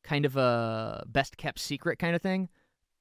kind 0.05 0.25
of 0.25 0.37
a 0.37 1.05
best 1.07 1.37
kept 1.37 1.59
secret 1.59 1.99
kind 1.99 2.15
of 2.15 2.23
thing, 2.23 2.49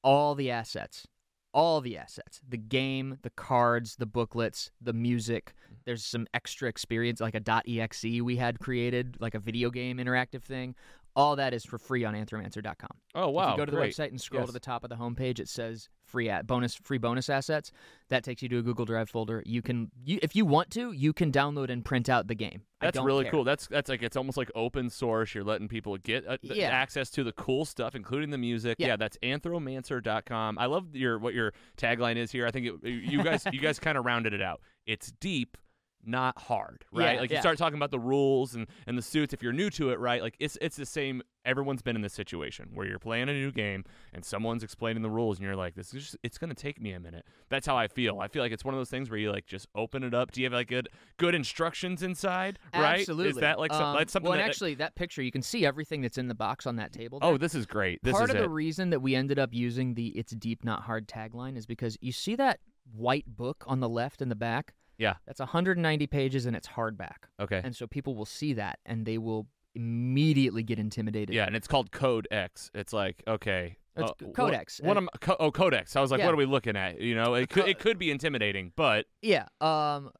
all 0.04 0.34
the 0.34 0.50
assets, 0.50 1.06
all 1.54 1.82
the 1.82 1.98
assets, 1.98 2.42
the 2.48 2.58
game, 2.58 3.20
the 3.22 3.30
cards, 3.30 3.98
the 3.98 4.06
booklets, 4.06 4.72
the 4.82 4.94
music. 4.94 5.54
Mm-hmm. 5.66 5.74
There's 5.86 6.04
some 6.04 6.26
extra 6.34 6.68
experience 6.68 7.22
like 7.22 7.36
a 7.36 7.64
.exe 7.68 8.04
we 8.04 8.38
had 8.38 8.60
created, 8.60 9.18
like 9.20 9.36
a 9.36 9.40
video 9.40 9.70
game 9.70 9.98
interactive 9.98 10.42
thing. 10.42 10.76
All 11.16 11.36
that 11.36 11.54
is 11.54 11.64
for 11.64 11.78
free 11.78 12.04
on 12.06 12.16
anthromancer.com. 12.16 12.90
Oh 13.14 13.30
wow! 13.30 13.50
if 13.50 13.52
you 13.52 13.58
go 13.58 13.66
to 13.66 13.72
the 13.72 13.78
great. 13.78 13.94
website 13.94 14.10
and 14.10 14.20
scroll 14.20 14.46
to 14.48 14.52
the 14.52 14.60
top 14.60 14.84
of 14.84 14.90
the 14.90 14.96
homepage, 14.96 15.40
it 15.40 15.48
says 15.48 15.90
free 16.04 16.28
at 16.30 16.48
bonus 16.48 16.74
free 16.74 16.98
bonus 16.98 17.30
assets. 17.30 17.72
That 18.10 18.24
takes 18.24 18.42
you 18.42 18.50
to 18.50 18.58
a 18.58 18.62
Google 18.64 18.86
Drive 18.86 19.10
folder. 19.10 19.44
You 19.46 19.62
can, 19.62 19.92
you, 20.04 20.18
if 20.24 20.36
you 20.36 20.44
want 20.46 20.72
to, 20.72 20.92
you 20.92 21.14
can 21.14 21.32
download 21.32 21.70
and 21.70 21.86
print 21.86 22.10
out 22.10 22.28
the 22.28 22.34
game. 22.36 22.64
That's 22.82 23.00
really 23.00 23.26
care. 23.26 23.32
cool. 23.32 23.44
That's 23.44 23.68
that's 23.68 23.90
like 23.90 24.02
it's 24.02 24.18
almost 24.18 24.38
like 24.38 24.50
open 24.56 24.90
source. 24.90 25.36
You're 25.36 25.44
letting 25.44 25.68
people 25.68 25.96
get 25.98 26.28
uh, 26.28 26.38
Yeah. 26.42 26.70
access 26.70 27.10
to 27.12 27.24
the 27.24 27.32
cool 27.34 27.64
stuff, 27.66 27.94
including 27.96 28.32
the 28.32 28.38
music. 28.40 28.78
Yeah. 28.80 28.88
Yeah, 28.88 28.96
that's 28.98 29.18
anthromancer.com. 29.24 30.58
I 30.58 30.66
love 30.66 30.96
your 30.96 31.20
what 31.20 31.34
your 31.34 31.54
tagline 31.78 32.16
is 32.18 32.32
here. 32.32 32.46
I 32.48 32.52
think 32.52 32.68
it, 32.68 32.90
you 32.90 33.24
guys 33.24 33.46
you 33.52 33.60
guys 33.60 33.80
kind 33.80 33.98
of 33.98 34.06
rounded 34.06 34.34
it 34.34 34.42
out. 34.42 34.62
It's 34.86 35.12
deep, 35.20 35.58
not 36.06 36.38
hard, 36.38 36.86
right? 36.92 37.16
Yeah, 37.16 37.22
like 37.22 37.30
you 37.30 37.36
yeah. 37.36 37.42
start 37.42 37.58
talking 37.58 37.78
about 37.78 37.92
the 37.92 38.00
rules 38.00 38.56
and, 38.56 38.68
and 38.88 38.98
the 38.98 39.02
suits. 39.02 39.34
If 39.34 39.42
you're 39.44 39.54
new 39.54 39.70
to 39.72 39.92
it, 39.92 40.00
right? 40.00 40.22
Like 40.22 40.36
it's 40.40 40.58
it's 40.62 40.76
the 40.76 40.86
same. 40.86 41.22
Everyone's 41.46 41.82
been 41.82 41.98
in 41.98 42.02
this 42.02 42.14
situation 42.14 42.70
where 42.74 42.88
you're 42.88 43.00
playing 43.00 43.28
a 43.28 43.34
new 43.34 43.52
game 43.52 43.84
and 44.14 44.24
someone's 44.24 44.64
explaining 44.64 45.04
the 45.04 45.10
rules, 45.10 45.40
and 45.40 45.46
you're 45.46 45.58
like, 45.58 45.76
"This 45.76 45.94
is 45.94 46.04
just, 46.04 46.18
it's 46.24 46.38
gonna 46.38 46.54
take 46.54 46.80
me 46.80 46.94
a 46.94 47.00
minute." 47.00 47.26
That's 47.50 47.68
how 47.68 47.76
I 47.78 47.88
feel. 47.88 48.20
I 48.22 48.28
feel 48.30 48.42
like 48.42 48.52
it's 48.54 48.64
one 48.64 48.74
of 48.74 48.80
those 48.80 48.90
things 48.90 49.10
where 49.10 49.20
you 49.20 49.32
like 49.32 49.46
just 49.46 49.68
open 49.76 50.04
it 50.04 50.14
up. 50.14 50.32
Do 50.32 50.42
you 50.42 50.46
have 50.46 50.54
like 50.54 50.70
good 50.70 50.90
good 51.18 51.36
instructions 51.36 52.02
inside? 52.02 52.60
Right? 52.74 53.00
Absolutely. 53.02 53.32
Is 53.32 53.36
that 53.38 53.60
like 53.60 53.74
some, 53.74 53.84
Um, 53.84 53.98
that's 53.98 54.14
something 54.14 54.30
well, 54.30 54.40
and 54.40 54.42
that? 54.42 54.50
actually, 54.50 54.76
that 54.76 54.96
picture 54.96 55.22
you 55.22 55.32
can 55.32 55.42
see 55.42 55.66
everything 55.66 56.02
that's 56.02 56.18
in 56.18 56.28
the 56.28 56.36
box 56.36 56.66
on 56.66 56.78
that 56.78 56.94
table. 56.94 57.20
oh, 57.22 57.38
this 57.38 57.56
is 57.56 57.66
great. 57.66 58.00
This 58.04 58.14
part 58.14 58.30
is 58.30 58.36
of 58.36 58.42
the 58.42 58.50
reason 58.50 58.90
that 58.92 59.02
we 59.02 59.14
ended 59.16 59.38
up 59.38 59.54
using 59.54 59.96
the 59.96 60.08
"It's 60.18 60.32
deep, 60.34 60.64
not 60.64 60.84
hard" 60.84 61.08
tagline 61.08 61.58
is 61.58 61.66
because 61.66 61.98
you 62.00 62.12
see 62.14 62.36
that 62.38 62.60
white 62.94 63.26
book 63.28 63.64
on 63.68 63.80
the 63.82 63.90
left 63.90 64.22
and 64.22 64.30
the 64.32 64.36
back. 64.36 64.74
Yeah. 64.98 65.16
that's 65.26 65.40
190 65.40 66.08
pages 66.08 66.46
and 66.46 66.56
it's 66.56 66.68
hardback, 66.68 67.28
okay. 67.40 67.62
and 67.64 67.76
so 67.76 67.88
people 67.88 68.16
will 68.16 68.26
see 68.26 68.54
that 68.54 68.80
and 68.86 69.06
they 69.06 69.18
will 69.18 69.48
immediately 69.76 70.64
get 70.64 70.80
intimidated. 70.80 71.34
Yeah, 71.36 71.46
and 71.46 71.56
it's 71.56 71.68
called 71.68 71.92
Code 71.92 72.28
X. 72.32 72.72
It's 72.74 72.94
like 72.94 73.24
okay. 73.28 73.78
It's 73.96 74.10
uh, 74.10 74.14
what- 74.22 74.34
Codex. 74.34 74.82
What, 74.84 74.98
Uh, 74.98 75.02
am 75.02 75.10
co- 75.22 75.36
oh 75.40 75.52
Codex? 75.52 75.96
I 75.96 76.02
was 76.02 76.10
like, 76.10 76.18
yeah. 76.20 76.26
what 76.26 76.34
are 76.34 76.38
we 76.38 76.46
looking 76.48 76.76
at? 76.76 77.00
You 77.00 77.14
know, 77.16 77.36
it 77.36 77.50
could 77.50 77.68
it 77.68 77.80
could 77.80 78.00
be 78.00 78.10
intimidating, 78.12 78.72
but 78.76 79.06
Yeah. 79.22 79.48
Um, 79.62 80.12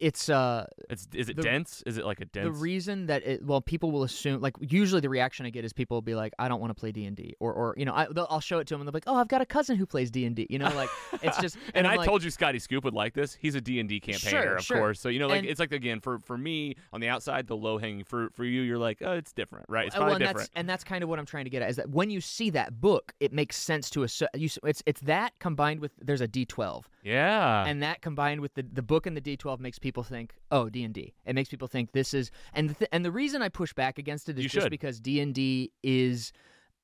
it's 0.00 0.28
uh 0.28 0.66
It's 0.90 1.08
is 1.14 1.28
it 1.28 1.36
The- 1.36 1.42
dense? 1.42 1.82
Is 1.86 1.98
it 1.98 2.04
like 2.04 2.20
a 2.20 2.24
dense? 2.24 2.44
the 2.46 2.52
reason 2.52 3.06
that 3.06 3.26
it 3.26 3.44
well 3.44 3.60
people 3.60 3.90
will 3.90 4.02
assume 4.04 4.40
like 4.40 4.54
usually 4.60 5.00
the 5.00 5.08
reaction 5.08 5.46
I 5.46 5.50
get 5.50 5.64
is 5.64 5.72
people 5.72 5.96
will 5.96 6.02
be 6.02 6.14
like 6.14 6.32
I 6.38 6.48
don't 6.48 6.60
want 6.60 6.70
to 6.70 6.74
play 6.78 6.92
D 6.92 7.04
and 7.04 7.16
D 7.16 7.34
or 7.40 7.52
or 7.52 7.74
you 7.76 7.84
know 7.84 7.94
I 7.94 8.06
they'll- 8.10 8.26
I'll 8.30 8.40
show 8.40 8.58
it 8.58 8.66
to 8.68 8.74
them 8.74 8.80
and 8.80 8.88
they'll 8.88 8.92
be 8.92 8.96
like 8.96 9.04
oh 9.06 9.16
I've 9.16 9.28
got 9.28 9.40
a 9.40 9.46
cousin 9.46 9.76
who 9.76 9.86
plays 9.86 10.10
D 10.10 10.24
and 10.24 10.34
D 10.36 10.46
you 10.50 10.58
know 10.58 10.70
like 10.74 10.90
it's 11.22 11.38
just 11.38 11.56
and, 11.74 11.86
I'm 11.86 11.94
I 11.94 11.96
like, 11.96 12.08
told 12.08 12.22
you 12.24 12.30
Scotty 12.30 12.58
Scoop 12.58 12.84
would 12.84 12.94
like 12.94 13.14
this. 13.14 13.34
He's 13.40 13.54
a 13.54 13.60
D&D 13.60 14.00
campaigner, 14.00 14.42
Sure, 14.42 14.56
of 14.56 14.64
sure. 14.64 14.78
course. 14.78 15.00
So, 15.00 15.08
you 15.08 15.18
know, 15.18 15.26
like 15.28 15.40
And- 15.40 15.46
it's 15.48 15.60
like 15.60 15.72
again 15.72 16.00
for 16.00 16.18
for 16.20 16.36
me 16.38 16.76
on 16.92 17.00
the 17.00 17.08
outside 17.08 17.46
the 17.46 17.56
low-hanging 17.56 18.04
fruit 18.04 18.34
for 18.34 18.44
you 18.44 18.62
you're 18.62 18.78
like, 18.78 18.98
"Oh, 19.02 19.12
it's 19.12 19.32
different." 19.32 19.66
Right? 19.68 19.86
It's 19.86 19.94
Uh, 19.94 19.98
probably 19.98 20.10
well, 20.12 20.16
and 20.16 20.22
different. 20.24 20.38
That's, 20.38 20.50
and 20.56 20.68
that's 20.68 20.84
kind 20.84 21.02
of 21.02 21.08
what 21.10 21.18
I'm 21.18 21.26
trying 21.26 21.44
to 21.44 21.50
get 21.50 21.62
at 21.62 21.70
is 21.70 21.76
that 21.76 21.90
when 21.90 22.10
you 22.10 22.20
see 22.20 22.50
that 22.50 22.80
book, 22.80 23.14
it 23.20 23.32
makes 23.32 23.56
sense 23.56 23.90
to 23.90 24.04
us. 24.04 24.22
You, 24.34 24.48
it's 24.64 24.82
it's 24.86 25.00
that 25.02 25.32
combined 25.38 25.80
with 25.80 25.92
there's 26.00 26.20
a 26.20 26.28
D12, 26.28 26.84
Yeah. 27.02 27.64
and 27.66 27.82
that 27.82 28.00
combined 28.00 28.40
with 28.40 28.54
the 28.54 28.62
the 28.62 28.82
book 28.82 29.06
and 29.06 29.16
the 29.16 29.20
D12 29.20 29.58
makes 29.60 29.78
people 29.78 30.02
think, 30.02 30.34
oh, 30.50 30.68
D 30.68 30.84
and 30.84 30.94
D. 30.94 31.14
It 31.26 31.34
makes 31.34 31.48
people 31.48 31.68
think 31.68 31.92
this 31.92 32.14
is 32.14 32.30
and 32.54 32.70
the 32.70 32.74
th- 32.74 32.88
and 32.92 33.04
the 33.04 33.10
reason 33.12 33.42
I 33.42 33.48
push 33.48 33.72
back 33.72 33.98
against 33.98 34.28
it 34.28 34.38
is 34.38 34.44
You 34.44 34.48
just 34.50 34.64
should. 34.66 34.70
because 34.70 35.00
D 35.00 35.20
and 35.20 35.34
D 35.34 35.72
is 35.82 36.32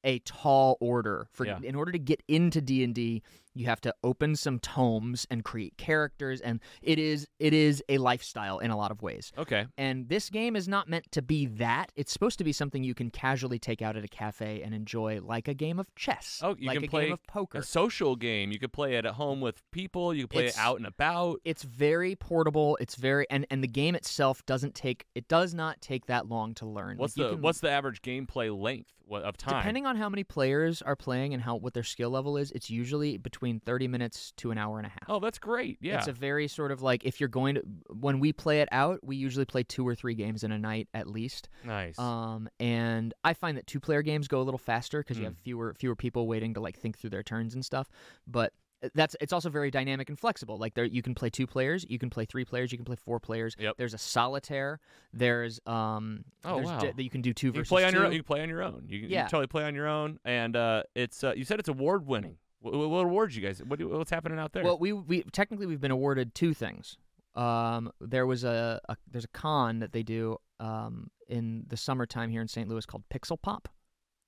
a 0.05 0.19
tall 0.21 0.77
order 0.81 1.29
for 1.33 1.45
Yeah. 1.47 1.59
in 1.63 1.75
order 1.75 1.91
to 1.93 1.99
get 1.99 2.23
into 2.29 2.61
D&D 2.61 3.21
you 3.59 3.67
have 3.67 3.81
to 3.81 3.95
open 4.05 4.37
some 4.37 4.59
tomes 4.59 5.27
and 5.31 5.45
create 5.45 5.77
characters 5.77 6.41
and 6.41 6.61
it 6.83 6.99
is 6.99 7.27
it 7.39 7.53
is 7.53 7.83
a 7.89 7.99
lifestyle 7.99 8.59
in 8.61 8.71
a 8.71 8.77
lot 8.77 8.91
of 8.91 9.03
ways 9.03 9.33
okay. 9.37 9.67
and 9.77 10.09
this 10.09 10.31
game 10.31 10.55
is 10.55 10.69
not 10.69 10.89
meant 10.89 11.11
to 11.13 11.23
be 11.23 11.47
that. 11.47 11.91
It's 11.97 12.13
supposed 12.13 12.39
to 12.39 12.45
be 12.45 12.53
something 12.53 12.85
you 12.85 12.95
can 12.95 13.11
casually 13.11 13.59
take 13.59 13.83
out 13.83 13.97
at 13.97 14.05
a 14.05 14.09
cafe 14.09 14.63
and 14.63 14.75
enjoy, 14.75 15.21
like 15.21 15.49
a 15.49 15.55
game 15.55 15.79
of 15.79 15.93
chess. 15.95 16.41
Oh, 16.43 16.55
you 16.59 16.67
like 16.69 16.77
can 16.77 16.85
a 16.85 16.89
play 16.89 17.05
game 17.05 17.13
of 17.13 17.27
poker. 17.27 17.59
A 17.59 17.63
social 17.63 18.17
game. 18.17 18.53
You 18.53 18.59
could 18.59 18.73
play 18.73 18.95
it 18.95 19.05
at 19.05 19.15
home 19.15 19.41
with 19.41 19.63
people. 19.71 20.15
You 20.15 20.23
could 20.25 20.31
play 20.31 20.45
It's- 20.45 20.57
it 20.57 20.61
out 20.61 20.77
and 20.79 20.87
about. 20.87 21.41
It's 21.45 21.63
very 21.63 22.15
portable. 22.15 22.79
It's 22.81 22.95
very 22.95 23.27
and 23.31 23.47
and 23.51 23.63
the 23.63 23.69
game 23.69 23.95
itself 23.95 24.45
doesn't 24.47 24.75
take 24.75 25.07
it 25.15 25.29
does 25.29 25.55
not 25.55 25.81
take 25.81 26.07
that 26.07 26.29
long 26.29 26.55
to 26.55 26.67
learn. 26.67 26.99
What's 26.99 27.17
Like, 27.17 27.29
the 27.29 27.33
can- 27.35 27.43
what's 27.43 27.61
the 27.61 27.71
average 27.71 28.03
gameplay 28.03 28.57
length 28.57 28.93
of 29.11 29.37
time? 29.37 29.57
depending 29.61 29.87
on 29.87 29.97
how 29.97 30.09
many 30.09 30.25
players 30.25 30.83
are 30.83 30.97
playing 30.97 31.35
and 31.35 31.43
how 31.43 31.57
what 31.57 31.75
their 31.75 31.83
skill 31.83 32.11
level 32.11 32.37
is? 32.37 32.51
It's 32.53 32.71
usually 32.71 33.17
between 33.17 33.61
thirty 33.61 33.89
minutes 33.89 34.33
to 34.39 34.51
an 34.51 34.59
hour 34.59 34.79
and 34.79 34.87
a 34.87 34.91
half. 34.91 35.05
Oh, 35.09 35.21
that's 35.21 35.39
great. 35.39 35.79
Yeah. 35.81 35.99
It's 35.99 36.09
a 36.09 36.13
very 36.13 36.49
sort 36.49 36.71
of 36.73 36.83
like 36.83 37.05
if 37.05 37.21
you're 37.21 37.29
going 37.29 37.55
to 37.57 37.63
when 37.89 38.21
we 38.21 38.33
play 38.33 38.61
it 38.61 38.69
out, 38.73 39.01
we 39.03 39.17
usually 39.17 39.45
play 39.45 39.63
two 39.63 39.87
or 39.87 39.95
three 39.95 40.15
games 40.15 40.45
in 40.45 40.53
a 40.53 40.59
night 40.59 40.89
at 40.95 41.07
least. 41.07 41.49
nice. 41.65 41.99
Um, 41.99 42.49
and 42.61 43.15
I 43.25 43.35
find 43.35 43.57
that 43.57 43.67
two 43.67 43.81
player 43.81 44.03
games 44.03 44.29
go 44.29 44.41
a 44.41 44.45
little 44.45 44.59
faster 44.59 45.01
because 45.01 45.17
you 45.19 45.25
Mm. 45.25 45.29
have 45.29 45.37
fewer 45.39 45.75
fewer 45.79 45.97
people 45.97 46.27
waiting 46.27 46.55
to 46.55 46.61
like 46.61 46.79
think 46.79 46.99
through 46.99 47.11
their 47.11 47.23
turns 47.23 47.55
and 47.55 47.65
stuff. 47.65 47.89
But 48.27 48.53
that's 48.95 49.17
it's 49.21 49.33
also 49.33 49.51
very 49.51 49.71
dynamic 49.71 50.09
and 50.09 50.19
flexible. 50.19 50.57
Like 50.57 50.75
there, 50.75 50.85
you 50.85 51.03
can 51.03 51.15
play 51.15 51.31
two 51.31 51.47
players, 51.47 51.85
you 51.89 51.99
can 51.99 52.11
play 52.11 52.25
three 52.25 52.45
players, 52.45 52.71
you 52.71 52.79
can 52.79 52.85
play 52.85 52.97
four 52.97 53.19
players. 53.19 53.57
Yep. 53.59 53.77
There's 53.77 53.95
a 53.95 53.99
solitaire. 53.99 54.81
There's 55.13 55.61
um. 55.67 56.25
Oh, 56.45 56.57
there's 56.57 56.67
wow. 56.69 56.79
j- 56.81 56.93
that 56.97 57.03
you 57.03 57.11
can 57.11 57.21
do 57.21 57.33
two 57.33 57.49
you 57.49 57.53
can 57.53 57.61
versus 57.63 57.71
play 57.71 57.85
on 57.85 57.93
your 57.93 58.03
two. 58.03 58.07
own. 58.07 58.13
You 58.13 58.19
can 58.21 58.27
play 58.27 58.43
on 58.43 58.49
your 58.49 58.63
own. 58.63 58.85
You 58.89 59.01
can, 59.01 59.11
you 59.11 59.17
can 59.17 59.29
totally 59.29 59.47
play 59.47 59.65
on 59.65 59.75
your 59.75 59.89
own. 59.89 60.19
And 60.25 60.57
uh, 60.57 60.85
it's 60.95 61.25
uh, 61.25 61.33
you 61.37 61.45
said 61.45 61.59
it's 61.59 61.69
award 61.69 62.07
winning. 62.07 62.37
What, 62.61 62.75
what 62.75 63.05
awards 63.05 63.37
you 63.37 63.43
guys? 63.43 63.63
What 63.65 63.83
what's 63.83 64.11
happening 64.11 64.39
out 64.39 64.53
there? 64.53 64.65
Well, 64.65 64.79
we 64.79 64.93
we 64.93 65.23
technically 65.33 65.67
we've 65.67 65.81
been 65.81 65.91
awarded 65.91 66.35
two 66.35 66.55
things. 66.55 66.97
Um, 67.35 67.93
there 68.01 68.27
was 68.27 68.45
a, 68.45 68.81
a 68.89 68.97
there's 69.11 69.25
a 69.25 69.29
con 69.29 69.81
that 69.81 69.93
they 69.93 70.03
do 70.03 70.39
um 70.61 71.11
in 71.29 71.65
the 71.69 71.77
summertime 71.77 72.31
here 72.31 72.41
in 72.41 72.49
St. 72.49 72.69
Louis 72.69 72.87
called 72.87 73.05
Pixel 73.13 73.41
Pop, 73.41 73.69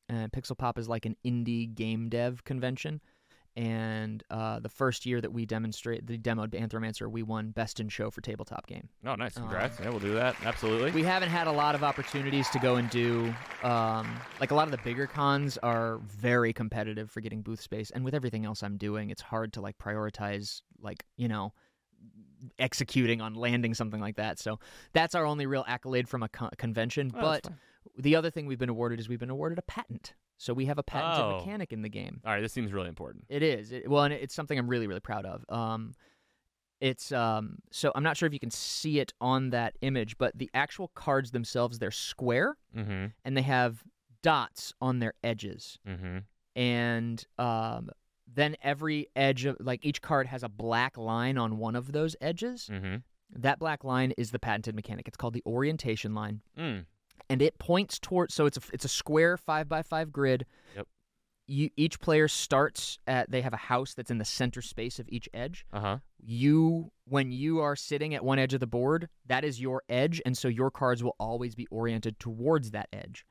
and 0.08 0.30
Pixel 0.32 0.56
Pop 0.56 0.78
is 0.78 0.88
like 0.88 1.06
an 1.06 1.16
indie 1.24 1.72
game 1.72 2.08
dev 2.08 2.44
convention. 2.44 3.00
And 3.56 4.22
uh, 4.30 4.60
the 4.60 4.68
first 4.68 5.04
year 5.06 5.20
that 5.20 5.32
we 5.32 5.44
demonstrate 5.44 6.06
the 6.06 6.16
demoed 6.16 6.50
Anthromancer, 6.50 7.10
we 7.10 7.22
won 7.22 7.50
Best 7.50 7.80
in 7.80 7.88
Show 7.88 8.10
for 8.10 8.20
tabletop 8.20 8.66
game. 8.66 8.88
oh, 9.04 9.16
nice. 9.16 9.36
um, 9.36 9.42
Congrats. 9.42 9.78
yeah, 9.80 9.90
we'll 9.90 9.98
do 9.98 10.14
that. 10.14 10.36
Absolutely. 10.44 10.92
We 10.92 11.02
haven't 11.02 11.30
had 11.30 11.46
a 11.48 11.52
lot 11.52 11.74
of 11.74 11.82
opportunities 11.82 12.48
to 12.50 12.58
go 12.60 12.76
and 12.76 12.88
do 12.90 13.34
um, 13.62 14.16
like 14.38 14.52
a 14.52 14.54
lot 14.54 14.66
of 14.66 14.70
the 14.70 14.78
bigger 14.84 15.06
cons 15.06 15.58
are 15.58 15.98
very 16.06 16.52
competitive 16.52 17.10
for 17.10 17.20
getting 17.20 17.42
booth 17.42 17.60
space, 17.60 17.90
and 17.90 18.04
with 18.04 18.14
everything 18.14 18.44
else 18.44 18.62
I'm 18.62 18.76
doing, 18.76 19.10
it's 19.10 19.22
hard 19.22 19.52
to 19.54 19.60
like 19.60 19.78
prioritize 19.78 20.62
like 20.80 21.04
you 21.16 21.28
know 21.28 21.52
executing 22.58 23.20
on 23.20 23.34
landing 23.34 23.74
something 23.74 24.00
like 24.00 24.16
that. 24.16 24.38
So 24.38 24.58
that's 24.92 25.14
our 25.14 25.26
only 25.26 25.46
real 25.46 25.64
accolade 25.66 26.08
from 26.08 26.22
a 26.22 26.28
con- 26.28 26.50
convention. 26.56 27.12
Oh, 27.14 27.20
but 27.20 27.48
the 27.98 28.16
other 28.16 28.30
thing 28.30 28.46
we've 28.46 28.58
been 28.58 28.68
awarded 28.70 29.00
is 29.00 29.08
we've 29.08 29.18
been 29.20 29.30
awarded 29.30 29.58
a 29.58 29.62
patent. 29.62 30.14
So 30.42 30.54
we 30.54 30.64
have 30.66 30.78
a 30.78 30.82
patented 30.82 31.22
Oh. 31.24 31.36
mechanic 31.38 31.70
in 31.70 31.82
the 31.82 31.90
game. 31.90 32.22
all 32.24 32.32
right, 32.32 32.40
this 32.40 32.52
seems 32.54 32.72
really 32.72 32.88
important. 32.88 33.26
It 33.28 33.42
is. 33.42 33.72
It, 33.72 33.90
well, 33.90 34.04
and 34.04 34.14
it's 34.14 34.34
something 34.34 34.58
I'm 34.58 34.68
really, 34.68 34.86
really 34.86 35.00
proud 35.00 35.26
of. 35.26 35.44
Um, 35.50 35.92
it's 36.80 37.12
um, 37.12 37.58
so 37.70 37.92
I'm 37.94 38.02
not 38.02 38.16
sure 38.16 38.26
if 38.26 38.32
you 38.32 38.40
can 38.40 38.50
see 38.50 39.00
it 39.00 39.12
on 39.20 39.50
that 39.50 39.76
image, 39.82 40.16
but 40.16 40.32
the 40.38 40.48
actual 40.54 40.88
cards 40.94 41.30
themselves 41.32 41.78
they're 41.78 41.90
square 41.90 42.56
Mm-hmm. 42.74 43.06
and 43.24 43.36
they 43.36 43.42
have 43.42 43.84
dots 44.22 44.72
on 44.80 44.98
their 44.98 45.12
edges, 45.22 45.78
Mm-hmm. 45.86 46.18
and 46.56 47.26
um, 47.38 47.90
then 48.32 48.56
every 48.62 49.08
edge 49.14 49.44
of 49.44 49.56
like 49.60 49.84
each 49.84 50.00
card 50.00 50.26
has 50.26 50.42
a 50.42 50.48
black 50.48 50.96
line 50.96 51.36
on 51.36 51.58
one 51.58 51.76
of 51.76 51.92
those 51.92 52.16
edges. 52.20 52.68
Mm-hmm. 52.72 52.96
That 53.42 53.58
black 53.58 53.84
line 53.84 54.12
is 54.16 54.30
the 54.30 54.38
patented 54.38 54.74
mechanic. 54.74 55.06
It's 55.06 55.16
called 55.18 55.34
the 55.34 55.42
orientation 55.46 56.14
line, 56.14 56.40
Mm. 56.58 56.86
And 57.28 57.42
it 57.42 57.58
points 57.58 57.98
toward. 57.98 58.32
So 58.32 58.46
it's 58.46 58.56
a 58.56 58.60
it's 58.72 58.84
a 58.84 58.88
square 58.88 59.36
five 59.36 59.68
by 59.68 59.82
five 59.82 60.12
grid. 60.12 60.46
Yep. 60.76 60.86
You, 61.46 61.70
each 61.76 62.00
player 62.00 62.28
starts 62.28 62.98
at. 63.06 63.30
They 63.30 63.40
have 63.42 63.52
a 63.52 63.58
house 63.58 63.94
that's 63.94 64.10
in 64.10 64.18
the 64.18 64.24
center 64.24 64.62
space 64.62 64.98
of 64.98 65.08
each 65.08 65.28
edge. 65.34 65.66
Uh 65.72 65.80
huh. 65.80 65.98
You, 66.22 66.92
when 67.06 67.32
you 67.32 67.60
are 67.60 67.74
sitting 67.74 68.14
at 68.14 68.24
one 68.24 68.38
edge 68.38 68.54
of 68.54 68.60
the 68.60 68.66
board, 68.66 69.08
that 69.26 69.44
is 69.44 69.60
your 69.60 69.82
edge, 69.88 70.22
and 70.24 70.36
so 70.38 70.48
your 70.48 70.70
cards 70.70 71.02
will 71.02 71.16
always 71.18 71.54
be 71.54 71.66
oriented 71.70 72.20
towards 72.20 72.70
that 72.70 72.88
edge. 72.92 73.24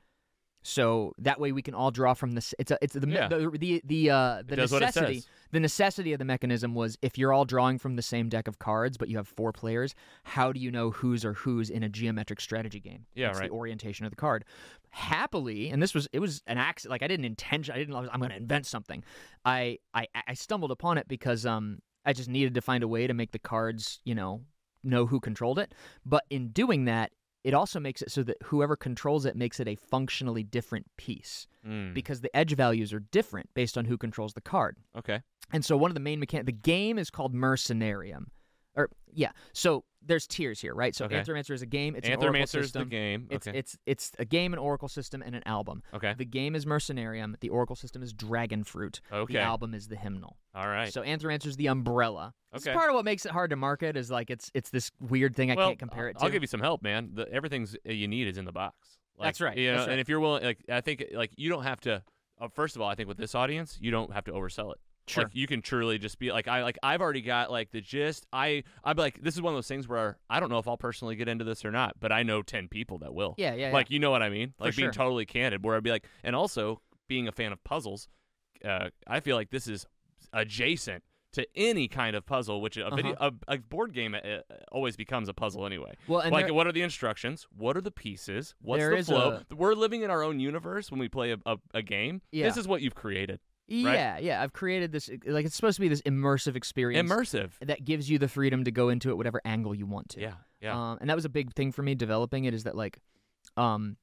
So 0.62 1.14
that 1.18 1.40
way 1.40 1.52
we 1.52 1.62
can 1.62 1.74
all 1.74 1.90
draw 1.90 2.12
from 2.14 2.32
this. 2.32 2.54
It's 2.58 2.70
a, 2.70 2.78
it's 2.82 2.92
the 2.94 3.08
Yeah. 3.08 3.28
the 3.28 3.50
the 3.58 3.82
the, 3.84 4.10
uh, 4.10 4.42
the 4.46 4.56
does 4.56 4.72
what 4.72 4.82
it 4.82 4.86
necessity. 4.86 5.22
The 5.52 5.60
necessity 5.60 6.12
of 6.12 6.18
the 6.18 6.24
mechanism 6.24 6.74
was 6.74 6.98
if 7.02 7.16
you're 7.18 7.32
all 7.32 7.44
drawing 7.46 7.78
from 7.78 7.96
the 7.96 8.02
same 8.02 8.28
deck 8.28 8.46
of 8.46 8.58
cards, 8.58 8.96
but 8.98 9.08
you 9.08 9.16
have 9.16 9.26
four 9.26 9.52
players, 9.52 9.94
how 10.24 10.52
do 10.52 10.60
you 10.60 10.70
know 10.70 10.90
who's 10.90 11.24
or 11.24 11.32
who's 11.32 11.70
in 11.70 11.82
a 11.82 11.88
geometric 11.88 12.40
strategy 12.40 12.78
game? 12.78 13.06
Yeah, 13.14 13.30
It's 13.30 13.38
right. 13.40 13.48
the 13.48 13.54
orientation 13.56 14.04
of 14.04 14.10
the 14.12 14.16
card. 14.16 14.44
Happily, 14.90 15.70
and 15.70 15.82
this 15.82 15.94
was 15.94 16.08
it 16.12 16.18
was 16.18 16.42
an 16.46 16.58
accident. 16.58 16.90
Like 16.90 17.02
I 17.02 17.08
didn't 17.08 17.24
intention. 17.24 17.74
I 17.74 17.78
didn't. 17.78 17.94
I 17.94 18.00
was, 18.00 18.10
I'm 18.12 18.20
going 18.20 18.30
to 18.30 18.36
invent 18.36 18.66
something. 18.66 19.04
I, 19.44 19.78
I 19.94 20.06
I 20.28 20.34
stumbled 20.34 20.72
upon 20.72 20.98
it 20.98 21.06
because 21.08 21.46
um 21.46 21.78
I 22.04 22.12
just 22.12 22.28
needed 22.28 22.54
to 22.54 22.60
find 22.60 22.82
a 22.82 22.88
way 22.88 23.06
to 23.06 23.14
make 23.14 23.30
the 23.32 23.38
cards 23.38 24.00
you 24.04 24.14
know 24.14 24.42
know 24.82 25.06
who 25.06 25.20
controlled 25.20 25.58
it. 25.58 25.72
But 26.04 26.24
in 26.28 26.48
doing 26.48 26.86
that, 26.86 27.12
it 27.44 27.54
also 27.54 27.80
makes 27.80 28.02
it 28.02 28.10
so 28.10 28.22
that 28.22 28.36
whoever 28.44 28.76
controls 28.76 29.24
it 29.24 29.34
makes 29.36 29.60
it 29.60 29.68
a 29.68 29.74
functionally 29.74 30.42
different 30.42 30.86
piece 30.96 31.46
Mm. 31.66 31.92
because 31.92 32.22
the 32.22 32.34
edge 32.34 32.54
values 32.56 32.90
are 32.92 33.00
different 33.00 33.50
based 33.52 33.76
on 33.76 33.84
who 33.84 33.98
controls 33.98 34.32
the 34.32 34.40
card. 34.40 34.78
Okay. 34.96 35.20
And 35.52 35.62
so 35.62 35.76
one 35.76 35.90
of 35.90 35.94
the 35.94 36.00
main 36.00 36.18
mechanic, 36.18 36.46
the 36.46 36.52
game 36.52 36.98
is 36.98 37.10
called 37.10 37.34
Mercenarium, 37.34 38.26
or 38.74 38.88
yeah. 39.12 39.32
So 39.52 39.84
there's 40.02 40.26
tiers 40.26 40.60
here, 40.60 40.74
right? 40.74 40.94
So 40.94 41.04
Okay. 41.04 41.20
Anthromancer 41.20 41.52
is 41.52 41.62
a 41.62 41.66
game. 41.66 41.94
It's 41.94 42.06
an 42.08 42.14
oracle 42.14 42.32
Anthromancer's 42.32 42.72
the 42.72 42.84
game. 42.84 43.26
It's 43.30 43.46
okay. 43.46 43.58
it's 43.58 43.76
it's 43.86 44.12
a 44.18 44.24
game, 44.24 44.52
an 44.52 44.58
oracle 44.58 44.88
system, 44.88 45.22
and 45.22 45.34
an 45.34 45.42
album. 45.46 45.82
okay. 45.94 46.14
The 46.16 46.24
game 46.24 46.54
is 46.54 46.64
Mercenarium. 46.64 47.38
The 47.40 47.50
oracle 47.50 47.76
system 47.76 48.02
is 48.02 48.12
Dragon 48.12 48.64
Fruit. 48.64 49.00
Okay. 49.12 49.34
The 49.34 49.40
album 49.40 49.74
is 49.74 49.88
the 49.88 49.96
hymnal. 49.96 50.36
All 50.54 50.68
right. 50.68 50.92
So 50.92 51.02
Anthromancer 51.02 51.46
is 51.46 51.56
the 51.56 51.66
umbrella. 51.68 52.34
It's 52.52 52.66
Okay. 52.66 52.74
part 52.74 52.88
of 52.90 52.94
what 52.94 53.04
makes 53.04 53.26
it 53.26 53.32
hard 53.32 53.50
to 53.50 53.56
market 53.56 53.96
is 53.96 54.10
like 54.10 54.30
it's 54.30 54.50
it's 54.54 54.70
this 54.70 54.90
weird 55.00 55.36
thing 55.36 55.50
I 55.50 55.54
well, 55.54 55.68
can't 55.68 55.78
compare 55.78 56.08
it 56.08 56.18
to. 56.18 56.24
I'll 56.24 56.30
give 56.30 56.42
you 56.42 56.48
some 56.48 56.60
help, 56.60 56.82
man. 56.82 57.10
The, 57.14 57.30
everything's 57.32 57.76
uh, 57.86 57.92
you 57.92 58.08
need 58.08 58.26
is 58.26 58.38
in 58.38 58.44
the 58.44 58.52
box. 58.52 58.98
Like, 59.16 59.28
That's 59.28 59.40
right, 59.42 59.56
You 59.56 59.70
know, 59.70 59.76
that's 59.76 59.86
right. 59.86 59.92
and 59.92 60.00
if 60.00 60.08
you're 60.08 60.20
willing, 60.20 60.42
like 60.42 60.64
I 60.68 60.80
think, 60.80 61.04
like 61.12 61.30
you 61.36 61.50
don't 61.50 61.64
have 61.64 61.80
to. 61.82 62.02
Uh, 62.40 62.48
first 62.48 62.74
of 62.74 62.80
all, 62.80 62.88
I 62.88 62.94
think 62.94 63.06
with 63.06 63.18
this 63.18 63.34
audience, 63.34 63.76
you 63.82 63.90
don't 63.90 64.14
have 64.14 64.24
to 64.24 64.32
oversell 64.32 64.72
it. 64.72 64.78
Sure. 65.10 65.24
Like 65.24 65.34
you 65.34 65.46
can 65.46 65.60
truly 65.62 65.98
just 65.98 66.18
be 66.18 66.32
like 66.32 66.48
I 66.48 66.62
like 66.62 66.78
I've 66.82 67.00
already 67.00 67.20
got 67.22 67.50
like 67.50 67.70
the 67.70 67.80
gist. 67.80 68.26
I 68.32 68.64
I'm 68.84 68.96
like 68.96 69.22
this 69.22 69.34
is 69.34 69.42
one 69.42 69.52
of 69.52 69.56
those 69.56 69.68
things 69.68 69.86
where 69.88 70.18
I 70.28 70.40
don't 70.40 70.48
know 70.50 70.58
if 70.58 70.66
I'll 70.68 70.76
personally 70.76 71.16
get 71.16 71.28
into 71.28 71.44
this 71.44 71.64
or 71.64 71.70
not, 71.70 71.94
but 72.00 72.12
I 72.12 72.22
know 72.22 72.42
ten 72.42 72.68
people 72.68 72.98
that 72.98 73.12
will. 73.14 73.34
yeah, 73.38 73.54
yeah, 73.54 73.66
yeah. 73.68 73.72
Like 73.72 73.90
you 73.90 73.98
know 73.98 74.10
what 74.10 74.22
I 74.22 74.28
mean? 74.30 74.54
For 74.58 74.64
Like 74.64 74.76
being 74.76 74.86
sure. 74.86 74.92
totally 74.92 75.26
candid, 75.26 75.64
where 75.64 75.76
I'd 75.76 75.82
be 75.82 75.90
like, 75.90 76.06
and 76.24 76.34
also 76.36 76.80
being 77.08 77.28
a 77.28 77.32
fan 77.32 77.52
of 77.52 77.62
puzzles, 77.64 78.08
uh, 78.64 78.88
I 79.06 79.20
feel 79.20 79.36
like 79.36 79.50
this 79.50 79.66
is 79.66 79.86
adjacent 80.32 81.02
to 81.32 81.46
any 81.54 81.86
kind 81.86 82.16
of 82.16 82.26
puzzle, 82.26 82.60
which 82.60 82.76
a 82.76 82.90
video, 82.94 83.12
Uh-huh. 83.12 83.30
a, 83.46 83.54
a 83.54 83.58
board 83.58 83.92
game 83.94 84.14
uh, 84.16 84.18
always 84.72 84.96
becomes 84.96 85.28
a 85.28 85.34
puzzle 85.34 85.64
anyway. 85.64 85.94
well, 86.08 86.20
and 86.20 86.32
like, 86.32 86.46
there- 86.46 86.54
what 86.54 86.66
are 86.66 86.72
the 86.72 86.82
instructions? 86.82 87.46
What 87.56 87.76
are 87.76 87.80
the 87.80 87.92
pieces? 87.92 88.54
What's 88.60 88.82
the 88.82 89.02
flow? 89.04 89.40
We're 89.56 89.74
living 89.74 90.02
in 90.02 90.10
our 90.10 90.24
own 90.24 90.40
universe 90.40 90.90
when 90.90 90.98
we 90.98 91.08
play 91.08 91.30
a, 91.32 91.38
a, 91.46 91.56
a 91.72 91.82
game. 91.82 92.20
Yeah. 92.32 92.46
This 92.48 92.56
is 92.56 92.66
what 92.66 92.82
you've 92.82 92.96
created. 92.96 93.38
Yeah, 93.70 94.18
yeah. 94.18 94.42
I've 94.42 94.52
created 94.52 94.92
this 94.92 95.08
like 95.26 95.46
it's 95.46 95.54
supposed 95.56 95.76
to 95.76 95.80
be 95.80 95.88
this 95.88 96.02
immersive 96.02 96.56
experience. 96.56 97.10
Immersive. 97.10 97.50
that 97.62 97.84
gives 97.84 98.10
you 98.10 98.18
the 98.18 98.28
freedom 98.28 98.64
to 98.64 98.70
go 98.70 98.88
into 98.88 99.10
it 99.10 99.16
whatever 99.16 99.40
angle 99.44 99.74
you 99.74 99.86
want 99.86 100.10
to. 100.10 100.20
Yeah, 100.20 100.34
yeah. 100.60 100.92
Um, 100.92 100.98
and 101.00 101.08
that 101.08 101.14
was 101.14 101.24
a 101.24 101.28
big 101.30 101.52
thing 101.54 101.72
for 101.72 101.82
me 101.82 101.94
developing 101.94 102.44
it 102.44 102.52
is 102.54 102.64
that 102.64 102.74
like, 102.76 102.98
um, 103.56 103.96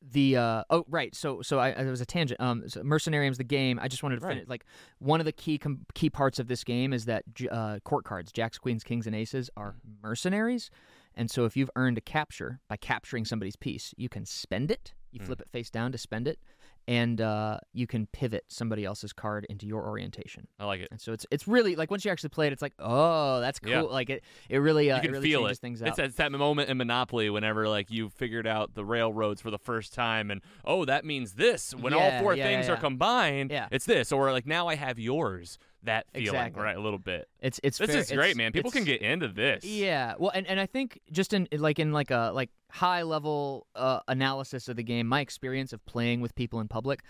the 0.00 0.36
uh 0.36 0.62
oh 0.70 0.84
right 0.88 1.12
so 1.16 1.42
so 1.42 1.58
I, 1.58 1.72
there 1.72 1.90
was 1.90 2.00
a 2.00 2.06
tangent 2.06 2.40
um 2.40 2.68
so 2.68 2.82
mercenarium's 2.82 3.36
the 3.36 3.42
game 3.44 3.80
i 3.82 3.88
just 3.88 4.04
wanted 4.04 4.20
to 4.20 4.26
Right. 4.26 4.34
finish 4.34 4.48
like 4.48 4.64
one 5.00 5.18
of 5.18 5.26
the 5.26 5.32
key 5.32 5.58
com- 5.58 5.84
key 5.94 6.08
parts 6.08 6.38
of 6.38 6.46
this 6.46 6.62
game 6.62 6.92
is 6.92 7.06
that 7.06 7.24
uh, 7.50 7.80
court 7.84 8.04
cards 8.04 8.30
jacks 8.30 8.58
queens 8.58 8.84
kings 8.84 9.08
and 9.08 9.16
aces 9.16 9.50
are 9.56 9.74
mercenaries 10.00 10.70
and 11.16 11.28
so 11.28 11.46
if 11.46 11.56
you've 11.56 11.70
earned 11.74 11.98
a 11.98 12.00
capture 12.00 12.60
by 12.68 12.76
capturing 12.76 13.24
somebody's 13.24 13.56
piece 13.56 13.92
you 13.96 14.08
can 14.08 14.24
spend 14.24 14.70
it 14.70 14.94
you 15.10 15.18
Hmm. 15.18 15.26
flip 15.26 15.40
it 15.40 15.48
face 15.50 15.68
down 15.68 15.90
to 15.90 15.98
spend 15.98 16.28
it 16.28 16.38
and 16.88 17.20
uh, 17.20 17.58
you 17.72 17.86
can 17.86 18.06
pivot 18.12 18.44
somebody 18.48 18.84
else's 18.84 19.12
card 19.12 19.46
into 19.50 19.66
your 19.66 19.86
orientation 19.86 20.48
I 20.58 20.64
like 20.64 20.80
it. 20.80 20.88
and 20.90 20.98
so 21.00 21.12
it's 21.12 21.24
it's 21.30 21.46
really 21.46 21.76
like 21.76 21.90
once 21.90 22.04
you 22.04 22.10
actually 22.10 22.30
play 22.30 22.46
it 22.48 22.52
it's 22.54 22.62
like 22.62 22.72
oh 22.80 23.40
that's 23.40 23.58
cool 23.60 23.70
Yeah. 23.70 23.82
like 23.82 24.08
it 24.10 24.24
it 24.48 24.58
really 24.58 24.90
uh, 24.90 24.96
you 24.96 25.02
can 25.02 25.10
it 25.10 25.12
really 25.12 25.28
feel 25.28 25.40
changes 25.42 25.58
it. 25.58 25.60
things 25.60 25.82
It's, 25.82 25.98
it's 25.98 26.16
that 26.16 26.32
moment 26.32 26.70
in 26.70 26.78
Monopoly 26.78 27.28
whenever 27.30 27.68
like 27.68 27.90
you 27.90 28.08
figured 28.08 28.46
out 28.46 28.74
the 28.74 28.84
railroads 28.84 29.40
for 29.42 29.50
the 29.50 29.58
first 29.58 29.92
time, 29.92 30.30
and 30.30 30.40
oh, 30.64 30.84
that 30.86 31.04
means 31.04 31.34
this. 31.34 31.74
When 31.74 31.92
all 31.92 32.10
four 32.20 32.34
yeah, 32.34 32.44
things 32.46 32.66
yeah, 32.66 32.72
are 32.72 32.76
combined, 32.76 33.50
Yeah. 33.50 33.68
it's 33.70 33.84
this. 33.84 34.10
Or 34.12 34.32
like 34.32 34.46
now 34.46 34.68
I 34.68 34.76
have 34.76 34.98
yours. 34.98 35.58
That 35.84 36.06
feeling, 36.12 36.26
Exactly. 36.28 36.62
right? 36.62 36.76
A 36.76 36.80
little 36.80 36.98
bit. 36.98 37.28
it's 37.40 37.60
it's 37.62 37.78
This 37.78 37.90
fair- 37.90 38.00
is 38.00 38.10
great, 38.10 38.36
man. 38.36 38.50
People 38.52 38.70
can 38.72 38.84
get 38.84 39.00
into 39.00 39.28
this. 39.28 39.64
Yeah, 39.64 40.14
well, 40.18 40.32
and, 40.34 40.46
and 40.46 40.58
I 40.58 40.66
think 40.66 41.00
just 41.12 41.32
in 41.32 41.46
like 41.52 41.78
in 41.78 41.92
like 41.92 42.10
a 42.10 42.32
like 42.34 42.50
high 42.70 43.02
level 43.02 43.66
uh, 43.76 44.00
analysis 44.08 44.68
of 44.68 44.76
the 44.76 44.82
game, 44.82 45.06
my 45.06 45.20
experience 45.20 45.72
of 45.72 45.84
playing 45.86 46.20
with 46.20 46.34
people 46.34 46.58
in 46.60 46.66
public, 46.68 47.02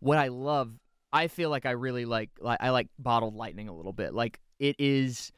what 0.00 0.16
I 0.16 0.28
love, 0.28 0.72
I 1.12 1.28
feel 1.28 1.50
like 1.50 1.66
I 1.66 1.72
really 1.72 2.06
like 2.06 2.30
like 2.40 2.58
I 2.62 2.70
like 2.70 2.88
bottled 2.98 3.34
lightning 3.34 3.68
a 3.68 3.74
little 3.74 3.92
bit. 3.92 4.14
Like 4.14 4.40
it 4.58 4.76
is, 4.78 5.30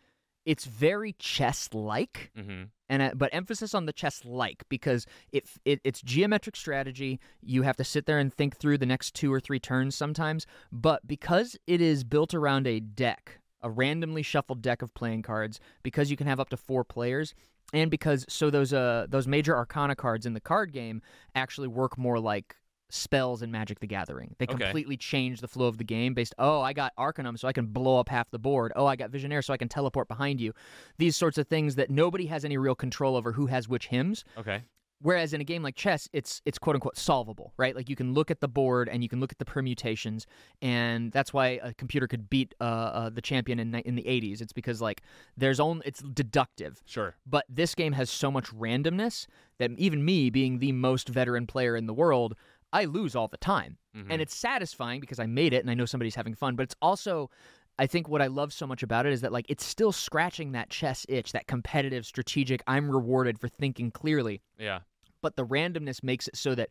it's 0.47 0.65
very 0.65 1.13
chess 1.19 1.69
like, 1.75 2.31
Mm-hmm. 2.39 2.63
and 2.89 3.03
uh, 3.03 3.11
but 3.15 3.29
emphasis 3.35 3.75
on 3.75 3.85
the 3.87 3.93
chess 3.93 4.25
like 4.25 4.63
because 4.71 5.05
it, 5.33 5.47
it 5.65 5.81
it's 5.85 6.01
geometric 6.01 6.57
strategy. 6.57 7.21
You 7.43 7.63
have 7.63 7.77
to 7.77 7.85
sit 7.85 8.07
there 8.07 8.19
and 8.19 8.33
think 8.33 8.57
through 8.57 8.79
the 8.79 8.87
next 8.87 9.15
two 9.15 9.31
or 9.33 9.41
three 9.41 9.59
turns 9.61 9.95
sometimes, 9.95 10.47
but 10.73 11.07
because 11.07 11.57
it 11.67 11.81
is 11.81 12.05
built 12.05 12.33
around 12.33 12.67
a 12.67 12.81
deck, 12.81 13.41
a 13.61 13.69
randomly 13.71 14.23
shuffled 14.23 14.63
deck 14.63 14.81
of 14.83 14.95
playing 14.95 15.23
cards, 15.23 15.61
because 15.83 16.11
you 16.11 16.17
can 16.17 16.27
have 16.29 16.41
up 16.41 16.49
to 16.51 16.57
four 16.57 16.85
players. 16.85 17.35
And 17.73 17.91
because 17.91 18.25
so 18.29 18.49
those 18.49 18.73
uh 18.73 19.07
those 19.09 19.27
major 19.27 19.57
arcana 19.57 19.97
cards 19.97 20.25
in 20.25 20.35
the 20.35 20.41
card 20.41 20.73
game 20.73 21.03
actually 21.35 21.67
work 21.69 21.99
more 21.99 22.21
like 22.21 22.55
spells 22.89 23.43
in 23.43 23.51
Magic 23.51 23.81
the 23.81 23.87
Gathering. 23.87 24.35
They 24.39 24.45
Okay. 24.47 24.57
completely 24.65 24.97
change 24.97 25.41
the 25.41 25.49
flow 25.49 25.67
of 25.67 25.79
the 25.79 25.85
game 25.85 26.15
based 26.15 26.35
oh, 26.39 26.61
I 26.61 26.73
got 26.73 26.93
Arcanum 26.97 27.37
so 27.37 27.49
I 27.49 27.53
can 27.53 27.67
blow 27.67 27.99
up 27.99 28.09
half 28.09 28.31
the 28.31 28.39
board. 28.39 28.73
Oh, 28.77 28.87
I 28.87 28.97
got 28.97 29.11
Visionaire 29.11 29.45
so 29.45 29.53
I 29.53 29.57
can 29.57 29.69
teleport 29.69 30.09
behind 30.09 30.41
you 30.41 30.53
these 30.99 31.17
sorts 31.17 31.39
of 31.39 31.47
things 31.49 31.75
that 31.77 31.91
nobody 31.91 32.27
has 32.27 32.45
any 32.45 32.57
real 32.57 32.75
control 32.75 33.17
over 33.17 33.33
who 33.33 33.47
has 33.47 33.69
which 33.69 33.89
hymns. 33.89 34.25
Okay. 34.39 34.63
Whereas 35.03 35.35
in 35.35 35.43
a 35.43 35.45
game 35.45 35.63
like 35.63 35.75
chess, 35.77 36.09
it's 36.15 36.41
it's 36.47 36.57
quote 36.59 36.75
unquote 36.75 36.97
solvable, 36.97 37.53
right? 37.59 37.77
Like 37.77 37.91
you 37.91 37.97
can 37.97 38.15
look 38.15 38.31
at 38.31 38.41
the 38.41 38.49
board 38.49 38.89
and 38.89 39.03
you 39.03 39.11
can 39.11 39.21
look 39.21 39.31
at 39.31 39.39
the 39.39 39.45
permutations, 39.45 40.27
and 40.63 41.13
that's 41.13 41.35
why 41.35 41.61
a 41.63 41.75
computer 41.75 42.07
could 42.09 42.31
beat 42.31 42.55
uh, 42.63 42.65
uh, 42.65 43.11
the 43.11 43.21
champion 43.21 43.59
in 43.61 43.75
in 43.75 43.95
the 43.95 44.05
'80s. 44.05 44.41
It's 44.41 44.55
because 44.55 44.81
like 44.81 45.03
there's 45.37 45.61
only 45.61 45.87
it's 45.87 46.01
deductive, 46.01 46.83
Sure. 46.87 47.15
but 47.27 47.45
this 47.47 47.75
game 47.75 47.93
has 47.93 48.09
so 48.09 48.31
much 48.31 48.47
randomness 48.55 49.27
that 49.59 49.71
even 49.77 50.03
me, 50.03 50.31
being 50.31 50.61
the 50.61 50.73
most 50.73 51.11
veteran 51.11 51.47
player 51.47 51.77
in 51.77 51.85
the 51.87 51.95
world, 51.95 52.35
I 52.73 52.85
lose 52.85 53.15
all 53.17 53.29
the 53.29 53.37
time 53.39 53.79
Mhm. 53.97 54.07
and 54.11 54.21
it's 54.23 54.35
satisfying 54.37 55.01
because 55.01 55.19
I 55.19 55.27
made 55.27 55.53
it 55.53 55.63
and 55.63 55.71
I 55.71 55.75
know 55.75 55.87
somebody's 55.87 56.15
having 56.17 56.35
fun. 56.35 56.57
But 56.57 56.65
it's 56.65 56.77
also, 56.83 57.31
I 57.79 57.87
think 57.87 58.09
what 58.09 58.21
I 58.23 58.27
love 58.27 58.53
so 58.53 58.67
much 58.67 58.83
about 58.83 59.07
it 59.07 59.13
is 59.13 59.21
that 59.23 59.33
like 59.33 59.47
it's 59.49 59.65
still 59.65 59.93
scratching 59.93 60.53
that 60.53 60.69
chess 60.71 61.07
itch, 61.09 61.33
that 61.33 61.47
competitive, 61.47 62.05
strategic. 62.07 62.63
I'm 62.67 62.91
rewarded 62.91 63.39
for 63.39 63.49
thinking 63.49 63.91
clearly, 63.91 64.43
yeah. 64.59 64.81
but 65.23 65.37
the 65.37 65.47
randomness 65.47 66.03
makes 66.03 66.29
it 66.29 66.37
so 66.37 66.55
that 66.55 66.69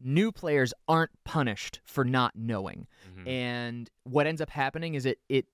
new 0.00 0.30
players 0.32 0.72
aren't 0.86 1.10
punished 1.24 1.80
for 1.84 2.04
not 2.04 2.34
knowing. 2.36 2.86
Mhm. 3.16 3.26
And 3.28 3.90
what 4.04 4.26
ends 4.26 4.40
up 4.40 4.50
happening 4.50 4.94
is 4.94 5.06
it 5.06 5.18
it 5.28 5.46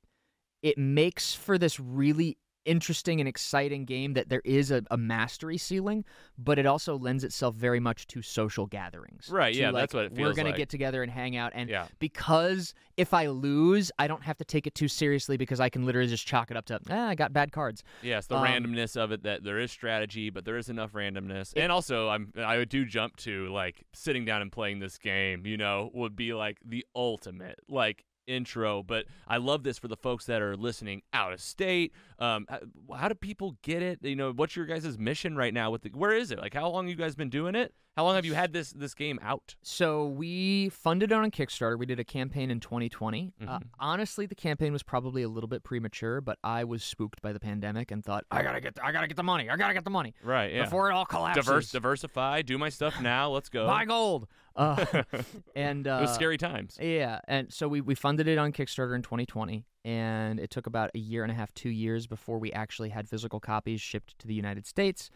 it 0.62 0.78
makes 0.78 1.34
for 1.34 1.58
this 1.58 1.78
really 1.78 2.38
interesting 2.64 3.20
and 3.20 3.28
exciting 3.28 3.84
game 3.84 4.14
that 4.14 4.28
there 4.28 4.42
is 4.44 4.70
a, 4.70 4.82
a 4.90 4.96
mastery 4.96 5.58
ceiling, 5.58 6.04
but 6.38 6.58
it 6.58 6.66
also 6.66 6.96
lends 6.96 7.24
itself 7.24 7.54
very 7.54 7.80
much 7.80 8.06
to 8.08 8.22
social 8.22 8.66
gatherings. 8.66 9.28
Right, 9.30 9.54
yeah, 9.54 9.70
like, 9.70 9.82
that's 9.82 9.94
what 9.94 10.04
it 10.06 10.08
feels 10.08 10.18
like. 10.18 10.20
We're 10.20 10.26
feels 10.34 10.36
gonna 10.36 10.56
get 10.56 10.68
together 10.68 11.02
and 11.02 11.10
hang 11.12 11.36
out, 11.36 11.52
and 11.54 11.68
Yeah. 11.68 11.86
because 11.98 12.74
if 12.96 13.12
I 13.12 13.26
lose, 13.26 13.90
I 13.98 14.06
don't 14.06 14.22
have 14.22 14.38
to 14.38 14.44
take 14.44 14.66
it 14.66 14.74
too 14.74 14.88
seriously 14.88 15.36
because 15.36 15.60
I 15.60 15.68
can 15.68 15.84
literally 15.84 16.08
just 16.08 16.26
chalk 16.26 16.50
it 16.50 16.56
up 16.56 16.66
to 16.66 16.80
ah, 16.90 17.08
I 17.08 17.14
got 17.14 17.32
bad 17.32 17.52
cards. 17.52 17.82
Yes, 18.02 18.26
the 18.26 18.36
Um, 18.36 18.44
randomness 18.44 18.96
of 18.96 19.12
it 19.12 19.22
that 19.24 19.42
there 19.44 19.58
is 19.58 19.70
strategy, 19.72 20.30
but 20.30 20.44
there 20.44 20.56
is 20.56 20.68
enough 20.68 20.92
randomness. 20.92 21.52
and 21.56 21.70
also 21.72 22.08
I'm 22.08 22.32
I 22.36 22.62
do 22.64 22.84
jump 22.84 23.16
to 23.18 23.48
like 23.52 23.84
sitting 23.92 24.24
down 24.24 24.42
and 24.42 24.50
playing 24.52 24.78
this 24.78 24.98
game, 24.98 25.46
you 25.46 25.56
know, 25.56 25.90
would 25.94 26.14
be 26.16 26.34
like 26.34 26.58
the 26.64 26.84
ultimate 26.94 27.58
like 27.68 28.04
intro, 28.26 28.82
but 28.82 29.04
I 29.28 29.36
love 29.38 29.62
this 29.62 29.78
for 29.78 29.88
the 29.88 29.96
folks 29.96 30.26
that 30.26 30.42
are 30.42 30.56
listening 30.56 31.02
out 31.12 31.32
of 31.32 31.40
state. 31.40 31.92
Um 32.18 32.46
how, 32.48 32.60
how 32.96 33.08
do 33.08 33.14
people 33.14 33.56
get 33.62 33.82
it? 33.82 33.98
You 34.02 34.16
know, 34.16 34.32
what's 34.32 34.56
your 34.56 34.66
guys' 34.66 34.98
mission 34.98 35.36
right 35.36 35.52
now 35.54 35.70
with 35.70 35.82
the 35.82 35.90
where 35.90 36.12
is 36.12 36.30
it? 36.30 36.38
Like 36.38 36.54
how 36.54 36.68
long 36.70 36.88
you 36.88 36.94
guys 36.96 37.14
been 37.14 37.30
doing 37.30 37.54
it? 37.54 37.74
How 37.96 38.02
long 38.04 38.16
have 38.16 38.24
you 38.24 38.34
had 38.34 38.52
this 38.52 38.72
this 38.72 38.92
game 38.92 39.20
out? 39.22 39.54
So 39.62 40.06
we 40.08 40.68
funded 40.70 41.12
it 41.12 41.14
on 41.14 41.30
Kickstarter. 41.30 41.78
We 41.78 41.86
did 41.86 42.00
a 42.00 42.04
campaign 42.04 42.50
in 42.50 42.58
2020. 42.58 43.32
Uh, 43.40 43.58
Mhm. 43.60 43.62
honestly, 43.78 44.26
the 44.26 44.34
campaign 44.34 44.72
was 44.72 44.82
probably 44.82 45.22
a 45.22 45.28
little 45.28 45.46
bit 45.46 45.62
premature, 45.62 46.20
but 46.20 46.38
I 46.42 46.64
was 46.64 46.82
spooked 46.82 47.22
by 47.22 47.32
the 47.32 47.38
pandemic 47.38 47.92
and 47.92 48.04
thought 48.04 48.24
I 48.32 48.42
gotta 48.42 48.60
get 48.60 48.78
I 48.82 48.90
gotta 48.90 49.06
get 49.06 49.16
the 49.16 49.22
money. 49.22 49.48
I 49.48 49.56
gotta 49.56 49.74
get 49.74 49.84
the 49.84 49.90
money 49.90 50.12
Right, 50.24 50.52
yeah. 50.52 50.64
before 50.64 50.90
it 50.90 50.94
all 50.94 51.04
collapses. 51.06 51.44
Diverse 51.46 51.70
diversify, 51.70 52.42
do 52.42 52.58
my 52.58 52.68
stuff 52.68 53.00
now. 53.00 53.30
Let's 53.30 53.48
go. 53.48 53.66
Buy 53.66 53.84
gold. 53.84 54.26
Uh, 54.56 54.84
and 55.56 55.86
uh, 55.86 55.98
it 55.98 56.02
was 56.02 56.14
scary 56.14 56.38
times. 56.38 56.78
Yeah, 56.80 57.20
and 57.26 57.52
so 57.52 57.68
we, 57.68 57.80
we 57.80 57.94
funded 57.94 58.28
it 58.28 58.38
on 58.38 58.52
Kickstarter 58.52 58.94
in 58.94 59.02
2020, 59.02 59.64
and 59.84 60.38
it 60.38 60.50
took 60.50 60.66
about 60.66 60.90
a 60.94 60.98
year 60.98 61.22
and 61.22 61.32
a 61.32 61.34
half, 61.34 61.52
two 61.54 61.70
years 61.70 62.06
before 62.06 62.38
we 62.38 62.52
actually 62.52 62.90
had 62.90 63.08
physical 63.08 63.40
copies 63.40 63.80
shipped 63.80 64.18
to 64.20 64.26
the 64.26 64.34
United 64.34 64.66
States. 64.66 65.10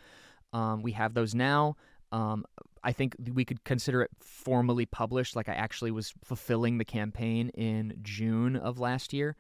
Um, 0.53 0.83
we 0.83 0.93
have 0.93 1.15
those 1.15 1.35
now. 1.35 1.77
Um, 2.11 2.45
I 2.83 2.93
think 2.93 3.17
we 3.35 3.45
could 3.45 3.65
consider 3.65 4.03
it 4.03 4.11
formally 4.21 4.87
published. 4.87 5.37
Like 5.37 5.49
I 5.49 5.55
actually 5.55 5.91
was 5.91 6.15
fulfilling 6.25 6.79
the 6.79 6.85
campaign 6.85 7.51
in 7.51 7.99
June 8.03 8.57
of 8.57 8.79
last 8.79 9.13
year, 9.13 9.37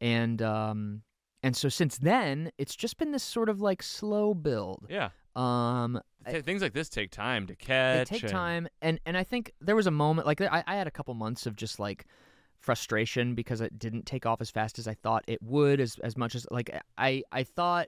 and 0.00 0.42
um, 0.42 1.02
and 1.42 1.56
so 1.56 1.68
since 1.68 1.98
then, 1.98 2.50
it's 2.58 2.74
just 2.76 2.96
been 2.98 3.12
this 3.12 3.22
sort 3.22 3.48
of 3.48 3.60
like 3.60 3.82
slow 3.82 4.34
build. 4.34 4.86
Yeah. 4.88 5.10
Um, 5.36 6.00
Th- 6.28 6.44
Things 6.44 6.62
like 6.62 6.72
this 6.72 6.88
take 6.88 7.10
time 7.10 7.46
to 7.46 7.54
catch. 7.54 8.08
they 8.08 8.16
take 8.16 8.22
and- 8.24 8.32
time 8.32 8.68
and 8.82 8.98
and 9.06 9.16
i 9.16 9.22
think 9.22 9.52
there 9.60 9.76
was 9.76 9.86
a 9.86 9.90
moment 9.90 10.26
like 10.26 10.40
I, 10.40 10.62
I 10.66 10.74
had 10.76 10.86
a 10.86 10.90
couple 10.90 11.14
months 11.14 11.46
of 11.46 11.54
just 11.56 11.78
like 11.78 12.04
frustration 12.58 13.34
because 13.34 13.60
it 13.60 13.78
didn't 13.78 14.04
take 14.04 14.26
off 14.26 14.40
as 14.40 14.50
fast 14.50 14.78
as 14.78 14.88
i 14.88 14.94
thought 14.94 15.24
it 15.28 15.40
would 15.42 15.80
as 15.80 15.96
as 16.02 16.16
much 16.16 16.34
as 16.34 16.46
like 16.50 16.70
i 16.98 17.22
i 17.32 17.44
thought 17.44 17.86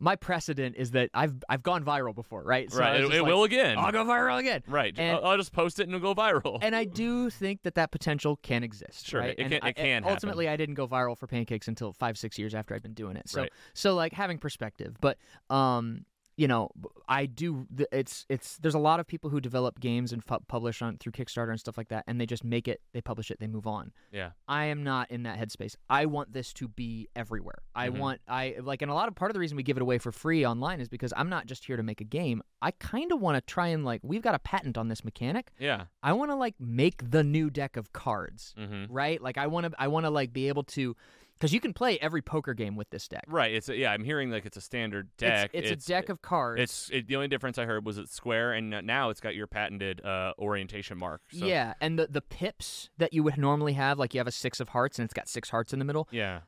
my 0.00 0.16
precedent 0.16 0.76
is 0.76 0.90
that 0.92 1.10
i've 1.14 1.34
i've 1.48 1.62
gone 1.62 1.84
viral 1.84 2.14
before 2.14 2.42
right 2.42 2.70
so 2.70 2.78
right. 2.78 3.00
It, 3.00 3.04
it 3.12 3.22
like, 3.22 3.32
will 3.32 3.44
again. 3.44 3.78
i'll 3.78 3.92
go 3.92 4.04
viral 4.04 4.38
again 4.38 4.62
Right. 4.66 4.94
And- 4.98 5.16
I'll, 5.16 5.24
I'll 5.32 5.36
just 5.36 5.52
post 5.52 5.80
it 5.80 5.84
and 5.88 5.94
it'll 5.94 6.14
go 6.14 6.20
viral. 6.20 6.58
and 6.62 6.74
I 6.76 6.84
do 6.84 7.30
think 7.30 7.62
that 7.62 7.74
that 7.76 7.90
potential 7.90 8.36
can 8.42 8.62
exist. 8.64 9.06
Sure, 9.06 9.20
right? 9.20 9.30
it 9.38 9.42
And 9.42 9.52
can- 9.52 9.66
it 9.66 9.76
can 9.76 10.04
Ultimately, 10.04 10.48
I 10.48 10.56
didn't 10.56 10.74
go 10.74 10.86
viral 10.86 11.16
for 11.16 11.26
pancakes 11.26 11.68
until 11.68 11.92
five, 11.92 12.18
six 12.18 12.38
years 12.38 12.54
after 12.54 12.74
I'd 12.74 12.82
been 12.82 12.94
doing 12.94 13.16
it. 13.16 13.28
So, 13.28 13.42
Right. 13.42 13.52
so 13.74 13.94
like 13.94 14.12
having 14.12 14.38
perspective. 14.38 14.96
But, 15.00 15.18
um, 15.50 16.04
you 16.38 16.48
know, 16.48 16.70
I 17.08 17.26
do. 17.26 17.66
It's 17.92 18.24
it's. 18.30 18.56
There's 18.58 18.74
a 18.74 18.78
lot 18.78 19.00
of 19.00 19.06
people 19.06 19.28
who 19.28 19.40
develop 19.40 19.80
games 19.80 20.12
and 20.12 20.24
fu- 20.24 20.38
publish 20.46 20.80
on 20.80 20.96
through 20.96 21.12
Kickstarter 21.12 21.50
and 21.50 21.58
stuff 21.60 21.76
like 21.76 21.88
that, 21.88 22.04
and 22.06 22.20
they 22.20 22.26
just 22.26 22.44
make 22.44 22.68
it, 22.68 22.80
they 22.94 23.00
publish 23.00 23.30
it, 23.30 23.40
they 23.40 23.48
move 23.48 23.66
on. 23.66 23.92
yeah. 24.12 24.30
I 24.46 24.66
am 24.66 24.82
not 24.84 25.10
in 25.10 25.24
that 25.24 25.36
headspace. 25.38 25.74
I 25.90 26.06
want 26.06 26.32
this 26.32 26.52
to 26.54 26.68
be 26.68 27.08
everywhere. 27.16 27.58
I 27.74 27.88
Mhm. 27.90 27.98
want 27.98 28.20
I 28.28 28.54
like 28.62 28.80
and 28.82 28.90
a 28.90 28.94
lot 28.94 29.08
of 29.08 29.14
part 29.16 29.30
of 29.30 29.34
the 29.34 29.40
reason 29.40 29.56
we 29.56 29.62
give 29.64 29.76
it 29.76 29.82
away 29.82 29.98
for 29.98 30.12
free 30.12 30.46
online 30.46 30.80
is 30.80 30.88
because 30.88 31.12
I'm 31.16 31.28
not 31.28 31.46
just 31.46 31.64
here 31.66 31.76
to 31.76 31.82
make 31.82 32.00
a 32.00 32.04
game. 32.04 32.40
I 32.62 32.70
kind 32.70 33.10
of 33.12 33.20
want 33.20 33.34
to 33.36 33.40
try 33.40 33.66
and 33.68 33.84
like 33.84 34.00
we've 34.04 34.22
got 34.22 34.34
a 34.34 34.38
patent 34.38 34.78
on 34.78 34.88
this 34.88 35.04
mechanic. 35.04 35.50
Yeah. 35.58 35.86
I 36.04 36.12
want 36.12 36.30
to 36.30 36.36
like 36.36 36.54
make 36.60 37.10
the 37.10 37.24
new 37.24 37.50
deck 37.50 37.76
of 37.76 37.92
cards, 37.92 38.54
Mm-hmm. 38.56 38.92
right? 38.92 39.20
Like 39.20 39.36
I 39.38 39.48
want 39.48 39.66
to 39.66 39.72
I 39.82 39.88
want 39.88 40.06
to 40.06 40.10
like 40.10 40.32
be 40.32 40.46
able 40.48 40.62
to 40.78 40.94
cuz 41.40 41.52
you 41.52 41.60
can 41.60 41.72
play 41.72 41.98
every 42.00 42.22
poker 42.22 42.54
game 42.54 42.76
with 42.76 42.90
this 42.90 43.08
deck. 43.08 43.24
Right. 43.28 43.52
It's 43.54 43.68
a, 43.68 43.76
yeah. 43.76 43.92
I'm 43.92 44.04
hearing 44.04 44.30
like 44.30 44.46
it's 44.46 44.56
a 44.56 44.60
standard 44.60 45.08
It's- 45.18 45.42
deck. 45.42 45.50
It's, 45.52 45.70
a 45.70 45.88
deck 45.88 46.08
of 46.08 46.22
cards. 46.22 46.60
It's 46.60 46.90
it, 46.90 47.06
the 47.06 47.16
only 47.16 47.28
difference 47.28 47.58
I 47.58 47.64
heard 47.64 47.84
was 47.84 47.98
it's 47.98 48.12
square, 48.14 48.52
and 48.52 48.70
now 48.84 49.10
it's 49.10 49.20
got 49.20 49.34
your 49.34 49.46
patented 49.46 50.04
uh, 50.04 50.32
orientation 50.38 50.98
mark. 50.98 51.22
So, 51.30 51.46
yeah, 51.46 51.74
and 51.80 51.98
the 51.98 52.06
the 52.06 52.20
pips 52.22 52.90
that 52.98 53.12
you 53.12 53.22
would 53.22 53.36
normally 53.38 53.74
have 53.74 53.98
like 53.98 54.14
you 54.14 54.20
have 54.20 54.26
a 54.26 54.32
6 54.32 54.60
of 54.60 54.70
hearts 54.70 54.98
and 54.98 55.04
it's 55.04 55.14
got 55.14 55.28
6 55.28 55.50
hearts 55.50 55.72
in 55.72 55.78
the 55.78 55.84
middle. 55.84 56.08
Yeah. 56.10 56.40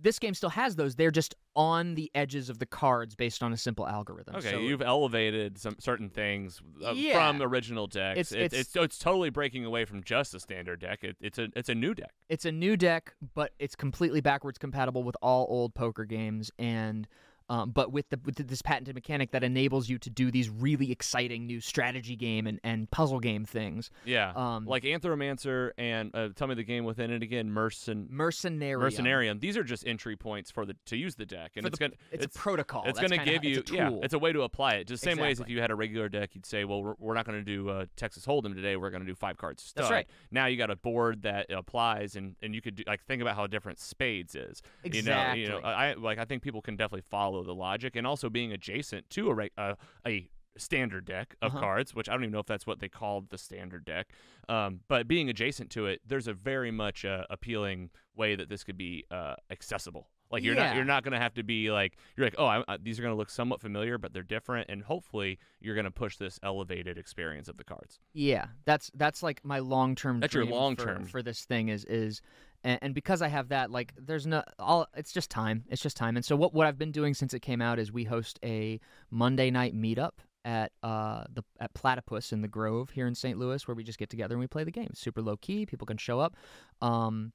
This 0.00 0.18
game 0.18 0.34
still 0.34 0.50
has 0.50 0.76
those. 0.76 0.94
They're 0.96 1.10
just 1.10 1.34
on 1.56 1.94
the 1.96 2.10
edges 2.14 2.48
of 2.50 2.58
the 2.58 2.66
cards 2.66 3.14
based 3.16 3.42
on 3.42 3.52
a 3.52 3.56
simple 3.56 3.86
algorithm. 3.86 4.36
Okay. 4.36 4.50
So 4.52 4.58
you've 4.60 4.82
elevated 4.82 5.58
some 5.58 5.76
certain 5.80 6.08
things 6.08 6.60
uh, 6.84 6.92
Yeah. 6.92 7.14
from 7.14 7.42
original 7.42 7.86
decks. 7.88 8.18
It's- 8.18 8.32
It- 8.32 8.40
it's- 8.54 8.60
it's 8.60 8.76
it's 8.76 8.98
totally 8.98 9.30
breaking 9.30 9.64
away 9.64 9.84
from 9.84 10.02
just 10.04 10.34
a 10.34 10.40
standard 10.40 10.80
deck. 10.80 11.02
It, 11.02 11.16
it's 11.20 11.38
a 11.38 11.48
it's 11.56 11.68
a 11.68 11.74
new 11.74 11.94
deck. 11.94 12.12
it's 12.28 12.44
a 12.44 12.52
new 12.52 12.76
deck, 12.76 13.14
but 13.34 13.52
it's 13.58 13.74
completely 13.74 14.20
backwards 14.20 14.58
compatible 14.58 15.02
with 15.02 15.16
all 15.20 15.46
old 15.48 15.74
poker 15.74 16.04
games 16.04 16.50
and 16.58 17.08
um, 17.48 17.70
but 17.70 17.92
with 17.92 18.08
the 18.10 18.18
with 18.24 18.36
this 18.36 18.62
patented 18.62 18.94
mechanic 18.94 19.30
that 19.32 19.42
enables 19.44 19.88
you 19.88 19.98
to 19.98 20.10
do 20.10 20.30
these 20.30 20.48
really 20.50 20.90
exciting 20.92 21.46
new 21.46 21.60
strategy 21.60 22.16
game 22.16 22.46
and, 22.46 22.60
and 22.64 22.90
puzzle 22.90 23.20
game 23.20 23.44
things. 23.44 23.90
Yeah, 24.04 24.32
Um, 24.34 24.66
like 24.66 24.82
Anthromancer 24.84 25.70
and 25.78 26.10
uh, 26.14 26.28
tell 26.34 26.46
me 26.48 26.54
the 26.54 26.62
game 26.64 26.84
within 26.84 27.10
it 27.10 27.22
again, 27.22 27.50
Mercen. 27.50 28.08
Mercenarium. 28.10 28.78
Mercenarium. 28.80 29.40
These 29.40 29.56
are 29.56 29.64
just 29.64 29.86
entry 29.86 30.16
points 30.16 30.50
for 30.50 30.64
the 30.66 30.76
to 30.86 30.96
use 30.96 31.14
the 31.16 31.26
deck, 31.26 31.52
and 31.56 31.62
For 31.64 31.68
it's 31.68 31.78
the- 31.78 31.84
gonna 31.86 31.94
It's, 32.12 32.26
a 32.26 32.28
protocol. 32.28 32.82
it's 32.86 32.98
That's 32.98 33.08
going 33.10 33.18
to 33.20 33.24
kinda- 33.24 33.32
give 33.40 33.44
you 33.44 33.58
it's 33.60 33.70
a 33.70 33.74
yeah 33.74 33.90
it's 34.02 34.14
a 34.14 34.18
way 34.18 34.32
to 34.32 34.42
apply 34.42 34.74
it 34.74 34.86
just 34.86 35.02
the 35.02 35.10
same 35.10 35.18
way 35.18 35.30
as 35.30 35.40
if 35.40 35.48
you 35.48 35.60
had 35.60 35.70
a 35.70 35.74
regular 35.74 36.08
deck 36.08 36.30
you'd 36.34 36.46
say 36.46 36.64
well 36.64 36.82
we're, 36.82 36.94
we're 36.98 37.14
not 37.14 37.24
going 37.26 37.38
to 37.38 37.44
do 37.44 37.68
uh, 37.68 37.86
texas 37.96 38.24
hold'em 38.26 38.54
today 38.54 38.76
we're 38.76 38.90
going 38.90 39.02
to 39.02 39.06
do 39.06 39.14
five 39.14 39.36
cards 39.36 39.62
stud. 39.62 39.84
That's 39.84 39.90
right. 39.90 40.06
now 40.30 40.46
you 40.46 40.56
got 40.56 40.70
a 40.70 40.76
board 40.76 41.22
that 41.22 41.46
applies 41.50 42.16
and, 42.16 42.36
and 42.42 42.54
you 42.54 42.60
could 42.60 42.76
do, 42.76 42.82
like 42.86 43.02
think 43.04 43.22
about 43.22 43.36
how 43.36 43.46
different 43.46 43.78
spades 43.78 44.34
is 44.34 44.62
exactly. 44.84 45.40
you 45.42 45.48
know 45.48 45.56
you 45.56 45.62
know 45.62 45.66
i 45.68 45.94
like 45.94 46.18
i 46.18 46.24
think 46.24 46.42
people 46.42 46.60
can 46.62 46.76
definitely 46.76 47.02
follow 47.08 47.37
the 47.42 47.54
logic 47.54 47.96
and 47.96 48.06
also 48.06 48.28
being 48.30 48.52
adjacent 48.52 49.08
to 49.10 49.30
a 49.30 49.60
uh, 49.60 49.74
a 50.06 50.28
standard 50.56 51.04
deck 51.04 51.36
of 51.40 51.52
Uh-huh. 51.52 51.60
cards 51.60 51.94
which 51.94 52.08
i 52.08 52.12
don't 52.12 52.22
even 52.24 52.32
know 52.32 52.40
if 52.40 52.46
that's 52.46 52.66
what 52.66 52.80
they 52.80 52.88
called 52.88 53.30
the 53.30 53.38
standard 53.38 53.84
deck 53.84 54.08
um, 54.48 54.80
but 54.88 55.06
being 55.06 55.28
adjacent 55.30 55.70
to 55.70 55.86
it 55.86 56.00
there's 56.04 56.26
a 56.26 56.32
very 56.32 56.70
much 56.72 57.04
uh, 57.04 57.24
appealing 57.30 57.90
way 58.16 58.34
that 58.34 58.48
this 58.48 58.64
could 58.64 58.76
be 58.76 59.04
uh, 59.12 59.34
accessible 59.50 60.08
like 60.32 60.42
you're 60.42 60.56
not 60.56 60.74
you're 60.74 60.84
not 60.84 61.04
going 61.04 61.12
to 61.12 61.18
have 61.20 61.32
to 61.34 61.44
be 61.44 61.70
like 61.70 61.96
you're 62.16 62.26
like 62.26 62.34
oh 62.38 62.44
I, 62.46 62.64
I, 62.66 62.76
these 62.76 62.98
are 62.98 63.02
going 63.02 63.14
to 63.14 63.16
look 63.16 63.30
somewhat 63.30 63.60
familiar 63.60 63.98
but 63.98 64.12
they're 64.12 64.22
different 64.24 64.68
and 64.68 64.82
hopefully 64.82 65.38
you're 65.60 65.76
going 65.76 65.84
to 65.84 65.90
push 65.92 66.16
this 66.16 66.40
elevated 66.42 66.98
experience 66.98 67.46
of 67.48 67.56
the 67.56 67.64
cards 67.64 68.00
Yeah, 68.12 68.46
that's 68.64 68.90
that's 68.94 69.22
like 69.22 69.42
my 69.44 69.60
long 69.60 69.94
term. 69.94 70.18
That's 70.20 70.34
your 70.34 70.44
long-term. 70.44 71.04
for, 71.04 71.10
for 71.10 71.22
this 71.22 71.44
thing 71.44 71.68
is 71.68 71.84
is, 71.84 72.20
and, 72.64 72.78
and 72.82 72.94
because 72.94 73.22
I 73.22 73.28
have 73.28 73.48
that, 73.48 73.70
like, 73.70 73.92
there's 73.96 74.26
no 74.26 74.42
all. 74.58 74.86
It's 74.96 75.12
just 75.12 75.30
time. 75.30 75.64
It's 75.68 75.82
just 75.82 75.96
time. 75.96 76.16
And 76.16 76.24
so 76.24 76.36
what 76.36 76.52
what 76.54 76.66
I've 76.66 76.78
been 76.78 76.92
doing 76.92 77.14
since 77.14 77.34
it 77.34 77.40
came 77.40 77.62
out 77.62 77.78
is 77.78 77.92
we 77.92 78.04
host 78.04 78.38
a 78.44 78.80
Monday 79.10 79.50
night 79.50 79.74
meetup 79.74 80.12
at 80.44 80.72
uh 80.82 81.24
the 81.32 81.42
at 81.60 81.74
Platypus 81.74 82.32
in 82.32 82.42
the 82.42 82.48
Grove 82.48 82.90
here 82.90 83.06
in 83.06 83.14
St. 83.14 83.38
Louis, 83.38 83.66
where 83.66 83.74
we 83.74 83.84
just 83.84 83.98
get 83.98 84.10
together 84.10 84.34
and 84.34 84.40
we 84.40 84.46
play 84.46 84.64
the 84.64 84.70
game. 84.70 84.90
Super 84.94 85.22
low 85.22 85.36
key. 85.36 85.66
People 85.66 85.86
can 85.86 85.98
show 85.98 86.20
up. 86.20 86.36
Um, 86.80 87.32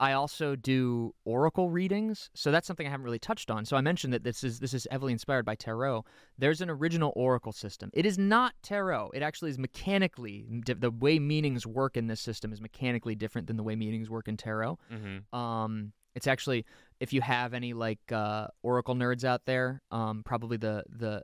I 0.00 0.12
also 0.12 0.56
do 0.56 1.14
oracle 1.24 1.70
readings, 1.70 2.28
so 2.34 2.50
that's 2.50 2.66
something 2.66 2.86
I 2.86 2.90
haven't 2.90 3.04
really 3.04 3.18
touched 3.18 3.50
on. 3.50 3.64
So 3.64 3.76
I 3.76 3.80
mentioned 3.80 4.12
that 4.12 4.24
this 4.24 4.42
is 4.42 4.58
this 4.58 4.74
is 4.74 4.88
heavily 4.90 5.12
inspired 5.12 5.44
by 5.44 5.54
tarot. 5.54 6.04
There's 6.36 6.60
an 6.60 6.68
original 6.68 7.12
oracle 7.14 7.52
system. 7.52 7.90
It 7.94 8.04
is 8.04 8.18
not 8.18 8.54
tarot. 8.62 9.10
It 9.14 9.22
actually 9.22 9.50
is 9.50 9.58
mechanically 9.58 10.46
the 10.66 10.90
way 10.90 11.18
meanings 11.18 11.66
work 11.66 11.96
in 11.96 12.08
this 12.08 12.20
system 12.20 12.52
is 12.52 12.60
mechanically 12.60 13.14
different 13.14 13.46
than 13.46 13.56
the 13.56 13.62
way 13.62 13.76
meanings 13.76 14.10
work 14.10 14.26
in 14.26 14.36
tarot. 14.36 14.78
mm-hmm. 14.92 15.38
Um, 15.38 15.92
it's 16.14 16.26
actually 16.26 16.64
if 17.00 17.12
you 17.12 17.20
have 17.20 17.54
any 17.54 17.72
like 17.72 18.00
uh, 18.10 18.48
oracle 18.62 18.94
nerds 18.94 19.24
out 19.24 19.42
there, 19.46 19.82
um, 19.90 20.22
probably 20.24 20.56
the 20.56 20.82
the 20.88 21.22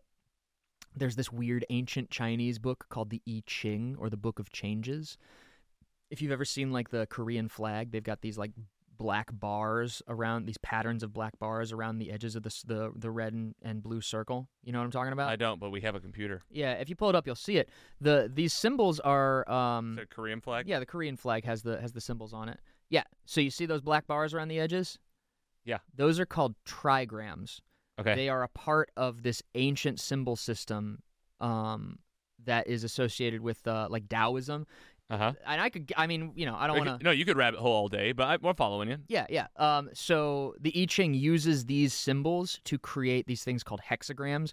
there's 0.94 1.16
this 1.16 1.32
weird 1.32 1.64
ancient 1.70 2.10
Chinese 2.10 2.58
book 2.58 2.86
called 2.88 3.10
the 3.10 3.22
I 3.28 3.42
Ching 3.46 3.96
or 3.98 4.10
the 4.10 4.16
Book 4.16 4.38
of 4.38 4.50
Changes. 4.50 5.16
If 6.10 6.20
you've 6.22 6.32
ever 6.32 6.44
seen 6.44 6.72
like 6.72 6.90
the 6.90 7.06
Korean 7.06 7.48
flag, 7.48 7.92
they've 7.92 8.02
got 8.02 8.20
these 8.20 8.36
like 8.36 8.52
black 9.00 9.30
bars 9.32 10.02
around 10.08 10.44
these 10.44 10.58
patterns 10.58 11.02
of 11.02 11.10
black 11.10 11.38
bars 11.38 11.72
around 11.72 11.98
the 11.98 12.12
edges 12.12 12.36
of 12.36 12.42
the 12.42 12.54
the, 12.66 12.92
the 12.94 13.10
red 13.10 13.32
and, 13.32 13.54
and 13.62 13.82
blue 13.82 14.02
circle. 14.02 14.46
You 14.62 14.72
know 14.72 14.78
what 14.78 14.84
I'm 14.84 14.90
talking 14.90 15.14
about? 15.14 15.30
i 15.30 15.36
don't 15.36 15.58
but 15.58 15.70
we 15.70 15.80
have 15.80 15.94
a 15.94 16.00
computer 16.00 16.42
yeah, 16.50 16.72
if 16.74 16.90
you 16.90 16.96
pull 16.96 17.08
it 17.08 17.14
up, 17.14 17.26
you'll 17.26 17.34
see 17.34 17.56
it. 17.56 17.70
the 18.00 18.30
These 18.32 18.52
symbols 18.52 19.00
are 19.00 19.50
um, 19.50 19.98
a 20.00 20.06
korean 20.06 20.40
flag 20.40 20.68
yeah, 20.68 20.78
the 20.78 20.86
Korean 20.86 21.16
flag 21.16 21.44
has 21.44 21.62
the 21.62 21.80
has 21.80 21.92
the 21.92 22.00
symbols 22.00 22.34
on 22.34 22.48
it. 22.50 22.60
Yeah. 22.90 23.04
So 23.24 23.40
you 23.40 23.50
see 23.50 23.66
those 23.66 23.80
black 23.80 24.06
bars 24.06 24.34
around 24.34 24.48
the 24.48 24.60
edges? 24.60 24.98
Yeah. 25.64 25.78
Those 25.94 26.20
are 26.20 26.26
called 26.26 26.54
trigrams. 26.66 27.60
okay 27.98 28.14
They 28.14 28.28
are 28.28 28.42
a 28.42 28.48
part 28.48 28.90
of 28.96 29.22
this 29.22 29.42
ancient 29.54 29.98
symbol 30.00 30.36
system 30.36 31.02
um, 31.40 32.00
that 32.44 32.66
is 32.66 32.84
associated 32.84 33.40
with 33.40 33.66
uh, 33.66 33.86
like 33.88 34.08
Taoism. 34.08 34.66
Uh-huh 35.10 35.32
And 35.46 35.60
I 35.60 35.68
could, 35.70 35.92
I 35.96 36.06
mean, 36.06 36.32
you 36.36 36.46
know, 36.46 36.56
I 36.56 36.66
don't 36.66 36.78
want 36.78 37.00
to. 37.00 37.04
no 37.04 37.10
you 37.10 37.24
could 37.24 37.36
rabbit 37.36 37.60
hole 37.60 37.72
all 37.72 37.88
day 37.88 38.12
but 38.12 38.24
I, 38.24 38.48
i'm 38.48 38.54
following 38.54 38.88
you 38.88 38.98
Yeah, 39.08 39.26
yeah. 39.28 39.46
Um, 39.56 39.90
so 39.92 40.54
the 40.60 40.78
I 40.80 40.86
Ching 40.86 41.14
uses 41.14 41.66
these 41.66 41.92
symbols 41.92 42.60
to 42.64 42.78
create 42.78 43.26
these 43.26 43.42
things 43.44 43.62
called 43.62 43.80
hexagrams. 43.88 44.52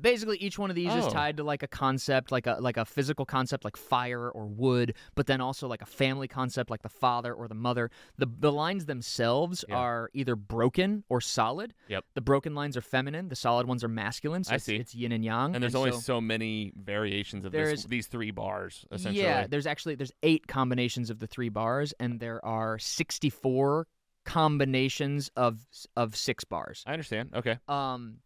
Basically, 0.00 0.38
each 0.38 0.58
one 0.58 0.70
of 0.70 0.76
these 0.76 0.92
is 0.92 1.04
Oh. 1.04 1.10
tied 1.10 1.36
to 1.36 1.44
like 1.44 1.62
a 1.62 1.68
concept, 1.68 2.32
like 2.32 2.46
a 2.46 2.56
like 2.60 2.76
a 2.76 2.84
physical 2.84 3.24
concept, 3.26 3.64
like 3.64 3.76
fire 3.76 4.30
or 4.30 4.46
wood, 4.46 4.94
but 5.14 5.26
then 5.26 5.40
also 5.40 5.68
like 5.68 5.82
a 5.82 5.86
family 5.86 6.26
concept, 6.28 6.70
like 6.70 6.82
the 6.82 6.88
father 6.88 7.32
or 7.34 7.46
the 7.46 7.54
mother. 7.54 7.90
The 8.16 8.26
the 8.26 8.50
lines 8.50 8.86
themselves 8.86 9.64
Yeah. 9.68 9.76
are 9.76 10.10
either 10.14 10.34
broken 10.34 11.04
or 11.08 11.20
solid. 11.20 11.74
Yep. 11.88 12.04
The 12.14 12.20
broken 12.22 12.54
lines 12.54 12.76
are 12.76 12.80
feminine. 12.80 13.28
The 13.28 13.36
solid 13.36 13.66
ones 13.66 13.84
are 13.84 13.88
masculine. 13.88 14.44
So 14.44 14.52
I 14.52 14.54
it's, 14.56 14.64
see. 14.64 14.76
It's 14.76 14.94
yin 14.94 15.12
and 15.12 15.24
yang. 15.24 15.54
and 15.54 15.62
there's 15.62 15.74
only 15.74 15.92
so, 15.92 15.98
so, 15.98 16.20
many 16.20 16.72
variations 16.74 17.44
of 17.44 17.52
this, 17.52 17.84
these 17.84 18.06
three 18.06 18.30
bars 18.30 18.86
essentially 18.90 19.22
yeah. 19.24 19.46
There's 19.46 19.66
actually 19.66 19.94
there's 19.96 20.12
eight 20.22 20.46
combinations 20.46 21.10
of 21.10 21.18
the 21.18 21.26
three 21.26 21.48
bars, 21.50 21.92
and 22.00 22.18
there 22.18 22.42
are 22.44 22.78
64 22.78 23.86
combinations 24.24 25.30
of 25.36 25.66
of 25.96 26.16
six 26.16 26.44
bars. 26.44 26.82
i 26.86 26.92
understand 26.92 27.30
okay 27.34 27.58
Um, 27.68 28.18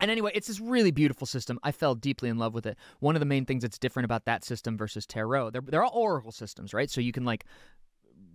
and 0.00 0.10
anyway, 0.10 0.32
it's 0.34 0.48
this 0.48 0.60
really 0.60 0.90
beautiful 0.90 1.26
system. 1.26 1.58
I 1.62 1.72
fell 1.72 1.94
deeply 1.94 2.28
in 2.28 2.38
love 2.38 2.54
with 2.54 2.66
it. 2.66 2.76
One 3.00 3.16
of 3.16 3.20
the 3.20 3.26
main 3.26 3.44
things 3.44 3.62
that's 3.62 3.78
different 3.78 4.04
about 4.04 4.24
that 4.24 4.44
system 4.44 4.76
versus 4.76 5.06
tarot, 5.06 5.50
they're 5.50 5.60
they're 5.60 5.84
all 5.84 5.92
oracle 5.94 6.32
systems, 6.32 6.72
right? 6.74 6.90
So 6.90 7.00
you 7.00 7.12
can 7.12 7.24
like 7.24 7.44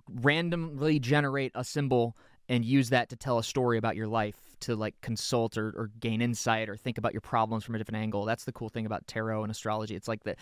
randomly 0.09 0.99
generate 0.99 1.51
a 1.55 1.63
symbol 1.63 2.15
and 2.47 2.63
use 2.63 2.89
that 2.89 3.09
to 3.09 3.15
tell 3.15 3.39
a 3.39 3.43
story 3.43 3.77
about 3.77 3.95
your 3.95 4.07
life 4.07 4.35
to 4.59 4.75
like 4.75 4.95
consult 5.01 5.57
or, 5.57 5.69
or 5.69 5.91
gain 5.99 6.21
insight 6.21 6.69
or 6.69 6.77
think 6.77 6.97
about 6.97 7.13
your 7.13 7.21
problems 7.21 7.63
from 7.63 7.75
a 7.75 7.77
different 7.77 7.97
angle. 7.97 8.25
That's 8.25 8.45
the 8.45 8.51
cool 8.51 8.69
thing 8.69 8.85
about 8.85 9.07
tarot 9.07 9.41
and 9.43 9.51
astrology. 9.51 9.95
It's 9.95 10.07
like 10.07 10.23
the 10.23 10.35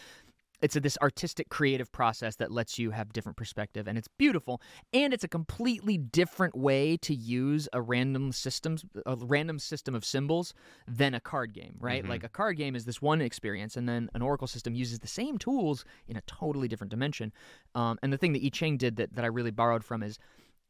it's 0.63 0.75
a, 0.75 0.79
this 0.79 0.97
artistic 1.01 1.49
creative 1.49 1.91
process 1.91 2.37
that 2.37 2.51
lets 2.51 2.79
you 2.79 2.91
have 2.91 3.11
different 3.13 3.37
perspective 3.37 3.87
and 3.87 3.97
it's 3.97 4.07
beautiful 4.17 4.61
and 4.93 5.13
it's 5.13 5.23
a 5.23 5.27
completely 5.27 5.97
different 5.97 6.55
way 6.57 6.97
to 6.97 7.13
use 7.13 7.67
a 7.73 7.81
random 7.81 8.31
systems 8.31 8.85
a 9.05 9.15
random 9.17 9.59
system 9.59 9.93
of 9.93 10.05
symbols 10.05 10.53
than 10.87 11.13
a 11.13 11.19
card 11.19 11.53
game 11.53 11.75
right 11.79 12.03
Mhm. 12.03 12.09
like 12.09 12.23
a 12.23 12.29
card 12.29 12.57
game 12.57 12.75
is 12.75 12.85
this 12.85 13.01
one 13.01 13.21
experience 13.21 13.75
and 13.77 13.87
then 13.87 14.09
an 14.13 14.21
oracle 14.21 14.47
system 14.47 14.73
uses 14.73 14.99
the 14.99 15.07
same 15.07 15.37
tools 15.37 15.85
in 16.07 16.15
a 16.17 16.21
totally 16.21 16.67
different 16.67 16.91
dimension 16.91 17.31
um, 17.75 17.99
and 18.01 18.11
the 18.13 18.17
thing 18.17 18.33
that 18.33 18.43
i 18.43 18.49
ching 18.49 18.77
did 18.77 18.95
that, 18.95 19.13
that 19.15 19.25
i 19.25 19.27
really 19.27 19.51
borrowed 19.51 19.83
from 19.83 20.01
is 20.01 20.17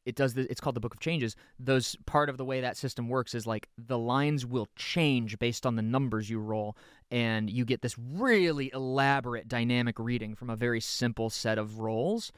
it 0.05 0.15
does 0.15 0.33
the, 0.33 0.49
it's 0.49 0.59
called 0.59 0.75
the 0.75 0.79
book 0.79 0.93
of 0.93 0.99
changes 0.99 1.35
those 1.59 1.95
part 2.05 2.29
of 2.29 2.37
the 2.37 2.45
way 2.45 2.61
that 2.61 2.77
system 2.77 3.09
works 3.09 3.33
is 3.33 3.47
like 3.47 3.69
the 3.77 3.97
lines 3.97 4.45
will 4.45 4.67
change 4.75 5.37
based 5.39 5.65
on 5.65 5.75
the 5.75 5.81
numbers 5.81 6.29
you 6.29 6.39
roll 6.39 6.75
and 7.11 7.49
you 7.49 7.65
get 7.65 7.81
this 7.81 7.97
really 7.97 8.71
elaborate 8.73 9.47
dynamic 9.47 9.99
reading 9.99 10.35
from 10.35 10.49
a 10.49 10.55
very 10.55 10.81
simple 10.81 11.29
set 11.29 11.57
of 11.57 11.79
rolls 11.79 12.31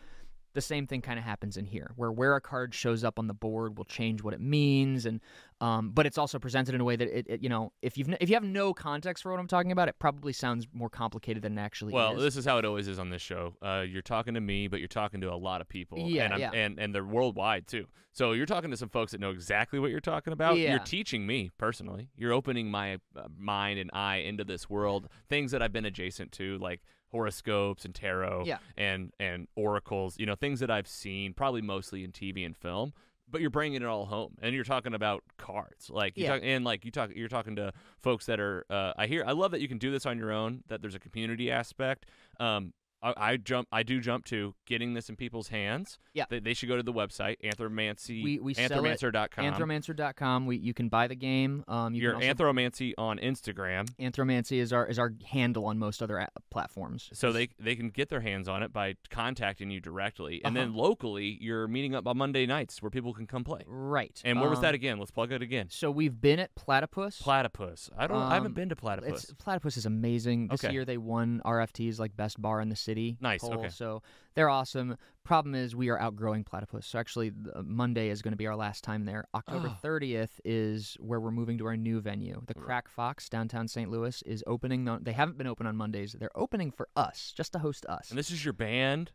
the 0.56 0.62
same 0.62 0.88
thing 0.88 1.02
kind 1.02 1.20
of 1.20 1.26
happens 1.26 1.58
in 1.58 1.66
here 1.66 1.92
where 1.96 2.12
where 2.12 2.36
a 2.36 2.42
card 2.42 2.74
shows 2.74 3.04
up 3.04 3.20
on 3.20 3.28
the 3.28 3.34
board 3.34 3.78
will 3.78 3.86
change 3.86 4.24
what 4.24 4.34
it 4.34 4.42
means 4.42 5.06
and 5.06 5.22
um, 5.62 5.92
but 5.92 6.06
it's 6.06 6.18
also 6.18 6.38
presented 6.38 6.76
in 6.76 6.82
a 6.82 6.84
way 6.84 6.96
that 6.96 7.08
it, 7.18 7.26
it 7.30 7.44
you 7.44 7.50
know 7.50 7.72
if 7.82 7.98
you've 7.98 8.10
if 8.20 8.30
you 8.30 8.36
have 8.36 8.44
no 8.44 8.74
context 8.74 9.22
for 9.24 9.32
what 9.32 9.40
i'm 9.40 9.48
talking 9.48 9.72
about 9.72 9.88
it 9.88 9.96
probably 10.00 10.34
sounds 10.34 10.68
more 10.74 10.90
complicated 10.90 11.44
than 11.44 11.58
it 11.58 11.62
actually 11.62 11.94
Well, 11.94 12.18
is 12.18 12.24
this 12.24 12.38
is 12.38 12.46
how 12.46 12.58
it 12.58 12.66
always 12.66 12.88
is 12.88 12.98
on 13.00 13.10
this 13.10 13.22
show. 13.22 13.56
Uh, 13.62 13.84
you're 13.88 14.02
talking 14.02 14.34
to 14.34 14.42
me, 14.42 14.68
but 14.68 14.80
you're 14.80 14.88
talking 14.88 15.22
to 15.22 15.32
a 15.32 15.36
lot 15.36 15.62
of 15.62 15.70
people, 15.70 16.00
Yeah, 16.00 16.26
and, 16.26 16.34
I'm, 16.34 16.40
yeah. 16.40 16.52
and 16.54 16.80
and 16.80 16.96
they're 16.96 17.06
worldwide 17.06 17.68
too. 17.68 17.86
So 18.12 18.32
you're 18.32 18.46
talking 18.46 18.72
to 18.72 18.78
some 18.78 18.88
folks 18.88 19.12
that 19.12 19.20
know 19.20 19.32
exactly 19.32 19.78
what 19.78 19.92
you're 19.92 20.00
talking 20.00 20.32
about. 20.32 20.58
Yeah. 20.58 20.70
You're 20.72 20.80
teaching 20.80 21.28
me 21.28 21.52
personally. 21.58 22.08
You're 22.16 22.32
opening 22.32 22.72
my 22.72 23.00
uh, 23.16 23.28
mind 23.38 23.78
and 23.78 23.90
eye 23.92 24.18
into 24.18 24.46
this 24.46 24.70
world, 24.70 25.10
things 25.28 25.52
that 25.52 25.62
I've 25.62 25.74
been 25.74 25.84
adjacent 25.84 26.32
to, 26.34 26.58
like 26.60 26.82
horoscopes 27.12 27.86
and 27.86 27.94
tarot, 27.96 28.44
Yeah. 28.46 28.58
and 28.78 29.12
and 29.20 29.48
oracles. 29.56 30.18
You 30.20 30.26
know, 30.26 30.36
things 30.36 30.60
that 30.60 30.70
I've 30.72 30.88
seen, 30.88 31.34
probably 31.34 31.62
mostly 31.62 32.04
in 32.04 32.12
TV 32.12 32.46
and 32.46 32.56
film. 32.56 32.94
But 33.28 33.42
you're 33.42 33.50
bringing 33.50 33.82
it 33.82 33.86
all 33.88 34.06
home, 34.06 34.36
and 34.42 34.54
you're 34.54 34.64
talking 34.64 34.94
about 34.94 35.24
cards, 35.38 35.90
like 35.90 36.16
you 36.16 36.26
Yeah. 36.26 36.34
talk, 36.34 36.42
and 36.44 36.64
like 36.64 36.86
you 36.86 36.92
talk, 36.92 37.10
you're 37.16 37.28
talking 37.28 37.56
to 37.56 37.74
folks 38.04 38.28
that 38.28 38.40
are. 38.40 38.66
Uh, 38.70 38.94
I 38.98 39.08
hear, 39.08 39.24
I 39.26 39.32
love 39.32 39.50
that 39.52 39.62
you 39.62 39.68
can 39.68 39.80
do 39.80 39.90
this 39.92 40.06
on 40.06 40.20
your 40.20 40.32
own. 40.32 40.64
That 40.68 40.82
there's 40.82 40.94
a 40.94 41.00
community 41.00 41.50
aspect. 41.52 42.06
Um, 42.40 42.74
I, 43.06 43.14
I 43.34 43.38
jump, 43.38 43.68
I 43.72 43.84
do 43.84 44.00
jump 44.02 44.26
to 44.26 44.56
getting 44.66 44.94
this 44.94 45.10
in 45.10 45.16
people's 45.16 45.50
hands. 45.50 46.00
Yeah. 46.14 46.26
they, 46.30 46.40
they 46.40 46.54
should 46.54 46.70
go 46.70 46.78
to 46.78 46.84
the 46.84 46.94
website 46.94 47.38
anthromancy, 47.44 48.24
We- 48.24 48.40
we 48.40 48.56
anthromancer.com. 48.56 49.44
anthromancer.com 49.46 50.46
we 50.46 50.58
you 50.58 50.74
can 50.74 50.90
buy 50.90 51.08
the 51.08 51.16
game 51.16 51.64
um 51.68 51.94
you 51.94 52.02
Your 52.04 52.16
anthromancy 52.16 52.94
on 52.98 53.18
Instagram, 53.20 53.90
Anthromancy 54.00 54.58
is 54.60 54.72
our 54.74 54.86
is 54.88 54.98
our 55.00 55.14
handle 55.26 55.66
on 55.66 55.78
most 55.78 56.02
other 56.02 56.18
a- 56.18 56.30
platforms. 56.50 57.10
so 57.14 57.32
they 57.32 57.50
they 57.60 57.76
can 57.76 57.90
get 57.90 58.10
their 58.10 58.22
hands 58.22 58.48
on 58.48 58.64
it 58.64 58.72
by 58.74 58.96
contacting 59.10 59.70
you 59.70 59.80
directly, 59.82 60.42
and 60.44 60.56
then 60.56 60.70
Uh-huh. 60.70 60.78
locally 60.80 61.38
you're 61.42 61.68
meeting 61.68 61.94
up 61.96 62.08
on 62.08 62.18
Monday 62.18 62.46
nights 62.46 62.82
where 62.82 62.90
people 62.90 63.14
can 63.14 63.28
come 63.28 63.44
play. 63.44 63.62
right. 63.68 64.22
And 64.24 64.40
where 64.40 64.50
was 64.50 64.60
Um, 64.60 64.64
that 64.64 64.74
again? 64.74 64.98
Let's 65.00 65.12
plug 65.12 65.32
it 65.32 65.42
again. 65.42 65.68
So 65.70 65.92
we've 65.92 66.20
been 66.20 66.40
at 66.40 66.56
Platypus. 66.56 67.22
Platypus. 67.22 67.90
I 67.98 68.08
don't. 68.08 68.18
I 68.18 68.36
haven't 68.36 68.52
Um, 68.52 68.54
been 68.54 68.70
to 68.70 68.76
Platypus. 68.76 69.26
It's, 69.26 69.34
Platypus 69.34 69.78
is 69.78 69.86
amazing. 69.86 70.48
This 70.48 70.64
Okay. 70.64 70.74
year 70.74 70.86
they 70.86 70.98
won 70.98 71.42
RFT's 71.46 72.00
like 72.00 72.16
best 72.16 72.42
bar 72.42 72.62
in 72.62 72.70
the 72.70 72.76
city. 72.76 72.95
City. 72.96 73.18
Nice, 73.20 73.42
poll, 73.42 73.54
okay. 73.56 73.70
So 73.70 74.02
they're 74.36 74.50
awesome. 74.50 74.98
Problem 75.24 75.56
is, 75.56 75.76
we 75.76 75.90
are 75.90 76.00
outgrowing 76.00 76.44
Platypus. 76.44 76.86
So 76.86 76.98
actually, 77.00 77.32
uh, 77.54 77.62
Monday 77.64 78.10
is 78.10 78.22
going 78.22 78.32
to 78.34 78.38
be 78.38 78.48
our 78.48 78.56
last 78.56 78.84
time 78.84 79.06
there. 79.06 79.26
Ah. 79.34 79.40
October 79.40 79.70
Oh. 79.72 79.78
30th 79.88 80.40
is 80.46 80.96
where 81.00 81.20
we're 81.20 81.32
moving 81.32 81.58
to 81.58 81.66
our 81.66 81.76
new 81.76 82.00
venue. 82.00 82.42
The. 82.46 82.54
Crack 82.54 82.88
Fox, 82.88 83.28
downtown 83.28 83.68
St. 83.68 83.90
Louis, 83.90 84.22
is 84.24 84.44
opening. 84.48 84.86
They 85.02 85.12
haven't 85.14 85.38
been 85.38 85.48
open 85.48 85.66
on 85.68 85.76
Mondays. 85.76 86.14
They're 86.18 86.36
opening 86.38 86.72
for 86.72 86.88
us, 86.96 87.34
just 87.36 87.52
to 87.54 87.60
host 87.60 87.86
us. 87.88 88.10
And 88.12 88.18
this 88.20 88.32
is 88.32 88.46
your 88.46 88.54
band. 88.54 89.12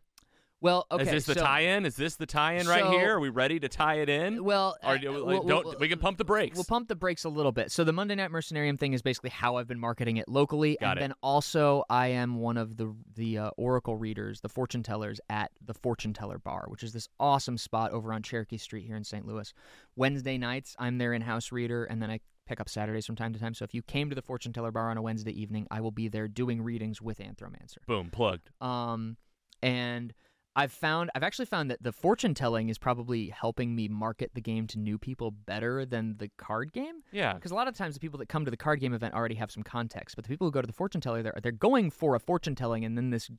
Well, 0.61 0.85
okay. 0.91 1.03
is 1.03 1.09
this 1.09 1.25
the 1.25 1.33
so, 1.33 1.41
tie-in? 1.41 1.85
Is 1.85 1.95
this 1.95 2.15
the 2.15 2.25
tie-in 2.25 2.67
right 2.67 2.83
so- 2.83 2.91
here? 2.91 3.15
Are 3.15 3.19
we 3.19 3.29
ready 3.29 3.59
to 3.59 3.67
tie 3.67 3.95
it 3.95 4.09
in? 4.09 4.43
Well, 4.43 4.77
Or 4.83 4.93
uh, 4.93 4.97
do- 4.97 5.11
we'll- 5.11 5.25
like, 5.25 5.43
we'll- 5.43 5.63
don't, 5.63 5.79
we 5.79 5.89
can 5.89 5.99
pump 5.99 6.17
the 6.19 6.23
brakes. 6.23 6.55
We'll 6.55 6.63
pump 6.65 6.87
the 6.87 6.95
brakes 6.95 7.23
a 7.23 7.29
little 7.29 7.51
bit. 7.51 7.71
So 7.71 7.83
the 7.83 7.91
Monday 7.91 8.15
Night 8.15 8.29
Mercenarium 8.31 8.79
thing 8.79 8.93
is 8.93 9.01
basically 9.01 9.31
how 9.31 9.55
I've 9.55 9.67
been 9.67 9.79
marketing 9.79 10.17
it 10.17 10.29
locally, 10.29 10.77
Got 10.79 10.91
and 10.91 10.97
it. 10.97 11.01
then 11.01 11.13
also 11.23 11.83
I 11.89 12.07
am 12.07 12.35
one 12.39 12.57
of 12.57 12.77
the 12.77 12.95
the 13.15 13.37
uh, 13.39 13.49
oracle 13.57 13.97
readers, 13.97 14.41
the 14.41 14.49
fortune 14.49 14.83
tellers 14.83 15.19
at 15.29 15.51
the 15.65 15.73
Fortune 15.73 16.13
Teller 16.13 16.37
Bar, 16.37 16.65
which 16.67 16.83
is 16.83 16.93
this 16.93 17.07
awesome 17.19 17.57
spot 17.57 17.91
over 17.91 18.13
on 18.13 18.21
Cherokee 18.21 18.57
Street 18.57 18.85
here 18.85 18.95
in 18.95 19.03
St. 19.03 19.25
Louis. 19.25 19.51
Wednesday 19.95 20.37
nights 20.37 20.75
I'm 20.79 20.97
their 20.99 21.13
in-house 21.13 21.51
reader, 21.51 21.85
and 21.85 22.01
then 22.01 22.11
I 22.11 22.19
pick 22.47 22.59
up 22.59 22.69
Saturdays 22.69 23.05
from 23.05 23.15
time 23.15 23.33
to 23.33 23.39
time. 23.39 23.53
So 23.53 23.63
if 23.63 23.73
you 23.73 23.81
came 23.81 24.09
to 24.09 24.15
the 24.15 24.21
Fortune 24.21 24.53
Teller 24.53 24.71
Bar 24.71 24.91
on 24.91 24.97
a 24.97 25.01
Wednesday 25.01 25.31
evening, 25.31 25.67
I 25.71 25.81
will 25.81 25.91
be 25.91 26.07
there 26.07 26.27
doing 26.27 26.61
readings 26.61 27.01
with 27.01 27.19
Anthromancer. 27.19 27.77
Boom, 27.87 28.09
plugged. 28.11 28.49
Um, 28.61 29.17
and 29.61 30.13
I've 30.55 30.71
found 30.71 31.11
I've 31.15 31.23
actually 31.23 31.45
found 31.45 31.71
that 31.71 31.81
the 31.81 31.91
fortune 31.91 32.33
telling 32.33 32.69
is 32.69 32.77
probably 32.77 33.29
helping 33.29 33.75
me 33.75 33.87
market 33.87 34.31
the 34.33 34.41
game 34.41 34.67
to 34.67 34.79
new 34.79 34.97
people 34.97 35.31
better 35.31 35.85
than 35.85 36.17
the 36.17 36.29
card 36.37 36.73
game. 36.73 37.03
Yeah. 37.11 37.33
Because 37.33 37.51
a 37.51 37.55
lot 37.55 37.67
of 37.67 37.75
times 37.75 37.93
the 37.93 38.01
people 38.01 38.19
that 38.19 38.27
come 38.27 38.43
to 38.45 38.51
the 38.51 38.57
card 38.57 38.81
game 38.81 38.93
event 38.93 39.13
already 39.13 39.35
have 39.35 39.51
some 39.51 39.63
context, 39.63 40.15
but 40.15 40.25
the 40.25 40.29
people 40.29 40.47
who 40.47 40.51
go 40.51 40.61
to 40.61 40.67
the 40.67 40.73
fortune 40.73 40.99
teller, 40.99 41.23
they're 41.23 41.39
they're 41.41 41.51
going 41.51 41.89
for 41.89 42.15
a 42.15 42.19
fortune 42.19 42.55
telling, 42.55 42.83
and 42.83 42.97
then 42.97 43.11
this 43.11 43.29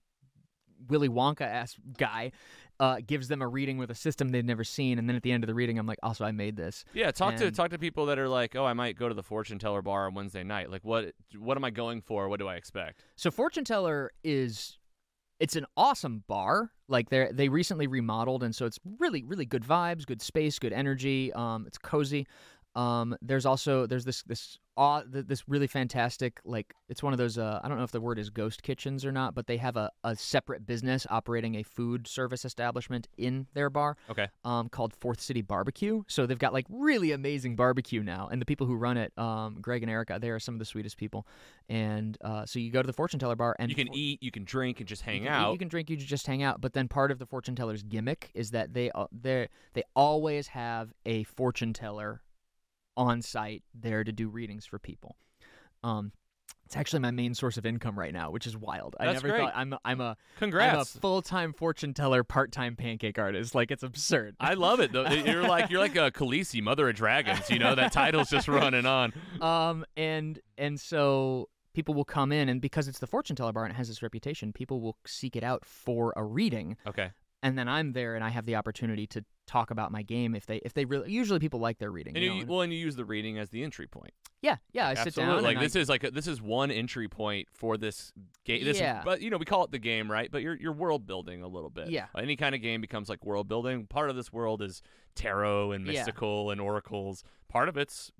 Willy 0.88 1.08
Wonka 1.08 1.42
ass 1.42 1.76
guy 1.96 2.32
uh, 2.80 2.98
gives 3.06 3.28
them 3.28 3.42
a 3.42 3.48
reading 3.48 3.78
with 3.78 3.90
a 3.90 3.94
system 3.94 4.30
they've 4.30 4.44
never 4.44 4.64
seen, 4.64 4.98
and 4.98 5.08
then 5.08 5.16
at 5.16 5.22
the 5.22 5.32
end 5.32 5.44
of 5.44 5.48
the 5.48 5.54
reading, 5.54 5.78
I'm 5.78 5.86
like, 5.86 5.98
also 6.02 6.24
I 6.24 6.32
made 6.32 6.56
this. 6.56 6.84
Yeah, 6.92 7.10
talk 7.10 7.36
to 7.36 7.50
talk 7.50 7.70
to 7.70 7.78
people 7.78 8.06
that 8.06 8.18
are 8.18 8.28
like, 8.28 8.56
"Oh, 8.56 8.64
I 8.64 8.72
might 8.72 8.96
go 8.96 9.08
to 9.08 9.14
the 9.14 9.22
fortune 9.22 9.58
teller 9.58 9.82
bar 9.82 10.06
on 10.06 10.14
Wednesday 10.14 10.42
night." 10.42 10.70
Like, 10.70 10.84
what 10.84 11.12
what 11.38 11.56
am 11.56 11.64
I 11.64 11.70
going 11.70 12.00
for? 12.00 12.28
What 12.28 12.40
do 12.40 12.48
I 12.48 12.56
expect? 12.56 13.04
So 13.16 13.30
fortune 13.30 13.64
teller 13.64 14.12
is 14.24 14.78
it's 15.42 15.56
an 15.56 15.66
awesome 15.76 16.22
bar. 16.28 16.70
Like 16.86 17.10
they 17.10 17.28
they 17.32 17.48
recently 17.48 17.88
remodeled, 17.88 18.44
and 18.44 18.54
so 18.54 18.64
it's 18.64 18.78
really 19.00 19.24
really 19.24 19.44
good 19.44 19.64
vibes, 19.64 20.06
good 20.06 20.22
space, 20.22 20.58
good 20.60 20.72
energy. 20.72 21.32
Um, 21.32 21.64
it's 21.66 21.78
cozy. 21.78 22.28
Um, 22.74 23.14
there's 23.20 23.44
also 23.46 23.86
there's 23.86 24.04
this 24.04 24.22
this 24.22 24.58
th- 24.78 25.26
this 25.26 25.46
really 25.46 25.66
fantastic 25.66 26.40
like 26.46 26.72
it's 26.88 27.02
one 27.02 27.12
of 27.12 27.18
those 27.18 27.36
uh, 27.36 27.60
I 27.62 27.68
don't 27.68 27.76
know 27.76 27.84
if 27.84 27.90
the 27.92 28.00
word 28.00 28.18
is 28.18 28.30
ghost 28.30 28.62
kitchens 28.62 29.04
or 29.04 29.12
not, 29.12 29.34
but 29.34 29.46
they 29.46 29.58
have 29.58 29.76
a, 29.76 29.90
a 30.04 30.16
separate 30.16 30.64
business 30.66 31.06
operating 31.10 31.56
a 31.56 31.62
food 31.62 32.08
service 32.08 32.46
establishment 32.46 33.08
in 33.18 33.46
their 33.52 33.68
bar 33.68 33.96
Okay. 34.08 34.28
um, 34.44 34.70
called 34.70 34.94
Fourth 34.94 35.20
City 35.20 35.42
Barbecue. 35.42 36.02
So 36.08 36.24
they've 36.24 36.38
got 36.38 36.54
like 36.54 36.64
really 36.70 37.12
amazing 37.12 37.56
barbecue 37.56 38.02
now, 38.02 38.28
and 38.32 38.40
the 38.40 38.46
people 38.46 38.66
who 38.66 38.74
run 38.76 38.96
it, 38.96 39.12
um, 39.18 39.58
Greg 39.60 39.82
and 39.82 39.90
Erica, 39.90 40.18
they 40.18 40.30
are 40.30 40.38
some 40.38 40.54
of 40.54 40.58
the 40.58 40.64
sweetest 40.64 40.96
people. 40.96 41.26
And 41.68 42.16
uh, 42.22 42.46
so 42.46 42.58
you 42.58 42.70
go 42.70 42.80
to 42.80 42.86
the 42.86 42.92
fortune 42.94 43.20
teller 43.20 43.36
bar, 43.36 43.54
and 43.58 43.68
you 43.70 43.76
can 43.76 43.88
for- 43.88 43.92
eat, 43.94 44.22
you 44.22 44.30
can 44.30 44.44
drink, 44.44 44.80
and 44.80 44.88
just 44.88 45.02
you 45.06 45.12
hang 45.12 45.22
eat, 45.24 45.28
out. 45.28 45.52
you 45.52 45.58
can 45.58 45.68
drink, 45.68 45.90
you 45.90 45.98
can 45.98 46.06
just 46.06 46.26
hang 46.26 46.42
out. 46.42 46.62
But 46.62 46.72
then 46.72 46.88
part 46.88 47.10
of 47.10 47.18
the 47.18 47.26
fortune 47.26 47.54
teller's 47.54 47.82
gimmick 47.82 48.30
is 48.34 48.52
that 48.52 48.72
they 48.72 48.90
uh, 48.92 49.06
they 49.12 49.48
they 49.74 49.82
always 49.94 50.48
have 50.48 50.94
a 51.04 51.24
fortune 51.24 51.74
teller 51.74 52.22
on 52.96 53.22
site 53.22 53.62
there 53.74 54.04
to 54.04 54.12
do 54.12 54.28
readings 54.28 54.66
for 54.66 54.78
people. 54.78 55.16
Um, 55.84 56.12
it's 56.64 56.76
actually 56.76 57.00
my 57.00 57.10
main 57.10 57.34
source 57.34 57.56
of 57.58 57.66
income 57.66 57.98
right 57.98 58.12
now, 58.14 58.30
which 58.30 58.46
is 58.46 58.56
wild. 58.56 58.96
I 58.98 59.06
That's 59.06 59.22
never 59.22 59.28
great. 59.34 59.40
thought 59.44 59.52
I'm 59.54 59.72
a, 59.74 59.78
I'm 59.84 60.00
a 60.00 60.04
I'm 60.04 60.10
a 60.12 60.16
Congrats. 60.38 60.96
full 60.96 61.20
time 61.20 61.52
fortune 61.52 61.92
teller, 61.92 62.24
part 62.24 62.50
time 62.52 62.76
pancake 62.76 63.18
artist. 63.18 63.54
Like 63.54 63.70
it's 63.70 63.82
absurd. 63.82 64.36
I 64.40 64.54
love 64.54 64.80
it 64.80 64.92
though. 64.92 65.06
You're 65.08 65.42
like 65.48 65.70
you're 65.70 65.80
like 65.80 65.96
a 65.96 66.10
Khaleesi, 66.10 66.62
Mother 66.62 66.88
of 66.88 66.94
Dragons. 66.94 67.50
You 67.50 67.58
know 67.58 67.74
that 67.74 67.92
title's 67.92 68.30
just 68.30 68.48
running 68.48 68.86
on. 68.86 69.12
um 69.42 69.84
and 69.96 70.38
and 70.56 70.80
so 70.80 71.48
people 71.74 71.94
will 71.94 72.04
come 72.04 72.32
in 72.32 72.48
and 72.48 72.60
because 72.60 72.88
it's 72.88 72.98
the 73.00 73.06
fortune 73.06 73.34
teller 73.36 73.52
bar 73.52 73.64
and 73.64 73.72
it 73.72 73.76
has 73.76 73.88
this 73.88 74.02
reputation 74.02 74.52
people 74.52 74.80
will 74.80 74.96
seek 75.06 75.36
it 75.36 75.42
out 75.42 75.64
for 75.64 76.12
a 76.16 76.22
reading 76.24 76.76
Okay. 76.86 77.10
and 77.42 77.56
then 77.56 77.66
i'm 77.66 77.92
there 77.94 78.14
and 78.14 78.22
i 78.22 78.28
have 78.28 78.44
the 78.44 78.54
opportunity 78.56 79.06
to 79.06 79.24
talk 79.46 79.70
about 79.70 79.90
my 79.90 80.02
game 80.02 80.34
if 80.34 80.46
they 80.46 80.56
if 80.58 80.72
they 80.72 80.84
really 80.84 81.10
usually 81.10 81.38
people 81.40 81.58
like 81.60 81.78
their 81.78 81.90
reading 81.90 82.14
And 82.16 82.24
you 82.24 82.32
you, 82.32 82.44
know, 82.44 82.52
well, 82.52 82.60
and 82.62 82.72
you 82.72 82.78
use 82.78 82.94
the 82.96 83.04
reading 83.04 83.38
as 83.38 83.50
the 83.50 83.62
entry 83.64 83.86
point. 83.88 84.12
yeah 84.40 84.56
yeah 84.72 84.88
i 84.88 84.94
sit 84.94 85.14
down 85.16 85.42
like 85.42 85.56
and 85.56 85.64
this 85.64 85.74
I, 85.76 85.80
is 85.80 85.88
like 85.88 86.04
a, 86.04 86.10
this 86.12 86.26
is 86.28 86.40
one 86.40 86.70
entry 86.70 87.08
point 87.08 87.48
for 87.52 87.76
this 87.76 88.12
game. 88.44 88.64
This, 88.64 88.78
Yeah. 88.78 89.02
But 89.04 89.20
you 89.20 89.30
know 89.30 89.36
we 89.38 89.44
call 89.44 89.64
it 89.64 89.70
the 89.72 89.78
game, 89.78 90.10
right? 90.10 90.30
But 90.30 90.42
you're 90.42 90.54
you're 90.56 90.72
world 90.72 91.06
building 91.06 91.42
a 91.42 91.48
little 91.48 91.70
bit. 91.70 91.90
Yeah. 91.90 92.06
Any 92.16 92.36
kind 92.36 92.54
of 92.54 92.62
game 92.62 92.80
becomes 92.80 93.08
like 93.08 93.24
world 93.24 93.48
building. 93.48 93.86
Part 93.86 94.10
of 94.10 94.16
this 94.16 94.32
world 94.32 94.62
is 94.62 94.80
tarot 95.16 95.72
and 95.72 95.86
Yeah. 95.86 95.92
mystical 95.94 96.50
and 96.50 96.60
oracles. 96.60 97.24
Part 97.48 97.68
of 97.68 97.76
it's 97.76 98.10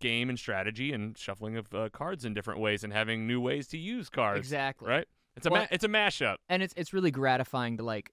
game 0.00 0.28
and 0.28 0.38
strategy 0.38 0.92
and 0.92 1.16
shuffling 1.16 1.56
of 1.56 1.72
uh, 1.74 1.88
cards 1.90 2.24
in 2.24 2.34
different 2.34 2.60
ways 2.60 2.84
and 2.84 2.92
having 2.92 3.26
new 3.26 3.40
ways 3.40 3.68
to 3.68 3.78
use 3.78 4.08
cards. 4.10 4.38
exactly 4.40 4.88
Right. 4.88 5.06
It's 5.36 5.46
a 5.46 5.50
Well- 5.50 5.62
ma- 5.62 5.68
it's 5.70 5.84
a 5.84 5.88
mashup. 5.88 6.36
and 6.48 6.62
it's 6.62 6.74
it's 6.76 6.92
really 6.92 7.10
gratifying 7.10 7.76
to 7.78 7.82
like 7.82 8.10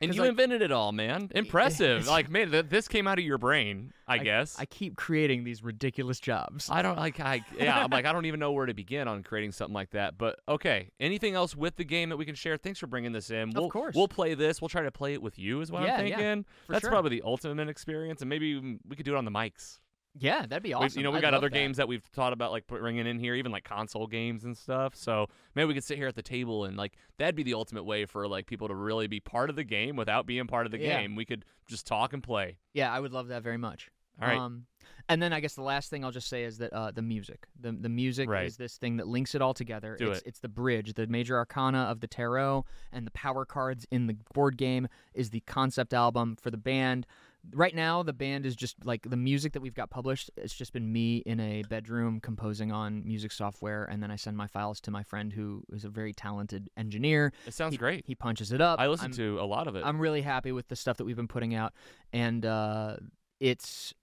And 0.00 0.14
you 0.14 0.20
like- 0.20 0.30
invented 0.30 0.60
it 0.62 0.70
all, 0.70 0.92
man. 0.92 1.30
Impressive. 1.34 2.06
like, 2.06 2.28
man, 2.30 2.50
th- 2.50 2.66
this 2.68 2.86
came 2.86 3.06
out 3.06 3.18
of 3.18 3.24
your 3.24 3.38
brain, 3.38 3.92
I, 4.06 4.18
guess. 4.18 4.56
i 4.58 4.66
keep 4.66 4.96
creating 4.96 5.44
these 5.44 5.64
ridiculous 5.64 6.20
jobs 6.20 6.68
I 6.70 6.82
don't 6.82 6.96
like. 6.98 7.18
I 7.18 7.44
yeah. 7.58 7.82
I'm 7.82 7.90
like 7.90 8.04
I 8.04 8.12
don't 8.12 8.26
even 8.26 8.38
know 8.38 8.52
where 8.52 8.66
to 8.66 8.74
begin 8.74 9.08
on 9.08 9.22
creating 9.22 9.52
something 9.52 9.74
like 9.74 9.90
that. 9.90 10.18
But 10.18 10.38
okay. 10.48 10.90
Anything 11.00 11.34
else 11.34 11.56
with 11.56 11.76
the 11.76 11.84
game 11.84 12.10
that 12.10 12.16
we 12.16 12.24
can 12.24 12.34
share? 12.34 12.56
Thanks 12.56 12.78
for 12.78 12.86
bringing 12.86 13.12
this 13.12 13.30
in. 13.30 13.50
We'll, 13.54 13.70
course. 13.70 13.94
We'll 13.94 14.08
play 14.08 14.34
this. 14.34 14.60
We'll 14.60 14.68
try 14.68 14.82
to 14.82 14.90
play 14.90 15.14
it 15.14 15.22
with 15.22 15.38
you. 15.38 15.60
Is 15.60 15.72
what 15.72 15.82
Yeah, 15.82 15.96
I'm 15.96 16.06
yeah, 16.06 16.16
thinking. 16.16 16.44
for 16.66 16.72
That's 16.72 16.82
sure. 16.82 16.90
probably 16.90 17.10
the 17.10 17.22
ultimate 17.24 17.68
experience, 17.68 18.20
and 18.20 18.28
maybe 18.28 18.78
we 18.88 18.96
could 18.96 19.06
do 19.06 19.14
it 19.14 19.18
on 19.18 19.24
the 19.24 19.30
mics. 19.30 19.78
Yeah 20.18 20.46
that'd 20.46 20.62
be 20.62 20.70
We've- 20.70 20.74
awesome 20.84 20.98
you 21.00 21.04
know, 21.04 21.10
we 21.10 21.18
I'd 21.18 21.22
got 21.22 21.34
other 21.34 21.48
that. 21.48 21.54
games 21.54 21.76
that 21.76 21.88
we've 21.88 22.02
thought 22.04 22.32
about 22.32 22.50
like 22.52 22.66
bringing 22.66 23.06
in 23.06 23.18
here, 23.18 23.34
even 23.34 23.52
like 23.52 23.64
console 23.64 24.06
games 24.06 24.44
and 24.44 24.56
stuff. 24.56 24.94
So 24.94 25.26
maybe 25.54 25.66
we 25.68 25.74
could 25.74 25.84
sit 25.84 25.98
here 25.98 26.08
at 26.08 26.14
the 26.14 26.22
table 26.22 26.64
and 26.64 26.76
like 26.76 26.94
that'd 27.18 27.34
be 27.34 27.42
the 27.42 27.54
ultimate 27.54 27.84
way 27.84 28.04
for 28.06 28.26
like 28.28 28.46
people 28.46 28.68
to 28.68 28.74
really 28.74 29.06
be 29.06 29.20
part 29.20 29.50
of 29.50 29.56
the 29.56 29.64
game 29.64 29.96
without 29.96 30.26
being 30.26 30.46
part 30.46 30.66
of 30.66 30.72
the 30.72 30.78
Yeah. 30.78 31.00
game. 31.00 31.16
We 31.16 31.24
could 31.24 31.44
just 31.68 31.86
talk 31.86 32.12
and 32.12 32.22
play. 32.22 32.58
yeah 32.74 32.92
i 32.92 33.00
would 33.00 33.12
love 33.12 33.28
that 33.28 33.42
very 33.42 33.58
much 33.58 33.90
All 34.22 34.28
right. 34.28 34.38
Um, 34.38 34.66
and 35.08 35.20
then 35.22 35.32
I 35.32 35.40
guess 35.40 35.54
the 35.54 35.62
last 35.62 35.90
thing 35.90 36.04
I'll 36.04 36.10
just 36.10 36.28
say 36.28 36.42
is 36.44 36.58
that 36.58 36.72
uh, 36.72 36.90
the 36.90 37.02
music, 37.02 37.46
the 37.60 37.70
the 37.72 37.88
music 37.88 38.28
Right. 38.30 38.46
is 38.46 38.56
this 38.56 38.76
thing 38.78 38.96
that 38.96 39.06
links 39.06 39.34
it 39.34 39.42
all 39.42 39.52
together. 39.54 39.94
Do 39.98 40.10
it's, 40.10 40.20
it. 40.22 40.26
it's 40.28 40.38
the 40.40 40.48
bridge, 40.48 40.94
the 40.94 41.06
major 41.06 41.36
arcana 41.36 41.82
of 41.82 42.00
the 42.00 42.06
tarot, 42.08 42.64
and 42.92 43.06
the 43.06 43.10
power 43.12 43.44
cards 43.44 43.86
in 43.90 44.06
the 44.06 44.16
board 44.34 44.56
game 44.56 44.88
is 45.14 45.30
the 45.30 45.40
concept 45.40 45.92
album 45.94 46.36
for 46.40 46.50
the 46.50 46.56
band. 46.56 47.06
Right 47.52 47.74
now, 47.74 48.02
the 48.02 48.12
band 48.12 48.44
is 48.46 48.56
just 48.56 48.84
like 48.84 49.08
the 49.08 49.16
music 49.16 49.52
that 49.52 49.60
we've 49.60 49.74
got 49.74 49.90
published. 49.90 50.30
It's 50.36 50.54
just 50.54 50.72
been 50.72 50.92
me 50.92 51.18
in 51.18 51.40
a 51.40 51.62
bedroom 51.68 52.20
composing 52.20 52.72
on 52.72 53.04
music 53.06 53.32
software, 53.32 53.84
and 53.84 54.02
then 54.02 54.10
I 54.10 54.16
send 54.16 54.36
my 54.36 54.46
files 54.46 54.80
to 54.82 54.90
my 54.90 55.02
friend 55.02 55.32
who 55.32 55.62
is 55.72 55.84
a 55.84 55.88
very 55.88 56.12
talented 56.12 56.68
engineer. 56.76 57.32
It 57.46 57.54
sounds 57.54 57.72
he, 57.72 57.78
great. 57.78 58.04
He 58.06 58.14
punches 58.14 58.52
it 58.52 58.60
up. 58.60 58.80
I 58.80 58.88
listen 58.88 59.06
I'm- 59.06 59.16
to 59.16 59.40
a 59.40 59.46
lot 59.46 59.68
of 59.68 59.76
it. 59.76 59.84
I'm 59.84 60.00
really 60.00 60.22
happy 60.22 60.52
with 60.52 60.68
the 60.68 60.76
stuff 60.76 60.96
that 60.98 61.04
we've 61.04 61.16
been 61.16 61.28
putting 61.28 61.54
out, 61.54 61.72
and 62.12 62.44
uh, 62.44 62.96
it's 63.40 63.94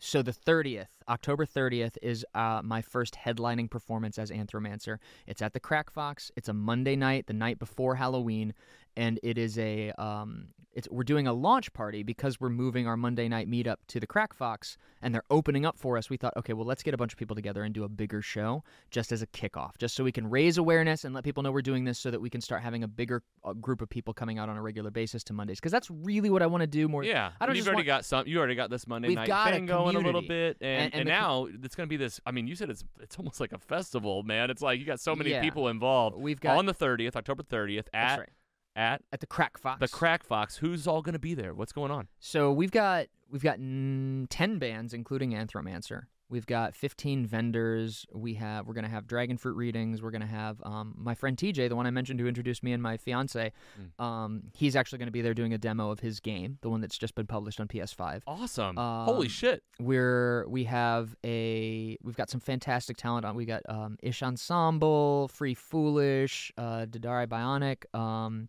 so 0.00 0.22
the 0.22 0.32
30th, 0.32 0.86
October 1.08 1.44
30th, 1.44 1.96
is 2.02 2.24
uh, 2.34 2.62
my 2.64 2.80
first 2.80 3.14
headlining 3.14 3.70
performance 3.70 4.18
as 4.18 4.30
Anthromancer. 4.30 4.98
It's 5.26 5.42
at 5.42 5.52
the 5.52 5.60
Crack 5.60 5.90
Fox. 5.90 6.30
It's 6.36 6.48
a 6.48 6.54
Monday 6.54 6.96
night, 6.96 7.26
the 7.26 7.34
night 7.34 7.58
before 7.58 7.94
Halloween, 7.96 8.54
and 8.96 9.20
it 9.22 9.36
is 9.36 9.58
a 9.58 9.92
um, 9.92 10.48
it's 10.72 10.88
we're 10.90 11.02
doing 11.04 11.26
a 11.26 11.32
launch 11.32 11.72
party 11.72 12.02
because 12.02 12.40
we're 12.40 12.48
moving 12.48 12.86
our 12.86 12.96
Monday 12.96 13.26
night 13.28 13.50
meetup 13.50 13.76
to 13.88 13.98
the 13.98 14.06
Crack 14.06 14.32
Fox, 14.32 14.78
and 15.02 15.12
they're 15.14 15.24
opening 15.30 15.66
up 15.66 15.78
for 15.78 15.98
us. 15.98 16.08
We 16.08 16.16
thought, 16.16 16.32
okay, 16.36 16.52
well, 16.52 16.64
let's 16.66 16.82
get 16.82 16.94
a 16.94 16.96
bunch 16.96 17.12
of 17.12 17.18
people 17.18 17.34
together 17.34 17.62
and 17.64 17.74
do 17.74 17.84
a 17.84 17.88
bigger 17.88 18.22
show 18.22 18.62
just 18.90 19.10
as 19.12 19.20
a 19.22 19.26
kickoff, 19.26 19.76
just 19.78 19.94
so 19.96 20.04
we 20.04 20.12
can 20.12 20.30
raise 20.30 20.58
awareness 20.58 21.04
and 21.04 21.14
let 21.14 21.24
people 21.24 21.42
know 21.42 21.50
we're 21.50 21.62
doing 21.62 21.84
this, 21.84 21.98
so 21.98 22.10
that 22.10 22.20
we 22.20 22.30
can 22.30 22.40
start 22.40 22.62
having 22.62 22.84
a 22.84 22.88
bigger 22.88 23.22
uh, 23.44 23.52
group 23.54 23.82
of 23.82 23.88
people 23.88 24.14
coming 24.14 24.38
out 24.38 24.48
on 24.48 24.56
a 24.56 24.62
regular 24.62 24.90
basis 24.90 25.24
to 25.24 25.32
Mondays, 25.32 25.58
because 25.58 25.72
that's 25.72 25.90
really 25.90 26.30
what 26.30 26.42
I 26.42 26.46
want 26.46 26.60
to 26.60 26.66
do 26.68 26.86
more. 26.88 27.02
yeah, 27.02 27.32
I 27.40 27.46
don't 27.46 27.56
you've 27.56 27.66
already 27.66 27.78
want- 27.78 27.86
got 27.86 28.04
some. 28.04 28.26
You 28.26 28.38
already 28.38 28.54
got 28.54 28.70
this 28.70 28.86
Monday 28.86 29.14
night 29.14 29.28
thing 29.52 29.66
going 29.66 29.96
a 29.96 30.00
little 30.00 30.22
bit, 30.22 30.56
and, 30.60 30.70
And- 30.70 30.94
and, 30.94 31.00
and 31.00 31.08
now 31.08 31.48
it's 31.64 31.74
gonna 31.74 31.86
be 31.88 31.96
this. 31.96 32.20
I 32.24 32.30
mean, 32.30 32.46
you 32.46 32.54
said 32.54 32.70
it's 32.70 32.84
it's 33.00 33.16
almost 33.18 33.40
like 33.40 33.52
a 33.52 33.58
festival, 33.58 34.22
man. 34.22 34.50
It's 34.50 34.62
like 34.62 34.78
you 34.78 34.86
got 34.86 35.00
so 35.00 35.16
many 35.16 35.30
Yeah. 35.30 35.40
people 35.42 35.68
involved. 35.68 36.16
We've 36.16 36.40
got 36.40 36.56
on 36.58 36.66
the 36.66 36.74
30th, 36.74 37.16
October 37.16 37.42
30th, 37.42 37.86
that's 37.92 38.20
at 38.20 38.28
at 38.76 39.02
at 39.12 39.20
the 39.20 39.26
Crack 39.26 39.58
Fox. 39.58 39.80
the 39.80 39.88
Crack 39.88 40.24
Fox. 40.24 40.56
Who's 40.56 40.86
all 40.86 41.02
gonna 41.02 41.18
be 41.18 41.34
there? 41.34 41.54
What's 41.54 41.72
going 41.72 41.90
on? 41.90 42.08
So 42.18 42.52
we've 42.52 42.70
got 42.70 43.06
we've 43.30 43.42
got 43.42 43.56
ten 43.58 44.58
bands, 44.58 44.92
including 44.94 45.32
Anthromancer. 45.32 46.02
We've 46.30 46.46
got 46.46 46.74
15 46.76 47.26
vendors. 47.26 48.06
We 48.12 48.34
have 48.34 48.66
we're 48.66 48.74
gonna 48.74 48.88
have 48.88 49.06
dragon 49.06 49.36
fruit 49.36 49.56
readings. 49.56 50.00
We're 50.00 50.12
gonna 50.12 50.26
have 50.26 50.60
um, 50.62 50.94
my 50.96 51.14
friend 51.14 51.36
TJ, 51.36 51.68
the 51.68 51.74
one 51.76 51.86
I 51.86 51.90
mentioned 51.90 52.20
who 52.20 52.26
introduced 52.28 52.62
me 52.62 52.72
and 52.72 52.80
my 52.82 52.96
fiance. 52.96 53.52
Mm. 54.00 54.02
Um, 54.04 54.42
he's 54.54 54.76
actually 54.76 55.00
gonna 55.00 55.10
be 55.10 55.22
there 55.22 55.34
doing 55.34 55.52
a 55.52 55.58
demo 55.58 55.90
of 55.90 56.00
his 56.00 56.20
game, 56.20 56.58
the 56.62 56.70
one 56.70 56.80
that's 56.80 56.96
just 56.96 57.14
been 57.16 57.26
published 57.26 57.60
on 57.60 57.66
PS5. 57.68 58.22
Awesome. 58.26 58.76
Holy 58.76 59.26
Um, 59.26 59.28
shit. 59.28 59.62
We're 59.80 60.46
we 60.48 60.64
have 60.64 61.16
a 61.24 61.98
we've 62.02 62.16
got 62.16 62.30
some 62.30 62.40
fantastic 62.40 62.96
talent 62.96 63.24
on. 63.24 63.34
We 63.34 63.44
got 63.44 63.62
um, 63.68 63.96
Ish 64.02 64.22
Ensemble, 64.22 65.28
Free 65.28 65.54
Foolish, 65.54 66.52
uh, 66.56 66.86
Dadari 66.86 67.26
Bionic, 67.26 67.92
um, 67.98 68.48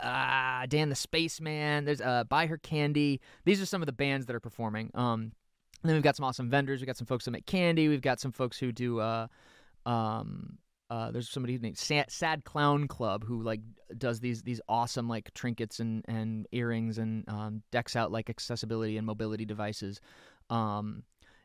uh, 0.00 0.66
Dan 0.66 0.88
the 0.88 0.94
Spaceman. 0.94 1.84
There's 1.84 2.00
uh, 2.00 2.24
Buy 2.24 2.46
Her 2.46 2.58
Candy. 2.58 3.20
These 3.44 3.62
are 3.62 3.66
some 3.66 3.80
of 3.82 3.86
the 3.86 3.92
bands 3.92 4.26
that 4.26 4.34
are 4.36 4.40
performing. 4.40 4.90
Um, 4.94 5.32
and 5.84 5.90
then 5.90 5.96
we've 5.96 6.02
got 6.02 6.16
some 6.16 6.24
awesome 6.24 6.48
vendors. 6.48 6.80
We've 6.80 6.86
got 6.86 6.96
some 6.96 7.06
folks 7.06 7.26
that 7.26 7.32
make 7.32 7.44
candy. 7.44 7.88
We've 7.88 8.00
got 8.00 8.18
some 8.18 8.32
folks 8.32 8.58
who 8.58 8.72
do. 8.72 9.00
Uh, 9.00 9.26
um, 9.84 10.56
uh, 10.88 11.10
there's 11.10 11.28
somebody 11.28 11.58
named 11.58 11.76
Sad, 11.76 12.10
Sad 12.10 12.44
Clown 12.44 12.88
Club 12.88 13.22
who 13.22 13.42
like 13.42 13.60
does 13.98 14.18
these 14.18 14.42
these 14.42 14.62
awesome 14.66 15.10
like 15.10 15.34
trinkets 15.34 15.80
and 15.80 16.02
and 16.08 16.46
earrings 16.52 16.96
and 16.96 17.28
um, 17.28 17.62
decks 17.70 17.96
out 17.96 18.10
like 18.10 18.30
accessibility 18.30 18.96
and 18.96 19.06
mobility 19.06 19.44
devices. 19.44 20.00
Um, 20.48 21.02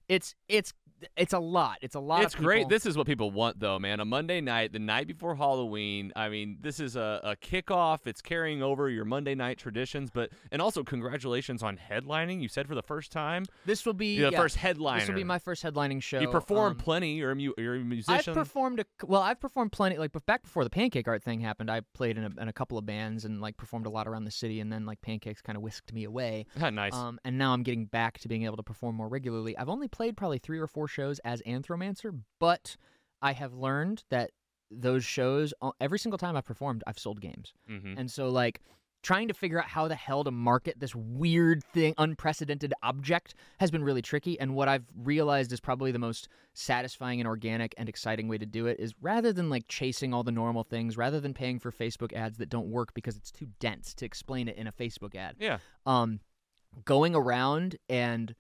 it's 0.10 0.36
it's 0.50 0.74
it's 1.16 1.32
a 1.32 1.40
lot. 1.40 1.78
It's 1.82 1.96
a 1.96 2.00
lot. 2.02 2.24
It's 2.24 2.36
great. 2.36 2.68
This 2.68 2.86
is 2.86 2.98
what 2.98 3.08
people 3.08 3.32
want, 3.32 3.58
though, 3.58 3.80
man. 3.80 4.02
A 4.02 4.06
Monday 4.06 4.42
night, 4.42 4.74
the 4.74 4.80
night 4.80 5.08
before 5.08 5.34
Halloween. 5.34 6.12
I 6.14 6.28
mean, 6.28 6.58
this 6.60 6.82
is 6.82 6.98
a, 6.98 7.22
a 7.24 7.36
kickoff. 7.38 8.00
It's 8.06 8.22
carrying 8.22 8.62
over 8.62 8.90
your 8.90 9.06
Monday 9.06 9.34
night 9.34 9.58
traditions, 9.58 10.10
but 10.14 10.30
and 10.52 10.62
also 10.62 10.84
congratulations 10.84 11.64
on 11.64 11.78
headlining. 11.78 12.42
You 12.42 12.50
said 12.50 12.68
for 12.68 12.76
the 12.76 12.82
first 12.82 13.14
time, 13.14 13.46
This 13.66 13.86
will 13.86 13.94
be 13.94 14.20
the 14.20 14.32
yeah, 14.32 14.38
first 14.38 14.58
headliner. 14.58 15.00
This 15.00 15.08
will 15.08 15.16
be 15.16 15.24
my 15.24 15.40
first 15.40 15.64
headlining 15.64 16.04
show. 16.04 16.20
You 16.20 16.28
perform 16.28 16.72
Um, 16.74 16.76
plenty. 16.78 17.14
You're 17.14 17.32
a, 17.32 17.36
mu- 17.36 17.54
you're 17.58 17.76
a 17.76 17.80
I've 17.80 17.86
musician. 17.86 18.34
performed 18.34 18.82
a 18.82 18.86
well. 19.06 19.22
I've 19.22 19.40
performed 19.40 19.72
plenty. 19.72 19.98
Like 19.98 20.12
back 20.26 20.44
before 20.44 20.66
the 20.66 20.70
Pancake 20.70 21.08
Art 21.08 21.24
thing 21.24 21.40
happened, 21.40 21.72
I 21.72 21.80
played 21.94 22.18
in 22.18 22.26
a, 22.26 22.42
in 22.42 22.50
a 22.50 22.54
couple 22.54 22.78
of 22.78 22.86
bands 22.86 23.24
and 23.24 23.40
like 23.40 23.56
performed 23.56 23.86
a 23.86 23.90
lot 23.90 24.06
around 24.06 24.26
the 24.26 24.32
city. 24.32 24.60
And 24.60 24.70
then 24.74 24.86
like 24.86 25.00
Pancakes 25.02 25.42
kind 25.42 25.56
of 25.56 25.62
whisked 25.62 25.94
me 25.94 26.04
away. 26.04 26.46
Nice. 26.80 26.94
Um, 26.94 27.20
and 27.24 27.38
now 27.38 27.54
I'm 27.54 27.64
getting 27.64 27.86
back 27.86 28.20
to 28.20 28.28
being 28.28 28.44
able 28.44 28.58
to 28.58 28.64
perform 28.64 28.96
more 28.96 29.08
regularly. 29.08 29.58
I've 29.58 29.70
only 29.70 29.88
played 29.88 29.99
probably 30.18 30.40
three 30.40 30.60
or 30.60 30.68
four 30.68 30.88
shows 30.88 31.20
as 31.20 31.42
Anthromancer, 31.44 32.18
but 32.40 32.76
I 33.22 33.34
have 33.34 33.54
learned 33.54 34.04
that 34.10 34.32
those 34.72 35.04
shows, 35.04 35.54
uh, 35.62 35.72
every 35.80 36.00
single 36.00 36.18
time 36.18 36.36
I've 36.36 36.46
performed, 36.46 36.84
I've 36.88 37.00
sold 37.00 37.22
games. 37.22 37.54
hmm 37.68 37.96
And 37.98 38.10
so, 38.10 38.30
like, 38.30 38.62
trying 39.02 39.30
to 39.30 39.34
figure 39.34 39.58
out 39.60 39.66
how 39.66 39.88
the 39.88 39.96
hell 39.96 40.26
to 40.26 40.32
market 40.32 40.78
this 40.80 40.94
weird 40.94 41.64
thing, 41.64 41.94
unprecedented 41.98 42.74
object, 42.84 43.34
has 43.60 43.72
been 43.72 43.84
really 43.84 44.02
tricky. 44.02 44.38
And 44.40 44.54
what 44.56 44.68
I've 44.68 44.86
realized 44.96 45.54
is 45.54 45.60
probably 45.62 45.92
the 45.94 46.00
most 46.00 46.28
satisfying 46.54 47.20
and 47.22 47.28
organic 47.28 47.74
and 47.78 47.88
exciting 47.88 48.28
way 48.28 48.38
to 48.38 48.46
do 48.46 48.68
it 48.68 48.78
is 48.80 48.94
rather 49.02 49.32
than 49.32 49.50
like 49.50 49.68
chasing 49.70 50.14
all 50.14 50.24
the 50.24 50.34
normal 50.34 50.64
things, 50.66 50.98
rather 50.98 51.20
than 51.22 51.34
paying 51.34 51.60
for 51.60 51.72
Facebook 51.72 52.12
ads 52.14 52.38
that 52.40 52.50
don't 52.50 52.68
work 52.68 52.94
because 52.94 53.16
it's 53.16 53.32
too 53.32 53.48
dense 53.60 53.94
to 53.96 54.06
explain 54.06 54.50
it 54.50 54.58
in 54.58 54.68
a 54.68 54.72
Facebook 54.72 55.16
ad, 55.16 55.36
Yeah. 55.40 55.60
um, 55.86 56.20
going 56.86 57.16
around 57.16 57.78
and 57.88 58.36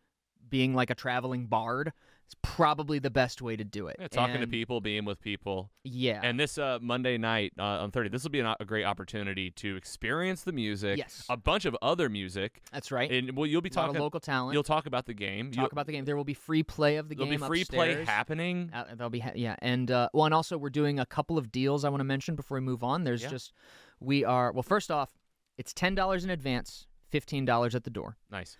being 0.48 0.74
like 0.74 0.90
a 0.90 0.96
traveling 0.96 1.46
bard 1.46 1.92
is 2.28 2.36
probably 2.44 3.00
the 3.00 3.10
best 3.10 3.42
way 3.42 3.56
to 3.56 3.64
do 3.64 3.88
it. 3.88 3.98
yeah 4.00 4.08
talking 4.08 4.40
to 4.40 4.48
people, 4.48 4.82
being 4.82 5.04
with 5.04 5.20
people. 5.20 5.72
Yeah. 5.84 6.22
And 6.24 6.40
this 6.40 6.58
uh, 6.58 6.78
Monday 6.82 7.18
night 7.18 7.54
uh, 7.58 7.64
on 7.64 7.92
30, 7.92 8.10
this 8.10 8.24
will 8.24 8.30
be 8.30 8.40
an, 8.40 8.54
a 8.60 8.66
great 8.66 8.86
opportunity 8.86 9.50
to 9.52 9.76
experience 9.76 10.44
the 10.44 10.52
music, 10.52 10.98
yes. 11.00 11.26
a 11.30 11.38
bunch 11.38 11.66
of 11.66 11.76
other 11.82 12.08
music, 12.08 12.62
That's 12.72 12.92
right. 12.92 13.12
and 13.12 13.36
well, 13.36 13.48
you'll 13.48 13.62
be 13.62 13.70
a 13.70 13.72
talking. 13.72 14.00
local 14.00 14.20
talent. 14.20 14.54
You'll 14.54 14.64
talk 14.64 14.86
about 14.86 15.08
the 15.08 15.14
game. 15.14 15.52
talk 15.52 15.72
about 15.72 15.88
the 15.88 15.92
game. 15.92 16.06
There 16.06 16.16
will 16.16 16.24
be 16.24 16.36
free 16.36 16.64
play 16.64 16.98
of 16.98 17.10
the 17.10 17.16
game. 17.16 17.30
There'll 17.30 17.50
be 17.50 17.64
free 17.64 17.66
play 17.66 18.04
happening. 18.06 18.70
Uh, 18.74 18.86
there'll 18.96 19.10
be 19.10 19.20
ha- 19.20 19.32
yeah, 19.36 19.56
and 19.60 19.90
uh, 19.90 20.10
well, 20.14 20.26
and 20.26 20.34
also 20.34 20.58
we're 20.58 20.70
doing 20.70 21.00
a 21.00 21.06
couple 21.06 21.38
of 21.38 21.52
deals 21.52 21.84
I 21.84 21.90
want 21.90 22.02
to 22.02 22.06
mention 22.06 22.36
before 22.36 22.56
we 22.56 22.62
move 22.62 22.84
on. 22.84 23.04
There's 23.04 23.24
Yeah. 23.24 23.30
just 23.30 23.54
we 24.00 24.24
are 24.24 24.52
well. 24.52 24.64
First 24.64 24.92
off, 24.92 25.10
it's 25.58 25.74
ten 25.74 25.96
dollars 25.96 26.24
in 26.24 26.30
advance, 26.30 26.86
fifteen 27.10 27.44
dollars 27.46 27.74
at 27.76 27.84
the 27.84 27.90
door. 27.90 28.18
Nice. 28.32 28.58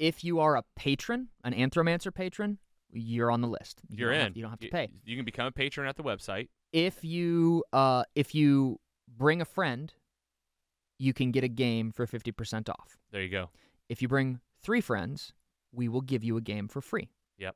If 0.00 0.24
you 0.24 0.40
are 0.40 0.56
a 0.56 0.64
patron, 0.76 1.28
an 1.44 1.52
Anthromancer 1.52 2.12
patron, 2.12 2.58
you're 2.90 3.30
on 3.30 3.42
the 3.42 3.48
list. 3.48 3.82
You 3.90 3.98
You're 3.98 4.12
in. 4.12 4.20
Have, 4.22 4.36
you 4.36 4.42
don't 4.42 4.50
have 4.50 4.60
to 4.60 4.68
pay. 4.68 4.88
You 5.04 5.14
can 5.14 5.26
become 5.26 5.46
a 5.46 5.52
patron 5.52 5.86
at 5.86 5.96
the 5.96 6.02
website. 6.02 6.48
If 6.72 7.04
you 7.04 7.62
uh, 7.72 8.04
if 8.14 8.34
you 8.34 8.80
bring 9.06 9.42
a 9.42 9.44
friend, 9.44 9.92
you 10.98 11.12
can 11.12 11.32
get 11.32 11.44
a 11.44 11.48
game 11.48 11.92
for 11.92 12.06
fifty 12.06 12.32
percent 12.32 12.70
off. 12.70 12.96
There 13.12 13.20
you 13.22 13.28
go. 13.28 13.50
If 13.90 14.00
you 14.00 14.08
bring 14.08 14.40
three 14.62 14.80
friends, 14.80 15.34
we 15.70 15.86
will 15.86 16.00
give 16.00 16.24
you 16.24 16.38
a 16.38 16.40
game 16.40 16.66
for 16.66 16.80
free. 16.80 17.10
Yep. 17.36 17.54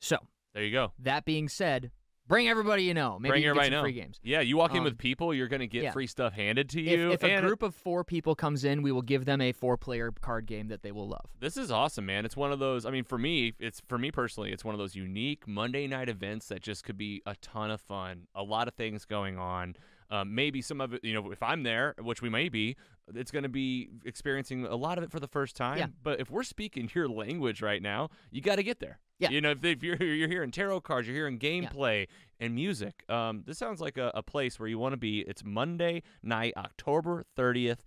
So 0.00 0.16
There 0.54 0.64
you 0.64 0.72
go. 0.72 0.92
that 0.98 1.26
being 1.26 1.48
said, 1.48 1.90
bring 2.26 2.48
everybody 2.48 2.84
you 2.84 2.94
know. 2.94 3.18
Maybe 3.18 3.30
Bring 3.30 3.42
you 3.42 3.50
everybody 3.50 3.70
get 3.70 3.74
some 3.76 3.78
know. 3.78 3.84
free 3.84 3.92
games. 3.92 4.20
Yeah, 4.22 4.40
you 4.40 4.56
walk 4.56 4.72
in 4.72 4.78
Um, 4.78 4.84
with 4.84 4.98
people, 4.98 5.32
you're 5.34 5.48
gonna 5.48 5.66
get 5.66 5.82
yeah. 5.84 5.92
free 5.92 6.06
stuff 6.06 6.32
handed 6.32 6.68
to 6.70 6.80
you. 6.80 7.10
if 7.12 7.22
a 7.22 7.30
and 7.30 7.46
group 7.46 7.62
of 7.62 7.74
four 7.74 8.04
people 8.04 8.34
comes 8.34 8.64
in, 8.64 8.82
we 8.82 8.92
will 8.92 9.02
give 9.02 9.24
them 9.24 9.40
a 9.40 9.52
four-player 9.52 10.12
card 10.20 10.46
game 10.46 10.68
that 10.68 10.82
they 10.82 10.92
will 10.92 11.08
love. 11.08 11.26
This 11.40 11.56
is 11.56 11.70
awesome, 11.70 12.06
man. 12.06 12.24
It's 12.24 12.36
one 12.36 12.52
of 12.52 12.58
those. 12.58 12.86
I 12.86 12.90
mean, 12.90 13.04
for 13.04 13.18
me, 13.18 13.54
it's 13.58 13.80
for 13.88 13.98
me 13.98 14.10
personally, 14.10 14.52
it's 14.52 14.64
one 14.64 14.74
of 14.74 14.78
those 14.78 14.94
unique 14.94 15.46
Monday 15.46 15.86
night 15.86 16.08
events 16.08 16.48
that 16.48 16.62
just 16.62 16.84
could 16.84 16.96
be 16.98 17.22
a 17.26 17.34
ton 17.36 17.70
of 17.70 17.80
fun. 17.80 18.26
A 18.34 18.42
lot 18.42 18.68
of 18.68 18.74
things 18.74 19.04
going 19.04 19.38
on. 19.38 19.76
Um, 20.10 20.34
maybe 20.34 20.60
some 20.60 20.82
of 20.82 20.92
it, 20.92 21.02
you 21.02 21.14
know, 21.14 21.30
if 21.32 21.42
I'm 21.42 21.62
there, 21.62 21.94
which 21.98 22.20
we 22.20 22.28
may 22.28 22.50
be, 22.50 22.76
it's 23.14 23.30
going 23.30 23.42
to 23.42 23.48
be 23.48 23.88
experiencing 24.04 24.64
a 24.66 24.76
lot 24.76 24.98
of 24.98 25.04
it 25.04 25.10
for 25.10 25.20
the 25.20 25.26
first 25.28 25.56
time. 25.56 25.78
Yeah. 25.78 25.86
But 26.02 26.20
if 26.20 26.30
we're 26.30 26.42
speaking 26.44 26.90
your 26.94 27.08
language 27.08 27.60
right 27.62 27.82
now, 27.82 28.10
you 28.30 28.40
got 28.40 28.56
to 28.56 28.62
get 28.62 28.80
there. 28.80 28.98
Yeah. 29.18 29.30
You 29.30 29.40
know, 29.40 29.50
if, 29.52 29.64
if 29.64 29.82
you're 29.82 30.02
you're 30.02 30.28
hearing 30.28 30.50
tarot 30.50 30.80
cards, 30.82 31.06
you're 31.06 31.16
hearing 31.16 31.38
gameplay 31.38 32.06
and 32.40 32.54
music. 32.54 33.04
Um, 33.08 33.42
this 33.46 33.58
sounds 33.58 33.80
like 33.80 33.96
a, 33.98 34.10
a 34.14 34.22
place 34.22 34.58
where 34.58 34.68
you 34.68 34.78
want 34.78 34.92
to 34.92 34.96
be. 34.96 35.20
It's 35.20 35.44
Monday 35.44 36.02
night, 36.22 36.54
October 36.56 37.24
30th 37.36 37.78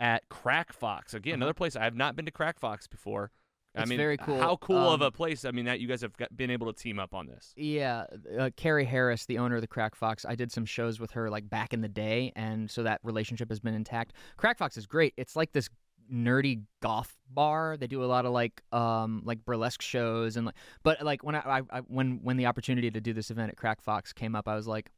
at 0.00 0.28
Crack 0.28 0.72
Fox. 0.72 1.14
Again, 1.14 1.34
Uh-huh. 1.34 1.36
another 1.38 1.54
place 1.54 1.76
I 1.76 1.84
have 1.84 1.94
not 1.96 2.16
been 2.16 2.24
to 2.26 2.30
Crack 2.32 2.58
Fox 2.58 2.86
before. 2.86 3.30
I 3.74 3.82
It's 3.82 3.88
mean, 3.88 3.98
very 3.98 4.18
cool. 4.18 4.38
How 4.38 4.56
cool 4.56 4.92
of 4.92 5.00
Um, 5.00 5.06
a 5.06 5.10
place! 5.10 5.44
I 5.44 5.50
mean, 5.50 5.64
that 5.64 5.80
you 5.80 5.88
guys 5.88 6.02
have 6.02 6.14
got, 6.16 6.36
been 6.36 6.50
able 6.50 6.70
to 6.72 6.78
team 6.78 6.98
up 6.98 7.14
on 7.14 7.26
this. 7.26 7.54
Yeah, 7.56 8.04
uh, 8.38 8.50
Carrie 8.56 8.84
Harris, 8.84 9.24
the 9.24 9.38
owner 9.38 9.54
of 9.56 9.62
the 9.62 9.66
Crack 9.66 9.94
Fox, 9.94 10.26
I 10.26 10.34
did 10.34 10.52
some 10.52 10.66
shows 10.66 11.00
with 11.00 11.12
her 11.12 11.30
like 11.30 11.48
back 11.48 11.72
in 11.72 11.80
the 11.80 11.88
day, 11.88 12.32
and 12.36 12.70
so 12.70 12.82
that 12.82 13.00
relationship 13.02 13.48
has 13.48 13.60
been 13.60 13.74
intact. 13.74 14.12
Crack 14.36 14.58
Fox 14.58 14.76
is 14.76 14.86
great. 14.86 15.14
It's 15.16 15.36
like 15.36 15.52
this 15.52 15.70
nerdy 16.12 16.64
goth 16.82 17.16
bar. 17.30 17.76
They 17.78 17.86
do 17.86 18.04
a 18.04 18.06
lot 18.06 18.26
of 18.26 18.32
like 18.32 18.62
um 18.72 19.22
like 19.24 19.42
burlesque 19.44 19.80
shows 19.80 20.36
and 20.36 20.46
like, 20.46 20.56
but 20.82 21.02
like 21.02 21.24
when 21.24 21.34
I, 21.34 21.40
I, 21.40 21.62
I 21.70 21.80
when 21.80 22.20
when 22.22 22.36
the 22.36 22.46
opportunity 22.46 22.90
to 22.90 23.00
do 23.00 23.14
this 23.14 23.30
event 23.30 23.50
at 23.50 23.56
Crack 23.56 23.80
Fox 23.80 24.12
came 24.12 24.34
up, 24.36 24.48
I 24.48 24.54
was 24.54 24.66
like. 24.66 24.90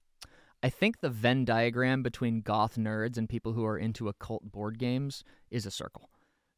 I 0.63 0.71
think 0.71 1.01
the 1.01 1.11
Venn 1.11 1.45
diagram 1.45 2.03
between 2.03 2.41
goth 2.41 2.77
nerds 2.77 3.19
and 3.19 3.29
people 3.29 3.53
who 3.53 3.67
are 3.67 3.77
into 3.77 4.09
occult 4.09 4.51
board 4.51 4.79
games 4.79 5.23
is 5.51 5.67
a 5.67 5.71
circle. 5.71 6.09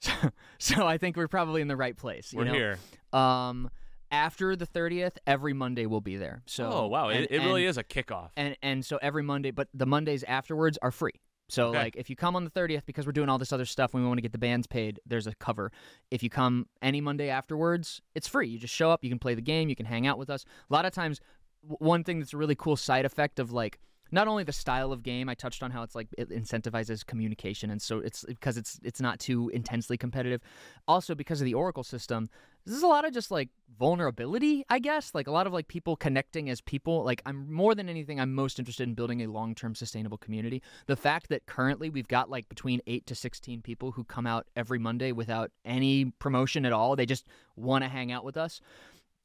So, 0.00 0.12
so 0.58 0.86
I 0.86 0.98
think 0.98 1.16
we're 1.16 1.28
probably 1.28 1.62
in 1.62 1.68
the 1.68 1.76
right 1.76 1.96
place. 1.96 2.32
you 2.32 2.38
We're 2.38 2.44
know? 2.46 2.52
here. 2.54 2.78
Um, 3.12 3.70
after 4.10 4.54
the 4.56 4.66
30th, 4.66 5.16
every 5.26 5.52
Monday 5.52 5.86
we'll 5.86 6.00
be 6.00 6.16
there. 6.16 6.42
So 6.46 6.70
oh 6.72 6.86
wow, 6.86 7.08
and, 7.08 7.24
it, 7.24 7.30
it 7.32 7.38
really 7.40 7.62
and- 7.64 7.70
is 7.70 7.76
a 7.78 7.84
kickoff. 7.84 8.30
And 8.36 8.56
and 8.62 8.84
so 8.84 8.98
every 9.02 9.22
Monday, 9.22 9.50
but 9.50 9.68
the 9.74 9.86
Mondays 9.86 10.22
afterwards 10.24 10.78
are 10.80 10.90
free. 10.92 11.12
So 11.48 11.68
Okay. 11.68 11.78
like 11.78 11.96
if 11.96 12.10
you 12.10 12.16
come 12.16 12.34
on 12.36 12.44
the 12.44 12.50
30th 12.50 12.86
because 12.86 13.06
we're 13.06 13.12
doing 13.12 13.28
all 13.28 13.38
this 13.38 13.52
other 13.52 13.64
stuff 13.64 13.94
and 13.94 14.02
we 14.02 14.08
want 14.08 14.18
to 14.18 14.22
get 14.22 14.32
the 14.32 14.38
bands 14.38 14.66
paid, 14.66 15.00
there's 15.06 15.26
a 15.28 15.34
cover. 15.36 15.70
If 16.10 16.22
you 16.22 16.30
come 16.30 16.66
any 16.82 17.00
Monday 17.00 17.28
afterwards, 17.30 18.00
it's 18.16 18.26
free. 18.28 18.48
You 18.48 18.58
just 18.58 18.74
show 18.74 18.90
up, 18.90 19.02
you 19.04 19.10
can 19.10 19.18
play 19.20 19.34
the 19.34 19.42
game, 19.42 19.68
you 19.68 19.76
can 19.76 19.86
hang 19.86 20.06
out 20.08 20.18
with 20.18 20.28
us. 20.30 20.44
A 20.68 20.72
lot 20.72 20.84
of 20.86 20.92
times 20.92 21.20
w- 21.62 21.76
one 21.78 22.02
thing 22.04 22.18
that's 22.18 22.32
a 22.32 22.36
really 22.36 22.56
cool 22.56 22.76
side 22.76 23.04
effect 23.04 23.38
of 23.38 23.52
like 23.52 23.78
not 24.10 24.28
only 24.28 24.44
the 24.44 24.52
style 24.52 24.92
of 24.92 25.02
game, 25.02 25.28
I 25.28 25.34
touched 25.34 25.62
on 25.62 25.70
how 25.70 25.82
it's 25.82 25.94
like 25.94 26.08
it 26.16 26.30
incentivizes 26.30 27.04
communication, 27.04 27.70
and 27.70 27.80
so 27.80 27.98
it's 27.98 28.24
because 28.24 28.56
it's 28.56 28.78
it's 28.82 29.00
not 29.00 29.18
too 29.18 29.50
intensely 29.50 29.96
competitive. 29.96 30.40
Also, 30.86 31.14
because 31.14 31.40
of 31.40 31.44
the 31.44 31.54
Oracle 31.54 31.84
system, 31.84 32.28
this 32.64 32.74
is 32.74 32.82
a 32.82 32.86
lot 32.86 33.04
of 33.04 33.12
just 33.12 33.30
like 33.30 33.48
vulnerability, 33.78 34.64
I 34.68 34.78
guess. 34.78 35.14
Like 35.14 35.26
a 35.26 35.30
lot 35.30 35.46
of 35.46 35.52
like 35.52 35.68
people 35.68 35.96
connecting 35.96 36.48
as 36.50 36.60
people. 36.60 37.04
Like 37.04 37.22
I'm 37.26 37.52
more 37.52 37.74
than 37.74 37.88
anything, 37.88 38.20
I'm 38.20 38.34
most 38.34 38.58
interested 38.58 38.88
in 38.88 38.94
building 38.94 39.22
a 39.22 39.26
long-term 39.26 39.74
sustainable 39.74 40.18
community. 40.18 40.62
The 40.86 40.96
fact 40.96 41.28
that 41.28 41.46
currently 41.46 41.90
we've 41.90 42.08
got 42.08 42.30
like 42.30 42.48
between 42.48 42.80
eight 42.86 43.06
to 43.06 43.14
sixteen 43.14 43.62
people 43.62 43.92
who 43.92 44.04
come 44.04 44.26
out 44.26 44.46
every 44.56 44.78
Monday 44.78 45.12
without 45.12 45.50
any 45.64 46.06
promotion 46.18 46.64
at 46.64 46.72
all. 46.72 46.96
They 46.96 47.06
just 47.06 47.26
want 47.56 47.84
to 47.84 47.88
hang 47.88 48.12
out 48.12 48.24
with 48.24 48.36
us 48.36 48.60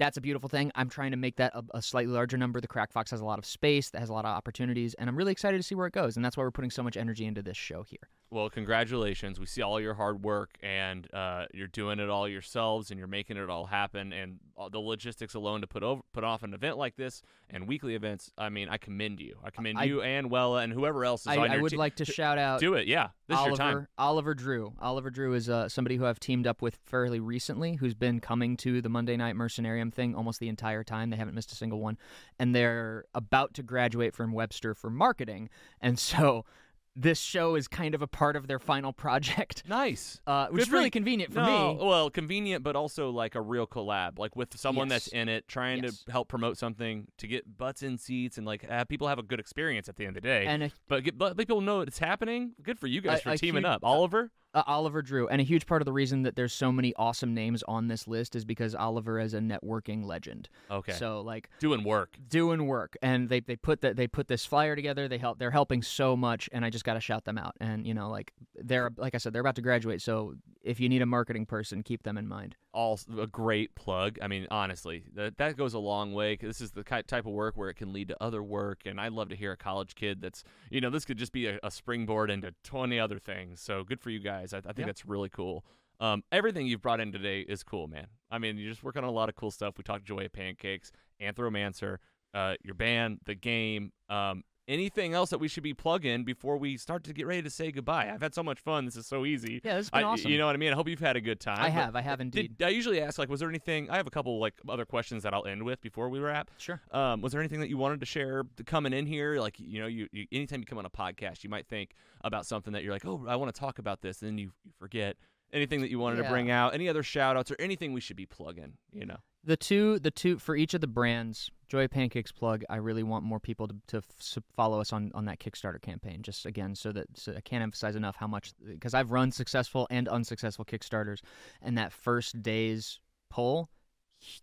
that's 0.01 0.17
a 0.17 0.21
beautiful 0.21 0.49
thing. 0.49 0.71
I'm 0.73 0.89
trying 0.89 1.11
to 1.11 1.17
make 1.17 1.35
that 1.35 1.53
a, 1.53 1.63
a 1.75 1.81
slightly 1.81 2.11
larger 2.11 2.35
number. 2.37 2.59
The 2.59 2.67
Crack 2.67 2.91
Fox 2.91 3.11
has 3.11 3.21
a 3.21 3.25
lot 3.25 3.37
of 3.39 3.45
space, 3.45 3.91
that 3.91 3.99
has 3.99 4.09
a 4.09 4.13
lot 4.13 4.25
of 4.25 4.35
opportunities, 4.35 4.95
and 4.95 5.07
I'm 5.07 5.15
really 5.15 5.31
excited 5.31 5.57
to 5.57 5.63
see 5.63 5.75
where 5.75 5.85
it 5.87 5.93
goes. 5.93 6.15
And 6.15 6.25
that's 6.25 6.35
why 6.35 6.43
we're 6.43 6.51
putting 6.51 6.71
so 6.71 6.81
much 6.81 6.97
energy 6.97 7.25
into 7.25 7.41
this 7.43 7.55
show 7.57 7.83
here. 7.83 8.09
Well, 8.31 8.49
congratulations. 8.49 9.41
We 9.41 9.45
see 9.45 9.61
all 9.61 9.79
your 9.81 9.93
hard 9.93 10.23
work, 10.23 10.57
and 10.63 11.05
uh, 11.13 11.45
you're 11.53 11.67
doing 11.67 11.99
it 11.99 12.09
all 12.09 12.29
yourselves, 12.29 12.89
and 12.89 12.97
you're 12.97 13.07
making 13.07 13.35
it 13.35 13.49
all 13.49 13.65
happen. 13.65 14.13
And 14.13 14.39
all 14.55 14.69
the 14.69 14.79
logistics 14.79 15.33
alone 15.33 15.61
to 15.61 15.67
put 15.67 15.83
over, 15.83 16.01
put 16.13 16.23
off 16.23 16.41
an 16.43 16.53
event 16.53 16.77
like 16.77 16.95
this 16.95 17.21
and 17.49 17.67
weekly 17.67 17.93
events. 17.95 18.31
I 18.37 18.47
mean, 18.49 18.69
I 18.69 18.77
commend 18.77 19.19
you. 19.19 19.35
I 19.43 19.49
commend 19.49 19.77
I- 19.79 19.83
you 19.83 20.01
and 20.01 20.31
Wella 20.31 20.63
and 20.63 20.71
whoever 20.71 21.03
else 21.03 21.21
is 21.21 21.27
I, 21.27 21.37
on 21.37 21.49
I 21.51 21.53
your 21.55 21.63
would 21.63 21.71
team. 21.71 21.79
like 21.79 21.97
to 21.97 22.05
shout 22.05 22.37
out 22.37 22.59
Do 22.61 22.75
it, 22.75 22.87
yeah. 22.87 23.09
This 23.27 23.37
Oliver, 23.37 23.51
is 23.53 23.59
your 23.59 23.67
time. 23.71 23.87
Oliver 23.97 24.33
Drew. 24.33 24.73
Oliver 24.79 25.09
Drew 25.09 25.33
is 25.33 25.49
uh, 25.49 25.67
somebody 25.67 25.95
who 25.97 26.05
I've 26.05 26.19
teamed 26.19 26.47
up 26.47 26.61
with 26.61 26.77
fairly 26.85 27.19
recently, 27.19 27.75
who's 27.75 27.93
been 27.95 28.19
coming 28.21 28.55
to 28.57 28.81
the 28.81 28.89
Monday 28.89 29.17
Night 29.17 29.35
Mercenarium 29.35 29.90
damn 29.91 29.95
thing 30.11 30.15
almost 30.15 30.39
the 30.39 30.49
entire 30.49 30.83
time. 30.83 31.09
They 31.09 31.17
haven't 31.17 31.35
missed 31.35 31.51
a 31.51 31.55
single 31.55 31.79
one, 31.79 31.97
and 32.39 32.55
they're 32.55 33.05
about 33.13 33.53
to 33.55 33.63
graduate 33.63 34.13
from 34.15 34.31
Webster 34.33 34.73
for 34.73 34.89
marketing, 34.89 35.49
and 35.79 35.97
so 36.11 36.45
this 36.93 37.19
show 37.21 37.55
is 37.55 37.69
kind 37.69 37.95
of 37.95 38.01
a 38.01 38.07
part 38.07 38.35
of 38.35 38.47
their 38.47 38.59
final 38.59 38.91
project, 38.91 39.63
Nice. 39.69 40.19
uh, 40.27 40.47
which 40.47 40.59
Good 40.59 40.67
is 40.67 40.71
really 40.73 40.85
you. 40.85 40.91
convenient 40.91 41.31
for 41.33 41.39
no, 41.39 41.75
me. 41.75 41.85
well, 41.85 42.09
convenient, 42.09 42.65
but 42.65 42.75
also 42.75 43.11
like 43.11 43.35
a 43.35 43.41
real 43.41 43.65
collab, 43.65 44.19
like 44.19 44.35
with 44.35 44.57
someone 44.57 44.89
that's 44.89 45.07
in 45.07 45.29
it, 45.29 45.47
trying 45.47 45.83
Yes. 45.85 46.03
to 46.03 46.11
help 46.11 46.27
promote 46.27 46.57
something 46.57 47.07
to 47.19 47.27
get 47.27 47.57
butts 47.57 47.81
in 47.81 47.97
seats 47.97 48.37
and 48.37 48.45
like 48.45 48.67
have 48.69 48.89
people 48.89 49.07
have 49.07 49.19
a 49.19 49.23
good 49.23 49.39
experience 49.39 49.87
at 49.87 49.95
the 49.95 50.05
end 50.05 50.17
of 50.17 50.23
the 50.23 50.27
day. 50.27 50.45
And 50.45 50.63
a 50.63 50.71
but 50.89 51.05
get 51.05 51.17
but 51.17 51.37
people 51.37 51.61
know 51.61 51.79
it's 51.79 51.97
happening. 51.99 52.55
Good 52.61 52.77
for 52.77 52.87
you 52.87 52.99
guys 52.99 53.19
A- 53.19 53.21
for 53.21 53.37
teaming 53.37 53.63
huge- 53.63 53.69
up. 53.71 53.85
Oliver, 53.85 54.29
uh, 54.53 54.63
Oliver 54.67 55.01
Drew, 55.01 55.27
and 55.27 55.39
a 55.39 55.43
huge 55.43 55.65
part 55.65 55.81
of 55.81 55.85
the 55.85 55.93
reason 55.93 56.23
that 56.23 56.35
there's 56.35 56.53
so 56.53 56.71
many 56.71 56.93
awesome 56.95 57.33
names 57.33 57.63
on 57.67 57.87
this 57.87 58.07
list 58.07 58.35
is 58.35 58.43
because 58.45 58.75
Oliver 58.75 59.19
is 59.19 59.33
a 59.33 59.39
networking 59.39 60.03
legend. 60.05 60.49
okay, 60.69 60.93
So 60.93 61.21
like 61.21 61.49
doing 61.59 61.83
work. 61.83 62.17
doing 62.27 62.65
work. 62.67 62.97
And 63.01 63.29
they 63.29 63.39
they 63.39 63.55
put 63.55 63.81
that 63.81 63.95
they 63.95 64.07
put 64.07 64.27
this 64.27 64.45
flyer 64.45 64.75
together. 64.75 65.07
They 65.07 65.17
help 65.17 65.39
they're 65.39 65.51
helping 65.51 65.81
so 65.81 66.15
much 66.17 66.49
and 66.51 66.65
i 66.65 66.69
just 66.69 66.83
got 66.83 66.95
to 66.95 66.99
shout 67.01 67.25
them 67.25 67.37
out. 67.37 67.55
And 67.61 67.85
you 67.87 67.93
know 67.93 68.09
like 68.09 68.33
they're 68.55 68.91
like 68.97 69.15
i 69.15 69.17
said 69.17 69.33
they're 69.33 69.41
about 69.41 69.55
to 69.55 69.61
graduate. 69.61 70.01
So 70.01 70.35
if 70.63 70.79
you 70.79 70.89
need 70.89 71.01
a 71.01 71.05
marketing 71.05 71.45
person 71.45 71.81
keep 71.83 72.03
them 72.03 72.17
in 72.17 72.27
mind 72.27 72.55
all 72.73 72.99
a 73.19 73.27
great 73.27 73.75
plug. 73.75 74.17
I 74.21 74.27
mean, 74.27 74.47
honestly, 74.51 75.03
that 75.15 75.37
that 75.37 75.57
goes 75.57 75.73
a 75.73 75.79
long 75.79 76.13
way. 76.13 76.35
this 76.35 76.61
is 76.61 76.71
the 76.71 76.83
type 76.83 77.25
of 77.25 77.25
work 77.33 77.57
where 77.57 77.69
it 77.69 77.75
can 77.75 77.91
lead 77.93 78.07
to 78.09 78.23
other 78.23 78.41
work, 78.41 78.81
and 78.85 78.99
I'd 78.99 79.11
love 79.13 79.29
to 79.29 79.35
hear 79.35 79.51
a 79.51 79.57
college 79.57 79.95
kid 79.95 80.21
that's, 80.21 80.43
you 80.69 80.81
know, 80.81 80.89
this 80.89 81.05
could 81.05 81.17
just 81.17 81.31
be 81.33 81.47
a, 81.47 81.59
a 81.63 81.71
springboard 81.71 82.29
into 82.31 82.53
twenty 82.63 82.99
other 82.99 83.19
things. 83.19 83.61
So 83.61 83.83
good 83.83 83.99
for 83.99 84.09
you 84.09 84.19
guys. 84.19 84.53
I, 84.53 84.57
I 84.57 84.61
think 84.61 84.79
Yeah. 84.79 84.85
that's 84.87 85.05
really 85.05 85.29
cool. 85.29 85.65
Um, 85.99 86.23
everything 86.31 86.65
you've 86.65 86.81
brought 86.81 86.99
in 86.99 87.11
today 87.11 87.41
is 87.41 87.61
cool, 87.63 87.87
man. 87.87 88.07
I 88.31 88.39
mean, 88.39 88.57
you're 88.57 88.71
just 88.71 88.83
working 88.83 89.03
on 89.03 89.09
a 89.09 89.13
lot 89.13 89.29
of 89.29 89.35
cool 89.35 89.51
stuff. 89.51 89.77
We 89.77 89.83
talked 89.83 90.03
Joy 90.03 90.25
of 90.25 90.33
Pancakes, 90.33 90.91
Anthromancer, 91.21 91.97
uh, 92.33 92.55
your 92.63 92.73
band, 92.73 93.19
the 93.25 93.35
game. 93.35 93.91
Um, 94.09 94.43
anything 94.71 95.13
else 95.13 95.29
that 95.29 95.39
we 95.39 95.47
should 95.47 95.63
be 95.63 95.73
plugging 95.73 96.23
before 96.23 96.57
we 96.57 96.77
start 96.77 97.03
to 97.03 97.13
get 97.13 97.27
ready 97.27 97.41
to 97.41 97.49
say 97.49 97.71
goodbye? 97.71 98.09
I've 98.11 98.21
had 98.21 98.33
so 98.33 98.41
much 98.41 98.59
fun. 98.59 98.85
This 98.85 98.95
is 98.95 99.05
so 99.05 99.25
easy. 99.25 99.61
yeah 99.63 99.75
this 99.75 99.85
has 99.85 99.89
been 99.89 99.99
I, 99.99 100.03
awesome 100.03 100.31
You 100.31 100.37
know 100.37 100.45
what 100.45 100.55
I 100.55 100.57
mean? 100.57 100.71
I 100.71 100.75
hope 100.75 100.87
you've 100.87 100.99
had 100.99 101.15
a 101.15 101.21
good 101.21 101.39
time. 101.39 101.59
i 101.59 101.69
have 101.69 101.95
i 101.95 102.01
have 102.01 102.21
indeed 102.21 102.57
did 102.57 102.65
I 102.65 102.69
usually 102.69 103.01
ask 103.01 103.19
like, 103.19 103.29
was 103.29 103.39
there 103.39 103.49
anything? 103.49 103.89
I 103.89 103.97
have 103.97 104.07
a 104.07 104.11
couple 104.11 104.39
like 104.39 104.53
other 104.67 104.85
questions 104.85 105.23
that 105.23 105.33
I'll 105.33 105.45
end 105.45 105.63
with 105.63 105.81
before 105.81 106.09
we 106.09 106.19
wrap. 106.19 106.49
sure 106.57 106.81
Um, 106.91 107.21
was 107.21 107.31
there 107.33 107.41
anything 107.41 107.59
that 107.59 107.69
you 107.69 107.77
wanted 107.77 107.99
to 107.99 108.05
share 108.05 108.43
coming 108.65 108.93
in 108.93 109.05
here? 109.05 109.39
Like, 109.39 109.59
you 109.59 109.79
know, 109.81 109.87
you, 109.87 110.07
you 110.11 110.25
anytime 110.31 110.59
you 110.61 110.65
come 110.65 110.77
on 110.77 110.85
a 110.85 110.89
podcast, 110.89 111.43
you 111.43 111.49
might 111.49 111.67
think 111.67 111.93
about 112.23 112.45
something 112.45 112.73
that 112.73 112.83
you're 112.83 112.93
like, 112.93 113.05
oh, 113.05 113.25
I 113.27 113.35
want 113.35 113.53
to 113.53 113.59
talk 113.59 113.79
about 113.79 114.01
this, 114.01 114.21
and 114.21 114.29
then 114.31 114.37
you, 114.37 114.51
you 114.63 114.71
forget. 114.79 115.17
Anything 115.53 115.81
that 115.81 115.91
you 115.91 115.99
wanted 115.99 116.23
to 116.23 116.29
bring 116.29 116.49
out? 116.49 116.73
Any 116.73 116.87
other 116.87 117.03
shout 117.03 117.35
outs 117.35 117.51
or 117.51 117.57
anything 117.59 117.91
we 117.91 117.99
should 117.99 118.15
be 118.15 118.25
plugging? 118.25 118.77
You 118.93 119.05
know, 119.05 119.17
the 119.43 119.57
two 119.57 119.99
the 119.99 120.11
two 120.11 120.37
for 120.37 120.55
each 120.55 120.73
of 120.73 120.81
the 120.81 120.87
brands 120.87 121.49
joy 121.67 121.87
pancakes 121.87 122.31
plug 122.31 122.63
i 122.69 122.75
really 122.75 123.03
want 123.03 123.23
more 123.23 123.39
people 123.39 123.67
to, 123.67 123.75
to 123.87 123.97
f- 123.97 124.43
follow 124.55 124.79
us 124.79 124.93
on 124.93 125.11
on 125.15 125.25
that 125.25 125.39
kickstarter 125.39 125.81
campaign 125.81 126.21
just 126.21 126.45
again 126.45 126.75
so 126.75 126.91
that 126.91 127.05
so 127.15 127.33
i 127.35 127.41
can't 127.41 127.63
emphasize 127.63 127.95
enough 127.95 128.15
how 128.15 128.27
much 128.27 128.53
because 128.65 128.93
i've 128.93 129.11
run 129.11 129.31
successful 129.31 129.87
and 129.89 130.07
unsuccessful 130.07 130.65
kickstarters 130.65 131.19
and 131.61 131.77
that 131.77 131.91
first 131.91 132.41
day's 132.41 132.99
poll 133.29 133.69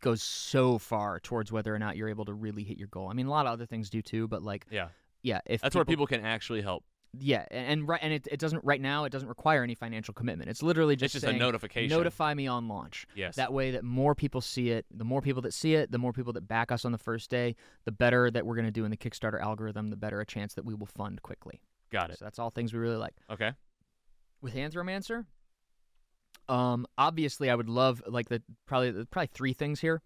goes 0.01 0.23
so 0.23 0.79
far 0.79 1.21
towards 1.21 1.53
whether 1.53 1.73
or 1.73 1.79
not 1.79 1.97
you're 1.97 2.09
able 2.09 2.25
to 2.25 2.35
really 2.35 2.65
hit 2.65 2.79
your 2.79 2.89
goal 2.89 3.09
i 3.09 3.13
mean 3.13 3.27
a 3.27 3.31
lot 3.31 3.47
of 3.47 3.53
other 3.53 3.67
things 3.67 3.91
do 3.91 4.03
too 4.03 4.27
but 4.27 4.43
like 4.43 4.67
yeah, 4.71 4.89
yeah 5.23 5.41
if 5.47 5.61
that's 5.61 5.77
where 5.77 5.85
people 5.85 6.07
can 6.07 6.25
actually 6.25 6.63
help. 6.63 6.85
Yeah 7.19 7.45
and, 7.51 7.67
and 7.67 7.89
right 7.89 8.01
and 8.03 8.13
it, 8.13 8.29
it 8.31 8.39
doesn't 8.39 8.65
right 8.65 8.81
now 8.81 9.05
it 9.05 9.11
doesn't 9.11 9.29
require 9.29 9.63
any 9.63 9.75
financial 9.75 10.13
commitment. 10.15 10.51
It's 10.51 10.63
literally 10.63 10.97
just, 10.97 11.15
it's 11.15 11.25
just 11.25 11.35
a 11.35 11.37
notification. 11.39 11.97
notify 11.97 12.35
me 12.35 12.47
on 12.47 12.69
launch. 12.69 13.07
Yes, 13.15 13.37
that 13.37 13.53
way 13.53 13.71
that 13.73 13.85
more 13.85 14.15
people 14.15 14.41
see 14.41 14.71
it 14.71 14.87
the 14.91 15.05
more 15.05 15.23
people 15.23 15.43
that 15.43 15.55
see 15.55 15.75
it 15.75 15.91
the 15.91 15.99
more 15.99 16.13
people 16.13 16.33
that 16.35 16.47
back 16.47 16.71
us 16.71 16.85
on 16.85 16.93
the 16.93 16.99
first 16.99 17.31
day 17.31 17.57
the 17.85 17.93
better 17.93 18.31
that 18.31 18.45
we're 18.45 18.55
going 18.55 18.67
to 18.67 18.71
do 18.71 18.85
in 18.85 18.91
the 18.91 18.97
kickstarter 18.97 19.41
algorithm 19.41 19.89
the 19.89 19.97
better 19.97 20.21
a 20.21 20.27
chance 20.27 20.55
that 20.55 20.65
we 20.65 20.75
will 20.75 20.87
fund 20.87 21.23
quickly. 21.23 21.61
Got 21.91 22.11
it. 22.11 22.19
so 22.19 22.25
that's 22.25 22.39
all 22.39 22.51
things 22.51 22.73
we 22.73 22.79
really 22.79 22.97
like. 22.97 23.15
Okay, 23.31 23.53
with 24.43 24.55
anthromancer 24.55 25.25
um 26.49 26.87
obviously 26.97 27.51
i 27.51 27.55
would 27.55 27.69
love 27.69 28.03
like 28.07 28.29
the 28.29 28.41
probably 28.67 29.05
probably 29.07 29.29
three 29.33 29.53
things 29.53 29.81
here. 29.81 30.03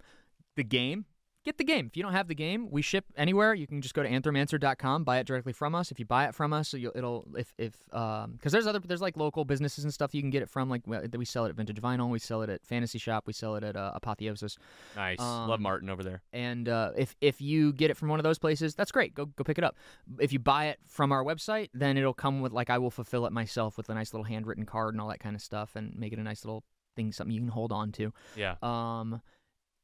The 0.57 0.65
game 0.65 1.07
get 1.45 1.59
the 1.59 1.65
game 1.65 1.87
if 1.87 1.97
you 1.97 2.03
don't 2.03 2.13
have 2.13 2.29
the 2.29 2.35
game 2.35 2.71
we 2.71 2.83
ship 2.83 3.05
anywhere 3.17 3.53
you 3.55 3.67
can 3.67 3.81
just 3.83 3.95
go 3.95 4.03
to 4.03 4.09
anthromancer.com 4.09 5.05
buy 5.05 5.19
it 5.19 5.27
directly 5.27 5.53
from 5.53 5.75
us 5.75 5.91
if 5.91 5.99
you 5.99 6.05
buy 6.05 6.25
it 6.27 6.35
from 6.35 6.53
us 6.53 6.73
you'll, 6.75 6.93
it'll 6.95 7.27
if 7.37 7.53
if 7.59 7.75
um 7.93 8.33
because 8.33 8.53
there's 8.53 8.67
other 8.67 8.79
there's 8.79 9.01
like 9.01 9.17
local 9.17 9.45
businesses 9.45 9.85
and 9.85 9.93
stuff 9.93 10.15
you 10.15 10.21
can 10.21 10.31
get 10.31 10.43
it 10.43 10.49
from 10.49 10.69
like 10.71 10.83
we 10.87 10.97
we 11.19 11.25
sell 11.25 11.45
it 11.45 11.49
at 11.51 11.55
vintage 11.57 11.81
vinyl 11.81 12.09
we 12.09 12.19
sell 12.19 12.43
it 12.43 12.51
at 12.51 12.65
fantasy 12.65 12.99
shop 12.99 13.25
we 13.27 13.33
sell 13.33 13.57
it 13.57 13.65
at 13.65 13.77
uh, 13.77 13.91
apotheosis 13.95 14.57
nice. 14.97 15.19
Love 15.19 15.51
Um, 15.51 15.63
Martin 15.63 15.91
over 15.91 16.03
there. 16.03 16.23
and 16.33 16.69
uh, 16.69 16.91
if 16.97 17.15
if 17.21 17.41
you 17.41 17.73
get 17.73 17.91
it 17.91 17.97
from 17.97 18.09
one 18.09 18.19
of 18.19 18.25
those 18.25 18.39
places, 18.39 18.75
that's 18.75 18.93
great. 18.93 19.15
Go 19.15 19.27
go 19.27 19.45
pick 19.45 19.59
it 19.59 19.65
up. 19.65 19.77
If 20.21 20.33
you 20.33 20.39
buy 20.39 20.67
it 20.67 20.79
from 20.87 21.13
our 21.13 21.25
website, 21.25 21.69
then 21.75 21.97
it'll 21.97 22.15
come 22.15 22.41
with 22.41 22.53
like 22.53 22.71
I 22.71 22.79
will 22.79 22.91
fulfill 22.91 23.27
it 23.27 23.33
myself 23.33 23.77
with 23.77 23.89
a 23.89 23.95
nice 23.95 24.13
little 24.13 24.25
handwritten 24.25 24.65
card 24.67 24.95
and 24.95 25.01
all 25.01 25.09
that 25.09 25.21
kind 25.21 25.35
of 25.35 25.43
stuff, 25.43 25.77
and 25.77 25.95
make 25.97 26.13
it 26.13 26.19
a 26.19 26.23
nice 26.23 26.45
little 26.45 26.63
thing, 26.97 27.13
something 27.13 27.33
you 27.35 27.41
can 27.41 27.49
hold 27.49 27.73
on 27.73 27.91
to. 27.93 28.13
Yeah, 28.37 28.55
Um, 28.63 29.21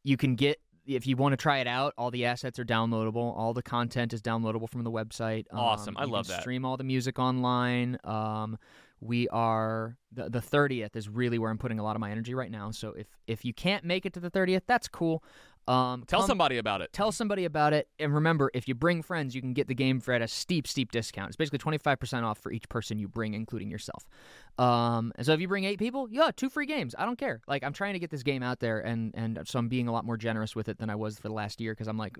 you 0.04 0.16
can 0.16 0.34
get 0.36 0.60
if 0.88 1.06
you 1.06 1.16
want 1.16 1.32
to 1.34 1.36
try 1.36 1.58
it 1.58 1.66
out. 1.66 1.94
All 1.96 2.10
the 2.10 2.24
assets 2.24 2.58
are 2.58 2.64
downloadable. 2.64 3.36
All 3.36 3.54
the 3.54 3.62
content 3.62 4.12
is 4.12 4.22
downloadable 4.22 4.68
from 4.68 4.82
the 4.82 4.90
website. 4.90 5.44
Awesome. 5.52 5.96
Um, 5.96 6.02
I 6.02 6.06
you 6.06 6.12
love 6.12 6.26
that. 6.28 6.40
Stream 6.40 6.64
all 6.64 6.76
the 6.76 6.84
music 6.84 7.18
online. 7.18 7.98
Um, 8.04 8.58
we 9.00 9.28
are 9.28 9.96
the 10.12 10.28
the 10.28 10.40
thirtieth 10.40 10.96
is 10.96 11.08
really 11.08 11.38
where 11.38 11.50
I'm 11.50 11.58
putting 11.58 11.78
a 11.78 11.84
lot 11.84 11.94
of 11.94 12.00
my 12.00 12.10
energy 12.10 12.34
right 12.34 12.50
now. 12.50 12.70
So 12.72 12.94
if 12.94 13.06
if 13.26 13.44
you 13.44 13.54
can't 13.54 13.84
make 13.84 14.06
it 14.06 14.14
to 14.14 14.20
the 14.20 14.30
thirtieth, 14.30 14.64
that's 14.66 14.88
cool. 14.88 15.22
Um, 15.68 16.04
tell 16.06 16.20
come- 16.20 16.26
somebody 16.28 16.56
about 16.58 16.80
it. 16.80 16.92
Tell 16.92 17.12
somebody 17.12 17.44
about 17.44 17.72
it, 17.74 17.88
and 17.98 18.14
remember, 18.14 18.50
if 18.54 18.66
you 18.68 18.74
bring 18.74 19.02
friends, 19.02 19.34
you 19.34 19.40
can 19.42 19.52
get 19.52 19.68
the 19.68 19.74
game 19.74 20.00
for 20.00 20.12
at 20.14 20.22
a 20.22 20.28
steep, 20.28 20.66
steep 20.66 20.90
discount. 20.90 21.28
It's 21.28 21.36
basically 21.36 21.58
twenty 21.58 21.78
five 21.78 22.00
percent 22.00 22.24
off 22.24 22.38
for 22.38 22.50
each 22.50 22.68
person 22.68 22.98
you 22.98 23.06
bring, 23.08 23.34
including 23.34 23.70
yourself. 23.70 24.06
Um, 24.58 25.12
and 25.16 25.24
so 25.26 25.32
if 25.34 25.40
you 25.40 25.46
bring 25.46 25.64
eight 25.64 25.78
people, 25.78 26.08
yeah, 26.10 26.30
two 26.34 26.48
free 26.48 26.66
games. 26.66 26.94
I 26.98 27.04
don't 27.04 27.18
care. 27.18 27.40
Like 27.46 27.62
I'm 27.62 27.72
trying 27.72 27.92
to 27.92 27.98
get 27.98 28.10
this 28.10 28.22
game 28.22 28.42
out 28.42 28.60
there, 28.60 28.80
and 28.80 29.12
and 29.14 29.40
so 29.44 29.58
I'm 29.58 29.68
being 29.68 29.88
a 29.88 29.92
lot 29.92 30.04
more 30.04 30.16
generous 30.16 30.56
with 30.56 30.68
it 30.68 30.78
than 30.78 30.90
I 30.90 30.96
was 30.96 31.16
for 31.16 31.28
the 31.28 31.34
last 31.34 31.60
year 31.60 31.72
because 31.72 31.86
I'm 31.86 31.98
like, 31.98 32.16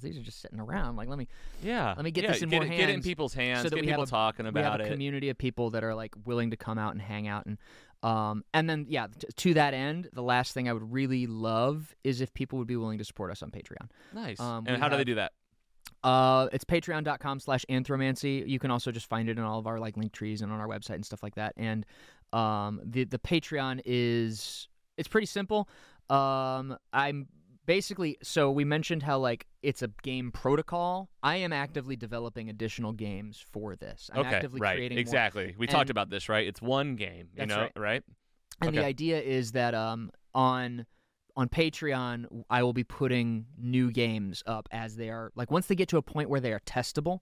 these 0.00 0.16
are 0.18 0.22
just 0.22 0.40
sitting 0.40 0.58
around. 0.58 0.96
Like 0.96 1.08
let 1.08 1.18
me 1.18 1.28
Yeah, 1.62 1.92
Let 1.96 2.04
me 2.04 2.10
get 2.10 2.24
yeah, 2.24 2.32
this 2.32 2.42
in 2.42 2.48
get 2.48 2.56
more 2.62 2.64
it, 2.72 2.76
Get 2.76 2.88
it 2.88 2.94
in 2.94 3.02
people's 3.02 3.34
hands. 3.34 3.62
so 3.62 3.68
that 3.68 3.76
get 3.76 3.82
we 3.84 3.88
have 3.90 3.96
people 3.98 4.04
a- 4.04 4.06
talking 4.06 4.46
about 4.46 4.60
we 4.60 4.64
have 4.64 4.80
a 4.80 4.84
it. 4.84 4.90
community 4.92 5.28
of 5.28 5.38
people 5.38 5.70
that 5.70 5.84
are 5.84 5.94
like 5.94 6.14
willing 6.24 6.50
to 6.50 6.56
come 6.56 6.78
out 6.78 6.92
and 6.92 7.02
hang 7.02 7.28
out 7.28 7.46
and 7.46 7.58
um 8.02 8.44
and 8.54 8.68
then 8.70 8.86
yeah 8.88 9.06
t- 9.06 9.26
to 9.36 9.54
that 9.54 9.74
end 9.74 10.08
the 10.12 10.22
last 10.22 10.52
thing 10.54 10.68
i 10.68 10.72
would 10.72 10.92
really 10.92 11.26
love 11.26 11.94
is 12.04 12.20
if 12.20 12.32
people 12.34 12.58
would 12.58 12.68
be 12.68 12.76
willing 12.76 12.98
to 12.98 13.04
support 13.04 13.30
us 13.30 13.42
on 13.42 13.50
patreon 13.50 13.88
Nice. 14.14 14.38
Um, 14.40 14.64
and 14.66 14.80
how 14.80 14.88
do 14.88 14.96
they 14.96 15.04
do 15.04 15.16
that? 15.16 15.32
uh 16.04 16.48
it's 16.52 16.64
patreon.com 16.64 17.40
slash 17.40 17.64
anthromancy 17.68 18.46
you 18.48 18.58
can 18.58 18.70
also 18.70 18.92
just 18.92 19.08
find 19.08 19.28
it 19.28 19.36
in 19.38 19.42
all 19.44 19.58
of 19.58 19.66
our 19.66 19.78
like 19.80 19.96
link 19.96 20.12
trees 20.12 20.42
and 20.42 20.52
on 20.52 20.60
our 20.60 20.68
website 20.68 20.94
and 20.94 21.04
stuff 21.04 21.22
like 21.22 21.34
that 21.34 21.54
and 21.56 21.84
um 22.32 22.80
the 22.84 23.04
the 23.04 23.18
patreon 23.18 23.80
is 23.84 24.68
it's 24.96 25.08
pretty 25.08 25.26
simple 25.26 25.68
um 26.08 26.76
i'm 26.92 27.26
basically 27.68 28.16
so 28.22 28.50
we 28.50 28.64
mentioned 28.64 29.02
how 29.02 29.18
like 29.18 29.46
it's 29.62 29.82
a 29.82 29.88
game 30.02 30.32
protocol 30.32 31.10
i 31.22 31.36
am 31.36 31.52
actively 31.52 31.96
developing 31.96 32.48
additional 32.48 32.92
games 32.92 33.44
for 33.52 33.76
this 33.76 34.10
i'm 34.14 34.20
okay, 34.20 34.36
actively 34.36 34.60
right. 34.60 34.76
creating 34.76 34.96
more 34.96 35.00
Exactly. 35.00 35.54
We 35.58 35.66
and- 35.66 35.74
talked 35.74 35.90
about 35.90 36.10
this, 36.10 36.28
right? 36.28 36.46
It's 36.46 36.62
one 36.62 36.96
game. 36.96 37.28
You 37.36 37.46
know, 37.46 37.60
right. 37.60 37.72
right? 37.76 38.02
And 38.60 38.76
the 38.76 38.84
idea 38.84 39.20
is 39.20 39.52
that 39.52 39.74
um, 39.74 40.10
on 40.34 40.86
on 41.36 41.48
Patreon, 41.48 42.44
I 42.50 42.62
will 42.62 42.72
be 42.72 42.84
putting 42.84 43.46
new 43.56 43.92
games 43.92 44.42
up 44.46 44.68
as 44.72 44.96
they 44.96 45.08
are 45.10 45.30
like 45.36 45.50
once 45.50 45.66
they 45.66 45.74
get 45.74 45.88
to 45.88 45.96
a 45.96 46.02
point 46.02 46.28
where 46.28 46.40
they 46.40 46.52
are 46.52 46.60
testable. 46.60 47.20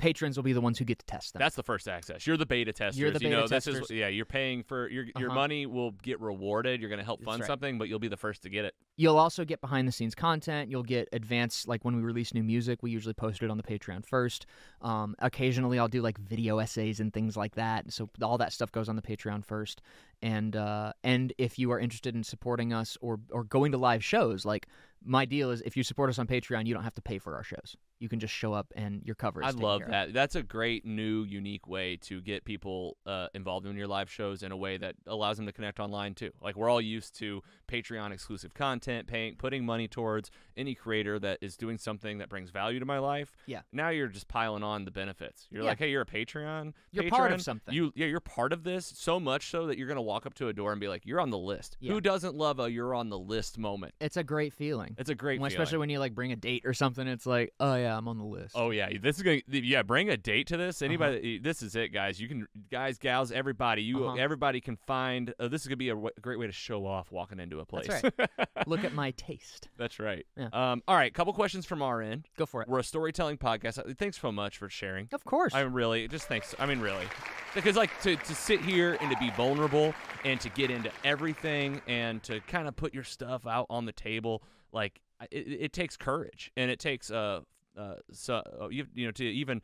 Patrons 0.00 0.36
will 0.36 0.42
be 0.42 0.52
the 0.52 0.60
ones 0.60 0.78
who 0.78 0.84
get 0.84 0.98
to 0.98 1.06
test 1.06 1.34
them. 1.34 1.40
That's 1.40 1.54
the 1.56 1.62
first 1.62 1.86
access. 1.86 2.26
You're 2.26 2.36
the 2.38 2.46
beta 2.46 2.72
testers. 2.72 2.98
You're 2.98 3.10
the 3.10 3.20
you 3.20 3.28
know, 3.30 3.42
beta 3.42 3.54
this 3.54 3.66
is 3.66 3.78
testers. 3.80 3.96
yeah. 3.96 4.08
You're 4.08 4.24
paying 4.24 4.62
for 4.62 4.88
your 4.88 5.04
your 5.18 5.28
Uh-huh. 5.30 5.34
money 5.34 5.66
will 5.66 5.90
get 5.92 6.20
rewarded. 6.20 6.80
You're 6.80 6.88
going 6.88 6.98
to 6.98 7.04
help 7.04 7.22
fund 7.22 7.40
right. 7.40 7.46
something, 7.46 7.78
but 7.78 7.88
you'll 7.88 7.98
be 7.98 8.08
the 8.08 8.16
first 8.16 8.42
to 8.44 8.48
get 8.48 8.64
it. 8.64 8.74
You'll 8.96 9.18
also 9.18 9.44
get 9.44 9.60
behind 9.60 9.86
the 9.86 9.92
scenes 9.92 10.14
content. 10.14 10.70
You'll 10.70 10.82
get 10.82 11.08
advanced 11.12 11.68
like 11.68 11.84
when 11.84 11.94
we 11.96 12.02
release 12.02 12.34
new 12.34 12.42
music, 12.42 12.82
we 12.82 12.90
usually 12.90 13.14
post 13.14 13.42
it 13.42 13.50
on 13.50 13.56
the 13.56 13.62
Patreon 13.62 14.04
first. 14.06 14.46
Um, 14.80 15.14
occasionally, 15.18 15.78
I'll 15.78 15.88
do 15.88 16.02
like 16.02 16.18
video 16.18 16.58
essays 16.58 16.98
and 17.00 17.12
things 17.12 17.36
like 17.36 17.54
that. 17.56 17.92
So 17.92 18.08
all 18.22 18.38
that 18.38 18.52
stuff 18.52 18.72
goes 18.72 18.88
on 18.88 18.96
the 18.96 19.02
Patreon 19.02 19.44
first. 19.44 19.82
And 20.22 20.56
uh, 20.56 20.92
and 21.04 21.32
if 21.38 21.58
you 21.58 21.70
are 21.72 21.78
interested 21.78 22.14
in 22.14 22.24
supporting 22.24 22.72
us 22.72 22.96
or 23.00 23.20
or 23.30 23.44
going 23.44 23.72
to 23.72 23.78
live 23.78 24.04
shows, 24.04 24.44
like 24.44 24.66
my 25.04 25.24
deal 25.24 25.50
is 25.50 25.60
if 25.62 25.76
you 25.76 25.82
support 25.82 26.10
us 26.10 26.18
on 26.18 26.26
Patreon, 26.26 26.66
you 26.66 26.74
don't 26.74 26.84
have 26.84 26.94
to 26.94 27.02
pay 27.02 27.18
for 27.18 27.34
our 27.36 27.42
shows. 27.42 27.76
You 28.00 28.08
can 28.08 28.18
just 28.18 28.32
show 28.34 28.52
up 28.52 28.72
and 28.74 29.02
your 29.04 29.14
cover. 29.14 29.42
Is 29.42 29.54
I 29.54 29.58
love 29.58 29.82
of. 29.82 29.88
that. 29.88 30.12
That's 30.12 30.34
a 30.34 30.42
great 30.42 30.84
new, 30.86 31.22
unique 31.22 31.68
way 31.68 31.96
to 32.02 32.20
get 32.22 32.44
people 32.44 32.96
uh, 33.06 33.28
involved 33.34 33.66
in 33.66 33.76
your 33.76 33.86
live 33.86 34.10
shows 34.10 34.42
in 34.42 34.50
a 34.52 34.56
way 34.56 34.78
that 34.78 34.94
allows 35.06 35.36
them 35.36 35.46
to 35.46 35.52
connect 35.52 35.78
online 35.78 36.14
too. 36.14 36.32
Like 36.42 36.56
we're 36.56 36.70
all 36.70 36.80
used 36.80 37.14
to 37.18 37.42
Patreon 37.70 38.10
exclusive 38.12 38.54
content, 38.54 39.06
paying, 39.06 39.36
putting 39.36 39.64
money 39.64 39.86
towards 39.86 40.30
any 40.56 40.74
creator 40.74 41.18
that 41.20 41.38
is 41.40 41.56
doing 41.56 41.78
something 41.78 42.18
that 42.18 42.28
brings 42.28 42.50
value 42.50 42.80
to 42.80 42.86
my 42.86 42.98
life. 42.98 43.36
Yeah. 43.46 43.60
Now 43.72 43.90
you're 43.90 44.08
just 44.08 44.28
piling 44.28 44.62
on 44.62 44.84
the 44.86 44.90
benefits. 44.90 45.46
You're 45.50 45.62
Yeah. 45.62 45.68
like, 45.68 45.78
hey, 45.78 45.90
you're 45.90 46.02
a 46.02 46.06
Patreon. 46.06 46.72
You're 46.92 47.08
part 47.10 47.32
of 47.32 47.42
something. 47.42 47.74
You, 47.74 47.92
yeah, 47.94 48.06
you're 48.06 48.20
part 48.20 48.52
of 48.52 48.64
this 48.64 48.92
so 48.96 49.20
much 49.20 49.50
so 49.50 49.66
that 49.66 49.78
you're 49.78 49.88
gonna 49.88 50.02
walk 50.02 50.24
up 50.26 50.34
to 50.34 50.48
a 50.48 50.52
door 50.52 50.72
and 50.72 50.80
be 50.80 50.88
like, 50.88 51.04
you're 51.04 51.20
on 51.20 51.30
the 51.30 51.38
list. 51.38 51.76
Yeah. 51.80 51.92
Who 51.92 52.00
doesn't 52.00 52.34
love 52.34 52.58
a 52.60 52.70
you're 52.70 52.94
on 52.94 53.10
the 53.10 53.18
list 53.18 53.58
moment? 53.58 53.94
It's 54.00 54.16
a 54.16 54.24
great 54.24 54.54
feeling. 54.54 54.96
It's 54.98 55.10
a 55.10 55.14
great, 55.14 55.38
When- 55.40 55.50
feeling. 55.50 55.62
especially 55.62 55.78
when 55.78 55.90
you 55.90 55.98
like 55.98 56.14
bring 56.14 56.32
a 56.32 56.36
date 56.36 56.62
or 56.64 56.72
something. 56.72 57.06
It's 57.06 57.26
like, 57.26 57.52
oh 57.60 57.74
yeah, 57.76 57.89
I'm 57.96 58.08
on 58.08 58.18
the 58.18 58.24
list. 58.24 58.54
Oh 58.56 58.70
yeah, 58.70 58.88
this 59.00 59.16
is 59.16 59.22
gonna 59.22 59.40
yeah. 59.48 59.82
Bring 59.82 60.08
a 60.10 60.16
date 60.16 60.46
to 60.48 60.54
Uh-huh. 60.56 60.66
this. 60.66 60.82
Anybody, 60.82 61.38
this 61.38 61.62
is 61.62 61.74
it, 61.76 61.88
guys. 61.88 62.20
You 62.20 62.28
can, 62.28 62.46
guys, 62.70 62.98
gals, 62.98 63.30
everybody. 63.32 63.82
You, 63.82 64.06
Uh-huh. 64.06 64.16
everybody 64.18 64.60
can 64.60 64.76
find. 64.76 65.34
Uh, 65.38 65.48
this 65.48 65.62
is 65.62 65.66
gonna 65.68 65.76
be 65.76 65.88
a 65.90 65.94
w- 65.94 66.10
great 66.20 66.38
way 66.38 66.46
to 66.46 66.52
show 66.52 66.86
off 66.86 67.10
walking 67.12 67.40
into 67.40 67.60
a 67.60 67.64
place. 67.66 67.86
That's 67.88 68.38
Look 68.66 68.84
at 68.84 68.92
my 68.94 69.10
taste. 69.12 69.68
That's 69.76 69.98
right. 69.98 70.26
Yeah. 70.36 70.48
Um. 70.52 70.82
All 70.88 70.96
right. 70.96 71.12
Couple 71.12 71.32
questions 71.32 71.66
from 71.66 71.82
our 71.82 72.00
end. 72.02 72.28
Go 72.36 72.46
for 72.46 72.62
it. 72.62 72.68
We're 72.68 72.78
a 72.80 72.84
storytelling 72.84 73.38
podcast. 73.38 73.78
Uh, 73.78 73.94
Thanks 73.96 74.20
so 74.20 74.30
much 74.32 74.58
for 74.58 74.68
sharing. 74.68 75.08
Of 75.12 75.24
course. 75.24 75.54
I'm 75.54 75.72
really 75.72 76.08
just 76.08 76.26
thanks. 76.28 76.54
I 76.58 76.66
mean, 76.66 76.80
really, 76.80 77.06
because 77.54 77.76
like 77.76 77.90
to 78.02 78.16
to 78.16 78.34
sit 78.34 78.60
here 78.60 78.96
and 79.00 79.10
to 79.10 79.16
be 79.18 79.30
vulnerable 79.30 79.94
and 80.24 80.40
to 80.40 80.48
get 80.50 80.70
into 80.70 80.90
everything 81.04 81.80
and 81.86 82.22
to 82.24 82.40
kind 82.42 82.68
of 82.68 82.76
put 82.76 82.94
your 82.94 83.04
stuff 83.04 83.46
out 83.46 83.66
on 83.70 83.86
the 83.86 83.92
table, 83.92 84.42
like 84.72 85.00
it, 85.30 85.46
it 85.60 85.72
takes 85.72 85.96
courage 85.96 86.50
and 86.56 86.70
it 86.70 86.78
takes 86.78 87.10
uh 87.10 87.40
uh 87.80 87.94
so 88.12 88.42
uh, 88.60 88.68
you 88.68 88.86
you 88.94 89.06
know 89.06 89.12
to 89.12 89.24
even 89.24 89.60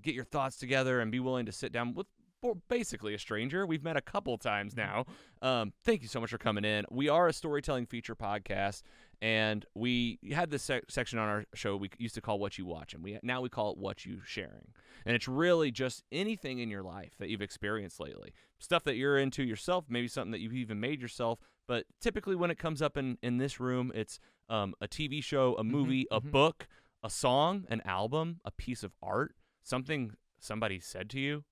get 0.00 0.14
your 0.14 0.24
thoughts 0.24 0.56
together 0.56 1.00
and 1.00 1.10
be 1.10 1.20
willing 1.20 1.46
to 1.46 1.52
sit 1.52 1.72
down 1.72 1.94
with 1.94 2.06
basically 2.68 3.14
a 3.14 3.18
stranger. 3.18 3.66
We've 3.66 3.82
met 3.82 3.96
a 3.96 4.00
couple 4.00 4.36
times 4.36 4.76
now. 4.76 5.06
Um, 5.40 5.72
thank 5.84 6.02
you 6.02 6.08
so 6.08 6.20
much 6.20 6.30
for 6.30 6.38
coming 6.38 6.64
in. 6.64 6.84
We 6.90 7.08
are 7.08 7.28
a 7.28 7.32
storytelling 7.32 7.86
feature 7.86 8.16
podcast, 8.16 8.82
and 9.20 9.64
we 9.74 10.18
had 10.32 10.50
this 10.50 10.62
sec- 10.62 10.84
section 10.88 11.18
on 11.18 11.28
our 11.28 11.44
show 11.54 11.76
we 11.76 11.90
used 11.98 12.14
to 12.16 12.20
call 12.20 12.38
"What 12.38 12.58
You 12.58 12.66
Watch," 12.66 12.94
and 12.94 13.02
we 13.02 13.18
now 13.22 13.40
we 13.40 13.48
call 13.48 13.70
it 13.72 13.78
"What 13.78 14.04
You 14.04 14.20
Sharing." 14.24 14.72
And 15.06 15.14
it's 15.14 15.28
really 15.28 15.70
just 15.70 16.02
anything 16.10 16.58
in 16.58 16.68
your 16.68 16.82
life 16.82 17.12
that 17.18 17.28
you've 17.28 17.42
experienced 17.42 18.00
lately, 18.00 18.32
stuff 18.58 18.84
that 18.84 18.96
you're 18.96 19.18
into 19.18 19.42
yourself, 19.42 19.84
maybe 19.88 20.08
something 20.08 20.32
that 20.32 20.40
you've 20.40 20.54
even 20.54 20.80
made 20.80 21.00
yourself. 21.00 21.38
But 21.68 21.86
typically, 22.00 22.34
when 22.34 22.50
it 22.50 22.58
comes 22.58 22.82
up 22.82 22.96
in 22.96 23.18
in 23.22 23.38
this 23.38 23.60
room, 23.60 23.92
it's 23.94 24.18
um, 24.48 24.74
a 24.80 24.88
TV 24.88 25.22
show, 25.22 25.54
a 25.56 25.64
movie, 25.64 26.06
a 26.10 26.20
mhm. 26.20 26.30
book, 26.30 26.66
a 27.02 27.10
song, 27.10 27.64
an 27.68 27.82
album, 27.84 28.40
a 28.44 28.50
piece 28.50 28.82
of 28.82 28.92
art, 29.02 29.34
something 29.62 30.12
somebody 30.38 30.80
said 30.80 31.08
to 31.10 31.20
you, 31.20 31.44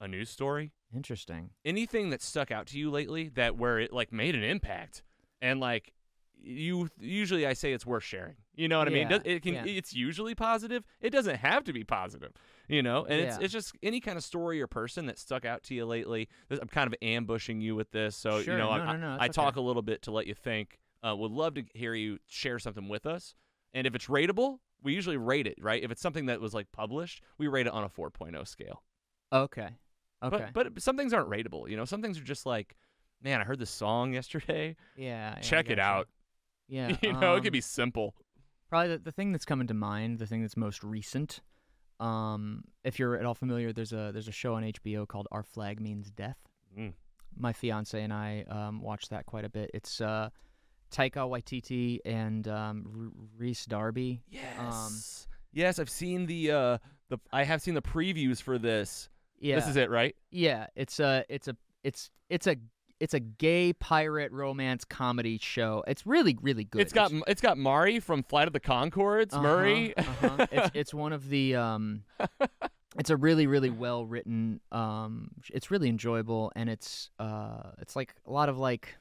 a 0.00 0.08
news 0.08 0.28
story 0.28 0.72
Interesting. 0.94 1.50
anything 1.64 2.10
that 2.10 2.20
stuck 2.20 2.50
out 2.50 2.66
to 2.68 2.78
you 2.78 2.90
lately 2.90 3.28
that 3.30 3.56
where 3.56 3.78
it 3.78 3.92
like 3.92 4.12
made 4.12 4.34
an 4.34 4.42
impact 4.42 5.02
and 5.40 5.60
like 5.60 5.92
you 6.46 6.90
usually 6.98 7.46
I 7.46 7.54
say 7.54 7.72
it's 7.72 7.86
worth 7.86 8.02
sharing. 8.02 8.36
You 8.54 8.68
know 8.68 8.78
what 8.78 8.86
I 8.86 8.90
mean? 8.90 9.10
It 9.24 9.42
can 9.42 9.54
yeah. 9.54 9.64
it's 9.64 9.94
usually 9.94 10.34
positive. 10.34 10.84
It 11.00 11.10
doesn't 11.10 11.36
have 11.36 11.64
to 11.64 11.72
be 11.72 11.84
positive. 11.84 12.32
You 12.68 12.82
know? 12.82 13.04
And 13.04 13.20
it's 13.20 13.38
Yeah. 13.38 13.44
it's 13.44 13.52
just 13.52 13.74
any 13.82 14.00
kind 14.00 14.18
of 14.18 14.24
story 14.24 14.60
or 14.60 14.66
person 14.66 15.06
that 15.06 15.18
stuck 15.18 15.44
out 15.44 15.62
to 15.64 15.74
you 15.74 15.86
lately. 15.86 16.28
I'm 16.50 16.68
kind 16.68 16.86
of 16.86 16.94
ambushing 17.00 17.60
you 17.60 17.74
with 17.74 17.90
this. 17.92 18.14
So, 18.16 18.42
Sure, 18.42 18.54
you 18.54 18.58
know, 18.58 18.76
no, 18.76 18.82
I, 18.82 18.96
no, 18.96 18.98
no, 18.98 19.16
I 19.20 19.26
it's 19.26 19.36
talk 19.36 19.56
a 19.56 19.60
little 19.60 19.82
bit 19.82 20.02
to 20.02 20.10
let 20.10 20.26
you 20.26 20.34
think. 20.34 20.78
Uh, 21.02 21.14
would 21.16 21.32
love 21.32 21.54
to 21.54 21.64
hear 21.74 21.94
you 21.94 22.18
share 22.26 22.58
something 22.58 22.88
with 22.88 23.06
us. 23.06 23.34
And 23.72 23.86
if 23.86 23.94
it's 23.94 24.06
rateable, 24.06 24.58
we 24.84 24.92
usually 24.92 25.16
rate 25.16 25.46
it, 25.46 25.56
right? 25.60 25.82
If 25.82 25.90
it's 25.90 26.02
something 26.02 26.26
that 26.26 26.40
was 26.40 26.54
like 26.54 26.70
published, 26.70 27.22
we 27.38 27.48
rate 27.48 27.66
it 27.66 27.72
on 27.72 27.82
a 27.82 27.88
4.0 27.88 28.46
scale. 28.46 28.82
Okay. 29.32 29.70
Okay. 30.22 30.46
But 30.52 30.74
but 30.74 30.82
some 30.82 30.96
things 30.96 31.12
aren't 31.12 31.28
rateable. 31.28 31.68
You 31.68 31.76
know, 31.76 31.84
some 31.84 32.00
things 32.00 32.18
are 32.18 32.24
just 32.24 32.46
like, 32.46 32.76
man, 33.22 33.40
I 33.40 33.44
heard 33.44 33.58
this 33.58 33.70
song 33.70 34.12
yesterday. 34.14 34.76
yeah. 34.96 35.34
yeah, 35.36 35.40
Check 35.40 35.70
it 35.70 35.80
out. 35.80 36.08
Yeah. 36.68 36.96
you 37.02 37.12
know, 37.12 37.34
it 37.34 37.38
um, 37.38 37.42
could 37.42 37.52
be 37.52 37.60
simple. 37.60 38.14
Probably 38.68 38.90
the, 38.90 38.98
the 38.98 39.12
thing 39.12 39.32
that's 39.32 39.44
coming 39.44 39.66
to 39.66 39.74
mind, 39.74 40.18
the 40.18 40.26
thing 40.26 40.42
that's 40.42 40.56
most 40.56 40.84
recent. 40.84 41.40
Um, 42.00 42.64
if 42.82 42.98
you're 42.98 43.16
at 43.16 43.24
all 43.24 43.34
familiar, 43.34 43.72
there's 43.72 43.92
a 43.92 44.10
there's 44.12 44.28
a 44.28 44.32
show 44.32 44.54
on 44.54 44.62
HBO 44.62 45.08
called 45.08 45.28
Our 45.32 45.42
Flag 45.42 45.80
Means 45.80 46.10
Death. 46.10 46.38
Mm. 46.78 46.92
My 47.36 47.52
fiance 47.52 48.00
and 48.00 48.12
I 48.12 48.44
um, 48.48 48.80
watch 48.80 49.08
that 49.08 49.26
quite 49.26 49.44
a 49.44 49.48
bit. 49.48 49.70
It's 49.74 50.00
uh, 50.00 50.30
Taika 50.94 51.28
Waititi 51.28 51.98
and 52.04 52.46
um, 52.46 53.12
Rhys 53.36 53.66
Darby. 53.66 54.22
Yes. 54.30 55.26
yes, 55.52 55.78
I've 55.78 55.90
seen 55.90 56.26
the 56.26 56.50
uh 56.52 56.78
the 57.08 57.18
I 57.32 57.44
have 57.44 57.60
seen 57.62 57.74
the 57.74 57.82
previews 57.82 58.40
for 58.40 58.58
this. 58.58 59.08
Yeah, 59.40 59.56
This 59.56 59.68
is 59.68 59.76
it, 59.76 59.90
right? 59.90 60.14
yeah. 60.30 60.68
It's 60.76 61.00
a 61.00 61.24
it's 61.28 61.48
a 61.48 61.56
it's 61.82 62.10
it's 62.30 62.46
a 62.46 62.56
it's 63.00 63.12
a 63.12 63.20
gay 63.20 63.72
pirate 63.72 64.30
romance 64.32 64.84
comedy 64.84 65.38
show. 65.42 65.82
It's 65.86 66.06
really 66.06 66.38
really 66.40 66.64
good. 66.64 66.80
It's 66.80 66.92
got 66.92 67.10
it's 67.26 67.40
got 67.40 67.58
Mari 67.58 67.98
from 68.00 68.22
Flight 68.22 68.46
of 68.46 68.52
the 68.52 68.60
Conchords, 68.60 69.40
Murray. 69.40 69.96
Uh-huh, 69.96 70.26
uh-huh. 70.26 70.46
it's 70.52 70.70
it's 70.74 70.94
one 70.94 71.12
of 71.12 71.28
the 71.28 71.56
um 71.56 72.04
it's 72.98 73.10
a 73.10 73.16
really 73.16 73.48
really 73.48 73.70
well 73.70 74.06
written 74.06 74.60
um 74.70 75.32
it's 75.52 75.70
really 75.72 75.88
enjoyable 75.88 76.52
and 76.54 76.70
it's 76.70 77.10
uh 77.18 77.72
it's 77.80 77.96
like 77.96 78.14
a 78.26 78.30
lot 78.30 78.48
of 78.48 78.56
like 78.58 78.94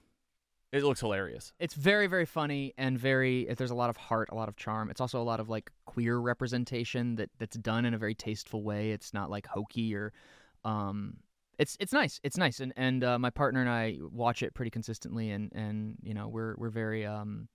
it 0.74 0.84
looks 0.84 1.00
hilarious. 1.00 1.54
it's 1.60 1.74
very 1.76 2.08
very 2.08 2.26
funny 2.26 2.74
and 2.78 2.98
very 3.00 3.46
there's 3.58 3.72
a 3.72 3.76
lot 3.76 3.90
of 3.90 3.96
heart 3.98 4.28
a 4.32 4.36
lot 4.36 4.50
of 4.50 4.56
charm 4.58 4.90
it's 4.90 5.00
also 5.00 5.22
a 5.22 5.24
lot 5.32 5.40
of 5.40 5.48
like 5.48 5.72
queer 5.86 6.18
representation 6.18 7.16
that 7.16 7.30
that's 7.40 7.56
done 7.58 7.86
in 7.86 7.94
a 7.94 7.98
very 7.98 8.16
tasteful 8.16 8.64
way 8.64 8.92
it's 8.92 9.14
not 9.14 9.30
like 9.30 9.46
hokey 9.48 9.96
or 9.96 10.12
um 10.66 11.18
it's 11.60 11.78
it's 11.80 11.94
nice 11.94 12.20
it's 12.24 12.38
nice 12.38 12.60
and 12.60 12.74
and 12.76 13.04
uh, 13.04 13.20
my 13.20 13.30
partner 13.30 13.62
and 13.62 13.70
I 13.70 13.98
watch 14.12 14.42
it 14.42 14.54
pretty 14.56 14.72
consistently 14.72 15.30
and 15.30 15.52
and 15.54 15.96
you 16.02 16.14
know 16.16 16.28
we're 16.28 16.56
we're 16.58 16.70
very 16.72 17.06
um 17.06 17.48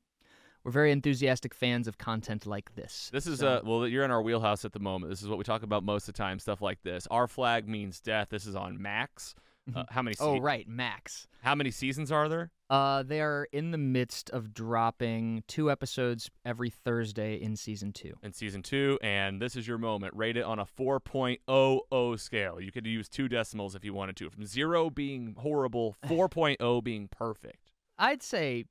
we're 0.65 0.71
very 0.73 0.93
enthusiastic 0.93 1.53
fans 1.55 1.89
of 1.89 1.99
content 1.99 2.47
like 2.47 2.75
this 2.77 3.11
This 3.13 3.27
is 3.27 3.41
So- 3.41 3.49
uh 3.49 3.61
well 3.65 3.89
you're 3.89 4.05
in 4.05 4.11
our 4.13 4.23
wheelhouse 4.23 4.65
at 4.65 4.73
the 4.73 4.79
moment. 4.79 5.11
This 5.11 5.23
is 5.23 5.29
what 5.29 5.39
we 5.39 5.45
talk 5.45 5.63
about 5.65 5.83
most 5.83 6.09
of 6.09 6.15
the 6.15 6.19
time, 6.19 6.39
stuff 6.39 6.61
like 6.63 6.83
this. 6.83 7.09
Our 7.11 7.27
flag 7.27 7.69
means 7.69 7.99
death. 8.01 8.29
This 8.31 8.47
is 8.47 8.55
on 8.55 8.81
Max. 8.81 9.35
Uh, 9.75 9.85
how 9.91 10.03
many 10.03 10.17
oh 10.19 10.41
right 10.41 10.67
max 10.67 11.27
how 11.43 11.55
many 11.55 11.71
seasons 11.71 12.11
are 12.11 12.29
there? 12.29 12.51
Uh, 12.69 13.03
they 13.03 13.21
are 13.21 13.49
in 13.53 13.71
the 13.71 13.79
midst 13.79 14.29
of 14.31 14.53
dropping 14.53 15.43
two 15.47 15.71
episodes 15.71 16.31
every 16.45 16.69
Thursday 16.69 17.37
in 17.37 17.57
season 17.57 17.93
two. 17.93 18.15
in 18.23 18.33
season 18.33 18.63
two, 18.63 18.99
and 19.03 19.41
this 19.41 19.57
is 19.57 19.67
your 19.67 19.79
moment. 19.79 20.15
Rate 20.15 20.37
it 20.37 20.45
on 20.45 20.59
a 20.59 20.67
4.00 20.67 22.21
scale. 22.21 22.61
You 22.61 22.71
could 22.71 22.87
use 22.87 23.09
two 23.09 23.29
decimals 23.29 23.75
if 23.75 23.85
you 23.85 23.95
wanted 23.95 24.17
to, 24.17 24.29
from 24.31 24.45
zero 24.45 24.91
being 24.91 25.35
horrible, 25.39 25.97
4.0 26.07 26.85
being 26.85 27.09
perfect. 27.09 27.73
I'd 27.99 28.23
say, 28.23 28.67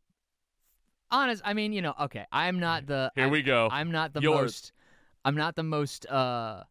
honest. 1.09 1.41
I 1.43 1.53
mean, 1.53 1.73
you 1.73 1.81
know, 1.81 1.93
okay. 2.01 2.25
I'm 2.31 2.59
not 2.59 2.85
the. 2.85 3.11
Here 3.15 3.25
I'm, 3.25 3.31
we 3.31 3.41
go. 3.41 3.69
I'm 3.71 3.91
not 3.91 4.13
the 4.13 4.21
Yours. 4.21 4.41
most. 4.41 4.71
I'm 5.25 5.35
not 5.35 5.55
the 5.55 5.63
most. 5.63 6.05
Uh, 6.05 6.63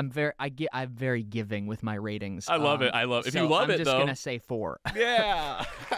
I'm 0.00 0.10
very. 0.10 0.32
I 0.38 0.48
get. 0.48 0.70
I'm 0.72 0.88
very 0.88 1.22
giving 1.22 1.66
with 1.66 1.82
my 1.82 1.94
ratings. 1.94 2.48
I 2.48 2.56
love 2.56 2.80
um, 2.80 2.86
it. 2.86 2.94
I 2.94 3.04
love. 3.04 3.26
If 3.26 3.34
so 3.34 3.42
you 3.42 3.48
love 3.48 3.68
it, 3.68 3.74
I'm 3.74 3.78
just 3.80 3.90
though, 3.90 3.98
gonna 3.98 4.16
say 4.16 4.38
four. 4.38 4.80
yeah. 4.96 5.62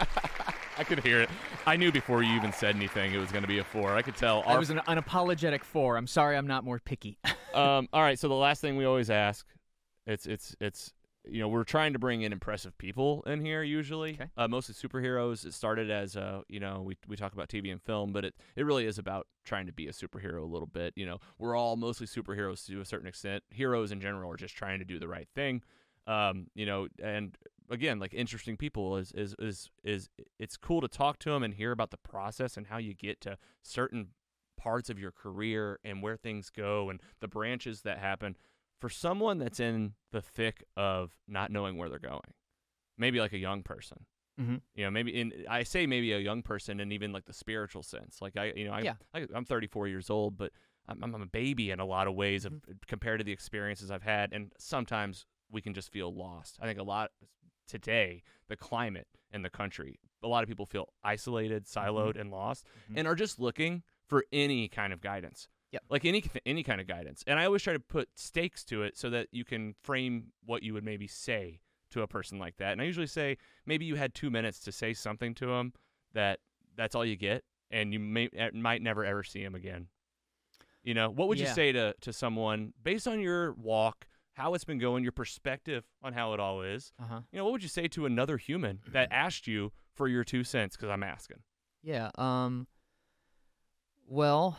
I 0.79 0.83
could 0.83 1.05
hear 1.05 1.21
it. 1.21 1.31
I 1.67 1.77
knew 1.77 1.93
before 1.93 2.25
you 2.25 2.35
even 2.35 2.53
said 2.53 2.75
anything 2.75 3.15
it 3.15 3.19
was 3.19 3.31
going 3.31 3.43
to 3.43 3.49
be 3.49 3.59
a 3.59 3.65
four. 3.65 3.95
I 3.95 4.03
could 4.03 4.17
tell. 4.17 4.43
It 4.43 4.59
was 4.59 4.71
an 4.71 4.81
unapologetic 4.89 5.63
four. 5.63 5.97
I'm 5.97 6.09
sorry. 6.09 6.37
I'm 6.37 6.49
not 6.49 6.65
more 6.65 6.81
picky. 6.81 7.17
um, 7.55 7.89
all 7.93 8.03
right. 8.03 8.19
So 8.19 8.27
the 8.27 8.35
last 8.35 8.61
thing 8.61 8.77
we 8.77 8.85
always 8.85 9.09
ask, 9.09 9.47
it's 10.05 10.27
it's 10.27 10.57
it's 10.61 10.93
you 11.25 11.41
know 11.41 11.49
we're 11.49 11.65
trying 11.65 11.93
to 11.93 11.99
bring 11.99 12.23
in 12.23 12.33
impressive 12.33 12.77
people 12.79 13.23
in 13.27 13.41
here 13.41 13.63
usually. 13.63 14.15
Okay. 14.15 14.31
Uh, 14.37 14.49
mostly 14.49 14.75
superheroes. 14.75 15.45
It 15.45 15.55
started 15.55 15.91
as 15.91 16.17
uh 16.17 16.43
you 16.49 16.61
know 16.61 16.83
we 16.83 16.97
we 17.07 17.17
talk 17.17 17.33
about 17.33 17.49
TV 17.49 17.71
and 17.71 17.81
film, 17.83 18.13
but 18.13 18.25
it 18.25 18.35
it 18.57 18.65
really 18.65 18.87
is 18.87 18.99
about 18.99 19.27
trying 19.45 19.67
to 19.67 19.73
be 19.73 19.89
a 19.89 19.93
superhero 19.93 20.43
a 20.43 20.47
little 20.47 20.67
bit. 20.67 20.95
You 20.97 21.07
know 21.07 21.19
we're 21.39 21.57
all 21.57 21.77
mostly 21.77 22.07
superheroes 22.07 22.67
to 22.67 22.81
a 22.81 22.85
certain 22.85 23.07
extent. 23.07 23.45
Heroes 23.51 23.93
in 23.93 24.01
general 24.01 24.31
are 24.33 24.37
just 24.37 24.57
trying 24.57 24.79
to 24.81 24.85
do 24.85 24.99
the 24.99 25.09
right 25.09 25.29
thing. 25.35 25.63
Um, 26.07 26.49
you 26.55 26.67
know, 26.67 26.89
and 27.01 27.37
again, 27.71 27.99
like 27.99 28.15
interesting 28.15 28.57
people 28.57 28.97
is 28.97 29.13
is 29.13 29.35
is 29.39 29.71
is 29.85 30.09
it's 30.39 30.57
cool 30.57 30.81
to 30.81 30.89
talk 30.89 31.19
to 31.21 31.31
them 31.31 31.43
and 31.43 31.55
hear 31.55 31.73
about 31.73 31.91
the 31.91 31.99
process 31.99 32.57
and 32.57 32.67
how 32.67 32.79
you 32.79 32.95
get 32.95 33.21
to 33.23 33.39
certain 33.63 34.09
parts 34.57 34.89
of 34.89 34.99
your 34.99 35.11
career 35.11 35.79
and 35.85 36.03
where 36.03 36.17
things 36.17 36.51
go 36.51 36.89
and 36.89 37.01
the 37.21 37.27
branches 37.27 37.83
that 37.83 37.99
happen 37.99 38.37
for 38.83 38.91
someone 38.91 39.39
that's 39.39 39.61
in 39.61 39.95
the 40.11 40.21
thick 40.21 40.65
of 40.77 41.13
not 41.29 41.53
knowing 41.53 41.77
where 41.77 41.89
they're 41.89 42.01
going 42.01 42.35
maybe 42.99 43.21
like 43.21 43.33
a 43.33 43.39
young 43.39 43.63
person 43.63 44.07
Mhm. 44.41 44.61
you 44.75 44.83
know 44.85 44.91
maybe 44.91 45.11
in 45.21 45.45
i 45.49 45.63
say 45.63 45.87
maybe 45.87 46.13
a 46.13 46.19
young 46.19 46.43
person 46.43 46.81
and 46.81 46.93
even 46.93 47.13
like 47.13 47.27
the 47.27 47.33
spiritual 47.33 47.83
sense 47.83 48.21
like 48.21 48.37
i 48.37 48.47
you 48.57 48.65
know 48.65 48.73
i, 48.73 48.81
Yeah. 48.81 48.95
I 49.15 49.27
i'm 49.35 49.45
34 49.45 49.87
years 49.89 50.11
old 50.11 50.37
but 50.37 50.51
I'm, 50.89 51.03
I'm 51.05 51.23
a 51.23 51.27
baby 51.27 51.71
in 51.71 51.79
a 51.81 51.85
lot 51.85 52.09
of 52.09 52.15
ways 52.15 52.45
of 52.45 52.55
compared 52.89 53.21
to 53.21 53.25
the 53.25 53.31
experiences 53.33 53.91
i've 53.91 54.03
had 54.03 54.33
and 54.33 54.51
sometimes 54.59 55.27
we 55.51 55.61
can 55.61 55.75
just 55.75 55.93
feel 55.93 56.13
lost 56.13 56.59
i 56.61 56.67
think 56.67 56.79
a 56.81 56.83
lot 56.83 57.11
today 57.69 58.23
the 58.49 58.57
climate 58.57 59.07
in 59.33 59.43
the 59.43 59.51
country 59.51 60.01
a 60.25 60.29
lot 60.29 60.43
of 60.43 60.49
people 60.49 60.67
feel 60.67 60.89
isolated 61.05 61.67
siloed 61.67 62.19
and 62.21 62.31
lost 62.31 62.67
Mhm. 62.91 62.99
and 62.99 63.07
are 63.09 63.15
just 63.15 63.39
looking 63.39 63.83
for 64.09 64.25
any 64.33 64.67
kind 64.69 64.93
of 64.93 65.01
guidance 65.01 65.47
Yep. 65.73 65.83
Like 65.89 66.05
any 66.05 66.25
any 66.47 66.63
kind 66.63 66.81
of 66.81 66.87
guidance. 66.87 67.25
And 67.27 67.39
I 67.39 67.47
always 67.47 67.63
try 67.63 67.73
to 67.73 67.81
put 67.81 68.09
stakes 68.15 68.65
to 68.67 68.83
it 68.83 68.97
so 68.97 69.11
that 69.11 69.29
you 69.33 69.45
can 69.45 69.75
frame 69.83 70.33
what 70.45 70.63
you 70.63 70.75
would 70.75 70.85
maybe 70.85 71.07
say 71.07 71.61
to 71.91 72.03
a 72.03 72.07
person 72.07 72.39
like 72.39 72.57
that. 72.59 72.73
And 72.73 72.81
I 72.81 72.85
usually 72.85 73.07
say 73.07 73.39
maybe 73.67 73.85
you 73.85 73.97
had 73.97 74.15
2 74.15 74.31
minutes 74.31 74.61
to 74.61 74.73
say 74.73 74.93
something 74.95 75.35
to 75.35 75.47
them 75.47 75.73
that 76.15 76.41
that's 76.77 76.95
all 76.95 77.05
you 77.05 77.17
get 77.17 77.45
and 77.71 77.93
you 77.93 77.99
may 77.99 78.29
eh, 78.37 78.51
might 78.53 78.83
never 78.83 79.05
ever 79.05 79.23
see 79.23 79.43
him 79.43 79.55
again. 79.55 79.89
You 80.85 80.95
know, 80.95 81.11
what 81.11 81.29
would 81.29 81.39
you 81.39 81.47
say 81.47 81.73
to 81.73 81.95
to 82.01 82.13
someone 82.13 82.75
based 82.83 83.09
on 83.09 83.21
your 83.21 83.53
walk, 83.53 84.07
how 84.35 84.55
it's 84.55 84.65
been 84.65 84.79
going, 84.79 85.03
your 85.03 85.13
perspective 85.13 85.85
on 86.03 86.13
how 86.13 86.35
it 86.35 86.41
all 86.41 86.63
is? 86.63 86.93
Uh 87.01 87.07
huh. 87.07 87.21
You 87.31 87.39
know, 87.39 87.45
what 87.45 87.53
would 87.53 87.63
you 87.63 87.69
say 87.69 87.89
to 87.89 88.05
another 88.05 88.37
human 88.37 88.81
that 88.89 89.09
asked 89.13 89.47
you 89.47 89.73
for 89.95 90.09
your 90.09 90.25
two 90.25 90.45
cents? 90.45 90.77
Because 90.77 90.91
I'm 90.91 91.03
asking. 91.03 91.39
Yeah. 91.83 92.11
Um. 92.17 92.67
Well, 94.09 94.59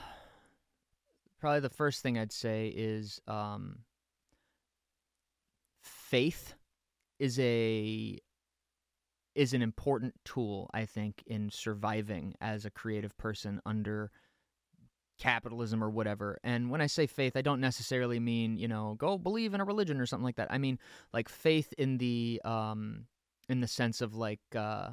probably 1.44 1.60
the 1.60 1.70
first 1.70 2.02
thing 2.02 2.18
I'd 2.18 2.32
say 2.32 2.74
is 2.74 3.20
um. 3.28 3.80
Faith 5.82 6.53
is 7.20 7.38
a 7.38 8.18
is 9.36 9.53
an 9.53 9.61
important 9.61 10.14
tool, 10.24 10.70
I 10.74 10.86
think, 10.86 11.22
in 11.28 11.49
surviving 11.52 12.36
as 12.40 12.64
a 12.64 12.70
creative 12.70 13.18
person 13.18 13.60
under 13.65 14.10
capitalism 15.20 15.84
or 15.84 15.90
whatever. 15.90 16.40
And 16.45 16.70
when 16.70 16.80
I 16.80 16.88
say 16.88 17.07
faith, 17.07 17.36
I 17.36 17.41
don't 17.41 17.60
necessarily 17.60 18.22
mean, 18.22 18.57
you 18.57 18.70
know, 18.70 18.95
go 18.98 19.18
believe 19.18 19.53
in 19.53 19.60
a 19.60 19.65
religion 19.65 19.99
or 19.99 20.06
something 20.06 20.24
like 20.24 20.38
that. 20.38 20.48
I 20.49 20.60
mean 20.60 20.80
like 21.11 21.28
faith 21.28 21.74
in 21.78 21.98
the 21.98 22.41
um 22.45 23.07
in 23.49 23.60
the 23.60 23.68
sense 23.68 23.99
of 23.99 24.15
like 24.15 24.40
uh 24.56 24.91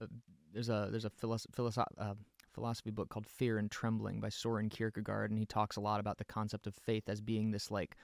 uh, 0.00 0.06
there's 0.52 0.68
a 0.68 0.88
there's 0.90 1.04
a 1.04 1.10
philosoph- 1.10 1.54
philosoph- 1.54 1.94
uh, 1.96 2.14
philosophy 2.52 2.90
book 2.90 3.08
called 3.08 3.26
Fear 3.26 3.58
and 3.58 3.70
Trembling 3.70 4.20
by 4.20 4.28
Soren 4.28 4.68
Kierkegaard 4.68 5.30
and 5.30 5.38
he 5.38 5.46
talks 5.46 5.76
a 5.76 5.80
lot 5.80 6.00
about 6.00 6.18
the 6.18 6.24
concept 6.24 6.66
of 6.66 6.74
faith 6.74 7.08
as 7.08 7.20
being 7.20 7.50
this 7.50 7.70
like 7.70 7.96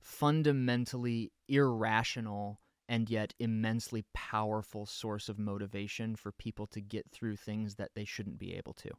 fundamentally 0.00 1.32
irrational 1.48 2.60
and 2.88 3.08
yet 3.08 3.34
immensely 3.38 4.04
powerful 4.12 4.86
source 4.86 5.28
of 5.28 5.38
motivation 5.38 6.16
for 6.16 6.32
people 6.32 6.66
to 6.66 6.80
get 6.80 7.10
through 7.10 7.36
things 7.36 7.76
that 7.76 7.90
they 7.94 8.04
shouldn't 8.04 8.38
be 8.38 8.54
able 8.54 8.74
to. 8.74 8.90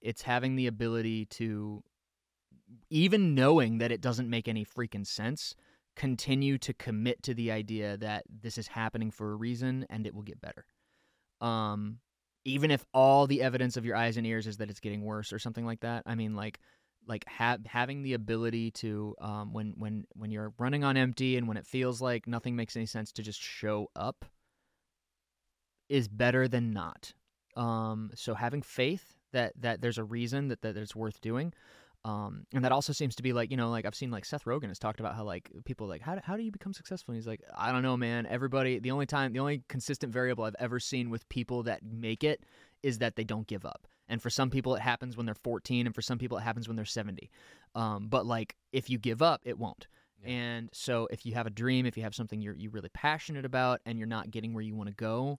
It's 0.00 0.22
having 0.22 0.56
the 0.56 0.66
ability 0.66 1.26
to, 1.26 1.82
even 2.88 3.34
knowing 3.34 3.78
that 3.78 3.92
it 3.92 4.00
doesn't 4.00 4.28
make 4.28 4.48
any 4.48 4.64
freaking 4.64 5.06
sense, 5.06 5.54
continue 5.94 6.58
to 6.58 6.72
commit 6.74 7.22
to 7.22 7.34
the 7.34 7.52
idea 7.52 7.96
that 7.98 8.24
this 8.28 8.58
is 8.58 8.68
happening 8.68 9.10
for 9.10 9.32
a 9.32 9.36
reason 9.36 9.86
and 9.90 10.06
it 10.06 10.14
will 10.14 10.22
get 10.22 10.40
better. 10.40 10.64
Um, 11.40 11.98
even 12.44 12.70
if 12.70 12.84
all 12.94 13.26
the 13.26 13.42
evidence 13.42 13.76
of 13.76 13.84
your 13.84 13.96
eyes 13.96 14.16
and 14.16 14.26
ears 14.26 14.46
is 14.46 14.58
that 14.58 14.70
it's 14.70 14.80
getting 14.80 15.02
worse 15.02 15.32
or 15.32 15.38
something 15.38 15.66
like 15.66 15.80
that. 15.80 16.02
I 16.06 16.14
mean, 16.14 16.34
like, 16.34 16.60
like 17.06 17.24
ha- 17.28 17.58
having 17.66 18.02
the 18.02 18.14
ability 18.14 18.70
to 18.72 19.14
um, 19.20 19.52
when 19.52 19.74
when 19.76 20.04
when 20.14 20.30
you're 20.30 20.52
running 20.58 20.84
on 20.84 20.96
empty 20.96 21.36
and 21.36 21.48
when 21.48 21.56
it 21.56 21.66
feels 21.66 22.00
like 22.00 22.26
nothing 22.26 22.56
makes 22.56 22.76
any 22.76 22.86
sense 22.86 23.12
to 23.12 23.22
just 23.22 23.40
show 23.40 23.88
up 23.96 24.24
is 25.88 26.08
better 26.08 26.46
than 26.46 26.72
not. 26.72 27.12
Um, 27.56 28.10
so 28.14 28.34
having 28.34 28.62
faith 28.62 29.14
that 29.32 29.52
that 29.60 29.80
there's 29.80 29.98
a 29.98 30.04
reason 30.04 30.48
that 30.48 30.62
that 30.62 30.76
it's 30.76 30.96
worth 30.96 31.20
doing. 31.20 31.52
Um, 32.04 32.46
and 32.54 32.64
that 32.64 32.72
also 32.72 32.94
seems 32.94 33.16
to 33.16 33.22
be 33.22 33.34
like 33.34 33.50
you 33.50 33.58
know 33.58 33.70
like 33.70 33.84
I've 33.84 33.94
seen 33.94 34.10
like 34.10 34.24
Seth 34.24 34.44
Rogen 34.44 34.68
has 34.68 34.78
talked 34.78 35.00
about 35.00 35.14
how 35.14 35.24
like 35.24 35.50
people 35.66 35.86
like 35.86 36.00
how 36.00 36.14
do, 36.14 36.20
how 36.24 36.36
do 36.36 36.42
you 36.42 36.50
become 36.50 36.72
successful? 36.72 37.12
And 37.12 37.16
he's 37.16 37.26
like 37.26 37.42
I 37.54 37.72
don't 37.72 37.82
know 37.82 37.96
man. 37.96 38.26
Everybody 38.26 38.78
the 38.78 38.90
only 38.90 39.06
time 39.06 39.32
the 39.32 39.40
only 39.40 39.62
consistent 39.68 40.12
variable 40.12 40.44
I've 40.44 40.56
ever 40.58 40.80
seen 40.80 41.10
with 41.10 41.28
people 41.28 41.64
that 41.64 41.82
make 41.82 42.24
it 42.24 42.42
is 42.82 42.98
that 42.98 43.16
they 43.16 43.24
don't 43.24 43.46
give 43.46 43.66
up. 43.66 43.86
And 44.08 44.22
for 44.22 44.30
some 44.30 44.48
people 44.48 44.74
it 44.74 44.80
happens 44.80 45.16
when 45.16 45.26
they're 45.26 45.34
14 45.34 45.86
and 45.86 45.94
for 45.94 46.00
some 46.00 46.16
people 46.16 46.38
it 46.38 46.42
happens 46.42 46.68
when 46.68 46.76
they're 46.76 46.86
70 46.86 47.30
um, 47.74 48.08
but 48.08 48.24
like 48.24 48.56
if 48.72 48.88
you 48.88 48.98
give 48.98 49.20
up 49.20 49.42
it 49.44 49.58
won't. 49.58 49.86
Yeah. 50.24 50.32
and 50.32 50.70
so 50.72 51.06
if 51.10 51.26
you 51.26 51.34
have 51.34 51.46
a 51.46 51.50
dream 51.50 51.84
if 51.84 51.98
you 51.98 52.02
have 52.02 52.14
something 52.14 52.40
you're 52.40 52.56
you're 52.56 52.72
really 52.72 52.90
passionate 52.94 53.44
about 53.44 53.80
and 53.84 53.98
you're 53.98 54.08
not 54.08 54.30
getting 54.30 54.54
where 54.54 54.64
you 54.64 54.74
want 54.74 54.88
to 54.88 54.94
go 54.94 55.38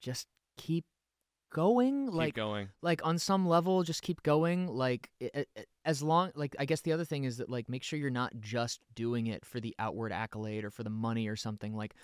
just 0.00 0.26
keep 0.56 0.84
going 1.56 2.06
Keep 2.06 2.14
like 2.14 2.34
going. 2.34 2.68
like 2.82 3.00
on 3.04 3.18
some 3.18 3.48
level 3.48 3.82
just 3.82 4.02
keep 4.02 4.22
going 4.22 4.66
like 4.68 5.08
i 5.22 5.30
i 5.56 5.64
as 5.86 6.02
long 6.02 6.30
like 6.34 6.54
i 6.58 6.66
guess 6.66 6.82
the 6.82 6.92
other 6.92 7.04
thing 7.06 7.24
is 7.24 7.38
that 7.38 7.48
like 7.48 7.68
make 7.70 7.82
sure 7.82 7.98
you're 7.98 8.10
not 8.10 8.32
just 8.40 8.80
doing 8.94 9.26
it 9.28 9.44
for 9.46 9.58
the 9.58 9.74
outward 9.78 10.12
accolade 10.12 10.64
or 10.64 10.70
for 10.70 10.82
the 10.82 10.90
money 10.90 11.26
or 11.28 11.36
something 11.36 11.74
like 11.74 11.94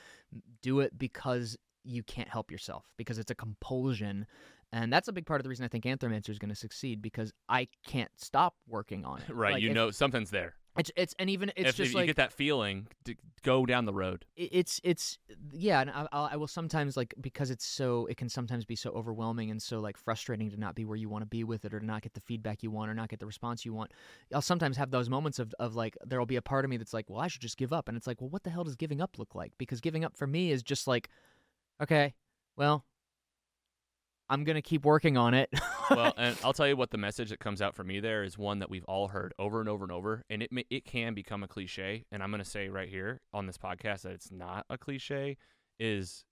do 0.62 0.80
it 0.80 0.96
because 0.96 1.56
you 1.84 2.02
can't 2.02 2.28
help 2.28 2.50
yourself 2.50 2.86
because 2.96 3.18
it's 3.18 3.30
a 3.30 3.34
compulsion 3.34 4.26
and 4.72 4.90
that's 4.90 5.08
a 5.08 5.12
big 5.12 5.26
part 5.26 5.38
of 5.40 5.42
the 5.42 5.50
reason 5.50 5.64
i 5.64 5.68
think 5.68 5.84
anthromancer 5.84 6.30
is 6.30 6.38
going 6.38 6.48
to 6.48 6.54
succeed 6.54 7.02
because 7.02 7.30
i 7.50 7.68
can't 7.86 8.10
stop 8.16 8.54
working 8.66 9.04
on 9.04 9.18
it 9.20 9.28
Right. 9.34 9.54
Like, 9.54 9.62
you 9.62 9.68
if- 9.70 9.74
know 9.74 9.90
something's 9.90 10.30
there. 10.30 10.54
It's 10.78 10.90
it's 10.96 11.14
and 11.18 11.28
even 11.28 11.52
it's 11.54 11.70
if 11.70 11.76
just 11.76 11.92
you 11.92 11.98
like 11.98 12.06
get 12.06 12.16
that 12.16 12.32
feeling, 12.32 12.86
to 13.04 13.14
go 13.42 13.66
down 13.66 13.84
the 13.84 13.92
road. 13.92 14.24
it's 14.36 14.80
it's 14.82 15.18
yeah 15.52 15.80
and 15.82 15.90
I, 15.90 16.06
I 16.12 16.36
will 16.36 16.46
sometimes 16.46 16.96
like 16.96 17.14
because 17.20 17.50
it's 17.50 17.66
so 17.66 18.06
it 18.06 18.16
can 18.16 18.28
sometimes 18.28 18.64
be 18.64 18.76
so 18.76 18.90
overwhelming 18.90 19.50
and 19.50 19.60
so 19.60 19.80
like 19.80 19.98
frustrating 19.98 20.50
to 20.50 20.56
not 20.58 20.74
be 20.74 20.84
where 20.84 20.96
you 20.96 21.08
want 21.08 21.22
to 21.22 21.26
be 21.26 21.44
with 21.44 21.64
it 21.64 21.74
or 21.74 21.80
to 21.80 21.84
not 21.84 22.02
get 22.02 22.14
the 22.14 22.20
feedback 22.20 22.62
you 22.62 22.70
want 22.70 22.90
or 22.90 22.94
not 22.94 23.08
get 23.08 23.20
the 23.20 23.26
response 23.26 23.64
you 23.64 23.74
want 23.74 23.92
i'll 24.32 24.40
sometimes 24.40 24.76
have 24.76 24.90
those 24.90 25.10
moments 25.10 25.38
of, 25.38 25.54
of 25.58 25.74
like 25.74 25.96
there'll 26.06 26.24
be 26.24 26.36
a 26.36 26.42
part 26.42 26.64
of 26.64 26.70
me 26.70 26.76
that's 26.76 26.94
like 26.94 27.08
well 27.10 27.20
i 27.20 27.28
should 27.28 27.42
just 27.42 27.58
give 27.58 27.72
up 27.72 27.88
and 27.88 27.96
it's 27.96 28.06
like 28.06 28.20
well 28.20 28.30
what 28.30 28.42
the 28.42 28.50
hell 28.50 28.64
does 28.64 28.76
giving 28.76 29.00
up 29.00 29.18
look 29.18 29.34
like 29.34 29.52
because 29.58 29.80
giving 29.80 30.04
up 30.04 30.16
for 30.16 30.26
me 30.26 30.50
is 30.52 30.62
just 30.62 30.86
like 30.86 31.10
okay 31.82 32.14
well 32.56 32.84
i'm 34.32 34.44
gonna 34.44 34.62
keep 34.62 34.84
working 34.84 35.16
on 35.16 35.34
it 35.34 35.48
well, 35.96 36.14
and 36.16 36.36
I'll 36.44 36.52
tell 36.52 36.68
you 36.68 36.76
what 36.76 36.90
the 36.90 36.98
message 36.98 37.30
that 37.30 37.40
comes 37.40 37.60
out 37.62 37.74
for 37.74 37.84
me 37.84 38.00
there 38.00 38.24
is 38.24 38.38
one 38.38 38.58
that 38.60 38.70
we've 38.70 38.84
all 38.84 39.08
heard 39.08 39.34
over 39.38 39.60
and 39.60 39.68
over 39.68 39.84
and 39.84 39.92
over, 39.92 40.24
and 40.30 40.42
it 40.42 40.52
may, 40.52 40.64
it 40.70 40.84
can 40.84 41.14
become 41.14 41.42
a 41.42 41.48
cliche. 41.48 42.04
And 42.10 42.22
I'm 42.22 42.30
to 42.32 42.44
say 42.44 42.68
right 42.68 42.88
here 42.88 43.20
on 43.32 43.46
this 43.46 43.58
podcast 43.58 44.02
that 44.02 44.12
it's 44.12 44.30
not 44.30 44.66
a 44.70 44.78
cliche. 44.78 45.36
Is 45.78 46.24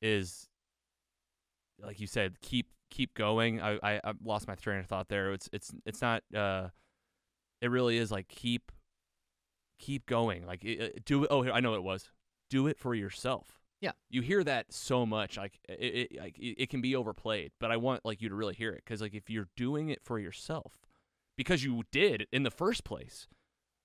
is 0.00 0.48
like 1.82 2.00
you 2.00 2.06
said, 2.06 2.40
keep 2.40 2.68
keep 2.90 3.14
going. 3.14 3.60
I, 3.60 3.78
I 3.82 4.00
I 4.04 4.12
lost 4.22 4.46
my 4.46 4.54
train 4.54 4.80
of 4.80 4.86
thought 4.86 5.08
there. 5.08 5.32
It's 5.32 5.48
it's 5.52 5.72
it's 5.84 6.02
not. 6.02 6.22
Uh, 6.34 6.68
it 7.60 7.70
really 7.70 7.96
is 7.96 8.10
like 8.10 8.28
keep 8.28 8.70
keep 9.78 10.06
going. 10.06 10.46
Like 10.46 10.64
it, 10.64 11.04
do 11.04 11.24
it. 11.24 11.28
Oh, 11.30 11.50
I 11.50 11.60
know 11.60 11.74
it 11.74 11.82
was. 11.82 12.10
Do 12.50 12.66
it 12.66 12.78
for 12.78 12.94
yourself 12.94 13.63
you 14.10 14.22
hear 14.22 14.42
that 14.44 14.72
so 14.72 15.04
much 15.06 15.36
like 15.36 15.58
it, 15.68 16.08
it 16.12 16.20
like 16.20 16.36
it, 16.38 16.70
can 16.70 16.80
be 16.80 16.96
overplayed 16.96 17.52
but 17.60 17.70
i 17.70 17.76
want 17.76 18.04
like 18.04 18.20
you 18.22 18.28
to 18.28 18.34
really 18.34 18.54
hear 18.54 18.70
it 18.70 18.82
because 18.84 19.00
like 19.00 19.14
if 19.14 19.28
you're 19.28 19.48
doing 19.56 19.88
it 19.88 20.02
for 20.02 20.18
yourself 20.18 20.72
because 21.36 21.64
you 21.64 21.82
did 21.90 22.26
in 22.32 22.42
the 22.42 22.50
first 22.50 22.84
place 22.84 23.26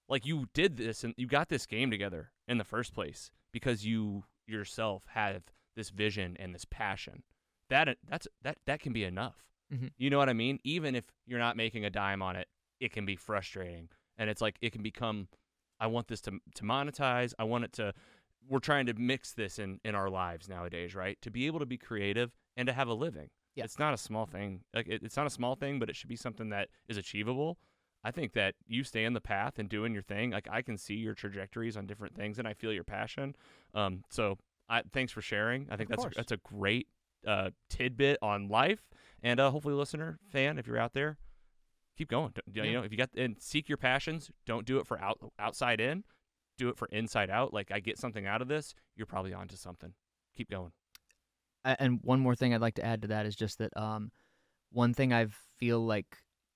like 0.07 0.25
you 0.25 0.47
did 0.53 0.77
this 0.77 1.03
and 1.03 1.13
you 1.17 1.27
got 1.27 1.49
this 1.49 1.65
game 1.65 1.91
together 1.91 2.31
in 2.47 2.57
the 2.57 2.63
first 2.63 2.93
place 2.93 3.31
because 3.51 3.85
you 3.85 4.23
yourself 4.47 5.03
have 5.09 5.43
this 5.75 5.91
vision 5.91 6.35
and 6.39 6.53
this 6.53 6.65
passion. 6.65 7.23
That 7.69 7.97
that's 8.07 8.27
that 8.41 8.57
that 8.65 8.81
can 8.81 8.91
be 8.91 9.03
enough. 9.03 9.45
Mhm. 9.71 9.91
you 9.97 10.09
know 10.09 10.17
what 10.17 10.29
i 10.29 10.33
mean? 10.33 10.59
Even 10.63 10.95
if 10.95 11.05
you're 11.27 11.39
not 11.39 11.55
making 11.55 11.85
a 11.85 11.91
dime 11.91 12.21
on 12.23 12.35
it 12.35 12.47
it 12.79 12.91
can 12.91 13.05
be 13.05 13.15
frustrating 13.15 13.89
and 14.17 14.29
it's 14.29 14.41
like 14.41 14.57
it 14.61 14.71
can 14.71 14.81
become 14.81 15.27
i 15.79 15.85
want 15.85 16.07
this 16.07 16.21
to 16.21 16.39
to 16.55 16.63
monetize. 16.63 17.33
I 17.37 17.43
want 17.43 17.65
it 17.65 17.73
to 17.73 17.93
we're 18.49 18.59
trying 18.59 18.85
to 18.87 18.93
mix 18.95 19.33
this 19.33 19.59
in 19.59 19.79
in 19.85 19.95
our 19.95 20.09
lives 20.09 20.49
nowadays, 20.49 20.95
right? 20.95 21.17
To 21.21 21.31
be 21.31 21.45
able 21.45 21.59
to 21.59 21.65
be 21.65 21.77
creative 21.77 22.31
and 22.57 22.67
to 22.67 22.73
have 22.73 22.87
a 22.87 22.93
living. 22.93 23.29
Yeah. 23.55 23.63
It's 23.65 23.79
not 23.79 23.93
a 23.93 23.97
small 23.97 24.25
thing. 24.25 24.61
Like 24.73 24.87
it, 24.87 25.01
it's 25.03 25.15
not 25.17 25.27
a 25.27 25.29
small 25.29 25.55
thing, 25.55 25.79
but 25.79 25.89
it 25.89 25.95
should 25.95 26.09
be 26.09 26.15
something 26.15 26.49
that 26.49 26.69
is 26.87 26.97
achievable. 26.97 27.57
I 28.03 28.11
think 28.11 28.31
that 28.33 28.55
you 28.65 28.83
stay 28.83 29.03
in 29.03 29.13
the 29.13 29.21
path 29.21 29.59
and 29.59 29.67
doing 29.67 29.93
your 29.93 30.01
thing. 30.03 30.31
Like 30.31 30.47
I 30.49 30.61
can 30.61 30.77
see 30.77 30.95
your 30.95 31.13
trajectories 31.13 31.75
on 31.77 31.85
different 31.85 32.15
things, 32.15 32.39
and 32.39 32.47
I 32.47 32.53
feel 32.53 32.71
your 32.73 32.85
passion. 32.85 33.35
Um, 33.73 34.03
so 34.09 34.37
I 34.69 34.83
thanks 34.93 35.11
for 35.11 35.21
sharing. 35.21 35.67
I 35.69 35.75
think 35.75 35.89
Of 35.89 35.97
that's 35.97 36.03
course. 36.03 36.13
that's 36.15 36.31
a 36.31 36.37
great 36.37 36.87
uh, 37.27 37.49
tidbit 37.69 38.17
on 38.21 38.47
life, 38.47 38.81
and 39.21 39.39
uh, 39.39 39.51
hopefully, 39.51 39.73
listener 39.73 40.17
fan, 40.31 40.57
if 40.57 40.65
you're 40.67 40.77
out 40.77 40.93
there, 40.93 41.17
keep 41.97 42.07
going. 42.07 42.31
Don't- 42.33 42.55
You 42.55 42.63
Yeah. 42.71 42.79
know, 42.79 42.83
if 42.85 42.91
you 42.93 42.97
got 42.97 43.09
and 43.17 43.35
seek 43.41 43.67
your 43.67 43.77
passions, 43.77 44.31
don't 44.45 44.65
do 44.65 44.79
it 44.79 44.87
for 44.87 44.97
out 45.01 45.19
outside 45.37 45.81
in 45.81 46.05
do 46.59 46.69
it 46.69 46.77
for 46.77 46.87
inside 46.91 47.31
out. 47.31 47.53
Like 47.53 47.71
I 47.71 47.79
get 47.79 47.97
something 47.97 48.27
out 48.27 48.41
of 48.41 48.47
this, 48.47 48.75
you're 48.95 49.07
probably 49.07 49.33
onto 49.33 49.55
something. 49.55 49.93
Keep 50.35 50.51
going. 50.51 50.71
And 51.65 51.99
one 52.03 52.19
more 52.19 52.35
thing 52.35 52.53
I'd 52.53 52.61
like 52.61 52.75
to 52.75 52.85
add 52.85 53.01
to 53.01 53.07
that 53.09 53.25
is 53.25 53.35
just 53.35 53.57
that 53.57 53.75
um, 53.75 54.11
one 54.71 54.93
thing 54.93 55.11
I 55.11 55.27
feel 55.57 55.79
like 55.79 56.05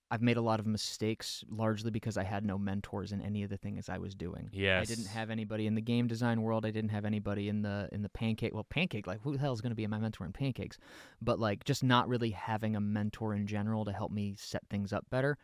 I've 0.09 0.21
made 0.21 0.37
a 0.37 0.41
lot 0.41 0.59
of 0.59 0.67
mistakes 0.67 1.43
largely 1.49 1.89
because 1.89 2.17
I 2.17 2.23
had 2.23 2.45
no 2.45 2.57
mentors 2.57 3.11
in 3.11 3.21
any 3.21 3.41
of 3.43 3.49
the 3.49 3.57
things 3.57 3.89
I 3.89 3.97
was 3.97 4.13
doing. 4.13 4.49
Yes. 4.53 4.81
I 4.81 4.85
didn't 4.85 5.07
have 5.07 5.31
anybody 5.31 5.65
in 5.65 5.73
the 5.73 5.81
game 5.81 6.07
design 6.07 6.43
world. 6.43 6.65
I 6.65 6.71
didn't 6.71 6.91
have 6.91 7.03
anybody 7.03 7.49
in 7.49 7.63
the 7.63 7.89
in 7.91 8.03
the 8.03 8.09
pancake. 8.09 8.53
Well, 8.53 8.63
pancake 8.63 9.07
like 9.07 9.21
who 9.23 9.33
the 9.33 9.39
hell 9.39 9.53
is 9.53 9.61
going 9.61 9.71
to 9.71 9.75
be 9.75 9.87
my 9.87 9.97
mentor 9.97 10.25
in 10.25 10.31
pancakes? 10.31 10.77
But 11.21 11.39
like 11.39 11.63
just 11.63 11.83
not 11.83 12.07
really 12.07 12.29
having 12.29 12.75
a 12.75 12.79
mentor 12.79 13.33
in 13.33 13.47
general 13.47 13.85
to 13.85 13.91
help 13.91 14.11
me 14.11 14.35
set 14.37 14.61
things 14.69 14.93
up 14.93 15.05
better 15.09 15.37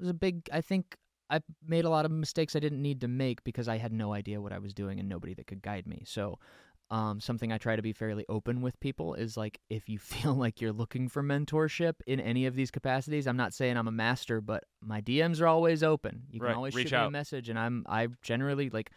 was 0.00 0.08
a 0.08 0.14
big. 0.14 0.48
I 0.52 0.60
think 0.60 0.96
I 1.30 1.40
made 1.66 1.84
a 1.84 1.90
lot 1.90 2.04
of 2.04 2.10
mistakes 2.10 2.56
I 2.56 2.60
didn't 2.60 2.82
need 2.82 3.00
to 3.02 3.08
make 3.08 3.44
because 3.44 3.68
I 3.68 3.76
had 3.78 3.92
no 3.92 4.12
idea 4.14 4.40
what 4.40 4.52
I 4.52 4.58
was 4.58 4.72
doing 4.74 4.98
and 5.00 5.08
nobody 5.08 5.34
that 5.34 5.46
could 5.46 5.62
guide 5.62 5.86
me. 5.86 6.02
So 6.06 6.38
um, 6.90 7.20
something 7.20 7.52
I 7.52 7.58
try 7.58 7.76
to 7.76 7.82
be 7.82 7.92
fairly 7.92 8.24
open 8.30 8.62
with 8.62 8.80
people 8.80 9.14
is 9.14 9.36
like 9.36 9.60
if 9.68 9.88
you 9.88 9.98
feel 9.98 10.34
like 10.34 10.60
you're 10.60 10.72
looking 10.72 11.08
for 11.08 11.22
mentorship 11.22 11.94
in 12.06 12.20
any 12.20 12.46
of 12.46 12.54
these 12.54 12.70
capacities, 12.70 13.26
I'm 13.26 13.36
not 13.36 13.52
saying 13.54 13.76
I'm 13.76 13.88
a 13.88 13.92
master, 13.92 14.40
but 14.40 14.64
my 14.80 15.00
DMs 15.00 15.40
are 15.40 15.46
always 15.46 15.82
open. 15.82 16.22
You 16.30 16.40
can 16.40 16.46
Right, 16.46 16.54
always 16.54 16.74
reach 16.74 16.92
shoot 16.92 16.94
me 16.94 17.04
a 17.04 17.08
message, 17.08 17.48
and 17.48 17.58
I'm 17.58 17.84
I 17.88 18.08
generally 18.22 18.70
like 18.70 18.90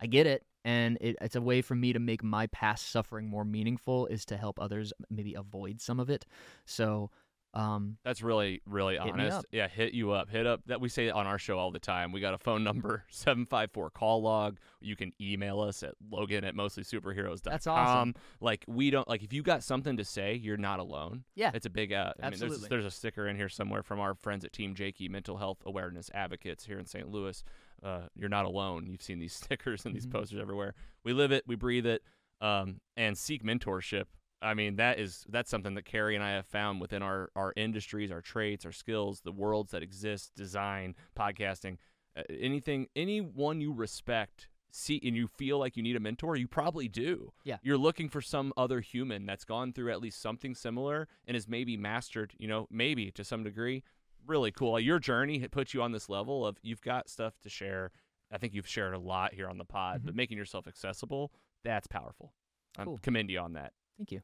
I 0.00 0.06
get 0.06 0.26
it, 0.26 0.44
and 0.64 0.98
it, 1.00 1.16
it's 1.20 1.36
a 1.36 1.40
way 1.42 1.62
for 1.62 1.74
me 1.74 1.92
to 1.92 1.98
make 1.98 2.22
my 2.22 2.46
past 2.48 2.90
suffering 2.90 3.28
more 3.28 3.44
meaningful 3.44 4.06
is 4.06 4.24
to 4.26 4.36
help 4.36 4.60
others 4.60 4.92
maybe 5.10 5.34
avoid 5.34 5.80
some 5.80 6.00
of 6.00 6.10
it. 6.10 6.26
So, 6.66 7.10
um, 7.54 7.96
That's 8.04 8.22
really, 8.22 8.60
really 8.66 8.98
honest. 8.98 9.46
Yeah, 9.50 9.68
hit 9.68 9.94
you 9.94 10.12
up. 10.12 10.28
Hit 10.30 10.46
up 10.46 10.60
that 10.66 10.80
we 10.80 10.88
say 10.88 11.08
on 11.10 11.26
our 11.26 11.38
show 11.38 11.58
all 11.58 11.70
the 11.70 11.78
time. 11.78 12.12
We 12.12 12.20
got 12.20 12.34
a 12.34 12.38
phone 12.38 12.62
number, 12.62 13.04
754 13.10 13.90
call 13.90 14.22
log. 14.22 14.58
You 14.80 14.94
can 14.96 15.12
email 15.20 15.60
us 15.60 15.82
at 15.82 15.94
logan 16.10 16.44
at 16.44 16.54
mostlysuperheroes.com. 16.54 17.38
That's 17.50 17.66
awesome. 17.66 18.14
Like 18.40 18.64
we 18.68 18.90
don't 18.90 19.08
like 19.08 19.22
if 19.22 19.32
you 19.32 19.42
got 19.42 19.62
something 19.62 19.96
to 19.96 20.04
say, 20.04 20.34
you're 20.34 20.56
not 20.56 20.78
alone. 20.78 21.24
yeah, 21.34 21.50
It's 21.54 21.66
a 21.66 21.70
big 21.70 21.92
uh 21.92 22.12
I 22.22 22.30
mean 22.30 22.38
there's 22.38 22.42
Absolutely. 22.52 22.68
there's 22.68 22.84
a 22.84 22.90
sticker 22.90 23.26
in 23.26 23.36
here 23.36 23.48
somewhere 23.48 23.82
from 23.82 23.98
our 24.00 24.14
friends 24.14 24.44
at 24.44 24.52
Team 24.52 24.74
Jakey 24.74 25.08
Mental 25.08 25.36
Health 25.38 25.58
Awareness 25.66 26.10
Advocates 26.14 26.64
here 26.66 26.78
in 26.78 26.86
St. 26.86 27.08
Louis. 27.10 27.42
Uh, 27.82 28.02
you're 28.14 28.28
not 28.28 28.44
alone. 28.44 28.86
You've 28.86 29.02
seen 29.02 29.18
these 29.20 29.32
stickers 29.34 29.86
and 29.86 29.94
these 29.94 30.06
Mhm. 30.06 30.12
posters 30.12 30.40
everywhere. 30.40 30.74
We 31.04 31.12
live 31.12 31.32
it, 31.32 31.44
we 31.46 31.54
breathe 31.54 31.86
it, 31.86 32.02
um, 32.40 32.80
and 32.96 33.16
seek 33.16 33.42
mentorship. 33.42 34.04
I 34.40 34.54
mean 34.54 34.76
that 34.76 34.98
is 34.98 35.24
that's 35.28 35.50
something 35.50 35.74
that 35.74 35.84
Carrie 35.84 36.14
and 36.14 36.22
I 36.24 36.30
have 36.32 36.46
found 36.46 36.80
within 36.80 37.02
our 37.02 37.30
our 37.34 37.52
industries, 37.56 38.12
our 38.12 38.20
traits, 38.20 38.64
our 38.64 38.72
skills, 38.72 39.20
the 39.22 39.32
worlds 39.32 39.72
that 39.72 39.82
exist, 39.82 40.32
design, 40.36 40.94
podcasting, 41.18 41.78
uh, 42.16 42.22
anything, 42.30 42.86
anyone 42.96 43.60
you 43.60 43.72
respect. 43.72 44.48
See, 44.70 45.00
and 45.02 45.16
you 45.16 45.26
feel 45.26 45.58
like 45.58 45.78
you 45.78 45.82
need 45.82 45.96
a 45.96 46.00
mentor, 46.00 46.36
you 46.36 46.46
probably 46.46 46.88
do. 46.88 47.32
Yeah. 47.42 47.56
You're 47.62 47.78
looking 47.78 48.10
for 48.10 48.20
some 48.20 48.52
other 48.54 48.80
human 48.80 49.24
that's 49.24 49.46
gone 49.46 49.72
through 49.72 49.90
at 49.90 50.00
least 50.00 50.20
something 50.20 50.54
similar 50.54 51.08
and 51.26 51.34
has 51.34 51.48
maybe 51.48 51.78
mastered, 51.78 52.34
you 52.38 52.46
know, 52.48 52.68
maybe 52.70 53.10
to 53.12 53.24
some 53.24 53.42
degree. 53.42 53.82
Really 54.26 54.52
cool. 54.52 54.78
Your 54.78 54.98
journey 54.98 55.38
had 55.38 55.52
put 55.52 55.72
you 55.72 55.80
on 55.82 55.92
this 55.92 56.10
level 56.10 56.46
of 56.46 56.58
you've 56.62 56.82
got 56.82 57.08
stuff 57.08 57.40
to 57.44 57.48
share. 57.48 57.92
I 58.30 58.36
think 58.36 58.52
you've 58.52 58.68
shared 58.68 58.92
a 58.92 58.98
lot 58.98 59.32
here 59.32 59.48
on 59.48 59.56
the 59.56 59.64
pod, 59.64 60.02
but 60.04 60.14
making 60.14 60.36
yourself 60.36 60.68
accessible, 60.68 61.32
that's 61.64 61.86
powerful. 61.86 62.34
I 62.76 62.84
Cool. 62.84 62.98
commend 63.02 63.30
you 63.30 63.38
on 63.40 63.54
that. 63.54 63.72
Thank 63.98 64.10
you. 64.12 64.20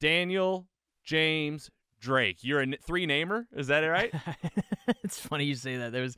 Daniel 0.00 0.66
James 1.04 1.70
Drake. 2.00 2.38
You're 2.42 2.60
a 2.60 2.64
n- 2.64 2.76
three 2.86 3.06
namer, 3.06 3.46
is 3.56 3.68
that 3.68 3.80
right? 3.80 4.12
it's 5.02 5.18
funny 5.18 5.44
you 5.44 5.54
say 5.54 5.76
that. 5.78 5.92
There 5.92 6.02
was, 6.02 6.16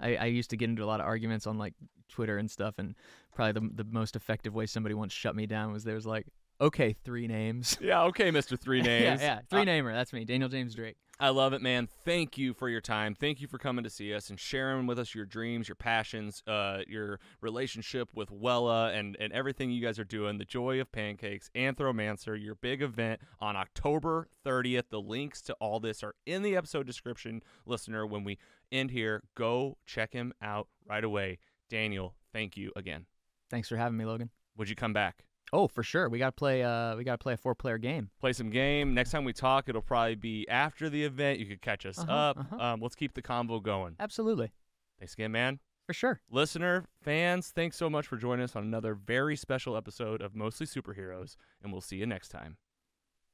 I, 0.00 0.16
I 0.16 0.24
used 0.26 0.50
to 0.50 0.56
get 0.56 0.68
into 0.68 0.84
a 0.84 0.86
lot 0.86 1.00
of 1.00 1.06
arguments 1.06 1.46
on 1.46 1.56
like 1.58 1.74
Twitter 2.08 2.38
and 2.38 2.50
stuff, 2.50 2.74
and 2.78 2.94
probably 3.34 3.52
the 3.68 3.84
the 3.84 3.90
most 3.90 4.16
effective 4.16 4.54
way 4.54 4.66
somebody 4.66 4.94
once 4.94 5.12
shut 5.12 5.34
me 5.34 5.46
down 5.46 5.72
was 5.72 5.84
there 5.84 5.94
was 5.94 6.06
like, 6.06 6.26
okay, 6.60 6.94
three 7.04 7.26
names. 7.26 7.78
yeah, 7.80 8.02
okay, 8.04 8.30
Mr. 8.30 8.58
Three 8.60 8.78
yeah, 8.82 8.84
Names. 8.84 9.22
yeah, 9.22 9.40
three 9.48 9.60
Uh, 9.60 9.64
namer. 9.64 9.92
That's 9.94 10.12
me, 10.12 10.24
Daniel 10.26 10.50
James 10.50 10.74
Drake. 10.74 10.96
I 11.22 11.28
love 11.28 11.52
it, 11.52 11.62
man. 11.62 11.88
Thank 12.04 12.36
you 12.36 12.52
for 12.52 12.68
your 12.68 12.80
time. 12.80 13.14
Thank 13.14 13.40
you 13.40 13.46
for 13.46 13.56
coming 13.56 13.84
to 13.84 13.90
see 13.90 14.12
us 14.12 14.28
and 14.28 14.40
sharing 14.40 14.88
with 14.88 14.98
us 14.98 15.14
your 15.14 15.24
dreams, 15.24 15.68
your 15.68 15.76
passions, 15.76 16.42
uh, 16.48 16.78
your 16.88 17.20
relationship 17.40 18.08
with 18.12 18.28
Wella, 18.30 18.92
and, 18.92 19.16
and 19.20 19.32
everything 19.32 19.70
you 19.70 19.80
guys 19.80 20.00
are 20.00 20.04
doing. 20.04 20.38
The 20.38 20.44
Joy 20.44 20.80
of 20.80 20.90
Pancakes, 20.90 21.48
Anthromancer, 21.54 22.36
your 22.36 22.56
big 22.56 22.82
event 22.82 23.20
on 23.40 23.54
October 23.54 24.26
30th. 24.44 24.88
The 24.90 25.00
links 25.00 25.40
to 25.42 25.52
all 25.60 25.78
this 25.78 26.02
are 26.02 26.16
in 26.26 26.42
the 26.42 26.56
episode 26.56 26.88
description, 26.88 27.40
listener. 27.66 28.04
When 28.04 28.24
we 28.24 28.38
end 28.72 28.90
here, 28.90 29.22
go 29.36 29.78
check 29.86 30.14
him 30.14 30.32
out 30.42 30.66
right 30.88 31.04
away. 31.04 31.38
Daniel, 31.70 32.16
thank 32.32 32.56
you 32.56 32.72
again. 32.74 33.06
Thanks 33.48 33.68
for 33.68 33.76
having 33.76 33.96
me, 33.96 34.06
Logan. 34.06 34.30
Would 34.56 34.68
you 34.68 34.74
come 34.74 34.92
back? 34.92 35.24
Oh, 35.54 35.68
for 35.68 35.82
sure. 35.82 36.08
We 36.08 36.18
gotta 36.18 36.32
play. 36.32 36.62
Uh, 36.62 36.96
we 36.96 37.04
gotta 37.04 37.18
play 37.18 37.34
a 37.34 37.36
four 37.36 37.54
player 37.54 37.76
game. 37.78 38.10
play 38.20 38.32
some 38.32 38.48
game. 38.50 38.94
Next 38.94 39.10
time 39.10 39.24
we 39.24 39.32
talk, 39.34 39.68
it'll 39.68 39.82
probably 39.82 40.14
be 40.14 40.48
after 40.48 40.88
the 40.88 41.04
event. 41.04 41.38
You 41.40 41.46
could 41.46 41.60
catch 41.60 41.84
us 41.84 41.98
Uh-huh, 41.98 42.10
up. 42.12 42.38
uh-huh. 42.38 42.56
Um, 42.56 42.80
let's 42.80 42.94
keep 42.94 43.12
the 43.14 43.22
convo 43.22 43.62
going. 43.62 43.96
Absolutely, 44.00 44.52
Thanks 44.98 45.12
again, 45.14 45.32
man. 45.32 45.58
for 45.86 45.92
sure. 45.92 46.20
Listener, 46.30 46.86
fans, 47.02 47.50
thanks 47.54 47.76
so 47.76 47.90
much 47.90 48.06
for 48.06 48.16
joining 48.16 48.44
us 48.44 48.56
on 48.56 48.62
another 48.62 48.94
very 48.94 49.36
special 49.36 49.76
episode 49.76 50.22
of 50.22 50.34
Mostly 50.34 50.64
Superheroes, 50.66 51.36
and 51.62 51.70
we'll 51.72 51.80
see 51.82 51.96
you 51.96 52.06
next 52.06 52.28
time. 52.28 52.56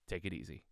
Take 0.08 0.24
it 0.24 0.32
easy. 0.32 0.64